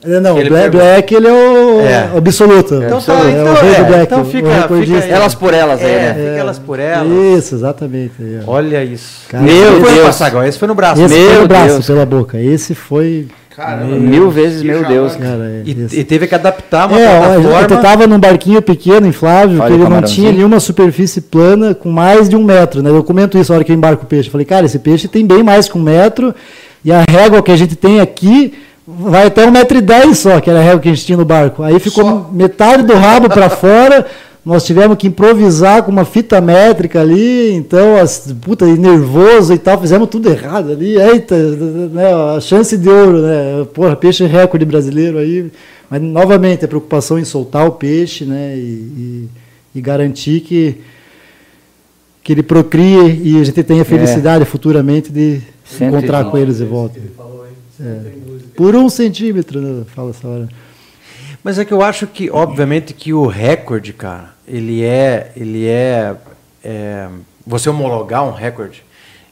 [0.05, 0.71] Não, Ele o Black.
[0.71, 2.11] Black ele é o É.
[2.17, 2.75] absoluto.
[2.77, 6.15] Então tá, é então é, Black, então fica- fica- Elas por elas aí, É, né?
[6.15, 7.09] fica elas por elas.
[7.37, 8.13] Isso, exatamente.
[8.47, 9.23] Olha isso.
[9.29, 10.07] Cara, Esse Meu foi no Deus.
[10.07, 11.03] passagal, esse foi no braço.
[11.03, 11.87] Esse Meu foi o braço Deus.
[11.87, 12.41] pela boca.
[12.41, 13.27] Esse foi.
[13.59, 13.97] Caramba.
[13.97, 14.85] Mil vezes, meu.
[14.85, 15.17] Deus.
[15.17, 17.59] Cara, é, E, e teve que adaptar uma É, plataforma.
[17.69, 21.91] gente tava num barquinho pequeno, inflável, Olha que ele não tinha nenhuma superfície plana com
[21.91, 22.91] mais de um metro, né?
[22.91, 24.29] Eu comento isso na hora que eu embarco o peixe.
[24.29, 26.33] Eu Falei, cara, esse peixe tem bem mais que um metro,
[26.85, 28.55] e a régua que a gente tem aqui
[28.87, 31.19] vai até um metro e dez só, que era a régua que a gente tinha
[31.19, 31.65] no barco.
[31.65, 32.31] Aí ficou Só?
[32.33, 34.07] metade do rabo para fora,
[34.45, 39.59] nós tivemos que improvisar com uma fita métrica ali, então, as, puta, e nervoso e
[39.59, 44.65] tal, fizemos tudo errado ali, eita, né, a chance de ouro, né, porra, peixe recorde
[44.65, 45.51] brasileiro aí,
[45.91, 49.29] mas novamente a preocupação em soltar o peixe, né, e, e-
[49.75, 50.77] e garantir que,
[52.25, 55.89] que ele procrie e a gente tenha felicidade futuramente de se 120.
[55.99, 56.99] encontrar com eles de volta.
[56.99, 57.47] Ele falou?
[57.81, 58.01] É.
[58.57, 60.49] Por um centímetro, né, fala essa hora.
[61.49, 66.15] Mas é que eu acho que, obviamente, que o recorde, cara, ele é, ele é,
[66.63, 67.09] é,
[67.47, 68.85] você homologar um recorde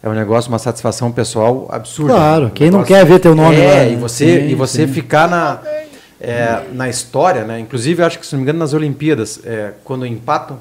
[0.03, 2.15] é um negócio, uma satisfação pessoal absurda.
[2.15, 3.93] Claro, Um quem não negócio- quer ver teu nome é, lá, né?
[3.93, 4.95] e você, Sim, e você sim.
[4.95, 5.61] ficar na,
[6.19, 7.61] é, na história, né?
[7.61, 10.59] Inclusive, eu acho que, se não me engano, nas Olimpíadas, é, quando empatam,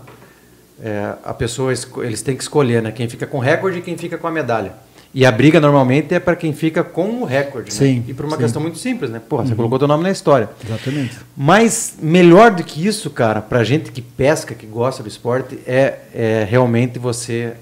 [0.84, 1.72] é, a pessoa,
[2.04, 2.92] eles têm que escolher, né?
[2.92, 4.74] Quem fica com recorde e quem fica com a medalha.
[5.16, 7.78] E a briga normalmente é para quem fica com o recorde, né?
[7.78, 8.44] Sim, E por uma sim.
[8.44, 9.22] questão muito simples, né?
[9.30, 10.50] Porra, você colocou teu nome na história.
[10.62, 11.18] Exatamente.
[11.38, 16.00] Mas melhor do que isso, cara, pra gente que pesca, que gosta do esporte, é,
[16.14, 17.54] é realmente você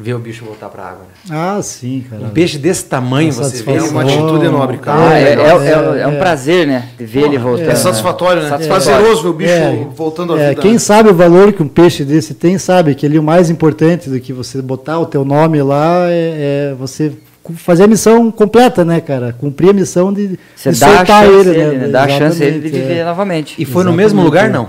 [0.00, 1.00] ver o bicho voltar pra água.
[1.28, 1.36] Né?
[1.36, 2.22] Ah, sim, cara.
[2.22, 3.76] Um peixe desse tamanho, A você vê.
[3.76, 5.10] É uma atitude nobre, cara.
[5.10, 6.18] Ah, é, é- é, é- é um é.
[6.18, 6.84] prazer, né?
[6.96, 7.68] De ver ele voltando.
[7.70, 8.48] É satisfatório, né?
[8.48, 8.86] Satisfatório.
[8.86, 10.62] Prazeroso ver o bicho É, voltando à É, vida.
[10.62, 10.78] quem né?
[10.78, 14.20] sabe o valor que um peixe desse tem, sabe que ali o mais importante do
[14.20, 17.12] que você botar o teu nome lá é, é você
[17.56, 19.34] fazer a missão completa, né, cara?
[19.38, 21.78] Cumprir a missão de, Você de dá a soltar ele, ele, né?
[21.78, 21.88] né?
[21.88, 23.04] Dá a chance ele de viver é.
[23.04, 23.54] novamente.
[23.58, 24.48] E foi no Exatamente, mesmo lugar, é.
[24.52, 24.68] não?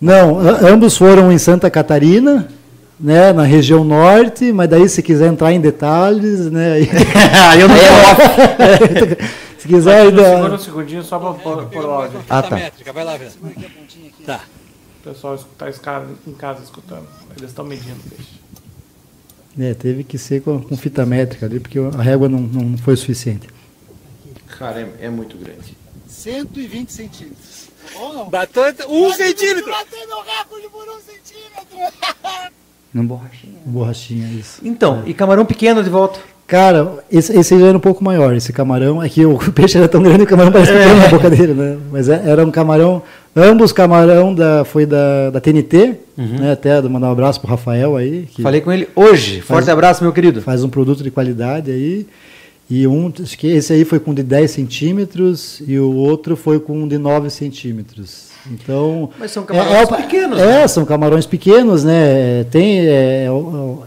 [0.00, 2.48] Não, a- ambos foram em Santa Catarina,
[2.98, 6.88] né, na região norte, mas daí se quiser entrar em detalhes, né, aí,
[7.50, 7.76] Aí eu não
[9.58, 10.54] se quiser Segura ainda...
[10.54, 12.20] um segundinho só pra pôr pôr o áudio.
[12.28, 12.56] Ah, tá.
[12.92, 13.30] Vai lá ver.
[14.26, 14.40] Tá.
[15.00, 15.68] O pessoal está
[16.26, 17.06] em casa escutando.
[17.36, 18.42] Eles estão medindo o peixe.
[19.58, 22.96] É, teve que ser com, com fita métrica ali, porque a régua não, não foi
[22.96, 23.48] suficiente.
[24.58, 25.76] Cara, é, é muito grande.
[26.08, 27.68] 120 centímetros.
[27.96, 28.30] Ou não?
[28.30, 29.70] Bateu um centímetro.
[29.70, 32.52] Batendo o recorde por um centímetro!
[32.92, 33.54] No borrachinha.
[33.64, 34.60] Borrachinha, isso.
[34.64, 36.18] Então, e camarão pequeno de volta.
[36.46, 39.02] Cara, esse, esse já era um pouco maior, esse camarão.
[39.02, 41.54] É que o peixe era tão grande que o camarão parece pequeno na boca dele,
[41.54, 41.78] né?
[41.90, 43.02] Mas é- era um camarão,
[43.34, 46.52] ambos camarão da, foi da, da TNT, né?
[46.52, 49.40] Até mandar um abraço pro Rafael aí, que Falei com ele hoje.
[49.40, 50.42] Forte abraço, meu querido.
[50.42, 52.06] faz um produto de qualidade aí.
[52.68, 56.58] E um, acho que esse aí foi com de 10 centímetros e o outro foi
[56.60, 58.31] com um de 9 centímetros.
[58.50, 59.10] Então.
[59.18, 60.68] Mas são camarões o- pequenos, É, né?
[60.68, 62.44] são camarões pequenos, né?
[62.50, 62.80] Tem.
[62.80, 63.82] É, é, o-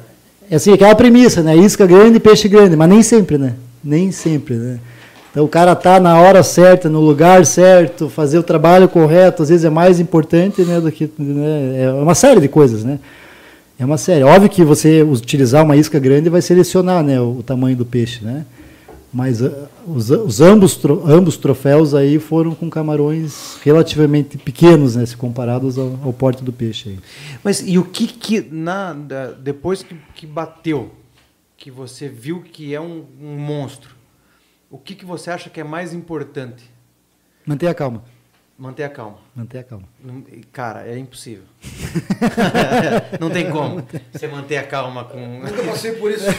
[0.49, 1.55] é assim, aquela premissa, né?
[1.55, 3.53] Isca grande, peixe grande, mas nem sempre, né?
[3.83, 4.79] Nem sempre, né?
[5.31, 9.49] Então o cara tá na hora certa, no lugar certo, fazer o trabalho correto, às
[9.49, 12.99] vezes é mais importante, né, do que né, é uma série de coisas, né?
[13.77, 14.23] É uma série.
[14.23, 18.23] Óbvio que você utilizar uma isca grande vai selecionar, né, o, o tamanho do peixe,
[18.23, 18.45] né?
[19.15, 20.77] Mas ah, os, os ambos,
[21.07, 26.51] ambos troféus aí foram com camarões relativamente pequenos, né, se comparados ao, ao porte do
[26.51, 26.89] peixe.
[26.89, 26.99] Aí.
[27.41, 28.93] Mas e o que que na,
[29.41, 30.91] depois que, que bateu,
[31.55, 33.95] que você viu que é um, um monstro,
[34.69, 36.69] o que que você acha que é mais importante?
[37.45, 38.03] Mantenha a calma.
[38.57, 39.17] Manter a calma.
[39.35, 39.85] Mantenha a calma.
[40.01, 41.43] Não- Cara, é impossível.
[43.19, 45.41] não tem como você manter a calma com.
[45.45, 46.25] Eu passei por isso.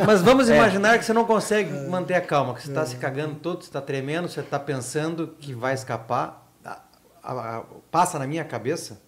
[0.00, 2.96] É, Mas vamos imaginar que você não consegue manter a calma, que você está se
[2.96, 6.46] cagando todo, você está tremendo, você está pensando que vai escapar.
[6.64, 6.80] A-
[7.22, 9.00] a- a- passa na minha cabeça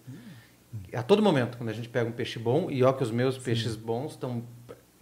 [0.93, 3.37] a todo momento, quando a gente pega um peixe bom, e ó que os meus
[3.37, 4.43] peixes bons estão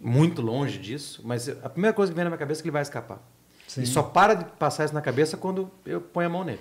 [0.00, 2.72] muito longe disso, mas a primeira coisa que vem na minha cabeça é que ele
[2.72, 3.20] vai escapar.
[3.82, 6.60] E só para de passar isso na cabeça quando eu ponho a mão nele.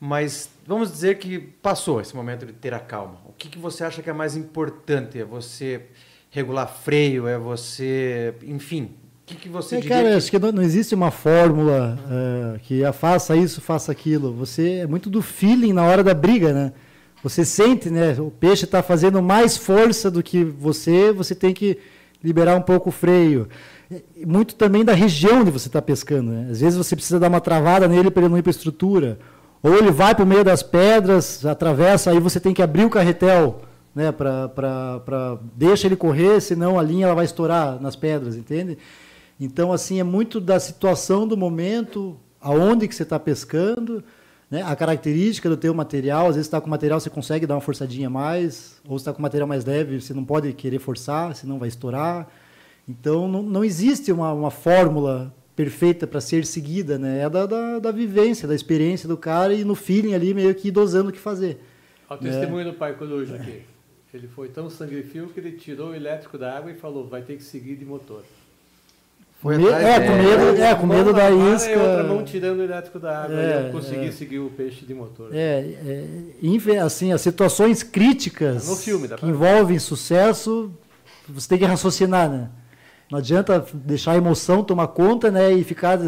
[0.00, 3.18] Mas vamos dizer que passou esse momento de ter a calma.
[3.26, 5.18] O que, que você acha que é mais importante?
[5.20, 5.82] É você
[6.30, 7.26] regular freio?
[7.26, 8.34] É você.
[8.44, 8.92] Enfim.
[9.24, 9.96] O que, que você É, diria?
[9.96, 11.98] cara, que- acho que não, não existe uma fórmula
[12.56, 14.32] eh, que ah, faça isso, faça aquilo.
[14.34, 16.72] Você é muito do feeling na hora da briga, né?
[17.22, 18.14] Você sente, né?
[18.20, 21.76] O peixe está fazendo mais força do que você, você tem que
[22.22, 23.48] liberar um pouco o freio.
[24.26, 26.30] Muito também da região onde você está pescando.
[26.30, 26.48] Né?
[26.50, 29.18] Às vezes você precisa dar uma travada nele para ele não ir para a estrutura.
[29.62, 32.90] Ou ele vai para o meio das pedras, atravessa, aí você tem que abrir o
[32.90, 33.62] carretel,
[33.94, 34.12] né?
[34.12, 38.78] Para deixa ele correr, senão a linha ela vai estourar nas pedras, entende?
[39.40, 44.04] Então, assim, é muito da situação do momento, aonde que você está pescando,
[44.50, 44.62] né?
[44.62, 46.28] a característica do teu material.
[46.28, 49.48] Às vezes, está com material, você consegue dar uma forçadinha mais, ou está com material
[49.48, 52.28] mais leve, você não pode querer forçar, senão vai estourar.
[52.88, 57.20] Então, não, não existe uma, uma fórmula perfeita para ser seguida, né?
[57.20, 60.70] É da, da, da vivência, da experiência do cara e no feeling ali, meio que
[60.70, 61.60] dosando o que fazer.
[62.08, 63.62] Olha o testemunho do pai coruja aqui.
[64.14, 67.20] Ele foi tão sangue frio que ele tirou o elétrico da água e falou, vai
[67.20, 68.22] ter que seguir de motor.
[69.42, 71.70] Foi Me- atrás é, com medo, é, com medo da vara isca.
[71.70, 73.36] E outra mão tirando o elétrico da água.
[73.40, 74.12] É, e eu consegui é.
[74.12, 75.30] seguir o peixe de motor.
[75.32, 76.24] É,
[76.72, 80.72] é, assim, as situações críticas No filme, que envolvem sucesso,
[81.28, 82.48] você tem que raciocinar, né?
[83.10, 85.52] Não adianta deixar a emoção tomar conta, né?
[85.52, 85.98] E ficar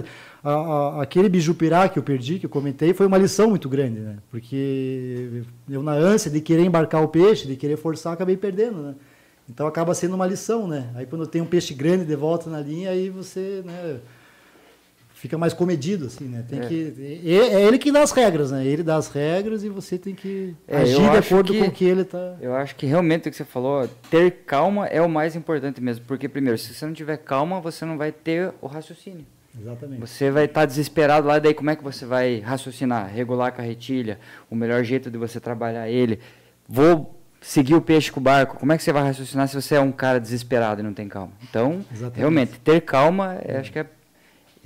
[0.44, 4.00] a- a- aquele bijupirá que eu perdi, que eu comentei, foi uma lição muito grande,
[4.00, 4.16] né?
[4.30, 8.94] Porque eu na ânsia de querer embarcar o peixe, de querer forçar, acabei perdendo, né?
[9.48, 10.90] Então acaba sendo uma lição, né?
[10.94, 13.98] Aí quando tem um peixe grande de volta na linha, aí você, né?
[15.20, 16.42] Fica mais comedido, assim, né?
[16.48, 16.62] Tem É.
[16.66, 18.64] que, é, ele que dá as regras, né?
[18.64, 21.70] Ele dá as regras e você tem que É, agir de acordo que- com o
[21.70, 22.36] que ele tá.
[22.40, 26.06] Eu acho que realmente o que você falou, ter calma é o mais importante mesmo.
[26.06, 29.26] Porque, primeiro, se você não tiver calma, você não vai ter o raciocínio.
[29.60, 30.00] Exatamente.
[30.00, 33.12] Você vai estar desesperado lá, daí como é que você vai raciocinar?
[33.12, 34.18] Regular a carretilha,
[34.48, 36.18] o melhor jeito de você trabalhar ele.
[36.66, 38.56] Vou seguir o peixe com o barco.
[38.56, 41.06] Como é que você vai raciocinar se você é um cara desesperado e não tem
[41.08, 41.32] calma?
[41.42, 42.18] Então, Exatamente.
[42.18, 43.86] realmente, ter calma, é, acho que é.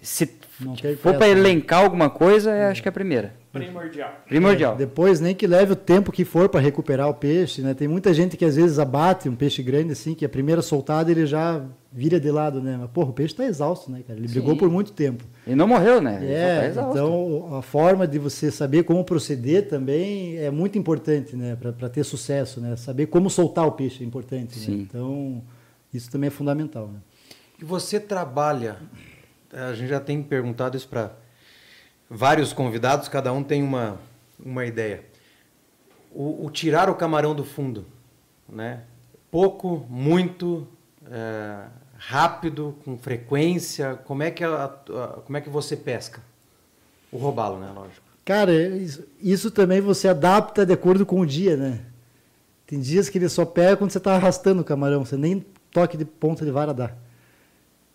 [0.02, 0.26] Se
[0.60, 1.32] Não ter for para né?
[1.32, 3.34] elencar alguma coisa, é, acho que é a primeira.
[3.52, 4.10] Primordial.
[4.26, 4.74] Primordial.
[4.74, 7.72] É, depois, nem que leve o tempo que for para recuperar o peixe, né?
[7.72, 11.10] Tem muita gente que às vezes abate um peixe grande assim, que a primeira soltada
[11.10, 12.76] ele já vira de lado, né?
[12.80, 14.18] Mas, porra, o peixe está exausto, né, cara?
[14.18, 14.58] Ele brigou Sim.
[14.58, 15.24] por muito tempo.
[15.46, 16.18] E não morreu, né?
[16.20, 16.90] Ele tá É, exausto.
[16.92, 21.56] então a forma de você saber como proceder também é muito importante, né?
[21.56, 22.74] Para ter sucesso, né?
[22.76, 24.64] Saber como soltar o peixe é importante, né?
[24.66, 24.80] Sim.
[24.88, 25.42] Então,
[25.92, 26.98] isso também é fundamental, né?
[27.56, 28.76] que você trabalha,
[29.54, 31.12] a gente já tem perguntado isso para
[32.08, 33.98] vários convidados, cada um tem uma,
[34.38, 35.04] uma ideia.
[36.10, 37.86] O, o tirar o camarão do fundo,
[38.48, 38.82] né?
[39.30, 40.66] Pouco, muito,
[41.10, 41.66] é,
[41.96, 46.20] rápido, com frequência, como é que, a- a- como é que você pesca?
[47.10, 47.70] O robalo, né?
[47.74, 48.04] Lógico.
[48.24, 51.80] Cara, isso, isso também você adapta de acordo com o dia, né?
[52.66, 55.96] Tem dias que ele só pega quando você está arrastando o camarão, você nem toque
[55.96, 56.92] de ponta de vara dá.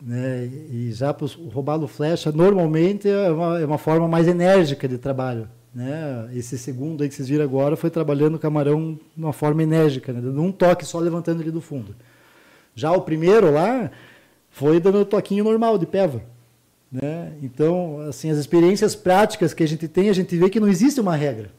[0.02, 0.46] Né?
[0.72, 4.98] E já para o robalo flecha, normalmente é uma, é uma forma mais enérgica de
[4.98, 5.50] trabalho.
[5.74, 6.30] Né?
[6.34, 10.14] Esse segundo aí que vocês viram agora foi trabalhando o camarão de uma forma enérgica,
[10.14, 10.20] né?
[10.22, 11.96] num toque só levantando ele do fundo.
[12.74, 13.92] Já o primeiro lá
[14.50, 16.24] foi dando o toquinho normal de peva.
[16.92, 17.34] Né?
[17.44, 21.00] Então, assim, as experiências práticas que a gente tem, a gente vê que não existe
[21.00, 21.52] uma regra.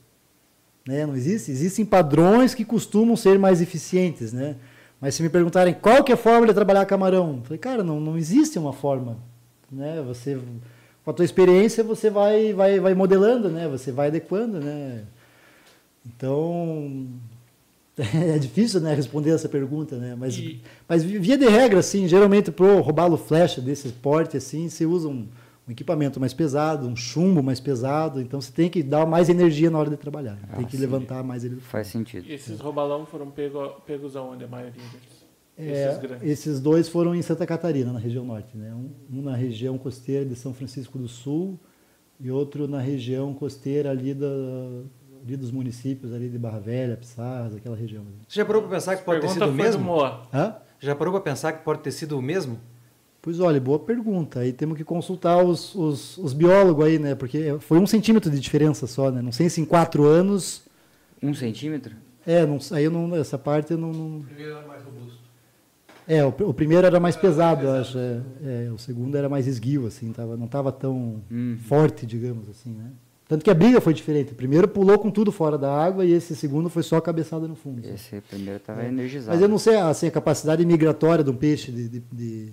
[0.86, 1.07] Né?
[1.07, 1.51] Não existe.
[1.51, 4.33] Existem padrões que costumam ser mais eficientes.
[4.33, 4.57] Né?
[5.00, 7.82] Mas se me perguntarem qual que é a forma de trabalhar camarão, eu falei, cara,
[7.82, 9.16] não, não existe uma forma.
[9.70, 10.02] Né?
[10.06, 10.38] Você,
[11.04, 13.66] com a tua experiência, você vai, vai, vai modelando, né?
[13.66, 14.60] você vai adequando.
[14.60, 15.04] Né?
[16.06, 17.06] Então,
[17.96, 20.14] é difícil né, responder essa pergunta, né?
[20.18, 24.84] Mas, E- mas via de regra, assim, geralmente pro robalo flecha desse porte, assim, você
[24.86, 25.26] usa um,
[25.70, 29.70] um equipamento mais pesado, um chumbo mais pesado, então você tem que dar mais energia
[29.70, 30.82] na hora de trabalhar, tem Ah, que sim.
[30.82, 32.26] levantar mais ele do Faz sentido.
[32.28, 35.20] E esses robalão foram pego, pegos aonde a maioria deles?
[35.57, 36.28] É, esses grandes.
[36.28, 38.74] esses dois foram em Santa Catarina, na região norte, né?
[38.74, 41.57] Um, um na região costeira de São Francisco do Sul
[42.18, 44.26] e outro na região costeira ali, da,
[45.23, 48.02] ali dos municípios ali de Barra Velha, Pissarras, aquela região.
[48.02, 48.16] ali.
[48.26, 50.02] Você já parou para pensar que pode ter Pergunta sido o mesmo?
[50.34, 50.57] Hã?
[50.81, 52.58] Já parou para pensar que pode ter sido o mesmo?
[53.23, 54.40] Pois olha, boa pergunta.
[54.40, 57.15] Aí temos que consultar os, os, os biólogos aí, né?
[57.15, 59.20] Porque foi um centímetro de diferença só, né?
[59.20, 60.62] Não sei se em quatro anos.
[61.23, 61.94] Um centímetro?
[62.26, 63.92] É, não, aí eu não, essa parte eu não.
[63.92, 65.20] não- O primeiro era mais robusto.
[66.08, 67.99] É, o, o primeiro era mais pesado, eu acho.
[67.99, 68.20] É,
[68.66, 71.57] É, o segundo era mais esguio, assim, tava, não estava tão Hum.
[71.68, 72.90] forte, digamos assim, né?
[73.28, 74.32] Tanto que a briga foi diferente.
[74.32, 77.55] O primeiro pulou com tudo fora da água e esse segundo foi só cabeçada no
[77.55, 77.81] fundo.
[77.82, 77.94] sabe?
[77.94, 78.89] Esse primeiro estava É.
[78.89, 79.32] energizado.
[79.36, 82.52] Mas eu não sei assim, a capacidade migratória de um peixe de, de- de-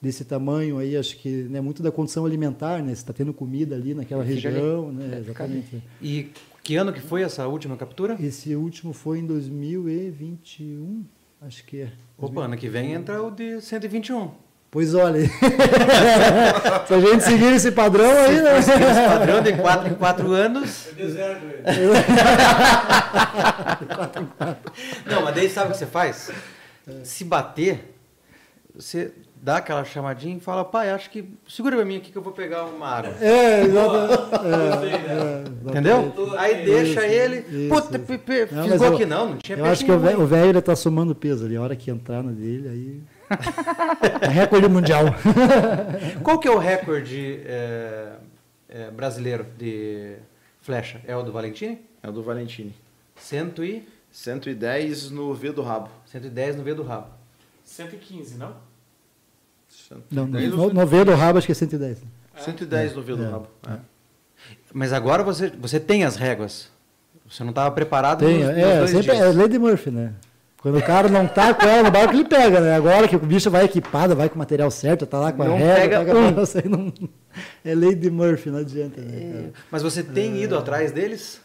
[0.00, 2.94] desse tamanho aí, acho que é muito da condição alimentar, né?
[2.94, 4.56] Se está tendo comida ali naquela Fica ali.
[4.56, 5.04] região, né?
[5.04, 5.16] Ali.
[5.16, 5.82] Exatamente.
[6.00, 6.30] E
[6.62, 8.16] que ano que foi essa última captura?
[8.20, 11.04] Esse último foi em 2021,
[11.42, 11.92] acho que é.
[12.16, 14.30] Opa, ano que vem entra o de 121.
[14.70, 15.26] Pois olha,
[16.86, 18.56] se a gente seguir esse padrão aí, né?
[18.56, 20.86] Esse padrão de 4 em 4 anos.
[20.86, 21.62] Eu deserto ele.
[25.10, 26.30] Não, mas daí sabe o que você faz?
[27.02, 27.96] Se bater,
[28.72, 29.12] você
[29.42, 31.24] dá aquela chamadinha e fala, pai, acho que.
[31.48, 33.14] Segura pra mim aqui que eu vou pegar uma água.
[33.20, 35.50] É, exatamente.
[35.64, 36.14] Entendeu?
[36.38, 37.68] Aí deixa Isso, ele.
[37.68, 41.14] Puta, eu- aqui não, não tinha Eu acho que velho, o velho ele tá somando
[41.14, 41.56] peso ali.
[41.56, 43.00] A hora que entrar na dele, aí.
[44.20, 45.04] É recorde mundial.
[46.22, 48.12] Qual que é o recorde é,
[48.68, 50.16] é, brasileiro de
[50.60, 51.00] flecha?
[51.06, 51.80] É o do Valentini?
[52.02, 52.74] É o do Valentini.
[53.16, 53.86] Cento e...
[54.12, 55.88] 110 no V do rabo.
[56.06, 57.08] 110 no V do rabo.
[57.64, 58.56] 115, não?
[60.10, 61.98] Não, 110 no, no V do rabo acho que é 110.
[62.38, 63.28] 110 no V do É.
[63.28, 63.46] rabo.
[63.68, 63.76] É.
[64.72, 66.68] Mas agora você, você tem as réguas.
[67.28, 69.36] Você não estava preparado Tem, nos, é, sempre é dias.
[69.36, 70.14] Lady Murphy, né?
[70.58, 72.74] Quando o cara não tá com ela no barco, ele pega, né?
[72.76, 75.46] Agora que o bicho vai equipado, vai com o material certo, tá lá com a
[75.46, 76.32] Não régua, pega pega um.
[76.34, 76.92] pra você, não...
[77.64, 79.32] É Lady Murphy, não adianta, né?
[79.32, 79.52] cara?
[79.70, 80.42] Mas você tem É.
[80.42, 81.40] ido atrás deles?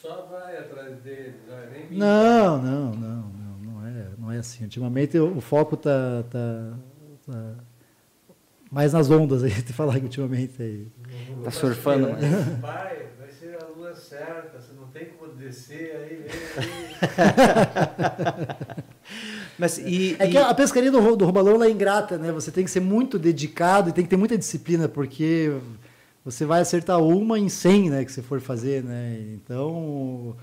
[0.00, 4.38] Só vai atrás dele, não é nem Não, não, não, não, não é, não é
[4.38, 4.62] assim.
[4.64, 6.72] Ultimamente o, o foco tá, tá,
[7.26, 7.54] tá
[8.72, 10.86] mais nas ondas aí, te falar que ultimamente aí.
[11.42, 12.20] Tá surfando, mas...
[12.22, 12.30] Vai,
[13.18, 16.26] vai ser a lua certa, você não tem como descer aí.
[16.56, 18.42] aí,
[19.58, 22.32] Mas e, É e- que a pescaria do, do robalão é ingrata, né?
[22.32, 25.52] Você tem que ser muito dedicado e tem que ter muita disciplina, porque
[26.24, 28.04] você vai acertar uma em 100, né?
[28.04, 29.18] Que você for fazer, né?
[29.34, 30.36] Então,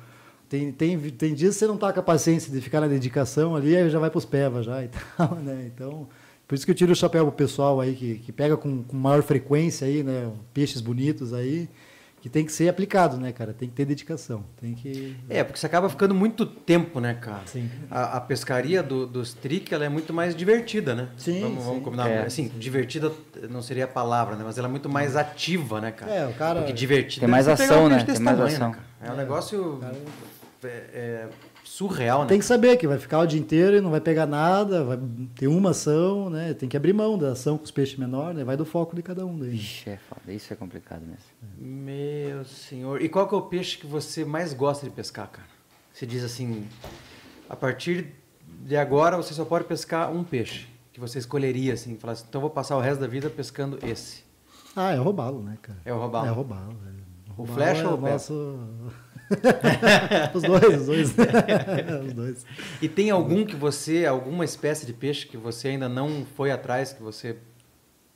[0.50, 3.56] tem, tem, tem dias que você não tá com a paciência de ficar na dedicação
[3.56, 5.70] ali, aí já vai pros pevas já e tal, né?
[5.74, 6.08] Então,
[6.50, 8.98] por isso que eu tiro o chapéu pro pessoal aí que, que pega com, com
[8.98, 10.32] maior frequência aí, né?
[10.52, 11.70] Peixes bonitos aí,
[12.20, 13.54] que tem que ser aplicado, né, cara?
[13.54, 15.16] Tem que ter dedicação, tem que...
[15.30, 17.44] É, porque você acaba ficando muito tempo, né, cara?
[17.46, 17.70] Sim.
[17.92, 21.10] A, a pescaria do, dos trick ela é muito mais divertida, né?
[21.18, 21.84] Sim, Vamos, vamos sim.
[21.84, 22.10] combinar.
[22.10, 22.26] É.
[22.26, 23.12] Assim, divertida
[23.48, 24.44] não seria a palavra, né?
[24.44, 26.12] Mas ela é muito mais ativa, né, cara?
[26.12, 26.62] É, o cara...
[26.62, 28.04] Porque divertida Tem mais ação, né?
[28.04, 28.72] Tem mais tamanho, ação.
[28.72, 28.86] cara?
[29.04, 29.80] É um negócio
[30.64, 31.28] é, é
[31.70, 32.28] surreal, né?
[32.28, 35.00] Tem que saber que vai ficar o dia inteiro e não vai pegar nada, vai
[35.36, 36.54] ter uma ação, né?
[36.54, 38.44] Tem que abrir mão da ação com os peixes menores, né?
[38.44, 39.56] Vai do foco de cada um daí.
[39.56, 40.34] Ixi, é foda.
[40.34, 41.24] Isso é complicado mesmo.
[41.58, 43.02] Meu senhor.
[43.02, 45.48] E qual que é o peixe que você mais gosta de pescar, cara?
[45.94, 46.68] Você diz assim,
[47.48, 48.16] a partir
[48.66, 50.68] de agora você só pode pescar um peixe.
[50.92, 53.80] Que que você escolheria, assim, falasse, então eu vou passar o resto da vida pescando
[53.84, 54.24] esse?
[54.76, 55.80] Ah, é o robalo, né, cara?
[55.86, 56.28] É o robalo.
[56.28, 56.72] É o robalo.
[56.86, 57.32] é.
[57.32, 58.18] O robalo flecha é ou o pé?
[60.34, 61.16] os dois, os dois.
[62.08, 62.46] os dois.
[62.82, 66.94] E tem algum que você, alguma espécie de peixe que você ainda não foi atrás,
[66.94, 67.38] que você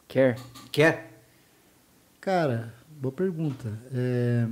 [0.07, 0.37] Quer?
[0.71, 1.11] quer?
[2.21, 3.79] Cara, boa pergunta.
[3.93, 4.45] É...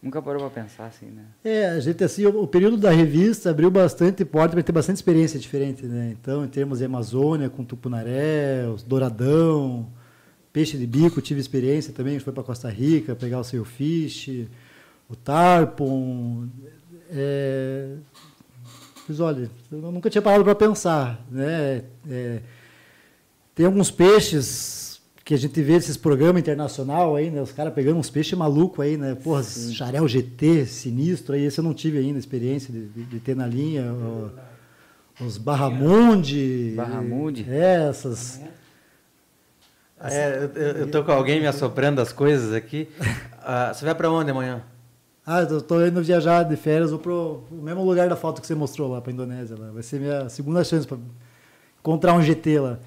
[0.00, 1.24] Nunca parou pra pensar assim, né?
[1.44, 4.96] É, a gente assim, o, o período da revista abriu bastante porta para ter bastante
[4.96, 6.10] experiência diferente, né?
[6.12, 9.88] Então, em termos de Amazônia, com tupunaré, os douradão,
[10.52, 14.48] peixe de bico, tive experiência também, a gente foi para Costa Rica pegar o sailfish,
[15.12, 16.48] o tarpon.
[17.10, 17.94] É...
[19.08, 21.82] Mas olha, eu nunca tinha parado para pensar, né?
[22.08, 22.40] É,
[23.54, 27.42] tem alguns peixes que a gente vê esses programas internacional aí, né?
[27.42, 29.14] Os caras pegando uns peixes malucos aí, né?
[29.14, 33.36] Porra, xarel GT, sinistro, aí esse eu não tive ainda experiência de, de- de ter
[33.36, 33.84] na linha.
[35.20, 36.72] os Barramundi.
[36.76, 37.44] Barramundi.
[37.48, 38.40] É, essas.
[40.00, 42.88] É, eu, eu- eu tô com alguém me assoprando as coisas aqui.
[43.44, 44.62] Ah, você vai para onde amanhã?
[45.24, 48.46] Ah, eu tô indo viajar de férias, vou pro, pro mesmo lugar da foto que
[48.46, 49.56] você mostrou lá, pra Indonésia.
[49.58, 49.70] Lá.
[49.70, 50.98] Vai ser minha segunda chance para
[51.80, 52.78] encontrar um GT lá.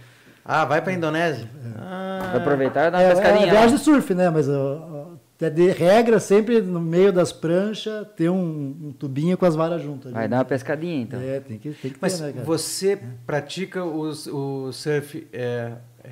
[0.44, 1.50] Ah, vai para Indonésia?
[1.78, 3.46] Ah, Vai aproveitar e dar uma É, é pescadinha.
[3.48, 3.52] lá.
[3.52, 4.30] viagem de surf, né?
[4.30, 4.54] Mas ó,
[4.92, 5.06] ó,
[5.44, 9.82] é de regra, sempre no meio das pranchas, tem um, um tubinho com as varas
[9.82, 10.12] juntas.
[10.12, 10.30] Vai ali.
[10.32, 11.20] dar uma pescadinha, então.
[11.20, 12.46] É, tem que, tem que Mas ter, né, cara?
[12.46, 15.72] você pratica os- o surf é,
[16.04, 16.10] é,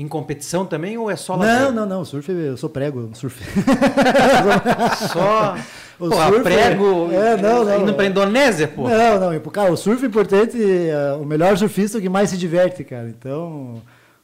[0.00, 1.72] em competição também ou é só Não, lazer?
[1.72, 3.42] não, não, surf, eu sou prego, surf.
[5.12, 5.56] Só
[5.98, 7.82] O Pô, surf- prego É, não, não.
[7.82, 8.88] indo pra Indonésia, pô.
[8.88, 12.30] Não, não, cara, o surf é importante, é, o melhor surfista é o que mais
[12.30, 13.08] se diverte, cara.
[13.08, 13.80] Então,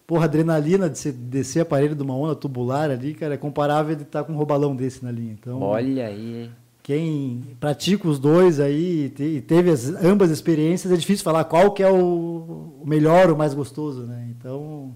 [0.06, 4.02] porra, adrenalina de se- descer aparelho de uma onda tubular ali, cara, é comparável de
[4.02, 5.34] estar com um robalão desse na linha.
[5.40, 6.50] Então, Olha aí.
[6.82, 11.44] quem pratica os dois aí e te- e teve as, ambas experiências, é difícil falar
[11.44, 14.26] qual que é o, o melhor, o mais gostoso, né?
[14.38, 14.94] Então,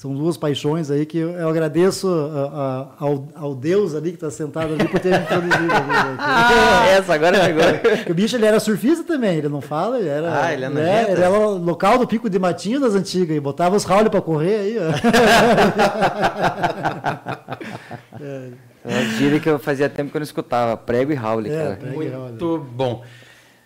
[0.00, 4.30] são duas paixões aí que eu, agradeço a- a- ao, ao Deus ali que está
[4.30, 5.66] sentado ali por ter me introduzido.
[5.66, 6.16] né?
[6.20, 7.64] Ah, essa agora pegou.
[7.96, 10.40] Porque o bicho ele era surfista também, ele não fala, ele era.
[10.44, 13.40] Ah, ele é né, ele era o local do pico de matinho das antigas, e
[13.40, 14.92] botava os Raul para correr aí, ó.
[18.84, 20.76] Uma gíria que eu fazia tempo que eu não escutava.
[20.76, 21.92] Prego e Raule, É, cara.
[21.92, 21.96] e.
[21.96, 23.02] Muito bom.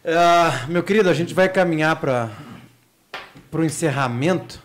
[0.04, 2.30] Ah, meu querido, a gente vai caminhar para
[3.52, 4.61] o encerramento,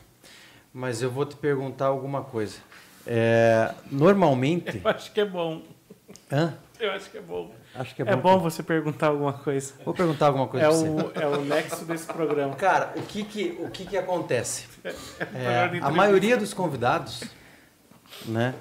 [0.77, 2.57] mas eu vou te perguntar alguma coisa.
[3.05, 4.79] É, normalmente.
[4.85, 5.63] Eu acho que é bom.
[6.31, 6.53] Hã?
[6.79, 7.51] Eu acho que é bom.
[7.73, 9.73] Acho que É bom você perguntar alguma coisa.
[9.83, 12.53] Vou perguntar alguma coisa É o, é o nexo desse programa.
[12.55, 14.67] Cara, o que que, o que, que acontece?
[14.83, 14.93] É,
[15.25, 17.23] programa de a maioria dos convidados,
[18.25, 18.53] né,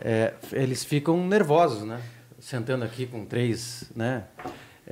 [0.00, 2.00] é, eles ficam nervosos, né?
[2.40, 4.24] Sentando aqui com três, né,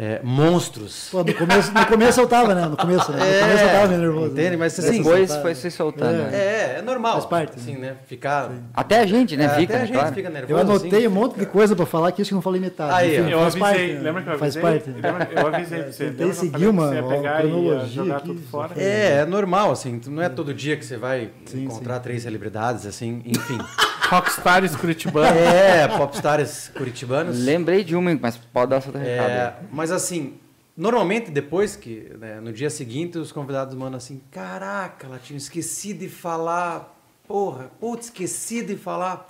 [0.01, 1.09] é, monstros.
[1.11, 2.67] Pô, no começo, no começo eu tava, né?
[2.67, 3.19] No começo, né?
[3.19, 4.27] No começo eu tava meio nervoso.
[4.33, 4.51] Entende?
[4.51, 4.57] né?
[4.57, 6.15] Mas assim, Depois foi se soltando.
[6.23, 6.31] É.
[6.31, 6.31] né?
[6.37, 7.15] é, é normal.
[7.15, 7.97] Faz parte, assim, né?
[8.07, 8.49] Ficar.
[8.73, 9.47] Até a gente, né?
[9.47, 9.87] É, Fica, até a né?
[9.87, 10.15] gente Claro.
[10.15, 10.53] fica nervoso.
[10.53, 11.07] Eu anotei assim.
[11.09, 12.93] um monte de coisa pra falar que acho que não falei metade.
[12.95, 13.19] Aí.
[13.19, 14.01] Enfim, Eu faz avisei, parte, né?
[14.03, 14.63] lembra que eu Faz avisei?
[14.63, 14.91] parte.
[15.03, 16.05] Lembra- eu avisei pra você.
[16.05, 17.03] Tentei seguir uma- e ia
[17.41, 18.71] cronologia jogar aqui, tudo fora.
[18.77, 20.01] É, é normal, assim.
[20.07, 23.59] Não é todo dia que você vai Sim, encontrar três celebridades, assim, enfim.
[24.09, 25.39] Rockstars Curitibano.
[25.39, 27.39] é, popstars curitibanos.
[27.39, 28.99] Lembrei de uma, mas pode dar recado.
[29.05, 29.67] É, aí.
[29.71, 30.39] mas assim,
[30.77, 36.09] normalmente depois que, né, no dia seguinte, os convidados mandam assim, caraca, Latino, esqueci de
[36.09, 36.97] falar,
[37.27, 39.29] porra, putz, esqueci de falar.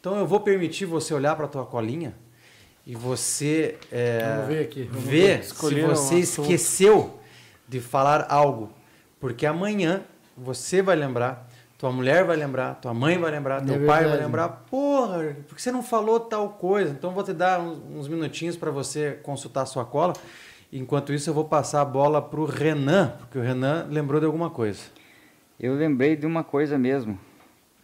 [0.00, 2.14] Então eu vou permitir você olhar para tua colinha
[2.86, 5.44] e você é, Vamos ver aqui, vamos ver ver.
[5.44, 6.42] se um você assunto.
[6.42, 7.20] esqueceu
[7.66, 8.70] de falar algo,
[9.20, 10.02] porque amanhã
[10.36, 11.47] você vai lembrar.
[11.78, 14.48] Tua mulher vai lembrar, tua mãe vai lembrar, teu É pai vai lembrar.
[14.68, 16.90] Porra, por que você não falou tal coisa?
[16.90, 20.12] Então eu vou te dar uns, uns minutinhos para você consultar a sua cola.
[20.72, 24.50] Enquanto isso, eu vou passar a bola pro Renan, porque o Renan lembrou de alguma
[24.50, 24.80] coisa.
[25.58, 27.16] Eu lembrei de uma coisa mesmo,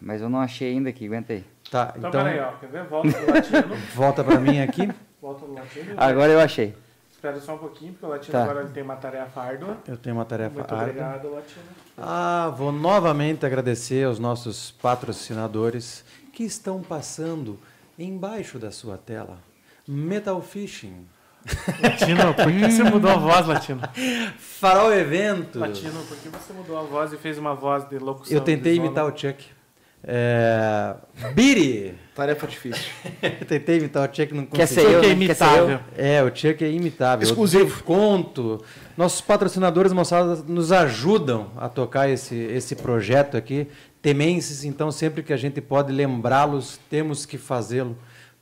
[0.00, 1.44] mas eu não achei ainda aqui, aguenta aí.
[1.70, 2.50] Tá, Então, então peraí, ó.
[2.58, 2.84] Quer ver?
[2.86, 3.76] Volta pro latino.
[3.94, 4.90] volta para mim aqui.
[5.22, 5.94] Volta pro latino.
[5.96, 6.74] Agora eu achei.
[7.24, 8.42] Espera só um pouquinho, porque o latino Tá.
[8.42, 9.78] agora ele tem uma tarefa árdua.
[9.88, 10.88] Eu tenho uma tarefa Muito árdua.
[10.90, 11.64] obrigado, latino.
[11.96, 16.04] Ah, vou novamente agradecer aos nossos patrocinadores
[16.34, 17.58] que estão passando
[17.98, 19.38] embaixo da sua tela.
[19.88, 21.06] Metal Fishing,
[21.82, 23.80] Latino, por que você mudou a voz, Latino?
[24.38, 25.58] Farol Evento.
[25.58, 28.36] Latino, por que você mudou a voz e fez uma voz de locução?
[28.36, 29.46] Eu tentei imitar o Chuck.
[30.06, 30.94] É...
[31.34, 31.94] Biri.
[32.14, 32.84] Tarefa difícil.
[33.22, 34.80] Eu tentei imitar o Chuck, não Quer consegui.
[34.80, 35.26] ser eu, que é né?
[35.26, 35.50] Quer ser eu?
[35.64, 35.80] imitável.
[35.96, 37.26] É, o Chuck é imitável.
[37.26, 37.82] Exclusivo.
[37.82, 38.64] Conto.
[38.96, 43.66] Nossos patrocinadores, moçada, nos ajudam a tocar esse, esse projeto aqui.
[44.00, 47.98] Temenses, então, sempre que a gente pode lembrá-los, temos que fazê-lo,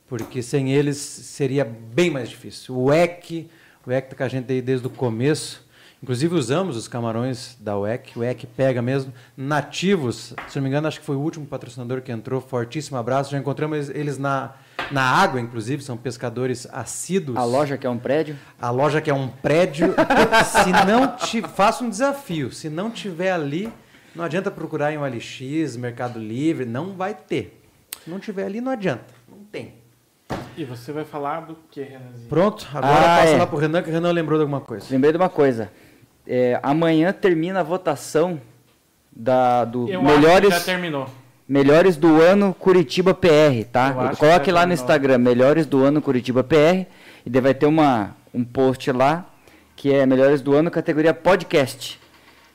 [0.09, 2.77] porque sem eles seria bem mais difícil.
[2.77, 3.47] O EC,
[3.87, 5.62] o EC tá com a gente aí desde o começo.
[6.03, 10.89] Inclusive usamos os camarões da UEC, o UEC pega mesmo, nativos, se não me engano,
[10.89, 14.51] acho que foi o último patrocinador que entrou, fortíssimo abraço, já encontramos eles na,
[14.91, 17.39] na água, inclusive, são pescadores assíduos.
[17.39, 18.37] A loja que é um prédio.
[18.61, 19.95] A loja que é um prédio,
[20.45, 23.73] se não te, faça um desafio, se não tiver ali,
[24.13, 27.63] não adianta procurar em OLX, Mercado Livre, não vai ter.
[28.03, 29.75] Se não tiver ali, não adianta, não tem.
[30.57, 32.29] E você vai falar do que, Renanzinho?
[32.29, 33.37] Pronto, agora Ah, passa é.
[33.39, 34.87] lá pro Renan, que o Renan lembrou de alguma coisa.
[34.91, 35.71] Lembrei de uma coisa.
[36.27, 38.41] É, amanhã termina a votação
[39.15, 41.09] da, do Eu melhores, que já terminou.
[41.49, 44.15] melhores do ano Curitiba PR, tá?
[44.17, 44.75] Coloque lá no terminou.
[44.75, 46.87] Instagram, melhores do ano Curitiba PR,
[47.27, 49.27] e daí vai ter uma, um post lá
[49.77, 52.01] que é melhores do ano categoria podcast.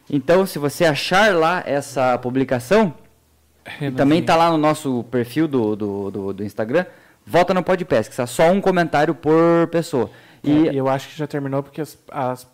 [0.09, 2.93] Então, se você achar lá essa publicação,
[3.81, 6.85] e também tá lá no nosso perfil do, do, do, do Instagram,
[7.25, 10.09] vota no podcast, que está só um comentário por pessoa.
[10.41, 12.47] E E, É, eu acho que já terminou porque as, as,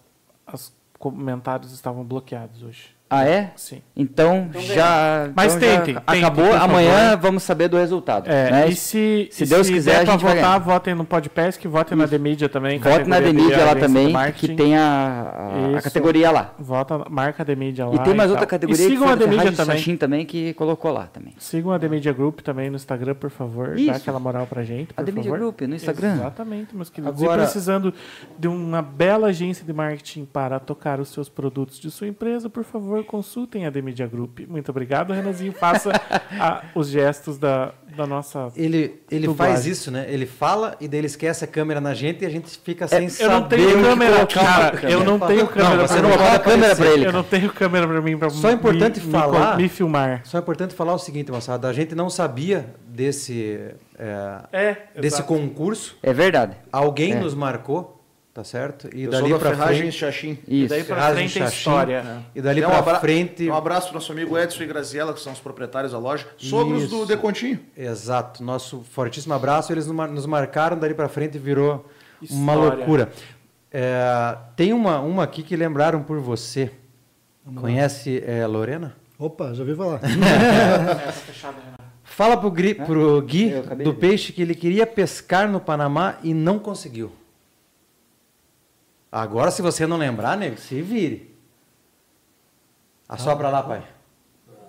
[0.47, 2.92] as comentários estavam bloqueados hoje.
[3.13, 3.51] Ah, é?
[3.55, 3.81] Sim.
[3.95, 5.29] Então, já.
[5.35, 7.17] Mas então já tentem, tentem, Acabou, amanhã favor.
[7.21, 8.29] vamos saber do resultado.
[8.29, 8.69] É, né?
[8.69, 10.57] e se, se e Deus quiser, der a pra votar, ganhar.
[10.59, 12.79] votem no podcast, votem na The Media também.
[12.79, 16.53] Vote na Demídia lá também, que tem a, a- categoria lá.
[16.59, 17.95] Vota, marca a The Media lá.
[17.95, 18.59] E tem mais outra tal.
[18.59, 19.77] categoria E que sigam foi a da The Media Ferragem também.
[19.77, 21.33] Sachin também, que colocou lá também.
[21.37, 23.77] Sigam a The Media Group também no Instagram, por favor.
[23.77, 23.91] Isso.
[23.91, 25.37] Dá aquela moral pra gente, A Media favor.
[25.39, 26.13] Group no Instagram.
[26.15, 27.21] Exatamente, meus queridos.
[27.21, 27.93] Agora- E precisando
[28.39, 32.63] de uma bela agência de marketing para tocar os seus produtos de sua empresa, por
[32.63, 34.39] favor, consultem a The Media Group.
[34.47, 35.51] Muito obrigado, Renanzinho.
[35.53, 35.91] Faça
[36.39, 38.51] a- os gestos da, da nossa...
[38.55, 39.55] Ele, ele Dublagem.
[39.55, 40.05] faz isso, né?
[40.09, 43.03] Ele fala e daí ele esquece a câmera na gente e a gente fica sem
[43.05, 43.29] Eu saber.
[43.33, 44.71] não o que tenho câmera, cara.
[44.77, 44.91] câmera.
[44.91, 45.75] Eu não tenho câmera.
[45.75, 46.17] Não, você pra não mim.
[46.17, 47.17] vai a câmera pra ele, Eu cara.
[47.17, 50.21] não tenho câmera pra mim pra Só é importante me, me falar- co- me filmar.
[50.25, 51.67] Só é importante falar o seguinte, moçada.
[51.67, 53.59] A gente não sabia desse,
[53.97, 55.23] é, É, desse exato.
[55.27, 55.97] concurso.
[56.01, 56.55] É verdade.
[56.71, 57.15] Alguém É.
[57.19, 58.02] nos marcou,
[58.33, 58.89] tá certo?
[58.95, 59.97] E Eu dali sou da pra Ferragem frente...
[59.97, 60.37] Xaxim.
[60.47, 60.69] E Isso.
[60.69, 61.57] daí pra Ferragem frente é Xaxim.
[61.57, 62.23] história.
[62.35, 63.49] E dali um pra abra- frente...
[63.49, 66.25] Um abraço pro nosso amigo Edson e Graziella, que são os proprietários da loja.
[66.37, 66.97] Sogros Isso.
[66.97, 67.59] do Decontinho.
[67.77, 68.43] Exato.
[68.43, 69.71] Nosso fortíssimo abraço.
[69.71, 71.85] Eles nos mar- nos marcaram, dali pra frente virou
[72.31, 72.77] uma História.
[72.77, 73.11] loucura.
[73.71, 76.71] É, tem uma, uma aqui que lembraram por você.
[77.59, 78.95] Conhece é, Lorena?
[79.19, 79.99] Opa, já ouvi falar.
[80.05, 81.83] Renato.
[82.03, 83.51] Fala pro, Gri, pro Gui
[83.83, 87.11] do peixe que ele queria pescar no Panamá e não conseguiu.
[89.13, 91.35] Agora, se você não lembrar, nego, se vire.
[93.07, 93.83] Assopra lá, pai.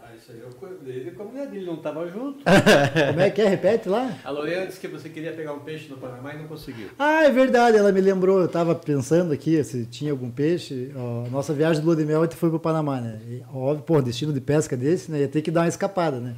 [0.03, 2.45] Ah, isso aí eu cuidei como ele não estava junto.
[3.09, 3.49] Como é que é?
[3.49, 4.19] Repete lá.
[4.23, 6.91] A Lorena disse que você queria pegar um peixe no Panamá e não conseguiu.
[6.99, 10.93] Ah, é verdade, ela me lembrou, eu estava pensando aqui se tinha algum peixe.
[10.95, 13.19] Ó, nossa viagem de lua de mel a gente foi para o Panamá, né?
[13.27, 15.21] E, óbvio, pô, destino de pesca desse, né?
[15.21, 16.37] Ia ter que dar uma escapada, né?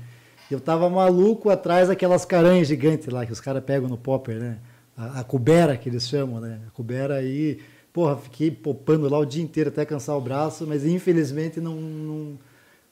[0.49, 4.59] Eu tava maluco atrás daquelas caranhas gigantes lá que os caras pegam no popper, né?
[4.97, 6.61] A, a cubera que eles chamam, né?
[6.69, 7.59] A cubera aí,
[7.97, 12.39] porra, fiquei popando lá o dia inteiro até cansar o braço, mas infelizmente não, não,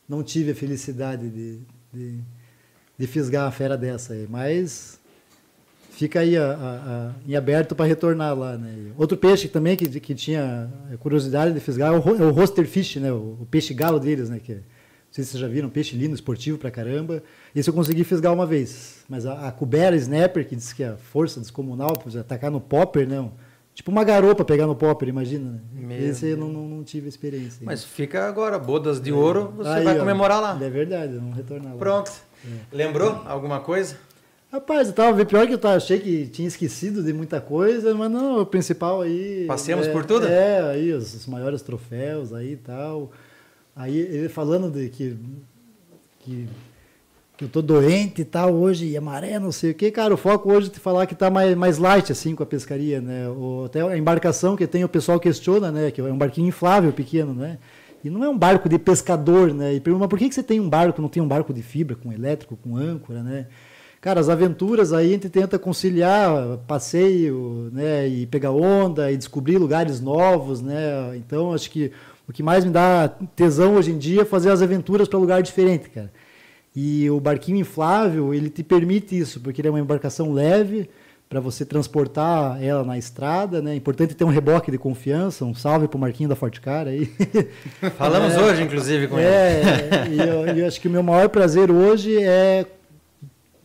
[0.08, 1.58] não tive a felicidade de,
[1.92, 2.18] de,
[2.96, 4.26] de fisgar uma fera dessa aí.
[4.26, 4.98] Mas
[5.90, 8.92] fica aí a- a- a- em aberto para retornar lá, né?
[8.96, 12.96] Outro peixe também que, que tinha curiosidade de fisgar é o, é o roaster fish,
[12.96, 13.12] né?
[13.12, 14.40] O, o peixe galo deles, né?
[14.42, 14.62] Que, não
[15.10, 17.22] sei se vocês já viram, um peixe lindo, esportivo pra caramba.
[17.54, 19.04] Esse eu consegui fisgar uma vez.
[19.06, 22.58] Mas a, a cubera snapper, que diz que é a força descomunal, para atacar no
[22.58, 23.20] popper, né?
[23.74, 26.00] Tipo uma garopa pegar no popper, imagina, né?
[26.00, 27.58] Esse eu não, não, não tive experiência.
[27.62, 30.58] Mas fica agora, bodas de ouro, você Aí, vai ó, comemorar lá.
[30.62, 31.78] É verdade, vamos retornar lá.
[31.78, 32.12] Pronto.
[32.72, 33.96] Lembrou alguma coisa?
[34.52, 38.08] Rapaz, eu tava pior que eu tava, achei que tinha esquecido de muita coisa, mas
[38.08, 39.44] não, o principal aí.
[39.48, 40.28] Passeamos é, por tudo?
[40.28, 43.10] É, aí os, os maiores troféus aí e tal.
[43.74, 45.18] Aí ele falando de que,
[46.20, 46.48] que,
[47.36, 50.14] que eu tô doente e tal hoje, e a maré, não sei o que, cara,
[50.14, 53.28] o foco hoje é falar que tá mais, mais light assim com a pescaria, né?
[53.28, 55.90] O, até a embarcação que tem, o pessoal questiona, né?
[55.90, 57.58] Que é um barquinho inflável pequeno, né?
[58.04, 59.74] E não é um barco de pescador, né?
[59.74, 61.62] E pergunta, mas por que, que você tem um barco, não tem um barco de
[61.62, 63.46] fibra, com elétrico, com âncora, né?
[64.00, 69.56] Cara, as aventuras aí a gente tenta conciliar passeio, né, e pegar onda e descobrir
[69.56, 71.16] lugares novos, né?
[71.16, 71.90] Então acho que
[72.28, 75.42] o que mais me dá tesão hoje em dia é fazer as aventuras para lugar
[75.42, 76.12] diferente, cara.
[76.74, 80.88] E o barquinho inflável, ele te permite isso, porque ele é uma embarcação leve
[81.28, 83.72] para você transportar ela na estrada, né?
[83.72, 87.06] É importante ter um reboque de confiança, um salve pro Marquinho da Forte Cara aí.
[87.96, 89.26] Falamos hoje, inclusive, com ele.
[89.26, 92.66] É, e eu, eu acho que o meu maior prazer hoje é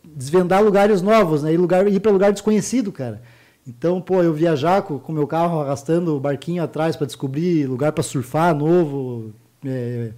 [0.03, 1.53] desvendar lugares novos, né?
[1.53, 3.21] Ir, lugar, ir para lugar desconhecido, cara.
[3.67, 7.91] Então, pô, eu viajar com o meu carro arrastando o barquinho atrás para descobrir lugar
[7.91, 9.31] para surfar novo,
[9.63, 10.11] é,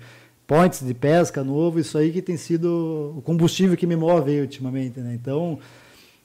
[0.52, 4.42] points de pesca novo, isso aí que tem sido o combustível que me move aí
[4.42, 5.14] ultimamente, né?
[5.16, 5.58] Então,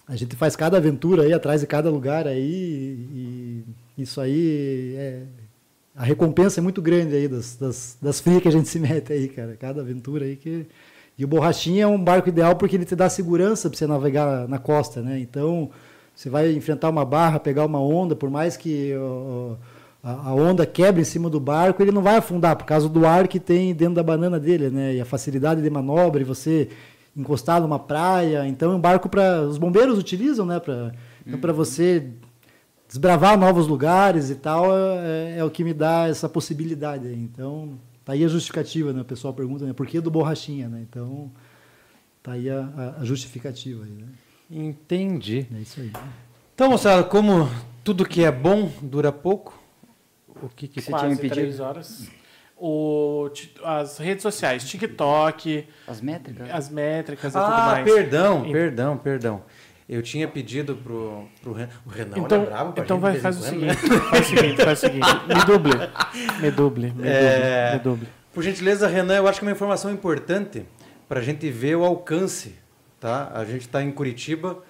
[0.04, 3.64] a gente faz cada aventura aí atrás de cada lugar aí e
[3.96, 5.22] isso aí é,
[5.94, 9.12] a recompensa é muito grande aí das, das, das frias que a gente se mete
[9.12, 9.56] aí, cara.
[9.56, 10.66] Cada aventura aí que.
[11.16, 14.48] E o Borrachinha é um barco ideal porque ele te dá segurança para você navegar
[14.48, 15.20] na costa, né?
[15.20, 15.70] Então,
[16.12, 19.54] você vai enfrentar uma barra, pegar uma onda, por mais que ó,
[20.08, 23.06] a, a onda quebre em cima do barco, ele não vai afundar por causa do
[23.06, 24.94] ar que tem dentro da banana dele, né?
[24.94, 26.68] E a facilidade de manobra, e você
[27.16, 28.46] encostar numa praia.
[28.46, 30.60] Então, é um barco para os bombeiros utilizam, né?
[30.60, 30.92] Para
[31.26, 32.10] então, para você
[32.88, 37.08] desbravar novos lugares e tal, é, é o que me dá essa possibilidade.
[37.12, 37.70] Então,
[38.04, 39.00] tá aí a justificativa, né?
[39.00, 39.72] O pessoal pergunta, né?
[39.72, 40.84] Por que do borrachinha, né?
[40.88, 41.30] Então,
[42.22, 44.06] tá aí a, a- a justificativa aí, né?
[44.48, 45.46] Entendi.
[45.52, 45.90] É isso aí.
[46.54, 47.48] Então, moçada, como
[47.82, 49.58] tudo que é bom dura pouco,
[50.42, 51.34] o que que Você tinha me pedido?
[51.34, 52.08] três horas.
[52.58, 53.28] O,
[53.64, 56.48] as redes sociais, TikTok, As métricas?
[56.50, 57.84] as métricas e tudo Ah, mais.
[57.84, 59.42] perdão, Em- perdão, perdão.
[59.88, 61.68] Eu tinha pedido pro, pro Renan.
[61.84, 63.48] O Renan Então, olha bravo pra então gente vai, faz o né?
[63.74, 65.06] seguinte, faz o seguinte, faz o seguinte.
[65.28, 65.72] Me duble,
[66.40, 67.20] me duble, me É.
[67.20, 68.08] duble, me duble.
[68.34, 70.66] Por gentileza, Renan, eu acho que é uma informação importante
[71.08, 72.56] para a gente ver o alcance.
[72.98, 73.30] Tá?
[73.34, 74.62] A gente está em Curitiba,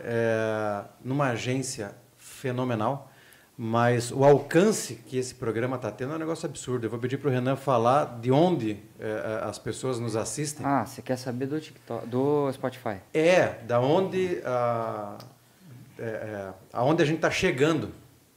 [0.00, 3.10] é, numa agência fenomenal,
[3.56, 6.86] mas o alcance que esse programa está tendo é um negócio absurdo.
[6.86, 10.66] Eu vou pedir para o Renan falar de onde é, as pessoas nos assistem.
[10.66, 12.96] Ah, você quer saber do TikTok, do Spotify?
[13.12, 15.18] É, da onde, a,
[15.98, 17.90] é, é, aonde a gente está chegando.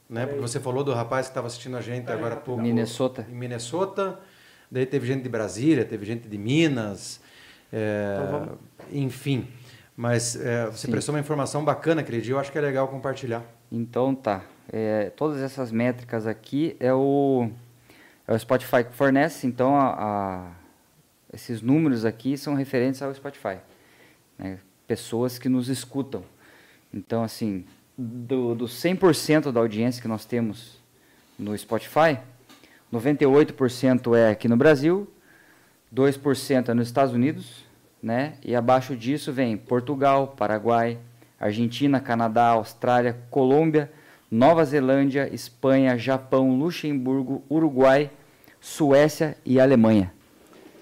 [0.08, 0.24] Né?
[0.24, 2.62] Porque você falou do rapaz que estava assistindo a gente agora há pouco.
[2.62, 3.26] Minnesota.
[3.28, 4.18] Em Minnesota.
[4.70, 7.20] Daí teve gente de Brasília, teve gente de Minas.
[7.72, 8.58] é, Então
[8.92, 9.48] enfim.
[9.96, 10.92] Mas é, você Sim.
[10.92, 13.42] prestou uma informação bacana dia, eu acho que é legal compartilhar.
[13.70, 14.44] Então tá.
[14.70, 17.50] É, todas essas métricas aqui é o,
[18.26, 20.50] é o Spotify que fornece, então a, a-
[21.32, 23.58] esses números aqui são referentes ao Spotify.
[24.38, 24.58] né?
[24.86, 26.22] Pessoas que nos escutam.
[26.92, 27.64] Então, assim,
[27.96, 30.78] do, do 100% da audiência que nós temos
[31.38, 32.18] no Spotify,
[32.92, 35.08] 98% é aqui no Brasil,
[35.94, 37.64] 2% é nos Estados Unidos,
[38.02, 38.34] né?
[38.44, 40.98] E abaixo disso vem Portugal, Paraguai,
[41.38, 43.90] Argentina, Canadá, Austrália, Colômbia,
[44.30, 48.10] Nova Zelândia, Espanha, Japão, Luxemburgo, Uruguai,
[48.60, 50.12] Suécia e Alemanha.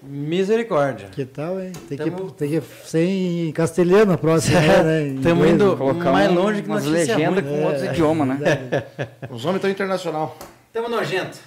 [0.03, 1.07] Misericórdia.
[1.09, 1.71] Que tal, hein?
[1.89, 5.07] Tem, Tamo- que, tem que ser em castelhano a próxima, né?
[5.07, 5.75] Em Tamo inglês, indo- né?
[5.77, 7.53] Colocar mais um- longe que umas legendas ruim.
[7.57, 8.39] com outros idiomas, né?
[9.29, 10.37] Os homens estão internacional.
[10.71, 11.39] Tamo nojento.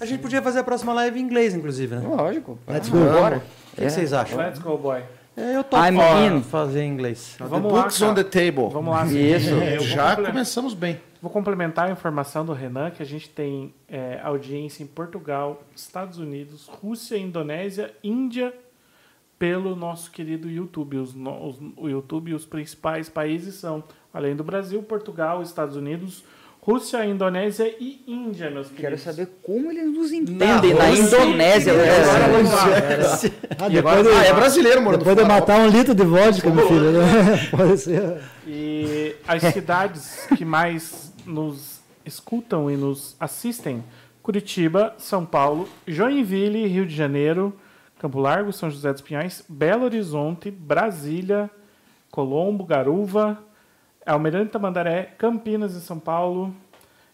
[0.00, 2.02] A gente podia fazer a próxima live em inglês, inclusive, né?
[2.04, 2.58] Lógico.
[2.66, 2.98] Let's Ah, go.
[3.20, 3.36] Bora.
[3.36, 4.38] O que, que vocês acham?
[4.38, 5.00] Let's go, boy.
[5.36, 6.42] É, eu tô I'm in.
[6.42, 7.36] fazer em inglês.
[7.38, 8.10] Vamos the lá, books cara.
[8.10, 8.68] on the table.
[8.72, 9.06] Vamos lá.
[9.06, 9.84] Isso.
[9.84, 10.98] Já começamos bem.
[11.22, 16.18] Vou complementar a informação do Renan, que a gente tem é, audiência em Portugal, Estados
[16.18, 18.54] Unidos, Rússia, Indonésia, Índia,
[19.38, 20.96] pelo nosso querido YouTube.
[20.96, 23.84] Os, os- o YouTube, os principais países são,
[24.14, 26.24] além do Brasil, Portugal, Estados Unidos,
[26.62, 29.02] Rússia, Indonésia e Índia, meus Quero queridos.
[29.02, 31.16] saber como eles nos entendem na, Rússia.
[31.22, 31.72] Indonésia.
[31.72, 31.86] Né?
[32.42, 33.18] lá.
[33.58, 33.70] Ah, agora-
[34.02, 34.98] depois, Ah, de, é brasileiro, mano.
[34.98, 37.48] depois de matar um litro de vodka, meu filho, né?
[37.50, 38.20] Pode ser.
[38.46, 43.84] E as cidades que mais nos escutam e nos assistem:
[44.22, 47.54] Curitiba, São Paulo, Joinville, Rio de Janeiro,
[47.98, 51.50] Campo Largo, São José dos Pinhais, Belo Horizonte, Brasília,
[52.10, 53.38] Colombo, Garuva,
[54.04, 56.54] Almirante Tamandaré, Campinas e São Paulo.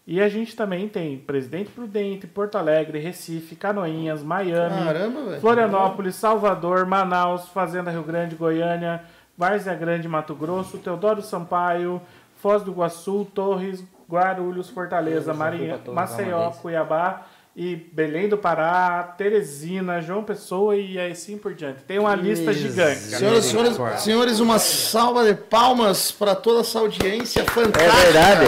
[0.05, 5.37] E a gente também tem Presidente Prudente, Porto Alegre, Recife, Canoinhas, Miami, Caramba.
[5.41, 9.03] Florianópolis, Salvador, Manaus, Fazenda Rio Grande, Goiânia,
[9.37, 12.01] Várzea Grande, Mato Grosso, Teodoro Sampaio,
[12.37, 16.49] Foz do Iguaçu, Torres, Guarulhos, Fortaleza, Marinha, Maceió.
[16.51, 21.83] Cuiabá e Belém do Pará, Teresina, João Pessoa e assim por diante.
[21.83, 23.09] Tem uma lista gigante.
[23.09, 23.17] cara.
[23.17, 27.95] Senhoras e senhores, senhores, uma salva de palmas para toda essa audiência É fantástica.
[28.03, 28.45] verdade.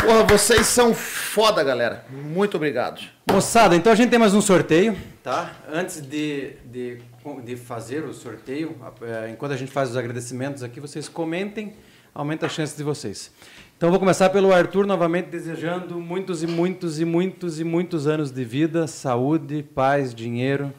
[0.00, 2.04] Porra, vocês são foda, galera.
[2.10, 3.00] Muito obrigado.
[3.30, 5.50] Moçada, então a gente tem mais um sorteio, tá?
[5.70, 6.98] Antes de, de,
[7.44, 11.74] de fazer o sorteio, eh, enquanto a gente faz os agradecimentos aqui, vocês comentem,
[12.18, 13.32] aumenta a chance de vocês.
[13.76, 18.32] Então vou começar pelo Arthur, novamente desejando muitos e muitos e muitos e muitos anos
[18.32, 20.72] de vida, saúde, paz, dinheiro,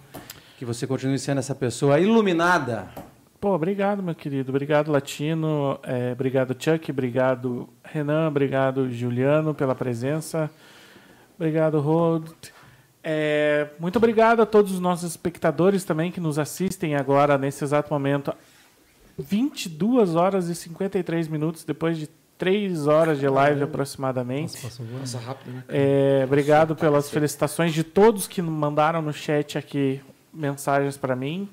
[0.58, 2.90] que você continue sendo essa pessoa iluminada.
[3.40, 4.52] Pô, obrigado, meu querido.
[4.52, 5.80] Obrigado, Latino.
[5.82, 6.92] É, obrigado, Chuck.
[6.92, 8.28] Obrigado, Renan.
[8.28, 10.52] Obrigado, Juliano, pela presença.
[11.38, 12.28] Obrigado, Rod.
[13.02, 17.94] É, muito obrigado a todos os nossos espectadores também que nos assistem agora, nesse exato
[17.94, 18.34] momento.
[19.20, 24.62] 22 horas e 53 minutos, depois de 3 horas de live aproximadamente.
[24.62, 25.64] Passa rápido, né?
[25.68, 30.02] É, obrigado pelas felicitações de todos que mandaram no chat aqui
[30.34, 31.50] mensagens para mim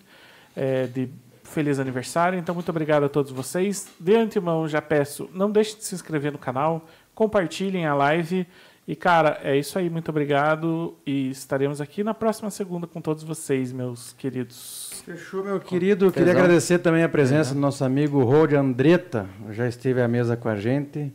[0.54, 1.08] é, de
[1.42, 2.38] feliz aniversário.
[2.38, 3.88] Então, muito obrigado a todos vocês.
[3.98, 8.46] De antemão, já peço, não deixe de se inscrever no canal, compartilhem a live.
[8.86, 9.90] E, cara, é isso aí.
[9.90, 10.96] Muito obrigado.
[11.04, 15.02] E estaremos aqui na próxima segunda com todos vocês, meus queridos.
[15.04, 16.12] Fechou, meu querido.
[16.12, 20.48] Queria agradecer também a presença do nosso amigo Rod Andretta, já esteve à mesa com
[20.48, 21.12] a gente.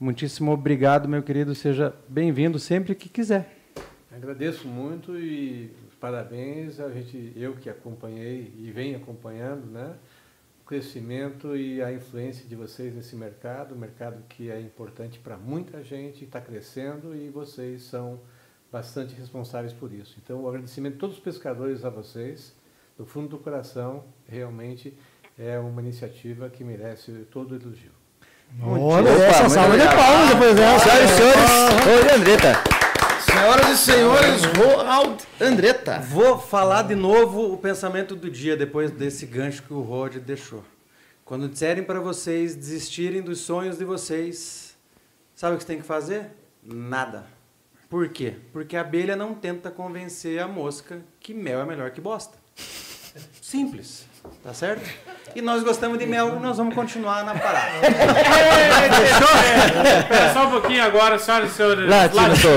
[0.00, 1.54] Muitíssimo obrigado, meu querido.
[1.54, 3.56] Seja bem-vindo sempre que quiser.
[4.10, 5.70] Agradeço muito e
[6.00, 6.80] parabéns.
[6.80, 9.92] A gente, eu que acompanhei e venho acompanhando, né?
[10.62, 15.36] O crescimento e a influência de vocês nesse mercado, um mercado que é importante para
[15.36, 18.20] muita gente, está crescendo e vocês são
[18.70, 20.16] bastante responsáveis por isso.
[20.22, 22.54] Então, o agradecimento de todos os pescadores a vocês,
[22.96, 24.96] do fundo do coração, realmente
[25.36, 27.90] é uma iniciativa que merece todo o elogio.
[28.62, 30.84] Olha essa salva de palmas depois dessa.
[30.84, 32.91] Senhoras e senhores, oi, Andretta.
[33.42, 35.98] Senhoras e senhores, Roald Andretta.
[35.98, 40.62] Vou falar de novo o pensamento do dia depois desse gancho que o Rod deixou.
[41.24, 44.76] Quando disserem para vocês desistirem dos sonhos de vocês,
[45.34, 46.30] sabe o que você tem que fazer?
[46.62, 47.26] Nada.
[47.90, 48.34] Por quê?
[48.52, 52.38] Porque a abelha não tenta convencer a mosca que mel é melhor que bosta.
[53.42, 54.06] Simples,
[54.42, 54.88] tá certo?
[55.34, 57.70] E nós gostamos de mel, nós vamos continuar na parada.
[60.00, 61.88] Espera só um pouquinho agora, senhoras e senhores.
[61.88, 62.52] Latino Latino.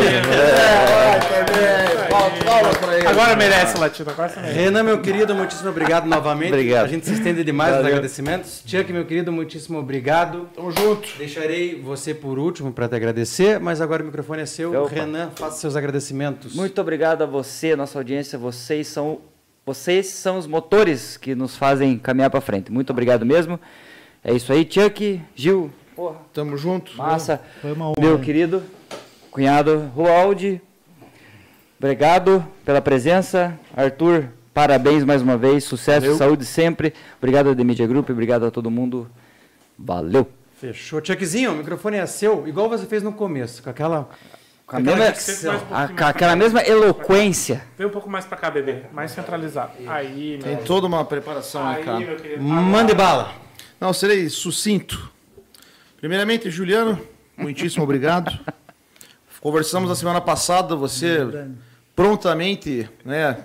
[2.46, 3.08] Palmas pra ele.
[3.08, 4.12] Agora merece, Latino.
[4.12, 4.30] Agora.
[4.42, 6.50] Renan, meu querido, muitíssimo obrigado novamente.
[6.50, 6.86] Obrigado.
[6.86, 7.94] A gente se estende demais nos Valeu.
[7.96, 8.62] agradecimentos.
[8.66, 10.50] Chuck, meu querido, muitíssimo obrigado.
[10.56, 11.08] Tamo junto.
[11.18, 14.84] Deixarei você por último para te agradecer, mas agora o microfone é seu.
[14.84, 14.94] Opa.
[14.94, 16.54] Renan, faça seus agradecimentos.
[16.56, 18.38] Muito obrigado a você, nossa audiência.
[18.38, 19.20] Vocês são,
[19.66, 22.72] vocês são os motores que nos fazem caminhar para frente.
[22.72, 23.60] Muito obrigado mesmo.
[24.24, 26.96] É isso aí, Chuck, Gil, porra, Tamo junto.
[26.96, 27.42] massa.
[27.62, 27.96] Foi uma honra.
[28.00, 28.64] Meu querido
[29.32, 30.62] cunhado Rualdi,
[31.80, 33.58] obrigado pela presença.
[33.76, 35.64] Arthur, parabéns mais uma vez.
[35.64, 36.18] Sucesso, Valeu.
[36.18, 36.94] saúde sempre.
[37.18, 39.10] Obrigado a The Media Group, obrigado a todo mundo.
[39.78, 40.28] Valeu.
[40.60, 41.04] Fechou.
[41.04, 44.10] Chuckzinho, o microfone é seu, igual você fez no começo, com aquela.
[44.66, 47.64] Com a aquela mesma, um a- com aquela mesma eloquência.
[47.78, 48.82] Vem um pouco mais pra cá, bebê.
[48.92, 49.74] Mais centralizado.
[49.88, 50.64] Aí, Tem meu.
[50.66, 52.00] toda uma preparação aí, cara.
[52.00, 52.42] meu querido.
[52.42, 53.32] Mande bala.
[53.80, 55.12] Não, serei sucinto.
[55.98, 57.00] Primeiramente, Juliano,
[57.38, 58.38] muitíssimo obrigado.
[59.40, 61.20] Conversamos na semana passada, você
[61.96, 63.38] prontamente né,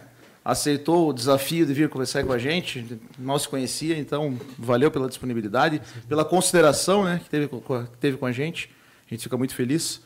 [0.43, 2.99] aceitou o desafio de vir conversar com a gente.
[3.19, 8.17] Não se conhecia, então valeu pela disponibilidade, pela consideração né, que, teve, a- que teve
[8.17, 8.71] com a gente.
[9.07, 10.01] A gente fica muito feliz.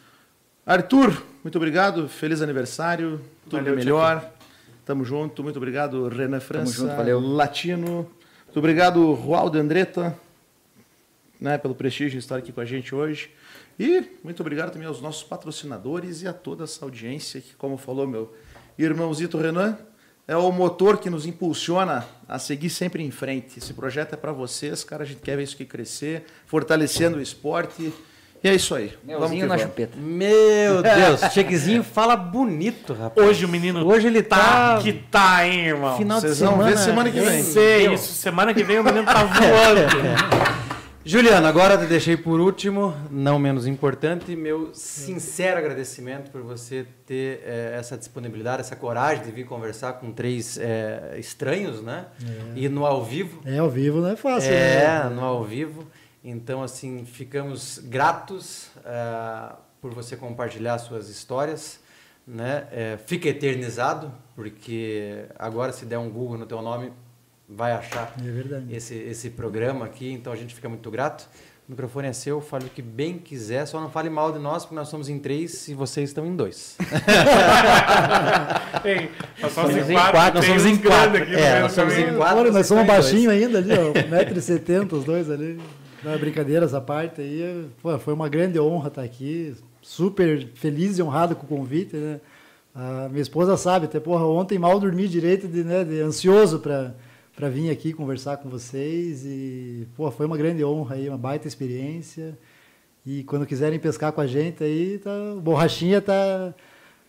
[0.66, 3.20] Arthur, muito obrigado, feliz aniversário,
[3.50, 4.30] tudo Valeu, melhor.
[4.86, 7.20] Tamo junto, muito obrigado, Renan França, junto, valeu.
[7.20, 8.10] Latino.
[8.46, 10.18] Muito obrigado, Rualdo Andretta,
[11.38, 13.30] né, pelo prestígio de estar aqui com a gente hoje.
[13.78, 18.06] E muito obrigado também aos nossos patrocinadores e a toda essa audiência que, como falou
[18.06, 18.34] meu
[18.78, 19.76] irmãozito Renan,
[20.26, 23.58] é o motor que nos impulsiona a seguir sempre em frente.
[23.58, 25.02] Esse projeto é para vocês, cara.
[25.02, 27.92] A gente quer ver isso aqui crescer, fortalecendo o esporte.
[28.44, 28.92] E é isso aí.
[29.02, 29.62] Melzinho na vamos.
[29.62, 29.96] chupeta.
[29.98, 33.26] Meu Deus, Chuckzinho fala bonito, rapaz.
[33.26, 35.96] Hoje o menino Hoje ele tá- que tá, hein, irmão?
[35.96, 36.70] Final de Vocês vão semana.
[36.70, 37.42] ver semana que vem.
[37.42, 38.12] Sei, isso.
[38.12, 40.54] Semana que vem o menino tá voando.
[41.06, 47.42] Juliano, agora te deixei por último, não menos importante, meu sincero agradecimento por você ter
[47.46, 52.06] eh, essa disponibilidade, essa coragem de vir conversar com três eh, estranhos, né?
[52.56, 53.40] E no ao vivo.
[53.44, 54.50] É, ao vivo não é fácil.
[54.50, 55.10] É, né?
[55.14, 55.86] no ao vivo.
[56.24, 61.78] Então, assim, ficamos gratos ah, por você compartilhar suas histórias.
[62.26, 62.66] Né?
[62.72, 66.90] É, fica eternizado, porque agora se der um Google no teu nome,
[67.46, 68.74] vai achar É verdade.
[68.74, 70.10] esse, esse programa aqui.
[70.10, 71.28] Então, a gente fica muito grato.
[71.68, 74.64] O microfone é seu, fale o que bem quiser, só não fale mal de nós,
[74.64, 76.76] porque nós somos em três e vocês estão em dois.
[78.84, 81.22] Ei, nós somos Somos em quatro, quatro, nós somos em quatro.
[81.22, 82.10] aqui É, nós somos também.
[82.10, 82.38] em quatro.
[82.40, 82.98] Olha, nós somos dois.
[82.98, 83.92] baixinhos ainda ali, ó.
[83.92, 85.60] 1,70m os dois ali.
[86.04, 87.66] Não é brincadeira essa parte aí.
[87.82, 89.54] Pô, foi uma grande honra estar aqui.
[89.80, 92.20] Super feliz e honrado com o convite, né?
[92.74, 96.94] A minha esposa sabe, até porra, ontem mal dormi direito, de, né, de ansioso para
[97.36, 101.48] para vir aqui conversar com vocês e pô, foi uma grande honra aí, uma baita
[101.48, 102.38] experiência.
[103.04, 106.54] E quando quiserem pescar com a gente aí, tá, o Borrachinha tá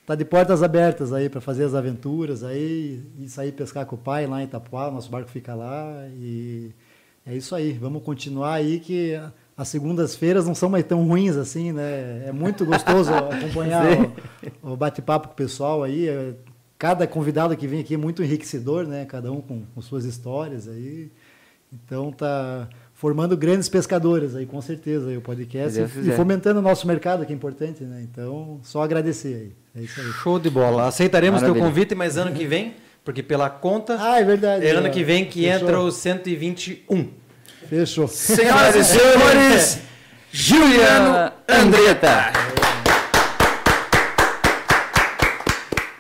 [0.06, 4.00] tá de portas abertas aí para fazer as aventuras aí e sair pescar com o
[4.00, 6.72] pai lá em Itapuá, nosso barco fica lá e
[7.26, 7.74] é isso aí.
[7.74, 9.20] Vamos continuar aí que
[9.58, 12.26] as segundas-feiras não são mais tão ruins assim, né?
[12.28, 13.86] É muito gostoso acompanhar
[14.62, 16.08] o, o bate-papo com o pessoal aí.
[16.08, 16.34] É-
[16.78, 19.06] Cada convidado que vem aqui é muito enriquecedor, né?
[19.06, 21.10] Cada um com, com suas histórias aí.
[21.72, 25.80] Então tá formando grandes pescadores aí, com certeza, aí, o podcast.
[25.80, 28.02] E, e fomentando o nosso mercado, que é importante, né?
[28.04, 29.52] Então, só agradecer aí.
[29.82, 30.08] É isso aí.
[30.22, 30.86] Show de bola.
[30.88, 31.66] Aceitaremos Maravilha.
[31.66, 32.74] convite, mas ano que vem,
[33.06, 34.66] porque pela conta, Ah, é verdade.
[34.66, 34.92] é ano ó.
[34.92, 35.62] que vem que Fechou.
[35.62, 37.14] entra o 121.
[37.70, 38.08] Fechou.
[38.08, 39.80] Senhoras e senhores,
[40.32, 42.34] Juliano Andretta.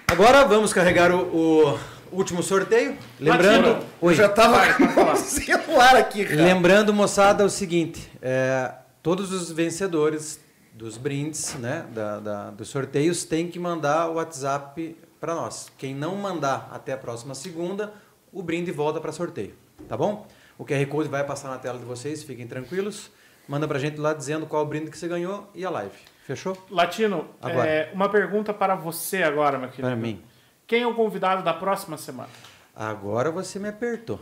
[0.07, 1.79] Agora vamos carregar o, o
[2.11, 2.97] último sorteio.
[3.19, 3.83] Lembrando.
[4.01, 6.41] Eu já tava com o celular aqui, cara.
[6.41, 8.71] lembrando, moçada, o seguinte: é,
[9.03, 10.39] todos os vencedores
[10.73, 15.71] dos brindes, né, da, da- dos sorteios, têm que mandar o WhatsApp para nós.
[15.77, 17.93] Quem não mandar até a próxima segunda,
[18.31, 19.53] o brinde volta para sorteio,
[19.87, 20.27] tá bom?
[20.57, 23.11] O QR Code vai passar na tela de vocês, fiquem tranquilos.
[23.47, 25.95] Manda pra gente lá dizendo qual o brinde que você ganhou e a live.
[26.25, 26.57] Fechou?
[26.71, 27.69] Latino, Agora.
[27.69, 29.87] é, uma pergunta para você agora, meu querido.
[29.87, 30.23] Para mim.
[30.65, 32.29] Quem é o convidado da próxima semana?
[32.75, 34.19] Agora você me apertou.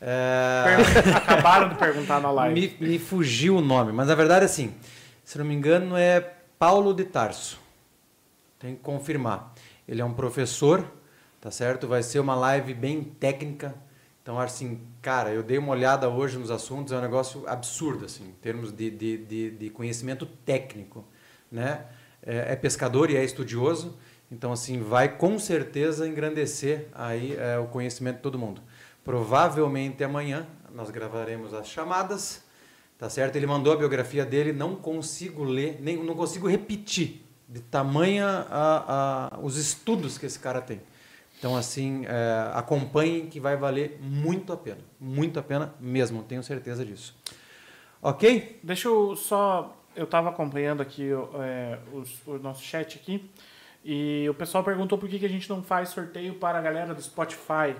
[0.00, 0.64] É...
[1.14, 2.76] Acabaram de perguntar na live.
[2.80, 4.74] Me, me fugiu o nome, mas na verdade, assim,
[5.22, 6.20] se não me engano, é
[6.58, 7.60] Paulo de Tarso.
[8.58, 9.49] Tem que confirmar.
[9.90, 10.88] Ele é um professor,
[11.40, 11.88] tá certo?
[11.88, 13.74] Vai ser uma live bem técnica.
[14.22, 18.28] Então, assim, cara, eu dei uma olhada hoje nos assuntos, é um negócio absurdo, assim,
[18.28, 21.04] em termos de, de, de, de conhecimento técnico,
[21.50, 21.86] né?
[22.22, 23.98] É, é pescador e é estudioso,
[24.30, 28.62] então, assim, vai com certeza engrandecer aí é, o conhecimento de todo mundo.
[29.02, 32.44] Provavelmente amanhã nós gravaremos as chamadas,
[32.96, 33.34] tá certo?
[33.34, 39.34] Ele mandou a biografia dele, não consigo ler, nem não consigo repetir de tamanha a,
[39.34, 40.80] a- os estudos que esse cara tem.
[41.38, 44.78] Então, assim, é, acompanhem que vai valer muito a pena.
[45.00, 47.16] Muito a pena mesmo, tenho certeza disso.
[48.02, 48.58] Ok?
[48.62, 49.76] Deixa eu só.
[49.96, 53.28] Eu estava acompanhando aqui é, os- o nosso chat aqui.
[53.84, 56.94] E o pessoal perguntou por que, que a gente não faz sorteio para a galera
[56.94, 57.74] do Spotify.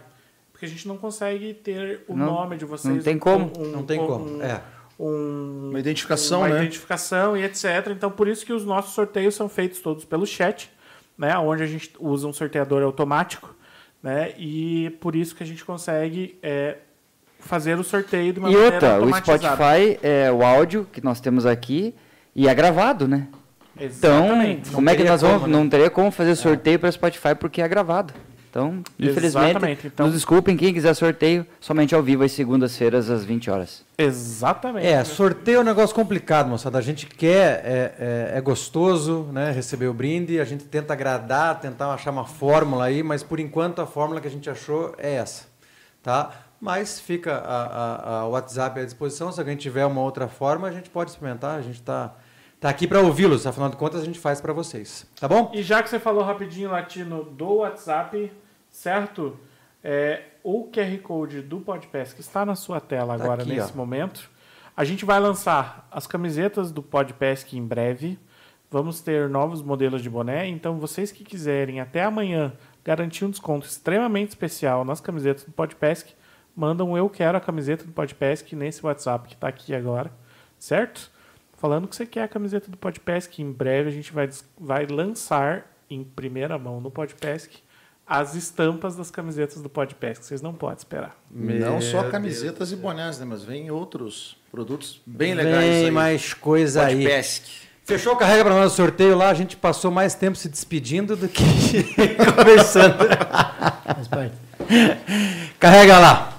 [0.50, 2.94] Porque a gente não consegue ter o Não- nome de vocês.
[2.96, 3.52] não tem como.
[3.58, 4.36] um- Não tem um- como.
[4.38, 4.62] um- É.
[5.00, 6.56] um- Uma identificação, uma né?
[6.60, 7.88] identificação e etc.
[7.90, 10.70] Então, por isso que os nossos sorteios são feitos todos pelo chat,
[11.16, 11.36] né?
[11.38, 13.54] Onde a gente usa um sorteador automático,
[14.02, 14.32] né?
[14.38, 16.76] E por isso que a gente consegue é,
[17.38, 19.14] fazer o sorteio de uma E maneira outra, o.
[19.16, 21.94] Spotify é o áudio que nós temos aqui
[22.34, 23.28] e é gravado, né?
[23.82, 24.70] Então, Exatamente.
[24.70, 25.42] como é que nós vamos.
[25.42, 25.58] como, né?
[25.58, 28.12] Não teria como fazer sorteio para Spotify porque é gravado.
[28.50, 33.24] Então, infelizmente, Exatamente, então- nos desculpem, quem quiser sorteio, somente ao vivo às segundas-feiras às
[33.24, 33.84] 20 horas.
[33.96, 34.84] Exatamente.
[34.86, 36.76] É, sorteio é um negócio complicado, moçada.
[36.76, 37.94] A gente quer, é,
[38.34, 39.52] é, é gostoso, né?
[39.52, 43.80] Receber o brinde, a gente tenta agradar, tentar achar uma fórmula aí, mas por enquanto
[43.80, 45.44] a fórmula que a gente achou é essa,
[46.02, 46.30] tá?
[46.60, 49.30] Mas fica a, a- a WhatsApp à disposição.
[49.30, 51.56] Se alguém tiver uma outra forma, a gente pode experimentar.
[51.58, 52.14] A gente está
[52.60, 53.46] tá aqui para ouvi-los.
[53.46, 55.50] Afinal de contas, a gente faz para vocês, tá bom?
[55.54, 58.30] E já que você falou rapidinho, Latino, do WhatsApp,
[58.70, 59.38] certo?
[59.82, 63.72] É, o QR Code do Podpass que está na sua tela Tá agora, aqui, nesse
[63.72, 63.76] ó.
[63.76, 64.30] momento.
[64.76, 68.18] A gente vai lançar as camisetas do Podpass em breve.
[68.70, 70.46] Vamos ter novos modelos de boné.
[70.46, 72.52] Então, vocês que quiserem até amanhã
[72.84, 76.06] garantir um desconto extremamente especial nas camisetas do Podpass,
[76.54, 80.10] mandam eu quero a camiseta do Podpass nesse WhatsApp que está aqui agora,
[80.58, 81.10] certo?
[81.56, 84.86] Falando que você quer a camiseta do Podpass, que em breve a gente vai, vai
[84.86, 87.46] lançar em primeira mão no Podpass
[88.12, 91.16] as estampas das camisetas do Podpass, que vocês não podem esperar.
[91.30, 93.24] Não só Meu camisetas e bonés, né?
[93.24, 95.90] Mas vem outros produtos bem legais Vem aí.
[95.92, 96.96] mais coisa aí.
[96.96, 97.42] Podpesc.
[97.84, 99.30] Fechou, carrega para nós o sorteio lá.
[99.30, 101.44] A gente passou mais tempo se despedindo do que
[102.36, 102.96] conversando.
[105.60, 106.32] Carrega lá.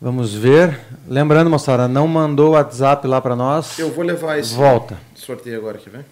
[0.00, 0.78] Vamos ver.
[1.08, 3.76] Lembrando, moçada, não mandou o WhatsApp lá para nós.
[3.80, 4.96] Eu vou levar esse Volta.
[5.14, 6.04] sorteio agora aqui, vem.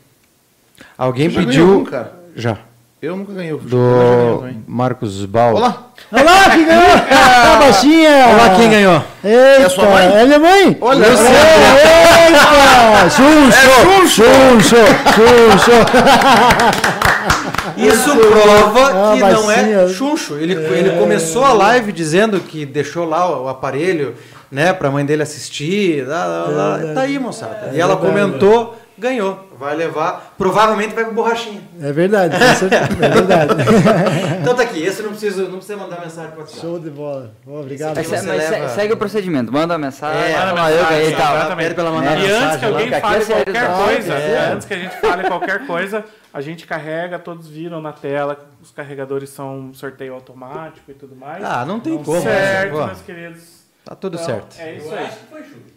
[0.99, 1.67] Alguém pediu.
[1.67, 2.13] ganhou cara?
[2.35, 2.59] Já.
[3.07, 3.53] Eu nunca ganhei.
[3.53, 4.65] o- eu ganhei Do.
[4.67, 5.55] Marcos Bal.
[5.55, 5.77] Olá!
[6.11, 6.83] Olá, quem ganhou?
[7.09, 8.27] Ah, baixinha!
[8.35, 9.01] Olá, quem ganhou?
[9.23, 10.07] Eita, sua mãe?
[10.13, 10.77] É minha mãe?
[10.81, 11.17] Olha, Eita!
[13.11, 14.09] Chuncho!
[14.09, 14.75] Chuncho!
[15.15, 15.71] Chuncho!
[17.79, 20.35] Isso prova Ah, que não é chuncho.
[20.39, 24.17] Ele, ele começou a live dizendo que deixou lá o aparelho,
[24.51, 26.05] né, pra mãe dele assistir.
[26.09, 26.95] Lá, lá, lá.
[26.95, 27.71] Tá aí, moçada.
[27.73, 29.49] E ela É comentou, ganhou.
[29.59, 31.61] Vai levar, provavelmente vai com borrachinha.
[31.81, 33.55] É verdade, com certeza, é verdade.
[34.43, 36.61] Então tá aqui, esse não precisa, não precisa mandar mensagem pro WhatsApp.
[36.61, 37.33] Show de bola.
[37.47, 37.99] Ó, obrigado.
[37.99, 40.77] Esse Mas, você mas leva- segue o procedimento, manda uma mensagem, É, manda "Ó, eu
[40.77, 41.37] mensagem, ganhei tal.
[41.37, 41.57] exatamente.
[41.67, 42.21] Pede pra ela mandar Né?
[42.21, 43.85] E antes mensagem que alguém fale é qualquer tá?
[43.85, 44.53] coisa, É.
[44.53, 48.71] antes que a gente fale qualquer coisa, a gente carrega, todos viram na tela, os
[48.71, 51.43] carregadores são sorteio automático e tudo mais.
[51.45, 52.21] Ah, não tem como.
[52.23, 52.87] Certo, né?
[52.87, 53.57] meus queridos.
[53.85, 54.57] Tá tudo Então, certo.
[54.59, 55.07] É isso aí.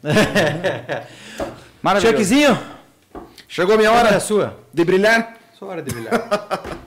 [1.81, 2.17] Maravilhoso.
[2.17, 2.57] Chuckzinho,
[3.49, 4.57] Chegou a minha hora é sua.
[4.73, 5.35] de brilhar.
[5.57, 6.13] Sua hora de brilhar.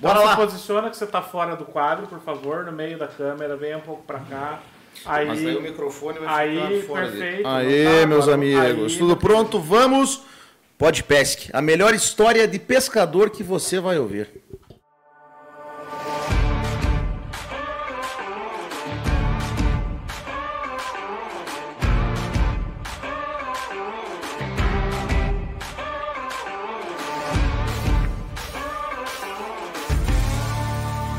[0.00, 0.36] Então Bora se lá.
[0.36, 3.80] posiciona que você tá fora do quadro, por favor, no meio da câmera, venha um
[3.80, 4.60] pouco pra cá.
[5.04, 7.48] Aí, microfone aí perfeito.
[7.48, 8.06] Aê, tá?
[8.06, 8.92] meus Agora- amigos.
[8.92, 9.58] aí, Tudo pronto?
[9.58, 10.22] Vamos.
[10.78, 14.28] Podpesc, a melhor história de pescador que você vai ouvir.